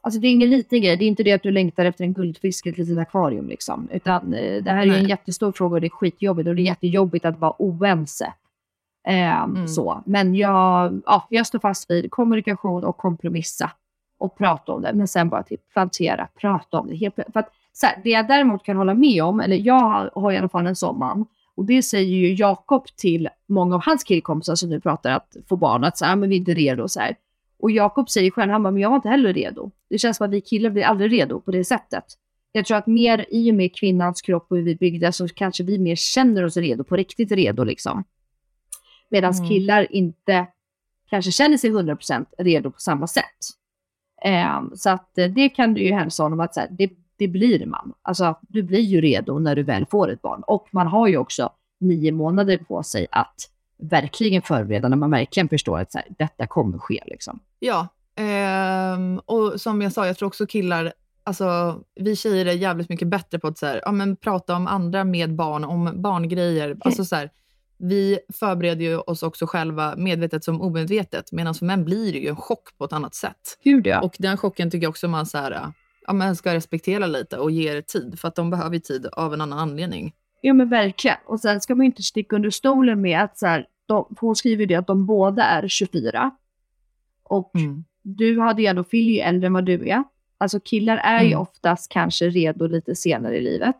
alltså 0.00 0.20
det 0.20 0.26
är 0.26 0.32
ingen 0.32 0.50
liten 0.50 0.80
grej. 0.82 0.96
Det 0.96 1.04
är 1.04 1.08
inte 1.08 1.22
det 1.22 1.32
att 1.32 1.42
du 1.42 1.50
längtar 1.50 1.84
efter 1.84 2.04
en 2.04 2.12
guldfisk 2.12 2.66
i 2.66 2.68
ett 2.70 2.78
litet 2.78 2.98
akvarium. 2.98 3.48
Liksom. 3.48 3.88
Utan 3.92 4.34
eh, 4.34 4.62
det 4.62 4.70
här 4.70 4.80
är 4.80 4.84
ju 4.84 4.92
en 4.94 4.98
Nej. 5.02 5.10
jättestor 5.10 5.52
fråga 5.52 5.74
och 5.74 5.80
det 5.80 5.86
är 5.86 5.90
skitjobbigt. 5.90 6.48
Och 6.48 6.54
det 6.56 6.62
är 6.62 6.64
jättejobbigt 6.64 7.24
att 7.24 7.38
vara 7.38 7.54
oense. 7.58 8.32
Eh, 9.08 9.42
Mm. 9.42 9.68
så. 9.68 10.02
Men 10.06 10.34
jag, 10.34 11.00
ja, 11.06 11.26
jag 11.30 11.46
står 11.46 11.58
fast 11.58 11.90
vid 11.90 12.10
kommunikation 12.10 12.84
och 12.84 12.96
kompromissa. 12.96 13.70
Och 14.18 14.38
prata 14.38 14.72
om 14.72 14.82
det. 14.82 14.92
Men 14.92 15.08
sen 15.08 15.28
bara 15.28 15.42
typ 15.42 15.72
plantera, 15.72 16.28
prata 16.40 16.80
om 16.80 16.88
det. 16.88 16.96
Helt, 16.96 17.14
för 17.14 17.40
att, 17.40 17.48
så 17.72 17.86
här, 17.86 17.96
det 18.04 18.10
jag 18.10 18.28
däremot 18.28 18.64
kan 18.64 18.76
hålla 18.76 18.94
med 18.94 19.24
om, 19.24 19.40
eller 19.40 19.56
jag 19.56 19.74
har, 19.80 20.10
har 20.14 20.32
i 20.32 20.36
alla 20.36 20.48
fall 20.48 20.66
en 20.66 20.76
sån 20.76 20.98
man. 20.98 21.26
Och 21.60 21.66
det 21.66 21.82
säger 21.82 22.16
ju 22.16 22.34
Jakob 22.34 22.86
till 22.96 23.28
många 23.46 23.74
av 23.74 23.82
hans 23.84 24.04
killkompisar 24.04 24.54
som 24.54 24.68
nu 24.68 24.80
pratar 24.80 25.10
att 25.10 25.36
få 25.48 25.56
barn, 25.56 25.84
att 25.84 25.98
så 25.98 26.04
här, 26.04 26.12
"Ah, 26.12 26.16
men 26.16 26.28
vi 26.28 26.34
är 26.34 26.38
inte 26.38 26.54
redo 26.54 26.82
och 26.82 26.90
så 26.90 27.00
här. 27.00 27.16
Och 27.58 27.70
Jakob 27.70 28.10
säger 28.10 28.30
själv, 28.30 28.50
han 28.52 28.62
bara, 28.62 28.70
men 28.70 28.82
jag 28.82 28.88
var 28.88 28.96
inte 28.96 29.08
heller 29.08 29.32
redo. 29.34 29.70
Det 29.90 29.98
känns 29.98 30.16
som 30.16 30.26
att 30.26 30.30
vi 30.32 30.40
killar 30.40 30.70
blir 30.70 30.82
aldrig 30.82 31.12
redo 31.12 31.40
på 31.40 31.50
det 31.50 31.64
sättet. 31.64 32.04
Jag 32.52 32.66
tror 32.66 32.76
att 32.76 32.86
mer 32.86 33.26
i 33.30 33.50
och 33.50 33.54
med 33.54 33.74
kvinnans 33.76 34.22
kropp 34.22 34.46
och 34.50 34.56
hur 34.56 34.64
vi 34.64 34.74
byggda 34.76 35.12
så 35.12 35.28
kanske 35.28 35.64
vi 35.64 35.78
mer 35.78 35.96
känner 35.96 36.44
oss 36.44 36.56
redo, 36.56 36.84
på 36.84 36.96
riktigt 36.96 37.32
redo 37.32 37.64
liksom. 37.64 38.04
Medan 39.10 39.32
Mm. 39.34 39.48
killar 39.48 39.92
inte 39.92 40.46
kanske 41.10 41.30
känner 41.32 41.56
sig 41.56 41.70
100% 41.70 42.26
redo 42.38 42.70
på 42.70 42.80
samma 42.80 43.06
sätt. 43.06 43.38
Ehm, 44.24 44.70
så 44.74 44.90
att 44.90 45.18
eh, 45.18 45.26
det 45.30 45.48
kan 45.48 45.74
du 45.74 45.82
ju 45.82 45.92
hälsa 45.92 46.22
honom 46.22 46.40
att 46.40 46.54
så 46.54 46.60
här, 46.60 46.68
det, 46.70 46.90
det 47.20 47.28
blir 47.28 47.66
man. 47.66 47.92
Alltså 48.02 48.38
du 48.40 48.62
blir 48.62 48.80
ju 48.80 49.00
redo 49.00 49.38
när 49.38 49.56
du 49.56 49.62
väl 49.62 49.86
får 49.86 50.10
ett 50.12 50.22
barn. 50.22 50.42
Och 50.46 50.68
man 50.70 50.86
har 50.86 51.08
ju 51.08 51.16
också 51.16 51.50
nio 51.80 52.12
månader 52.12 52.58
på 52.58 52.82
sig 52.82 53.06
att 53.10 53.36
verkligen 53.78 54.42
förbereda 54.42 54.88
när 54.88 54.96
man 54.96 55.10
verkligen 55.10 55.48
förstår 55.48 55.78
att 55.78 55.92
så 55.92 55.98
här, 55.98 56.06
detta 56.18 56.46
kommer 56.46 56.78
ske. 56.78 57.02
Liksom. 57.06 57.40
Ja, 57.58 57.88
ehm, 58.16 59.18
och 59.18 59.60
som 59.60 59.82
jag 59.82 59.92
sa, 59.92 60.06
jag 60.06 60.16
tror 60.16 60.26
också 60.26 60.46
killar, 60.46 60.92
alltså 61.24 61.78
vi 61.94 62.16
tjejer 62.16 62.46
är 62.46 62.52
jävligt 62.52 62.88
mycket 62.88 63.08
bättre 63.08 63.38
på 63.38 63.46
att 63.46 63.58
så 63.58 63.66
här, 63.66 63.80
ja, 63.84 63.92
men, 63.92 64.16
prata 64.16 64.56
om 64.56 64.66
andra 64.66 65.04
med 65.04 65.34
barn, 65.34 65.64
om 65.64 66.02
barngrejer. 66.02 66.76
Alltså, 66.80 67.04
så 67.04 67.16
här, 67.16 67.30
vi 67.78 68.18
förbereder 68.34 68.84
ju 68.84 68.98
oss 68.98 69.22
också 69.22 69.46
själva 69.46 69.96
medvetet 69.96 70.44
som 70.44 70.60
omedvetet, 70.60 71.32
medan 71.32 71.54
för 71.54 71.66
män 71.66 71.84
blir 71.84 72.12
det 72.12 72.18
ju 72.18 72.28
en 72.28 72.36
chock 72.36 72.78
på 72.78 72.84
ett 72.84 72.92
annat 72.92 73.14
sätt. 73.14 73.58
Gud 73.64 73.86
ja. 73.86 74.00
Och 74.00 74.16
den 74.18 74.36
chocken 74.36 74.70
tycker 74.70 74.84
jag 74.84 74.90
också 74.90 75.08
man 75.08 75.26
så 75.26 75.38
här, 75.38 75.72
ja, 76.06 76.12
man 76.12 76.36
ska 76.36 76.54
respektera 76.54 77.06
lite 77.06 77.36
och 77.38 77.50
ge 77.50 77.74
det 77.74 77.82
tid, 77.86 78.18
för 78.18 78.28
att 78.28 78.34
de 78.34 78.50
behöver 78.50 78.74
ju 78.74 78.80
tid 78.80 79.06
av 79.06 79.34
en 79.34 79.40
annan 79.40 79.58
anledning. 79.58 80.12
Ja 80.40 80.52
men 80.52 80.68
verkligen. 80.68 81.16
Och 81.26 81.40
sen 81.40 81.60
ska 81.60 81.74
man 81.74 81.84
ju 81.84 81.86
inte 81.90 82.02
sticka 82.02 82.36
under 82.36 82.50
stolen 82.50 83.00
med 83.00 83.20
att 83.22 83.38
så 83.38 83.46
här, 83.46 83.66
de, 83.86 84.14
hon 84.20 84.36
skriver 84.36 84.60
ju 84.60 84.66
det 84.66 84.74
att 84.74 84.86
de 84.86 85.06
båda 85.06 85.44
är 85.44 85.68
24. 85.68 86.30
Och 87.22 87.50
Mm. 87.54 87.84
du 88.02 88.40
hade 88.40 88.62
ju 88.62 88.68
ändå, 88.68 88.84
Phil 88.84 89.08
ju 89.08 89.18
äldre 89.18 89.46
än 89.46 89.52
vad 89.52 89.64
du 89.64 89.88
är. 89.88 90.04
Alltså 90.38 90.60
killar 90.60 90.96
är 90.96 91.20
ju 91.22 91.26
Mm. 91.26 91.40
oftast 91.40 91.90
kanske 91.92 92.28
redo 92.28 92.66
lite 92.66 92.94
senare 92.94 93.36
i 93.36 93.40
livet. 93.40 93.76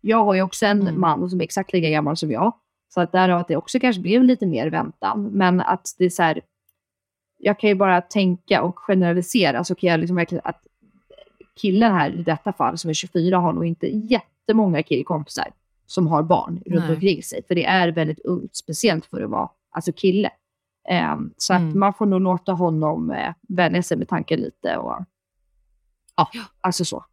Jag 0.00 0.24
har 0.24 0.34
ju 0.34 0.42
också 0.42 0.66
en 0.66 0.80
Mm. 0.80 1.00
man 1.00 1.30
som 1.30 1.40
är 1.40 1.44
exakt 1.44 1.72
lika 1.72 1.90
gammal 1.90 2.16
som 2.16 2.30
jag. 2.30 2.52
Så 2.88 3.00
att 3.00 3.12
därav 3.12 3.40
att 3.40 3.48
det 3.48 3.56
också 3.56 3.80
kanske 3.80 4.02
blev 4.02 4.22
lite 4.24 4.46
mer 4.46 4.70
väntan. 4.70 5.24
Men 5.32 5.60
att 5.60 5.94
det 5.98 6.04
är 6.04 6.10
så 6.10 6.22
här, 6.22 6.40
jag 7.38 7.58
kan 7.58 7.70
ju 7.70 7.74
bara 7.76 8.00
tänka 8.00 8.62
och 8.62 8.78
generalisera 8.78 9.64
så 9.64 9.74
kan 9.74 9.90
jag 9.90 10.00
liksom 10.00 10.16
verkligen 10.16 10.42
att 10.44 10.60
killen 11.60 11.92
här 11.92 12.10
i 12.10 12.22
detta 12.22 12.52
fall 12.52 12.78
som 12.78 12.90
är 12.90 12.94
24 12.94 13.38
har 13.38 13.52
nog 13.52 13.64
inte 13.66 13.86
jättemånga 13.86 14.82
killkompisar 14.82 15.52
som 15.86 16.06
har 16.06 16.22
barn 16.22 16.62
runt 16.66 16.84
Nej. 16.84 16.94
omkring 16.94 17.22
sig. 17.22 17.42
För 17.48 17.54
det 17.54 17.64
är 17.64 17.88
väldigt 17.88 18.20
ungt, 18.20 18.56
speciellt 18.56 19.06
för 19.06 19.22
att 19.22 19.30
vara 19.30 19.48
alltså 19.70 19.92
kille. 19.92 20.30
Ehm, 20.88 21.30
så 21.36 21.54
att 21.54 21.60
Mm. 21.60 21.78
man 21.78 21.94
får 21.94 22.06
nog 22.06 22.20
låta 22.20 22.52
honom 22.52 23.10
eh, 23.10 23.34
vänja 23.48 23.82
sig 23.82 23.96
med 23.96 24.08
tanken 24.08 24.40
lite. 24.40 24.76
Och, 24.76 24.96
ja, 26.16 26.28
alltså 26.60 26.84
så. 26.84 27.04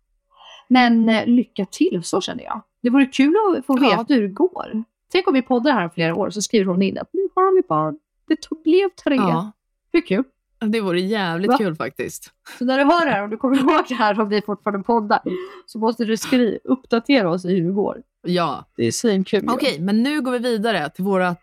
Men 0.67 1.09
eh, 1.09 1.25
lycka 1.25 1.65
till, 1.65 2.01
så 2.03 2.21
känner 2.21 2.43
jag. 2.43 2.61
Det 2.81 2.89
vore 2.89 3.05
kul 3.05 3.35
att 3.57 3.65
få 3.65 3.77
Ja. 3.81 3.89
veta 3.97 4.13
hur 4.13 4.21
det 4.21 4.27
går. 4.33 4.83
Tänk 5.11 5.27
om 5.27 5.33
vi 5.33 5.41
poddar 5.41 5.71
här 5.73 5.89
flera 5.89 6.15
år 6.15 6.29
så 6.29 6.41
skriver 6.41 6.65
hon 6.65 6.81
in 6.81 6.97
att 6.97 7.09
nu 7.13 7.27
har 7.35 7.55
vi 7.55 7.61
barn. 7.67 7.99
Det 8.27 8.41
tog, 8.41 8.63
blev 8.63 8.89
tre. 9.03 9.15
Ja. 9.15 9.51
Hur 9.91 10.01
kul? 10.07 10.23
Det 10.65 10.81
vore 10.81 11.01
jävligt 11.01 11.51
Va? 11.51 11.57
kul 11.57 11.75
faktiskt. 11.75 12.31
Så 12.59 12.65
när 12.65 12.77
du 12.77 12.83
hör 12.83 13.05
det 13.05 13.11
här, 13.11 13.23
om 13.23 13.29
du 13.29 13.37
kommer 13.37 13.57
ihåg 13.59 13.85
det 13.87 13.95
här 13.95 14.19
om 14.19 14.29
vi 14.29 14.41
fortfarande 14.41 14.83
poddar, 14.83 15.21
så 15.65 15.79
måste 15.79 16.05
du 16.05 16.17
skriva, 16.17 16.57
uppdatera 16.63 17.29
oss 17.29 17.45
i 17.45 17.59
hur 17.59 17.67
det 17.67 17.73
går. 17.73 17.97
Ja. 18.27 18.65
Det 18.77 18.87
är 18.87 18.91
svinkul. 18.91 19.49
Okej, 19.49 19.79
men 19.79 20.03
nu 20.03 20.21
går 20.21 20.31
vi 20.31 20.39
vidare 20.39 20.89
till 20.89 21.03
vårt 21.03 21.37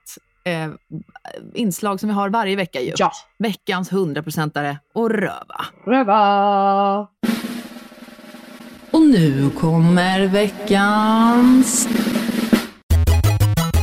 eh, 0.45 0.69
inslag 1.55 2.01
som 2.01 2.09
vi 2.09 2.15
har 2.15 2.29
varje 2.29 2.57
vecka 2.57 2.81
ju. 2.81 2.93
Ja. 2.97 3.11
Veckans 3.39 3.93
100-procentare 3.93 4.77
och 4.95 5.11
röva. 5.11 5.65
Röva! 5.87 7.09
Och 8.91 9.03
nu 9.03 9.51
kommer 9.51 10.27
veckans 10.27 11.89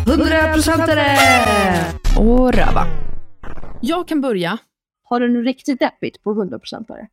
100%are! 0.05 1.15
och 2.17 2.53
röva. 2.53 2.85
Jag 3.81 4.07
kan 4.07 4.21
börja. 4.21 4.57
Har 5.07 5.19
du 5.19 5.29
något 5.29 5.45
riktigt 5.45 5.79
deppigt 5.79 6.23
på 6.23 6.33
100% 6.33 6.91
are? 6.91 7.07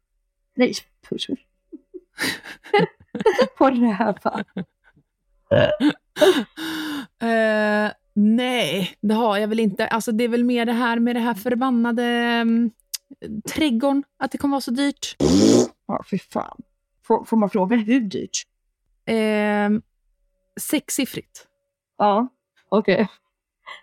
Nej, 0.54 0.72
push. 1.08 1.28
på 3.58 3.70
röva. 3.70 4.44
Eh, 7.22 7.90
nej, 8.14 8.96
det 9.00 9.14
har 9.14 9.38
jag 9.38 9.48
väl 9.48 9.60
inte. 9.60 9.86
Alltså, 9.86 10.12
det 10.12 10.24
är 10.24 10.28
väl 10.28 10.44
mer 10.44 10.66
det 10.66 10.72
här 10.72 10.98
med 10.98 11.16
det 11.16 11.20
här 11.20 11.34
förbannade 11.34 12.40
um, 12.42 12.70
trädgården, 13.48 14.04
att 14.16 14.32
det 14.32 14.38
kommer 14.38 14.52
vara 14.52 14.60
så 14.60 14.70
dyrt. 14.70 15.16
Ja, 15.86 16.04
fy 16.10 16.18
fan. 16.18 16.62
Får, 17.02 17.24
får 17.24 17.36
man 17.36 17.50
fråga 17.50 17.76
hur 17.76 18.00
dyrt? 18.00 18.42
Eh, 19.04 19.70
sexsiffrigt. 20.60 21.46
Ja, 21.98 22.28
okej. 22.68 23.08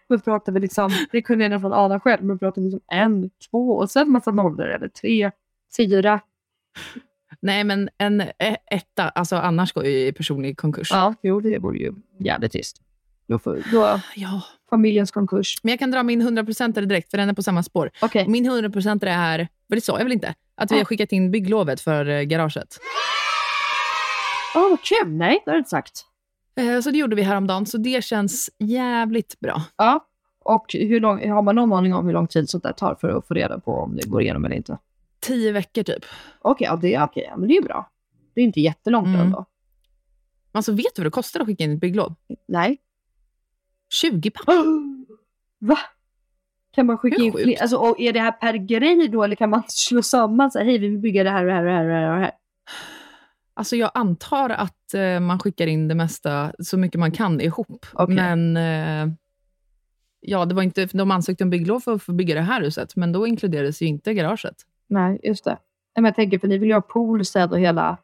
Men 0.10 0.20
pratar 0.22 0.52
vi 0.52 0.60
liksom, 0.60 0.92
det 1.12 1.22
kunde 1.22 1.44
jag 1.44 1.52
nästan 1.52 1.74
ana 1.74 2.00
själv, 2.00 2.24
men 2.24 2.40
pratar 2.40 2.62
vi 2.62 2.66
liksom 2.66 2.82
en, 2.92 3.30
två 3.52 3.70
och 3.78 3.92
sen 3.92 4.12
massa 4.12 4.32
nollor 4.32 4.68
eller 4.68 4.88
tre, 4.88 5.32
fyra? 5.78 6.20
Nej, 7.42 7.64
men 7.64 7.90
en 7.98 8.22
e- 8.22 8.58
etta, 8.72 9.10
alltså 9.10 9.36
annars 9.36 9.74
går 9.74 9.86
ju 9.86 10.08
i 10.08 10.12
personlig 10.14 10.58
konkurs. 10.58 10.92
Ja, 10.92 11.14
jo 11.24 11.40
det 11.40 11.58
vore 11.60 11.78
ju 11.78 11.94
jävligt 12.20 12.52
trist. 12.52 12.82
Då 13.28 13.40
får 13.40 13.64
då, 13.72 14.00
Ja. 14.16 14.42
familjens 14.70 15.12
konkurs. 15.12 15.56
Men 15.64 15.70
jag 15.70 15.80
kan 15.80 15.92
dra 15.92 16.04
min 16.04 16.22
100% 16.22 16.86
direkt, 16.86 17.12
för 17.12 17.18
den 17.18 17.30
är 17.30 17.34
på 17.34 17.44
samma 17.44 17.64
spår. 17.64 17.92
Okej. 18.02 18.28
Min 18.28 18.46
100% 18.52 19.06
är, 19.08 19.48
för 19.68 19.76
det 19.76 19.82
sa 19.82 19.98
jag 19.98 20.06
väl 20.06 20.14
inte, 20.14 20.34
att 20.56 20.72
vi 20.72 20.78
har 20.78 20.86
skickat 20.86 21.12
in 21.12 21.32
bygglovet 21.32 21.82
för 21.82 22.06
eh, 22.10 22.22
garaget. 22.22 22.78
Ja, 24.54 24.60
vad 24.70 24.82
kul. 24.84 25.08
Nej, 25.14 25.42
det 25.46 25.52
har 25.52 25.56
du 25.56 25.60
inte 25.60 25.70
sagt. 25.70 26.06
Eh, 26.60 26.82
Så 26.82 26.92
det 26.92 26.98
gjorde 26.98 27.16
vi 27.16 27.22
häromdagen, 27.22 27.66
så 27.66 27.78
det 27.78 28.04
känns 28.04 28.50
jävligt 28.60 29.40
bra. 29.40 29.62
Ja. 29.78 30.06
Och 30.40 30.66
hur 30.74 31.00
lång, 31.00 31.30
har 31.30 31.42
man 31.42 31.56
någon 31.56 31.74
aning 31.74 31.94
om 31.94 32.06
hur 32.06 32.14
lång 32.14 32.28
tid 32.28 32.50
sånt 32.50 32.64
där 32.64 32.72
tar 32.74 32.96
för 32.96 33.18
att 33.18 33.28
få 33.28 33.34
reda 33.34 33.60
på 33.60 33.72
om 33.74 33.96
det 33.96 34.08
går 34.10 34.22
igenom 34.22 34.46
eller 34.46 34.56
inte? 34.56 34.78
Tio 35.20 35.52
veckor 35.52 35.84
typ. 35.84 36.06
Okej, 36.42 36.68
ja, 36.72 36.76
det, 36.76 37.02
okej, 37.02 37.28
ja, 37.30 37.38
men 37.38 37.48
det 37.50 37.58
är 37.58 37.62
bra. 37.62 37.90
Det 38.34 38.42
är 38.42 38.46
inte 38.46 38.62
jättelångt 38.62 39.08
Mm. 39.08 39.20
ändå. 39.22 39.46
Alltså 40.52 40.72
vet 40.72 40.96
du 40.96 41.02
vad 41.02 41.06
det 41.06 41.12
kostar 41.12 41.40
att 41.40 41.46
skicka 41.48 41.64
in 41.64 41.74
ett 41.74 41.80
bygglov? 41.82 42.16
Nej. 42.48 42.78
20 43.94 44.30
papp. 44.32 44.46
Va? 45.60 45.78
Kan 46.72 46.86
man 46.86 46.98
skicka 46.98 47.22
in 47.22 47.32
fler? 47.34 47.62
Alltså, 47.62 47.78
och 47.78 48.00
är 48.00 48.14
det 48.14 48.20
här 48.20 48.32
per 48.32 48.54
grej 48.54 49.08
då 49.08 49.24
eller 49.24 49.36
kan 49.36 49.50
man 49.50 49.64
slå 49.68 50.02
samman 50.02 50.52
så 50.52 50.60
här, 50.60 50.66
hej 50.66 50.78
vi 50.78 50.88
vill 50.88 50.98
bygga 51.00 51.24
det 51.24 51.30
här 51.30 51.42
och 51.44 51.48
det 51.48 51.54
här 51.54 51.64
och 51.64 51.90
det 51.90 51.94
här, 51.94 52.10
och 52.14 52.16
det 52.20 52.22
här. 52.26 52.32
Alltså 53.60 53.76
jag 53.76 53.92
antar 53.94 54.50
att 54.50 54.94
eh, 54.94 55.20
man 55.20 55.40
skickar 55.40 55.68
in 55.68 55.88
det 55.88 55.96
mesta 55.96 56.52
så 56.60 56.78
mycket 56.78 57.00
man 57.00 57.12
kan 57.12 57.42
ihop. 57.42 57.86
Okej. 57.94 58.16
Men 58.16 58.58
eh, 58.58 59.14
ja, 60.22 60.46
det 60.46 60.56
var 60.56 60.64
inte, 60.64 60.86
de 60.86 61.12
ansökte 61.12 61.44
om 61.44 61.50
bygglov 61.50 61.80
för 61.80 61.94
att 61.96 62.04
få 62.04 62.12
bygga 62.14 62.36
det 62.36 62.42
här 62.42 62.62
huset, 62.62 62.96
men 62.96 63.12
då 63.12 63.28
inkluderades 63.28 63.82
ju 63.82 63.86
inte 63.86 64.14
garaget. 64.14 64.56
Nej, 64.88 65.20
just 65.24 65.44
det. 65.46 65.58
Men 65.96 66.06
jag 66.06 66.16
tänker, 66.16 66.40
för 66.40 66.48
ni 66.48 66.58
vill 66.58 66.70
ju 66.70 66.74
ha 66.76 66.82
pool 66.82 67.26
sen 67.26 67.50
och 67.52 67.60
hela... 67.60 67.98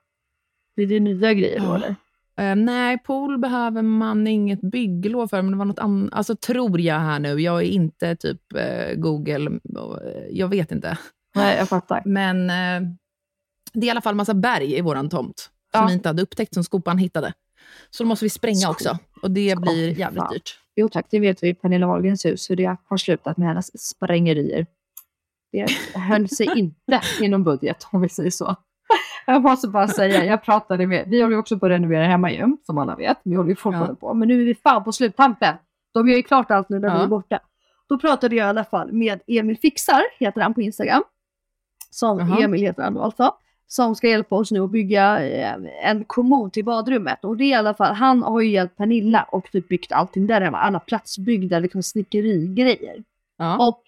Blir 0.75 0.87
det 0.87 0.99
nya 0.99 1.33
grejer 1.33 1.59
då 1.59 1.65
Ja. 1.65 1.75
eller? 1.75 1.95
Eh, 2.37 2.55
nej, 2.55 2.97
pool 2.97 3.37
behöver 3.37 3.81
man 3.81 4.27
inget 4.27 4.61
bygglov 4.61 5.27
för, 5.27 5.41
men 5.41 5.51
det 5.51 5.57
var 5.57 5.65
något 5.65 5.79
annat. 5.79 6.13
Alltså 6.13 6.35
tror 6.35 6.81
jag 6.81 6.99
här 6.99 7.19
nu. 7.19 7.41
Jag 7.41 7.57
är 7.61 7.65
inte 7.67 8.15
typ 8.15 8.41
eh, 8.55 8.95
Google. 8.95 9.51
eh, 9.51 10.23
Jag 10.29 10.47
vet 10.47 10.71
inte. 10.71 10.97
Nej, 11.35 11.57
jag 11.57 11.69
fattar. 11.69 12.01
Men 12.05 12.49
eh, 12.49 12.89
det 13.75 13.85
är 13.85 13.87
i 13.87 13.89
alla 13.91 14.01
fall 14.01 14.15
massa 14.15 14.33
berg 14.33 14.77
i 14.77 14.81
våran 14.81 15.09
tomt 15.09 15.49
Ja. 15.73 15.79
som 15.79 15.87
vi 15.87 15.93
inte 15.93 16.09
hade 16.09 16.21
upptäckt, 16.21 16.53
som 16.53 16.63
skopan 16.63 16.97
hittade. 16.97 17.33
Så 17.89 18.03
då 18.03 18.07
måste 18.07 18.25
vi 18.25 18.29
spränga 18.29 18.55
Skop- 18.57 18.71
också. 18.71 18.97
Och 19.21 19.31
det 19.31 19.51
Skop, 19.51 19.61
blir 19.61 19.99
jävligt 19.99 20.23
fan. 20.23 20.33
dyrt. 20.33 20.59
Jo 20.75 20.89
tack, 20.89 21.05
det 21.09 21.19
vet 21.19 21.43
vi 21.43 21.47
i 21.49 21.53
Pernilla 21.53 21.87
Wahlgrens 21.87 22.25
hus 22.25 22.49
hur 22.49 22.55
det 22.55 22.77
har 22.87 22.97
slutat 22.97 23.37
med 23.37 23.47
hennes 23.47 23.89
sprängerier. 23.89 24.65
Det 25.51 25.67
höll 25.99 26.29
sig 26.29 26.47
inte 26.55 27.01
inom 27.21 27.43
budget 27.43 27.87
om 27.91 28.01
vi 28.01 28.09
säger 28.09 28.29
så. 28.31 28.55
Jag 29.25 29.41
måste 29.41 29.67
bara 29.67 29.87
säga, 29.87 30.25
jag 30.25 30.43
pratade 30.43 30.87
med, 30.87 31.07
vi 31.07 31.21
håller 31.21 31.33
ju 31.35 31.39
också 31.39 31.59
på 31.59 31.65
att 31.65 31.69
renovera 31.69 32.05
hemma 32.05 32.31
ju, 32.31 32.57
som 32.65 32.77
alla 32.77 32.95
vet. 32.95 33.17
Vi 33.23 33.35
håller 33.35 33.49
ju 33.49 33.55
fortfarande 33.55 33.91
Ja. 34.01 34.07
på, 34.07 34.13
men 34.13 34.27
nu 34.27 34.41
är 34.41 34.45
vi 34.45 34.55
fan 34.55 34.83
på 34.83 34.91
sluttampen. 34.91 35.55
De 35.93 36.07
gör 36.09 36.15
ju 36.17 36.23
klart 36.23 36.51
allt 36.51 36.69
nu 36.69 36.79
när 36.79 36.89
vi 36.89 36.95
Ja. 36.97 37.03
är 37.03 37.07
borta. 37.07 37.39
Då 37.89 37.99
pratade 37.99 38.35
jag 38.35 38.45
i 38.45 38.49
alla 38.49 38.63
fall 38.63 38.91
med 38.93 39.21
Emil 39.27 39.57
Fixar, 39.57 40.01
heter 40.19 40.41
han 40.41 40.53
på 40.53 40.61
Instagram. 40.61 41.03
Som 41.89 42.19
Jaha. 42.19 42.39
Emil 42.43 42.61
heter 42.61 42.83
han 42.83 42.93
då 42.93 43.01
alltså. 43.01 43.33
Som 43.67 43.95
ska 43.95 44.09
hjälpa 44.09 44.35
oss 44.35 44.51
nu 44.51 44.59
att 44.59 44.71
bygga 44.71 45.27
eh, 45.29 45.55
en 45.83 46.03
kommod 46.03 46.53
till 46.53 46.65
badrummet. 46.65 47.23
Och 47.25 47.37
det 47.37 47.43
är 47.43 47.49
i 47.49 47.53
alla 47.53 47.73
fall, 47.73 47.93
han 47.95 48.23
har 48.23 48.41
ju 48.41 48.49
hjälpt 48.49 48.77
Pernilla 48.77 49.23
och 49.31 49.51
typ 49.51 49.67
byggt 49.67 49.91
allting 49.91 50.27
där 50.27 50.41
hemma. 50.41 50.57
Alla 50.57 50.79
platsbyggda 50.79 51.59
liksom 51.59 51.83
snickerigrejer. 51.83 53.03
Ja. 53.37 53.67
Och 53.67 53.81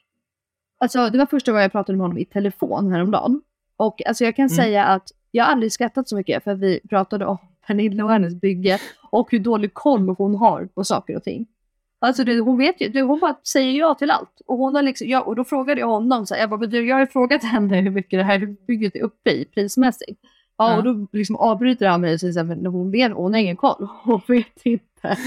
alltså, 0.77 1.09
det 1.09 1.17
var 1.17 1.25
första 1.25 1.51
gången 1.51 1.61
jag 1.63 1.71
pratade 1.71 1.97
med 1.97 2.03
honom 2.03 2.17
i 2.17 2.25
telefon 2.25 2.91
häromdagen. 2.91 3.41
Och 3.77 4.01
alltså, 4.07 4.23
jag 4.23 4.35
kan 4.35 4.43
Mm. 4.45 4.55
säga 4.55 4.85
att 4.85 5.11
jag 5.31 5.45
har 5.45 5.51
aldrig 5.51 5.71
skrattat 5.71 6.09
så 6.09 6.15
mycket 6.15 6.43
för 6.43 6.55
vi 6.55 6.79
pratade 6.89 7.25
om 7.25 7.37
Pernilla 7.67 8.03
och 8.03 8.11
hennes 8.11 8.35
bygge 8.35 8.79
och 9.11 9.31
hur 9.31 9.39
dålig 9.39 9.73
koll 9.73 10.09
hon 10.17 10.35
har 10.35 10.65
på 10.65 10.83
saker 10.83 11.15
och 11.15 11.23
ting. 11.23 11.45
Alltså 11.99 12.23
det, 12.23 12.39
hon 12.39 12.57
vet 12.57 12.81
ju, 12.81 12.89
det, 12.89 13.01
hon 13.01 13.19
bara 13.19 13.35
säger 13.53 13.79
ja 13.79 13.93
till 13.95 14.11
allt. 14.11 14.41
Och, 14.47 14.57
hon 14.57 14.75
har 14.75 14.81
liksom, 14.81 15.07
ja, 15.07 15.21
och 15.21 15.35
då 15.35 15.43
frågade 15.43 15.79
jag 15.81 15.87
honom, 15.87 16.25
så 16.25 16.33
här, 16.33 16.41
jag, 16.41 16.49
bara, 16.49 16.59
"Men 16.59 16.69
du, 16.69 16.87
jag 16.87 16.95
har 16.95 17.01
ju 17.01 17.07
frågat 17.07 17.43
henne 17.43 17.81
hur 17.81 17.89
mycket 17.91 18.19
det 18.19 18.23
här 18.23 18.55
bygget 18.67 18.95
är 18.95 19.01
uppe 19.03 19.29
i 19.31 19.45
prismässigt. 19.45 20.19
Ja, 20.57 20.71
Ja. 20.71 20.77
och 20.77 20.83
då 20.83 21.07
liksom 21.11 21.35
avbryter 21.35 21.87
han 21.87 22.01
mig 22.01 22.13
och 22.13 22.19
säger 22.19 22.43
men 22.43 22.65
hon, 22.65 22.91
vet, 22.91 23.13
hon 23.13 23.33
har 23.33 23.39
ingen 23.41 23.55
koll, 23.57 23.87
hon 24.03 24.21
vet 24.27 24.61
inte. 24.65 25.17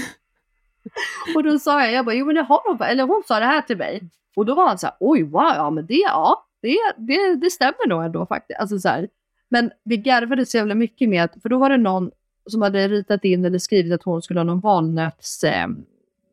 och 1.35 1.43
då 1.43 1.59
sa 1.59 1.81
jag, 1.83 1.93
jag 1.93 2.05
bara, 2.05 2.15
jo 2.15 2.25
men 2.25 2.35
det 2.35 2.41
har 2.41 2.61
hon, 2.65 2.81
eller 2.81 3.03
hon 3.03 3.23
sa 3.27 3.39
det 3.39 3.45
här 3.45 3.61
till 3.61 3.77
mig. 3.77 4.01
Och 4.35 4.45
då 4.45 4.55
var 4.55 4.67
han 4.67 4.77
så 4.77 4.87
här, 4.87 4.95
oj 4.99 5.23
wow, 5.23 5.51
ja 5.55 5.69
men 5.69 5.85
det, 5.85 5.93
ja, 5.93 6.45
det, 6.61 6.77
det, 6.97 7.35
det 7.35 7.49
stämmer 7.49 7.87
nog 7.89 8.03
ändå 8.03 8.25
faktiskt. 8.25 8.59
Alltså 8.59 8.79
så 8.79 8.89
här. 8.89 9.07
Men 9.49 9.71
vi 9.83 9.97
garvade 9.97 10.45
så 10.45 10.57
jävla 10.57 10.75
mycket 10.75 11.09
med 11.09 11.23
att, 11.23 11.41
för 11.41 11.49
då 11.49 11.57
var 11.57 11.69
det 11.69 11.77
någon 11.77 12.11
som 12.49 12.61
hade 12.61 12.87
ritat 12.87 13.23
in 13.25 13.45
eller 13.45 13.59
skrivit 13.59 13.93
att 13.93 14.03
hon 14.03 14.21
skulle 14.21 14.39
ha 14.39 14.45
någon 14.45 14.59
valnöts 14.59 15.43
eh, 15.43 15.67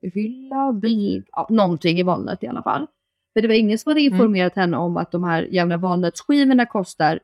hylla, 0.03 0.73
bil, 0.73 1.25
ja, 1.33 1.47
någonting 1.51 1.99
i 1.99 2.03
valnöt 2.03 2.43
i 2.43 2.47
alla 2.47 2.63
fall. 2.63 2.87
För 3.33 3.43
det 3.43 3.49
var 3.49 3.55
ingen 3.55 3.79
som 3.79 3.91
hade 3.91 4.01
informerat 4.01 4.57
henne 4.57 4.77
om 4.77 4.97
att 4.97 5.11
de 5.11 5.25
här 5.25 5.43
jävla 5.43 5.77
valnötsskivorna 5.77 6.67
kostar 6.67 7.21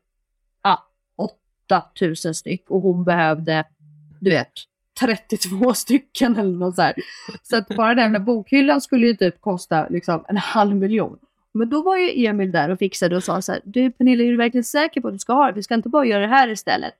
ja, 0.62 0.86
8000 1.16 2.34
styck 2.34 2.70
och 2.70 2.80
hon 2.80 3.04
behövde, 3.04 3.64
du 4.20 4.30
vet, 4.30 4.52
32 5.00 5.74
stycken 5.74 6.36
eller 6.36 6.58
något 6.58 6.76
så 6.76 6.82
här. 6.82 6.94
Så 7.42 7.56
att 7.56 7.68
bara 7.68 7.94
den 7.94 8.04
jävla 8.04 8.20
bokhyllan 8.20 8.80
skulle 8.80 9.06
ju 9.06 9.14
typ 9.14 9.40
kosta 9.40 9.88
liksom 9.88 10.24
en 10.28 10.36
halv 10.36 10.76
miljon. 10.76 11.18
Men 11.52 11.70
då 11.70 11.82
var 11.82 11.96
ju 11.96 12.26
Emil 12.26 12.52
där 12.52 12.68
och 12.68 12.78
fixade 12.78 13.16
och 13.16 13.24
sa 13.24 13.42
så 13.42 13.52
här, 13.52 13.60
du 13.64 13.90
Pernilla, 13.90 14.24
är 14.24 14.30
du 14.30 14.36
verkligen 14.36 14.64
säker 14.64 15.00
på 15.00 15.08
att 15.08 15.14
du 15.14 15.18
ska 15.18 15.32
ha 15.32 15.46
det? 15.46 15.52
Vi 15.52 15.62
ska 15.62 15.74
inte 15.74 15.88
bara 15.88 16.04
göra 16.04 16.20
det 16.20 16.28
här 16.28 16.48
istället. 16.48 16.94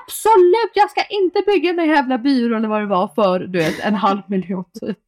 Absolut, 0.00 0.70
jag 0.74 0.90
ska 0.90 1.04
inte 1.04 1.42
bygga 1.46 1.70
en 1.70 1.88
jävla 1.88 2.18
byrå 2.18 2.56
eller 2.56 2.68
vad 2.68 2.80
det 2.82 2.86
var 2.86 3.08
för, 3.08 3.40
du 3.40 3.58
vet, 3.58 3.80
en 3.80 3.94
halv 3.94 4.20
miljon 4.26 4.64
typ. 4.80 4.98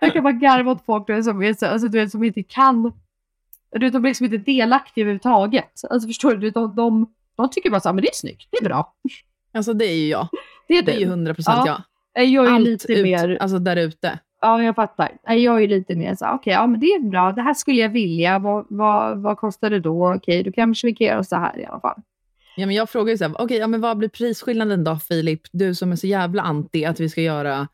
Jag 0.00 0.12
kan 0.12 0.22
bara 0.22 0.32
garva 0.32 0.72
åt 0.72 0.84
folk 0.86 1.06
du 1.06 1.12
vet, 1.14 1.24
som, 1.24 1.54
alltså, 1.62 1.88
du 1.88 1.98
vet, 2.00 2.10
som 2.10 2.24
inte 2.24 2.42
kan, 2.42 2.82
du 3.72 3.86
vet, 3.86 3.92
de 3.92 4.02
blir 4.02 4.10
liksom 4.10 4.24
inte 4.24 4.36
delaktiga 4.36 5.02
överhuvudtaget. 5.02 5.80
Alltså 5.90 6.08
förstår 6.08 6.34
du, 6.34 6.50
de, 6.50 6.74
de, 6.76 7.12
de 7.36 7.50
tycker 7.50 7.70
bara 7.70 7.80
så 7.80 7.88
här, 7.88 7.94
men 7.94 8.02
det 8.02 8.08
är 8.08 8.14
snyggt, 8.14 8.48
det 8.50 8.58
är 8.58 8.64
bra. 8.64 8.94
Alltså 9.54 9.72
det 9.72 9.84
är 9.84 9.94
ju 9.96 10.08
jag. 10.08 10.28
Det 10.68 10.74
är 10.78 10.82
Det 10.82 10.92
är 10.92 10.98
ju 10.98 11.04
du. 11.04 11.10
100 11.10 11.34
procent 11.34 11.62
Ja. 11.66 11.82
jag. 12.14 12.24
Jag 12.26 12.46
är 12.46 12.50
Allt 12.50 12.64
lite 12.64 12.92
ut, 12.92 13.02
mer, 13.02 13.38
alltså 13.40 13.58
där 13.58 13.76
ute. 13.76 14.18
ja 14.40 14.62
jag 14.62 14.74
fattar. 14.74 15.12
Nej, 15.28 15.42
Jag 15.44 15.62
är 15.62 15.68
lite 15.68 15.96
mer 15.96 16.14
så 16.14 16.26
okej, 16.30 16.52
ja 16.52 16.66
men 16.66 16.80
det 16.80 16.86
är 16.86 17.00
bra, 17.00 17.32
det 17.32 17.42
här 17.42 17.54
skulle 17.54 17.80
jag 17.80 17.88
vilja, 17.88 18.38
vad, 18.38 18.66
vad, 18.68 19.18
vad 19.22 19.38
kostar 19.38 19.70
det 19.70 19.80
då? 19.80 20.14
Okej, 20.14 20.42
då 20.42 20.52
kanske 20.52 20.86
vi 20.86 20.94
kan 20.94 21.06
göra 21.06 21.24
så 21.24 21.36
här 21.36 21.58
i 21.60 21.64
alla 21.66 21.80
fall. 21.80 22.00
Ja, 22.56 22.66
men 22.66 22.74
jag 22.74 22.90
frågar 22.90 23.12
ju 23.12 23.18
så 23.18 23.24
här, 23.24 23.40
okej, 23.40 23.58
ja, 23.58 23.66
men 23.66 23.80
vad 23.80 23.98
blir 23.98 24.08
prisskillnaden 24.08 24.84
då 24.84 24.96
Filip? 24.96 25.40
Du 25.52 25.74
som 25.74 25.92
är 25.92 25.96
så 25.96 26.06
jävla 26.06 26.42
anti 26.42 26.84
att 26.84 27.00
vi 27.00 27.08
ska 27.08 27.22
göra 27.22 27.68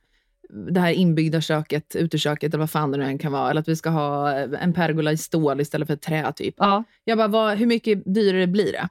det 0.52 0.80
här 0.80 0.92
inbyggda 0.92 1.40
köket, 1.40 1.96
uteköket 1.96 2.54
eller 2.54 2.58
vad 2.58 2.70
fan 2.70 2.90
det 2.90 2.98
nu 2.98 3.04
än 3.04 3.18
kan 3.18 3.32
vara. 3.32 3.50
Eller 3.50 3.60
att 3.60 3.68
vi 3.68 3.76
ska 3.76 3.90
ha 3.90 4.32
en 4.34 4.72
pergola 4.72 5.12
i 5.12 5.16
stål 5.16 5.60
istället 5.60 5.88
för 5.88 5.96
trä 5.96 6.32
typ. 6.32 6.54
Ja. 6.58 6.84
Jag 7.04 7.18
bara, 7.18 7.28
vad, 7.28 7.58
hur 7.58 7.66
mycket 7.66 8.14
dyrare 8.14 8.46
blir 8.46 8.72
det? 8.72 8.88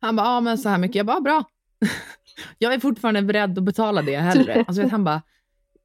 Han 0.00 0.16
bara, 0.16 0.26
ja 0.26 0.40
men 0.40 0.58
så 0.58 0.68
här 0.68 0.78
mycket. 0.78 0.96
Jag 0.96 1.06
bara, 1.06 1.20
bra. 1.20 1.44
jag 2.58 2.74
är 2.74 2.80
fortfarande 2.80 3.22
beredd 3.22 3.58
att 3.58 3.64
betala 3.64 4.02
det 4.02 4.16
hellre. 4.16 4.64
Alltså, 4.66 4.82
vet, 4.82 4.90
han 4.90 5.04
bara, 5.04 5.22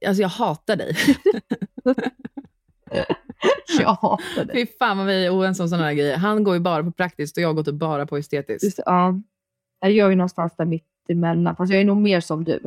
alltså 0.07 0.21
jag 0.21 0.29
hatar 0.29 0.75
dig. 0.75 0.95
Jag 3.79 3.89
hatar 3.93 4.45
det. 4.45 4.53
Fy 4.53 4.65
fan 4.79 4.97
vad 4.97 5.07
vi 5.07 5.25
är 5.25 5.35
oense 5.37 5.63
om 5.63 5.69
sådana 5.69 5.85
här 5.85 5.93
grejer. 5.93 6.17
Han 6.17 6.43
går 6.43 6.53
ju 6.53 6.59
bara 6.59 6.83
på 6.83 6.91
praktiskt 6.91 7.37
och 7.37 7.43
jag 7.43 7.55
går 7.55 7.63
typ 7.63 7.75
bara 7.75 8.05
på 8.05 8.17
estetiskt. 8.17 8.63
Just, 8.63 8.79
ja. 8.85 9.19
Jag 9.79 9.91
är 9.91 10.09
ju 10.09 10.15
någonstans 10.15 10.53
där 10.57 10.65
mitt 10.65 10.85
emellan. 11.09 11.55
Fast 11.55 11.71
jag 11.71 11.81
är 11.81 11.85
nog 11.85 11.97
mer 11.97 12.19
som 12.19 12.43
du. 12.43 12.59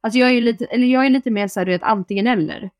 Alltså 0.00 0.18
jag 0.18 0.30
är, 0.30 0.40
lite, 0.40 0.64
eller 0.64 0.86
jag 0.86 1.06
är 1.06 1.10
lite 1.10 1.30
mer 1.30 1.48
så 1.48 1.60
här, 1.60 1.64
du 1.66 1.72
vet, 1.72 1.82
antingen 1.82 2.26
eller. 2.26 2.70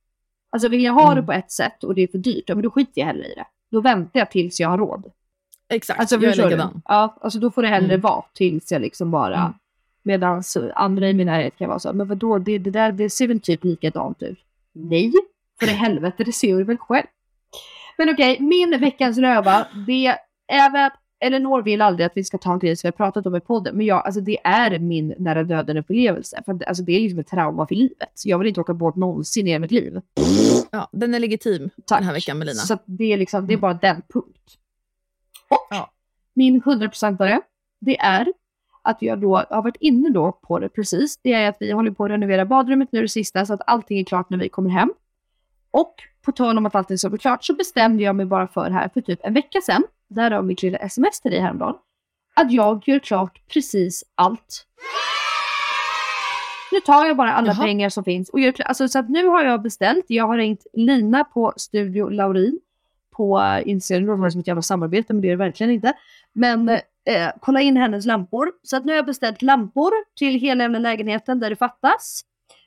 Alltså 0.50 0.68
vill 0.68 0.82
jag 0.84 0.92
ha 0.92 1.12
Mm. 1.12 1.16
det 1.16 1.22
på 1.26 1.32
ett 1.32 1.50
sätt 1.50 1.84
och 1.84 1.94
det 1.94 2.02
är 2.02 2.08
för 2.08 2.18
dyrt, 2.18 2.44
ja, 2.46 2.54
men 2.54 2.62
då 2.62 2.70
skiter 2.70 3.00
jag 3.00 3.06
hellre 3.06 3.26
i 3.26 3.34
det. 3.34 3.44
Då 3.70 3.80
väntar 3.80 4.20
jag 4.20 4.30
tills 4.30 4.60
jag 4.60 4.68
har 4.68 4.78
råd. 4.78 5.10
Exakt, 5.68 6.00
Alltså, 6.00 6.14
jag 6.16 6.24
är 6.24 6.36
du? 6.36 6.42
likadan. 6.44 6.82
Ja, 6.84 7.16
alltså 7.20 7.38
då 7.38 7.50
får 7.50 7.62
det 7.62 7.68
hellre 7.68 7.94
Mm. 7.94 8.00
vara 8.00 8.24
tills 8.34 8.72
jag 8.72 8.82
liksom 8.82 9.10
bara... 9.10 9.36
Mm. 9.40 9.52
Medan 10.04 10.42
andra 10.74 11.08
i 11.08 11.12
min 11.14 11.26
närhet 11.26 11.56
kan 11.58 11.68
vara 11.68 11.78
så, 11.78 11.92
men 11.92 12.08
vadå, 12.08 12.38
det, 12.38 12.58
det 12.58 12.70
där 12.70 12.92
det 12.92 13.10
ser 13.10 13.28
väl 13.28 13.40
typ 13.40 13.64
likadant 13.64 14.22
ut? 14.22 14.38
Nej, 14.72 15.12
för 15.60 15.66
i 15.66 15.70
helvete, 15.70 16.24
det 16.24 16.32
ser 16.32 16.56
du 16.58 16.64
väl 16.64 16.76
själv. 16.78 17.06
Men 18.02 18.14
okej, 18.14 18.36
min 18.40 18.80
veckans 18.80 19.18
röva, 19.18 19.66
det 19.86 20.06
är 20.52 20.72
väl... 20.72 20.90
Elinor 21.20 21.62
vill 21.62 21.82
aldrig 21.82 22.06
att 22.06 22.12
vi 22.14 22.24
ska 22.24 22.38
ta 22.38 22.52
en 22.52 22.58
grej 22.58 22.76
som 22.76 22.88
vi 22.88 22.88
har 22.88 23.06
pratat 23.06 23.26
om 23.26 23.36
i 23.36 23.40
podden, 23.40 23.76
men 23.76 23.86
jag, 23.86 24.06
alltså 24.06 24.20
det 24.20 24.38
är 24.44 24.78
min 24.78 25.14
nära 25.18 25.44
döden-upplevelse. 25.44 26.42
För 26.44 26.52
att, 26.52 26.64
alltså 26.66 26.82
det 26.82 26.92
är 26.92 27.00
liksom 27.00 27.18
ett 27.18 27.26
trauma 27.26 27.66
för 27.66 27.74
livet. 27.74 28.20
Jag 28.24 28.38
vill 28.38 28.48
inte 28.48 28.60
åka 28.60 28.74
bort 28.74 28.96
någonsin 28.96 29.48
i 29.48 29.58
mitt 29.58 29.70
liv. 29.70 30.00
Ja, 30.70 30.88
den 30.92 31.14
är 31.14 31.18
legitim 31.18 31.70
Tack. 31.86 31.98
den 31.98 32.06
här 32.06 32.14
veckan 32.14 32.38
Melina. 32.38 32.54
Så 32.54 32.78
det 32.84 33.12
är 33.12 33.16
liksom, 33.16 33.46
det 33.46 33.52
är 33.52 33.58
bara 33.58 33.74
den 33.74 34.02
punkt. 34.12 34.58
Och 35.50 35.66
Ja. 35.70 35.90
min 36.34 36.62
100-procentare, 36.62 37.40
det 37.80 37.98
är 38.00 38.26
att 38.82 39.02
jag 39.02 39.20
då 39.20 39.36
har 39.36 39.62
varit 39.62 39.76
inne 39.80 40.10
då 40.10 40.32
på 40.32 40.58
det 40.58 40.68
precis. 40.68 41.18
Det 41.22 41.32
är 41.32 41.48
att 41.48 41.56
vi 41.60 41.72
håller 41.72 41.90
på 41.90 42.04
att 42.04 42.10
renovera 42.10 42.46
badrummet 42.46 42.92
nu 42.92 43.02
det 43.02 43.08
sista 43.08 43.46
så 43.46 43.54
att 43.54 43.60
allting 43.66 43.98
är 44.00 44.04
klart 44.04 44.30
när 44.30 44.38
vi 44.38 44.48
kommer 44.48 44.70
hem. 44.70 44.92
Och 45.72 45.94
på 46.24 46.32
tal 46.32 46.58
om 46.58 46.66
att 46.66 46.74
allting 46.74 46.98
ska 46.98 47.08
bli 47.08 47.18
klart 47.18 47.44
så 47.44 47.54
bestämde 47.54 48.02
jag 48.02 48.16
mig 48.16 48.26
bara 48.26 48.48
för 48.48 48.70
här 48.70 48.88
för 48.94 49.00
typ 49.00 49.20
en 49.22 49.34
vecka 49.34 49.60
sedan, 49.60 49.82
därav 50.08 50.44
mitt 50.44 50.62
lilla 50.62 50.78
sms 50.78 51.20
till 51.20 51.30
dig 51.30 51.40
häromdagen, 51.40 51.74
att 52.34 52.52
jag 52.52 52.82
gör 52.86 52.98
klart 52.98 53.40
precis 53.48 54.04
allt. 54.14 54.66
Nu 56.72 56.80
tar 56.80 57.06
jag 57.06 57.16
bara 57.16 57.32
alla 57.32 57.52
Jaha. 57.52 57.64
pengar 57.64 57.88
som 57.88 58.04
finns 58.04 58.28
och 58.28 58.40
gör. 58.40 58.62
Alltså, 58.62 58.88
så 58.88 58.98
att 58.98 59.08
nu 59.08 59.26
har 59.26 59.44
jag 59.44 59.62
beställt, 59.62 60.04
jag 60.08 60.26
har 60.26 60.36
ringt 60.36 60.66
Lina 60.72 61.24
på 61.24 61.52
Studio 61.56 62.08
Laurin 62.08 62.60
på 63.16 63.40
eh, 63.40 63.68
Instagram, 63.68 64.06
det 64.06 64.16
låter 64.16 64.30
som 64.30 64.40
ett 64.40 64.46
jävla 64.46 64.62
samarbete 64.62 65.12
men 65.12 65.22
det 65.22 65.28
är 65.28 65.30
det 65.30 65.36
verkligen 65.36 65.72
inte. 65.72 65.92
Men 66.32 66.68
eh, 66.68 66.80
kolla 67.40 67.60
in 67.60 67.76
hennes 67.76 68.06
lampor. 68.06 68.52
Så 68.62 68.76
att 68.76 68.84
nu 68.84 68.92
har 68.92 68.96
jag 68.96 69.06
beställt 69.06 69.42
lampor 69.42 69.90
till 70.16 70.40
hela 70.40 70.68
lägenheten 70.68 71.40
där 71.40 71.50
det 71.50 71.56
fattas. 71.56 72.24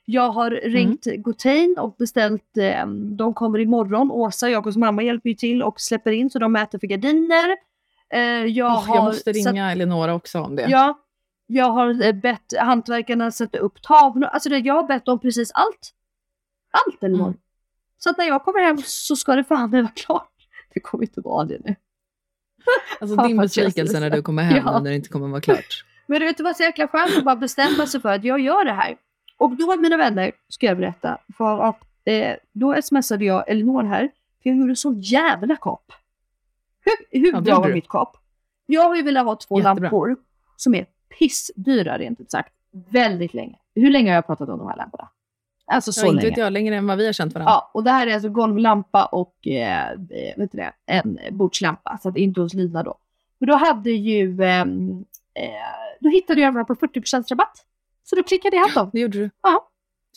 Jag 0.08 0.30
har 0.30 0.50
ringt 0.50 1.06
Gotain 1.16 1.76
och 1.78 1.96
beställt, 1.98 2.56
eh, 2.56 2.86
de 3.16 3.34
kommer 3.34 3.58
imorgon. 3.58 4.10
Åsa, 4.10 4.48
Jakobs 4.50 4.76
mamma, 4.76 5.02
hjälper 5.02 5.28
ju 5.28 5.34
till 5.34 5.62
och 5.62 5.80
släpper 5.80 6.12
in 6.12 6.30
så 6.30 6.38
de 6.38 6.52
mäter 6.52 6.78
för 6.78 6.86
gardiner. 6.86 7.56
Eh, 8.12 8.20
jag, 8.44 8.66
Åh, 8.72 8.84
har 8.86 8.96
jag 8.96 9.04
måste 9.04 9.34
satt- 9.34 9.46
ringa 9.52 9.72
Eleonora 9.72 10.14
också 10.14 10.40
om 10.40 10.56
det. 10.56 10.66
Ja, 10.68 10.98
jag 11.46 11.70
har 11.70 12.02
eh, 12.06 12.12
bett 12.12 12.52
hantverkarna 12.58 13.30
sätta 13.30 13.58
upp 13.58 13.82
tavlor. 13.82 14.24
Alltså 14.28 14.48
det, 14.48 14.58
jag 14.58 14.74
har 14.74 14.82
bett 14.82 15.08
om 15.08 15.18
precis 15.20 15.50
allt. 15.54 15.92
Allt 16.86 17.02
Elinor. 17.04 17.26
Mm. 17.26 17.38
Så 17.98 18.10
att 18.10 18.18
när 18.18 18.24
jag 18.24 18.44
kommer 18.44 18.60
hem 18.60 18.78
så 18.84 19.16
ska 19.16 19.34
det 19.36 19.44
fan 19.44 19.70
vara 19.70 19.88
klart. 19.94 20.32
Det 20.74 20.80
kommer 20.80 21.04
inte 21.04 21.20
vara 21.20 21.44
det 21.44 21.58
nu. 21.64 21.74
Alltså 23.00 23.16
din 23.16 23.36
besvikelse 23.36 24.00
när 24.00 24.10
du 24.10 24.22
kommer 24.22 24.42
hem 24.42 24.62
Ja. 24.66 24.80
när 24.80 24.90
det 24.90 24.96
inte 24.96 25.08
kommer 25.08 25.28
vara 25.28 25.40
klart. 25.40 25.84
Men 26.06 26.20
du 26.20 26.26
vet, 26.26 26.36
det 26.36 26.42
var 26.42 26.54
så 26.54 26.62
jäkla 26.62 26.88
skönt 26.88 27.16
att 27.18 27.24
bara 27.24 27.36
bestämma 27.36 27.86
sig 27.86 28.00
för 28.00 28.08
att 28.12 28.24
jag 28.24 28.40
gör 28.40 28.64
det 28.64 28.72
här. 28.72 28.96
Och 29.36 29.56
då, 29.56 29.76
mina 29.76 29.96
vänner, 29.96 30.32
ska 30.48 30.66
jag 30.66 30.76
berätta. 30.78 31.18
För 31.36 31.60
att 31.62 31.80
eh, 32.04 32.36
då 32.52 32.82
smsade 32.82 33.24
jag 33.24 33.48
Elinor 33.50 33.82
här. 33.82 34.10
För 34.42 34.50
jag 34.50 34.56
gjorde 34.58 34.76
så 34.76 34.92
jävla 34.92 35.56
kap. 35.56 35.92
Hur, 36.84 37.20
hur 37.20 37.32
Ja, 37.32 37.40
bra 37.40 37.60
var 37.60 37.68
mitt 37.68 37.88
kap? 37.88 38.16
Jag 38.66 38.82
har 38.88 38.96
ju 38.96 39.02
velat 39.02 39.24
ha 39.24 39.36
två 39.36 39.58
Jättebra. 39.58 39.80
lampor 39.82 40.16
som 40.56 40.74
är 40.74 40.86
pissdyra 41.18 41.98
rent 41.98 42.20
ut 42.20 42.30
sagt. 42.30 42.52
Väldigt 42.90 43.34
länge. 43.34 43.56
Hur 43.74 43.90
länge 43.90 44.10
har 44.10 44.14
jag 44.14 44.26
pratat 44.26 44.48
om 44.48 44.58
de 44.58 44.68
här 44.68 44.76
lamporna? 44.76 45.08
Alltså 45.66 45.92
så 45.92 46.06
Ja, 46.06 46.10
inte 46.10 46.16
länge. 46.22 46.28
vet 46.30 46.38
jag 46.38 46.52
längre 46.52 46.76
än 46.76 46.86
vad 46.86 46.98
vi 46.98 47.06
har 47.06 47.12
känt 47.12 47.34
varandra. 47.34 47.50
Ja, 47.52 47.70
och 47.74 47.84
det 47.84 47.90
här 47.90 48.06
är 48.06 48.14
alltså 48.14 48.28
golvlampa 48.28 49.04
och 49.04 49.46
eh, 49.46 49.90
eh, 49.90 49.96
vet 50.36 50.52
du 50.52 50.58
det, 50.58 50.72
en 50.86 51.18
bordslampa. 51.30 51.98
Så 52.02 52.08
att 52.08 52.16
inte 52.16 52.40
hos 52.40 52.54
Lina 52.54 52.82
då. 52.82 52.94
Men 53.38 53.48
då 53.48 53.54
hade 53.56 53.90
ju, 53.90 54.42
ehm, 54.42 55.04
eh, 55.34 55.44
då 56.00 56.08
hittade 56.08 56.40
jag 56.40 56.52
här 56.52 56.64
på 56.64 56.74
40% 56.74 57.28
rabatt. 57.30 57.64
Så 58.10 58.16
då 58.16 58.22
klickade 58.22 58.56
jag 58.56 58.64
hem 58.64 58.74
dem. 58.74 58.90
Det 58.92 59.00
gjorde 59.00 59.18
du. 59.18 59.30
Ja. 59.42 59.68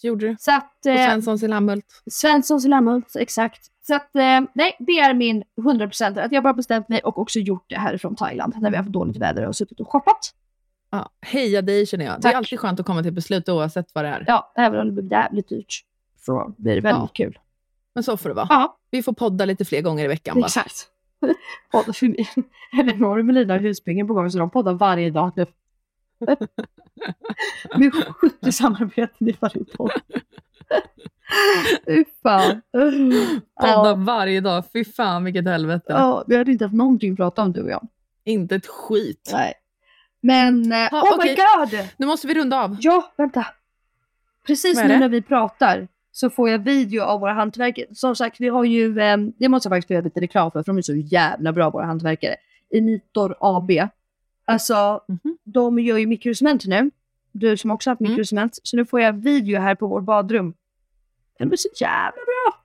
Det 0.01 0.07
gjorde 0.07 0.27
du. 0.27 0.35
Så 0.39 0.51
att, 0.51 0.85
eh, 0.85 0.95
Svenssons 0.95 1.43
i 1.43 1.47
Lammhult. 1.47 2.03
Svenssons 2.11 2.65
i 2.65 2.67
Lammhult, 2.67 3.15
exakt. 3.15 3.71
Så 3.87 3.95
att, 3.95 4.15
eh, 4.15 4.41
nej, 4.53 4.75
det 4.79 4.99
är 4.99 5.13
min 5.13 5.43
100% 5.57 6.17
att 6.17 6.31
jag 6.31 6.43
bara 6.43 6.53
bestämt 6.53 6.89
mig 6.89 7.01
och 7.03 7.17
också 7.17 7.39
gjort 7.39 7.65
det 7.67 7.75
härifrån 7.75 8.15
Thailand 8.15 8.53
när 8.61 8.69
vi 8.69 8.75
har 8.75 8.83
haft 8.83 8.93
dåligt 8.93 9.17
väder 9.17 9.47
och 9.47 9.55
suttit 9.55 9.79
och 9.79 9.91
shoppat. 9.91 10.33
Ja, 10.91 11.09
heja 11.21 11.61
dig 11.61 11.85
känner 11.85 12.05
jag. 12.05 12.15
Det 12.17 12.21
Tack. 12.21 12.33
är 12.33 12.37
alltid 12.37 12.59
skönt 12.59 12.79
att 12.79 12.85
komma 12.85 13.03
till 13.03 13.13
beslut 13.13 13.49
oavsett 13.49 13.87
vad 13.93 14.05
det 14.05 14.09
är. 14.09 14.23
Ja, 14.27 14.51
även 14.55 14.79
om 14.79 14.95
det 14.95 15.01
blir 15.01 15.11
jävligt 15.11 15.49
dyrt. 15.49 15.83
Så 16.25 16.53
blir 16.57 16.75
det 16.75 16.81
väldigt 16.81 17.13
kul. 17.13 17.39
Men 17.93 18.03
så 18.03 18.17
får 18.17 18.29
det 18.29 18.35
vara. 18.35 18.47
Ja. 18.49 18.77
Vi 18.91 19.03
får 19.03 19.13
podda 19.13 19.45
lite 19.45 19.65
fler 19.65 19.81
gånger 19.81 20.05
i 20.05 20.07
veckan 20.07 20.35
bara. 20.35 20.45
Exakt. 20.45 20.87
Poddar 21.71 21.93
för 21.93 22.07
mig. 22.07 22.29
Elinor 22.79 23.19
och 23.19 23.25
Melina 23.25 23.53
har 23.53 23.59
husbyggen 23.59 24.07
på 24.07 24.13
gång 24.13 24.31
så 24.31 24.37
de 24.37 24.49
poddar 24.49 24.73
varje 24.73 25.09
dag 25.09 25.31
nu. 25.35 25.45
Med 27.77 27.93
70 27.93 28.51
samarbeten 28.51 29.29
i 29.29 29.37
varje 29.39 29.63
podd. 29.77 29.91
Fy 31.85 32.05
fan. 32.23 32.61
Podda 33.61 33.89
Ja, 33.89 33.95
varje 33.97 34.41
dag. 34.41 34.63
Fy 34.73 34.85
fan 34.85 35.23
vilket 35.23 35.45
helvete. 35.45 35.85
ja, 35.87 36.23
vi 36.27 36.37
hade 36.37 36.51
inte 36.51 36.65
haft 36.65 36.75
någonting 36.75 37.11
att 37.11 37.17
prata 37.17 37.41
om 37.41 37.53
du 37.53 37.61
och 37.63 37.69
jag. 37.69 37.87
Inte 38.23 38.55
ett 38.55 38.67
skit. 38.67 39.29
Nej. 39.33 39.53
Men, 40.21 40.71
eh, 40.71 40.77
Ja, 40.91 41.01
oh 41.01 41.15
okej. 41.15 41.29
my 41.29 41.35
god! 41.35 41.87
Nu 41.97 42.05
måste 42.05 42.27
vi 42.27 42.33
runda 42.33 42.63
av. 42.63 42.77
Ja, 42.79 43.13
vänta. 43.17 43.45
Precis 44.47 44.81
nu 44.81 44.87
det? 44.87 44.99
när 44.99 45.09
vi 45.09 45.21
pratar 45.21 45.87
så 46.11 46.29
får 46.29 46.49
jag 46.49 46.59
video 46.59 47.01
av 47.03 47.19
våra 47.19 47.33
hantverkare. 47.33 47.85
Som 47.95 48.15
sagt, 48.15 48.39
vi 48.39 48.47
har 48.49 48.63
ju, 48.63 48.99
eh, 48.99 49.17
det 49.39 49.49
måste 49.49 49.67
jag 49.67 49.71
faktiskt 49.75 49.89
göra 49.89 50.01
lite 50.01 50.19
reklam 50.21 50.51
för, 50.51 50.63
för 50.63 50.71
de 50.71 50.77
är 50.77 50.81
så 50.81 50.95
jävla 50.95 51.53
bra 51.53 51.69
våra 51.69 51.85
hantverkare. 51.85 52.35
Enitor 52.75 53.35
AB. 53.39 53.71
Alltså, 54.51 55.01
Mhm. 55.07 55.38
de 55.43 55.80
gör 55.80 55.97
ju 55.97 56.07
mikrocement 56.07 56.65
nu. 56.65 56.91
Du 57.31 57.57
som 57.57 57.71
också 57.71 57.89
har 57.89 57.91
haft 57.91 57.99
Mm. 58.01 58.11
mikrocement. 58.11 58.59
Så 58.63 58.77
nu 58.77 58.85
får 58.85 59.01
jag 59.01 59.13
video 59.13 59.59
här 59.61 59.76
på 59.76 59.88
vårt 59.88 60.03
badrum. 60.03 60.53
Den 61.39 61.51
är 61.51 61.55
så 61.55 61.69
jävla 61.80 62.11
bra! 62.11 62.55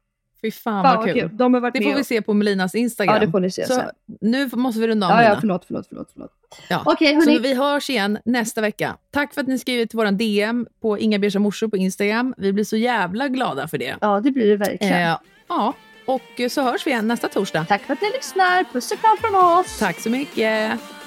Fy 0.42 0.50
fan, 0.50 0.84
Fan 0.84 0.96
vad 0.96 1.12
kul. 1.14 1.30
De 1.32 1.54
har 1.54 1.60
varit 1.60 1.74
Det 1.74 1.80
med 1.80 1.88
får 1.88 1.94
vi 1.96 2.02
och- 2.02 2.06
se 2.06 2.22
på 2.22 2.34
Melinas 2.34 2.74
Instagram. 2.74 3.14
Ja, 3.14 3.20
det 3.26 3.30
får 3.30 3.40
ni 3.40 3.50
se 3.50 3.66
så 3.66 3.74
sen. 3.74 3.88
nu 4.20 4.50
måste 4.52 4.80
vi 4.80 4.86
runda 4.88 5.06
av 5.06 5.10
Ja, 5.12 5.16
ja, 5.16 5.22
Melina. 5.22 5.40
förlåt, 5.40 5.64
förlåt, 5.66 5.86
förlåt. 5.88 6.10
förlåt. 6.12 6.30
Ja. 6.68 6.82
Så 6.84 7.04
hörni. 7.04 7.38
vi 7.38 7.54
hörs 7.54 7.90
igen 7.90 8.18
nästa 8.24 8.60
vecka. 8.60 8.96
Tack 9.10 9.34
för 9.34 9.40
att 9.40 9.46
ni 9.46 9.58
skriver 9.58 9.86
till 9.86 9.96
våran 9.96 10.16
DM 10.16 10.66
på 10.80 10.98
Inga 10.98 11.38
morsor 11.38 11.68
på 11.68 11.76
Instagram. 11.76 12.34
Vi 12.36 12.52
blir 12.52 12.64
så 12.64 12.76
jävla 12.76 13.28
glada 13.28 13.68
för 13.68 13.78
det. 13.78 13.96
Ja, 14.00 14.20
det 14.20 14.30
blir 14.30 14.46
det 14.50 14.56
verkligen. 14.56 14.92
Eh, 15.10 15.16
ja, 15.48 15.74
och 16.06 16.50
så 16.50 16.62
hörs 16.62 16.86
vi 16.86 16.90
igen 16.90 17.08
nästa 17.08 17.28
torsdag. 17.28 17.64
Tack 17.68 17.82
för 17.82 17.92
att 17.92 18.00
ni 18.02 18.10
lyssnar. 18.16 18.64
Puss 18.72 18.92
och 18.92 18.98
kram 18.98 19.16
från 19.20 19.34
oss. 19.34 19.78
Tack 19.78 20.00
så 20.00 20.10
mycket. 20.10 20.80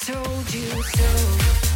Told 0.00 0.54
you 0.54 0.82
so. 0.82 1.71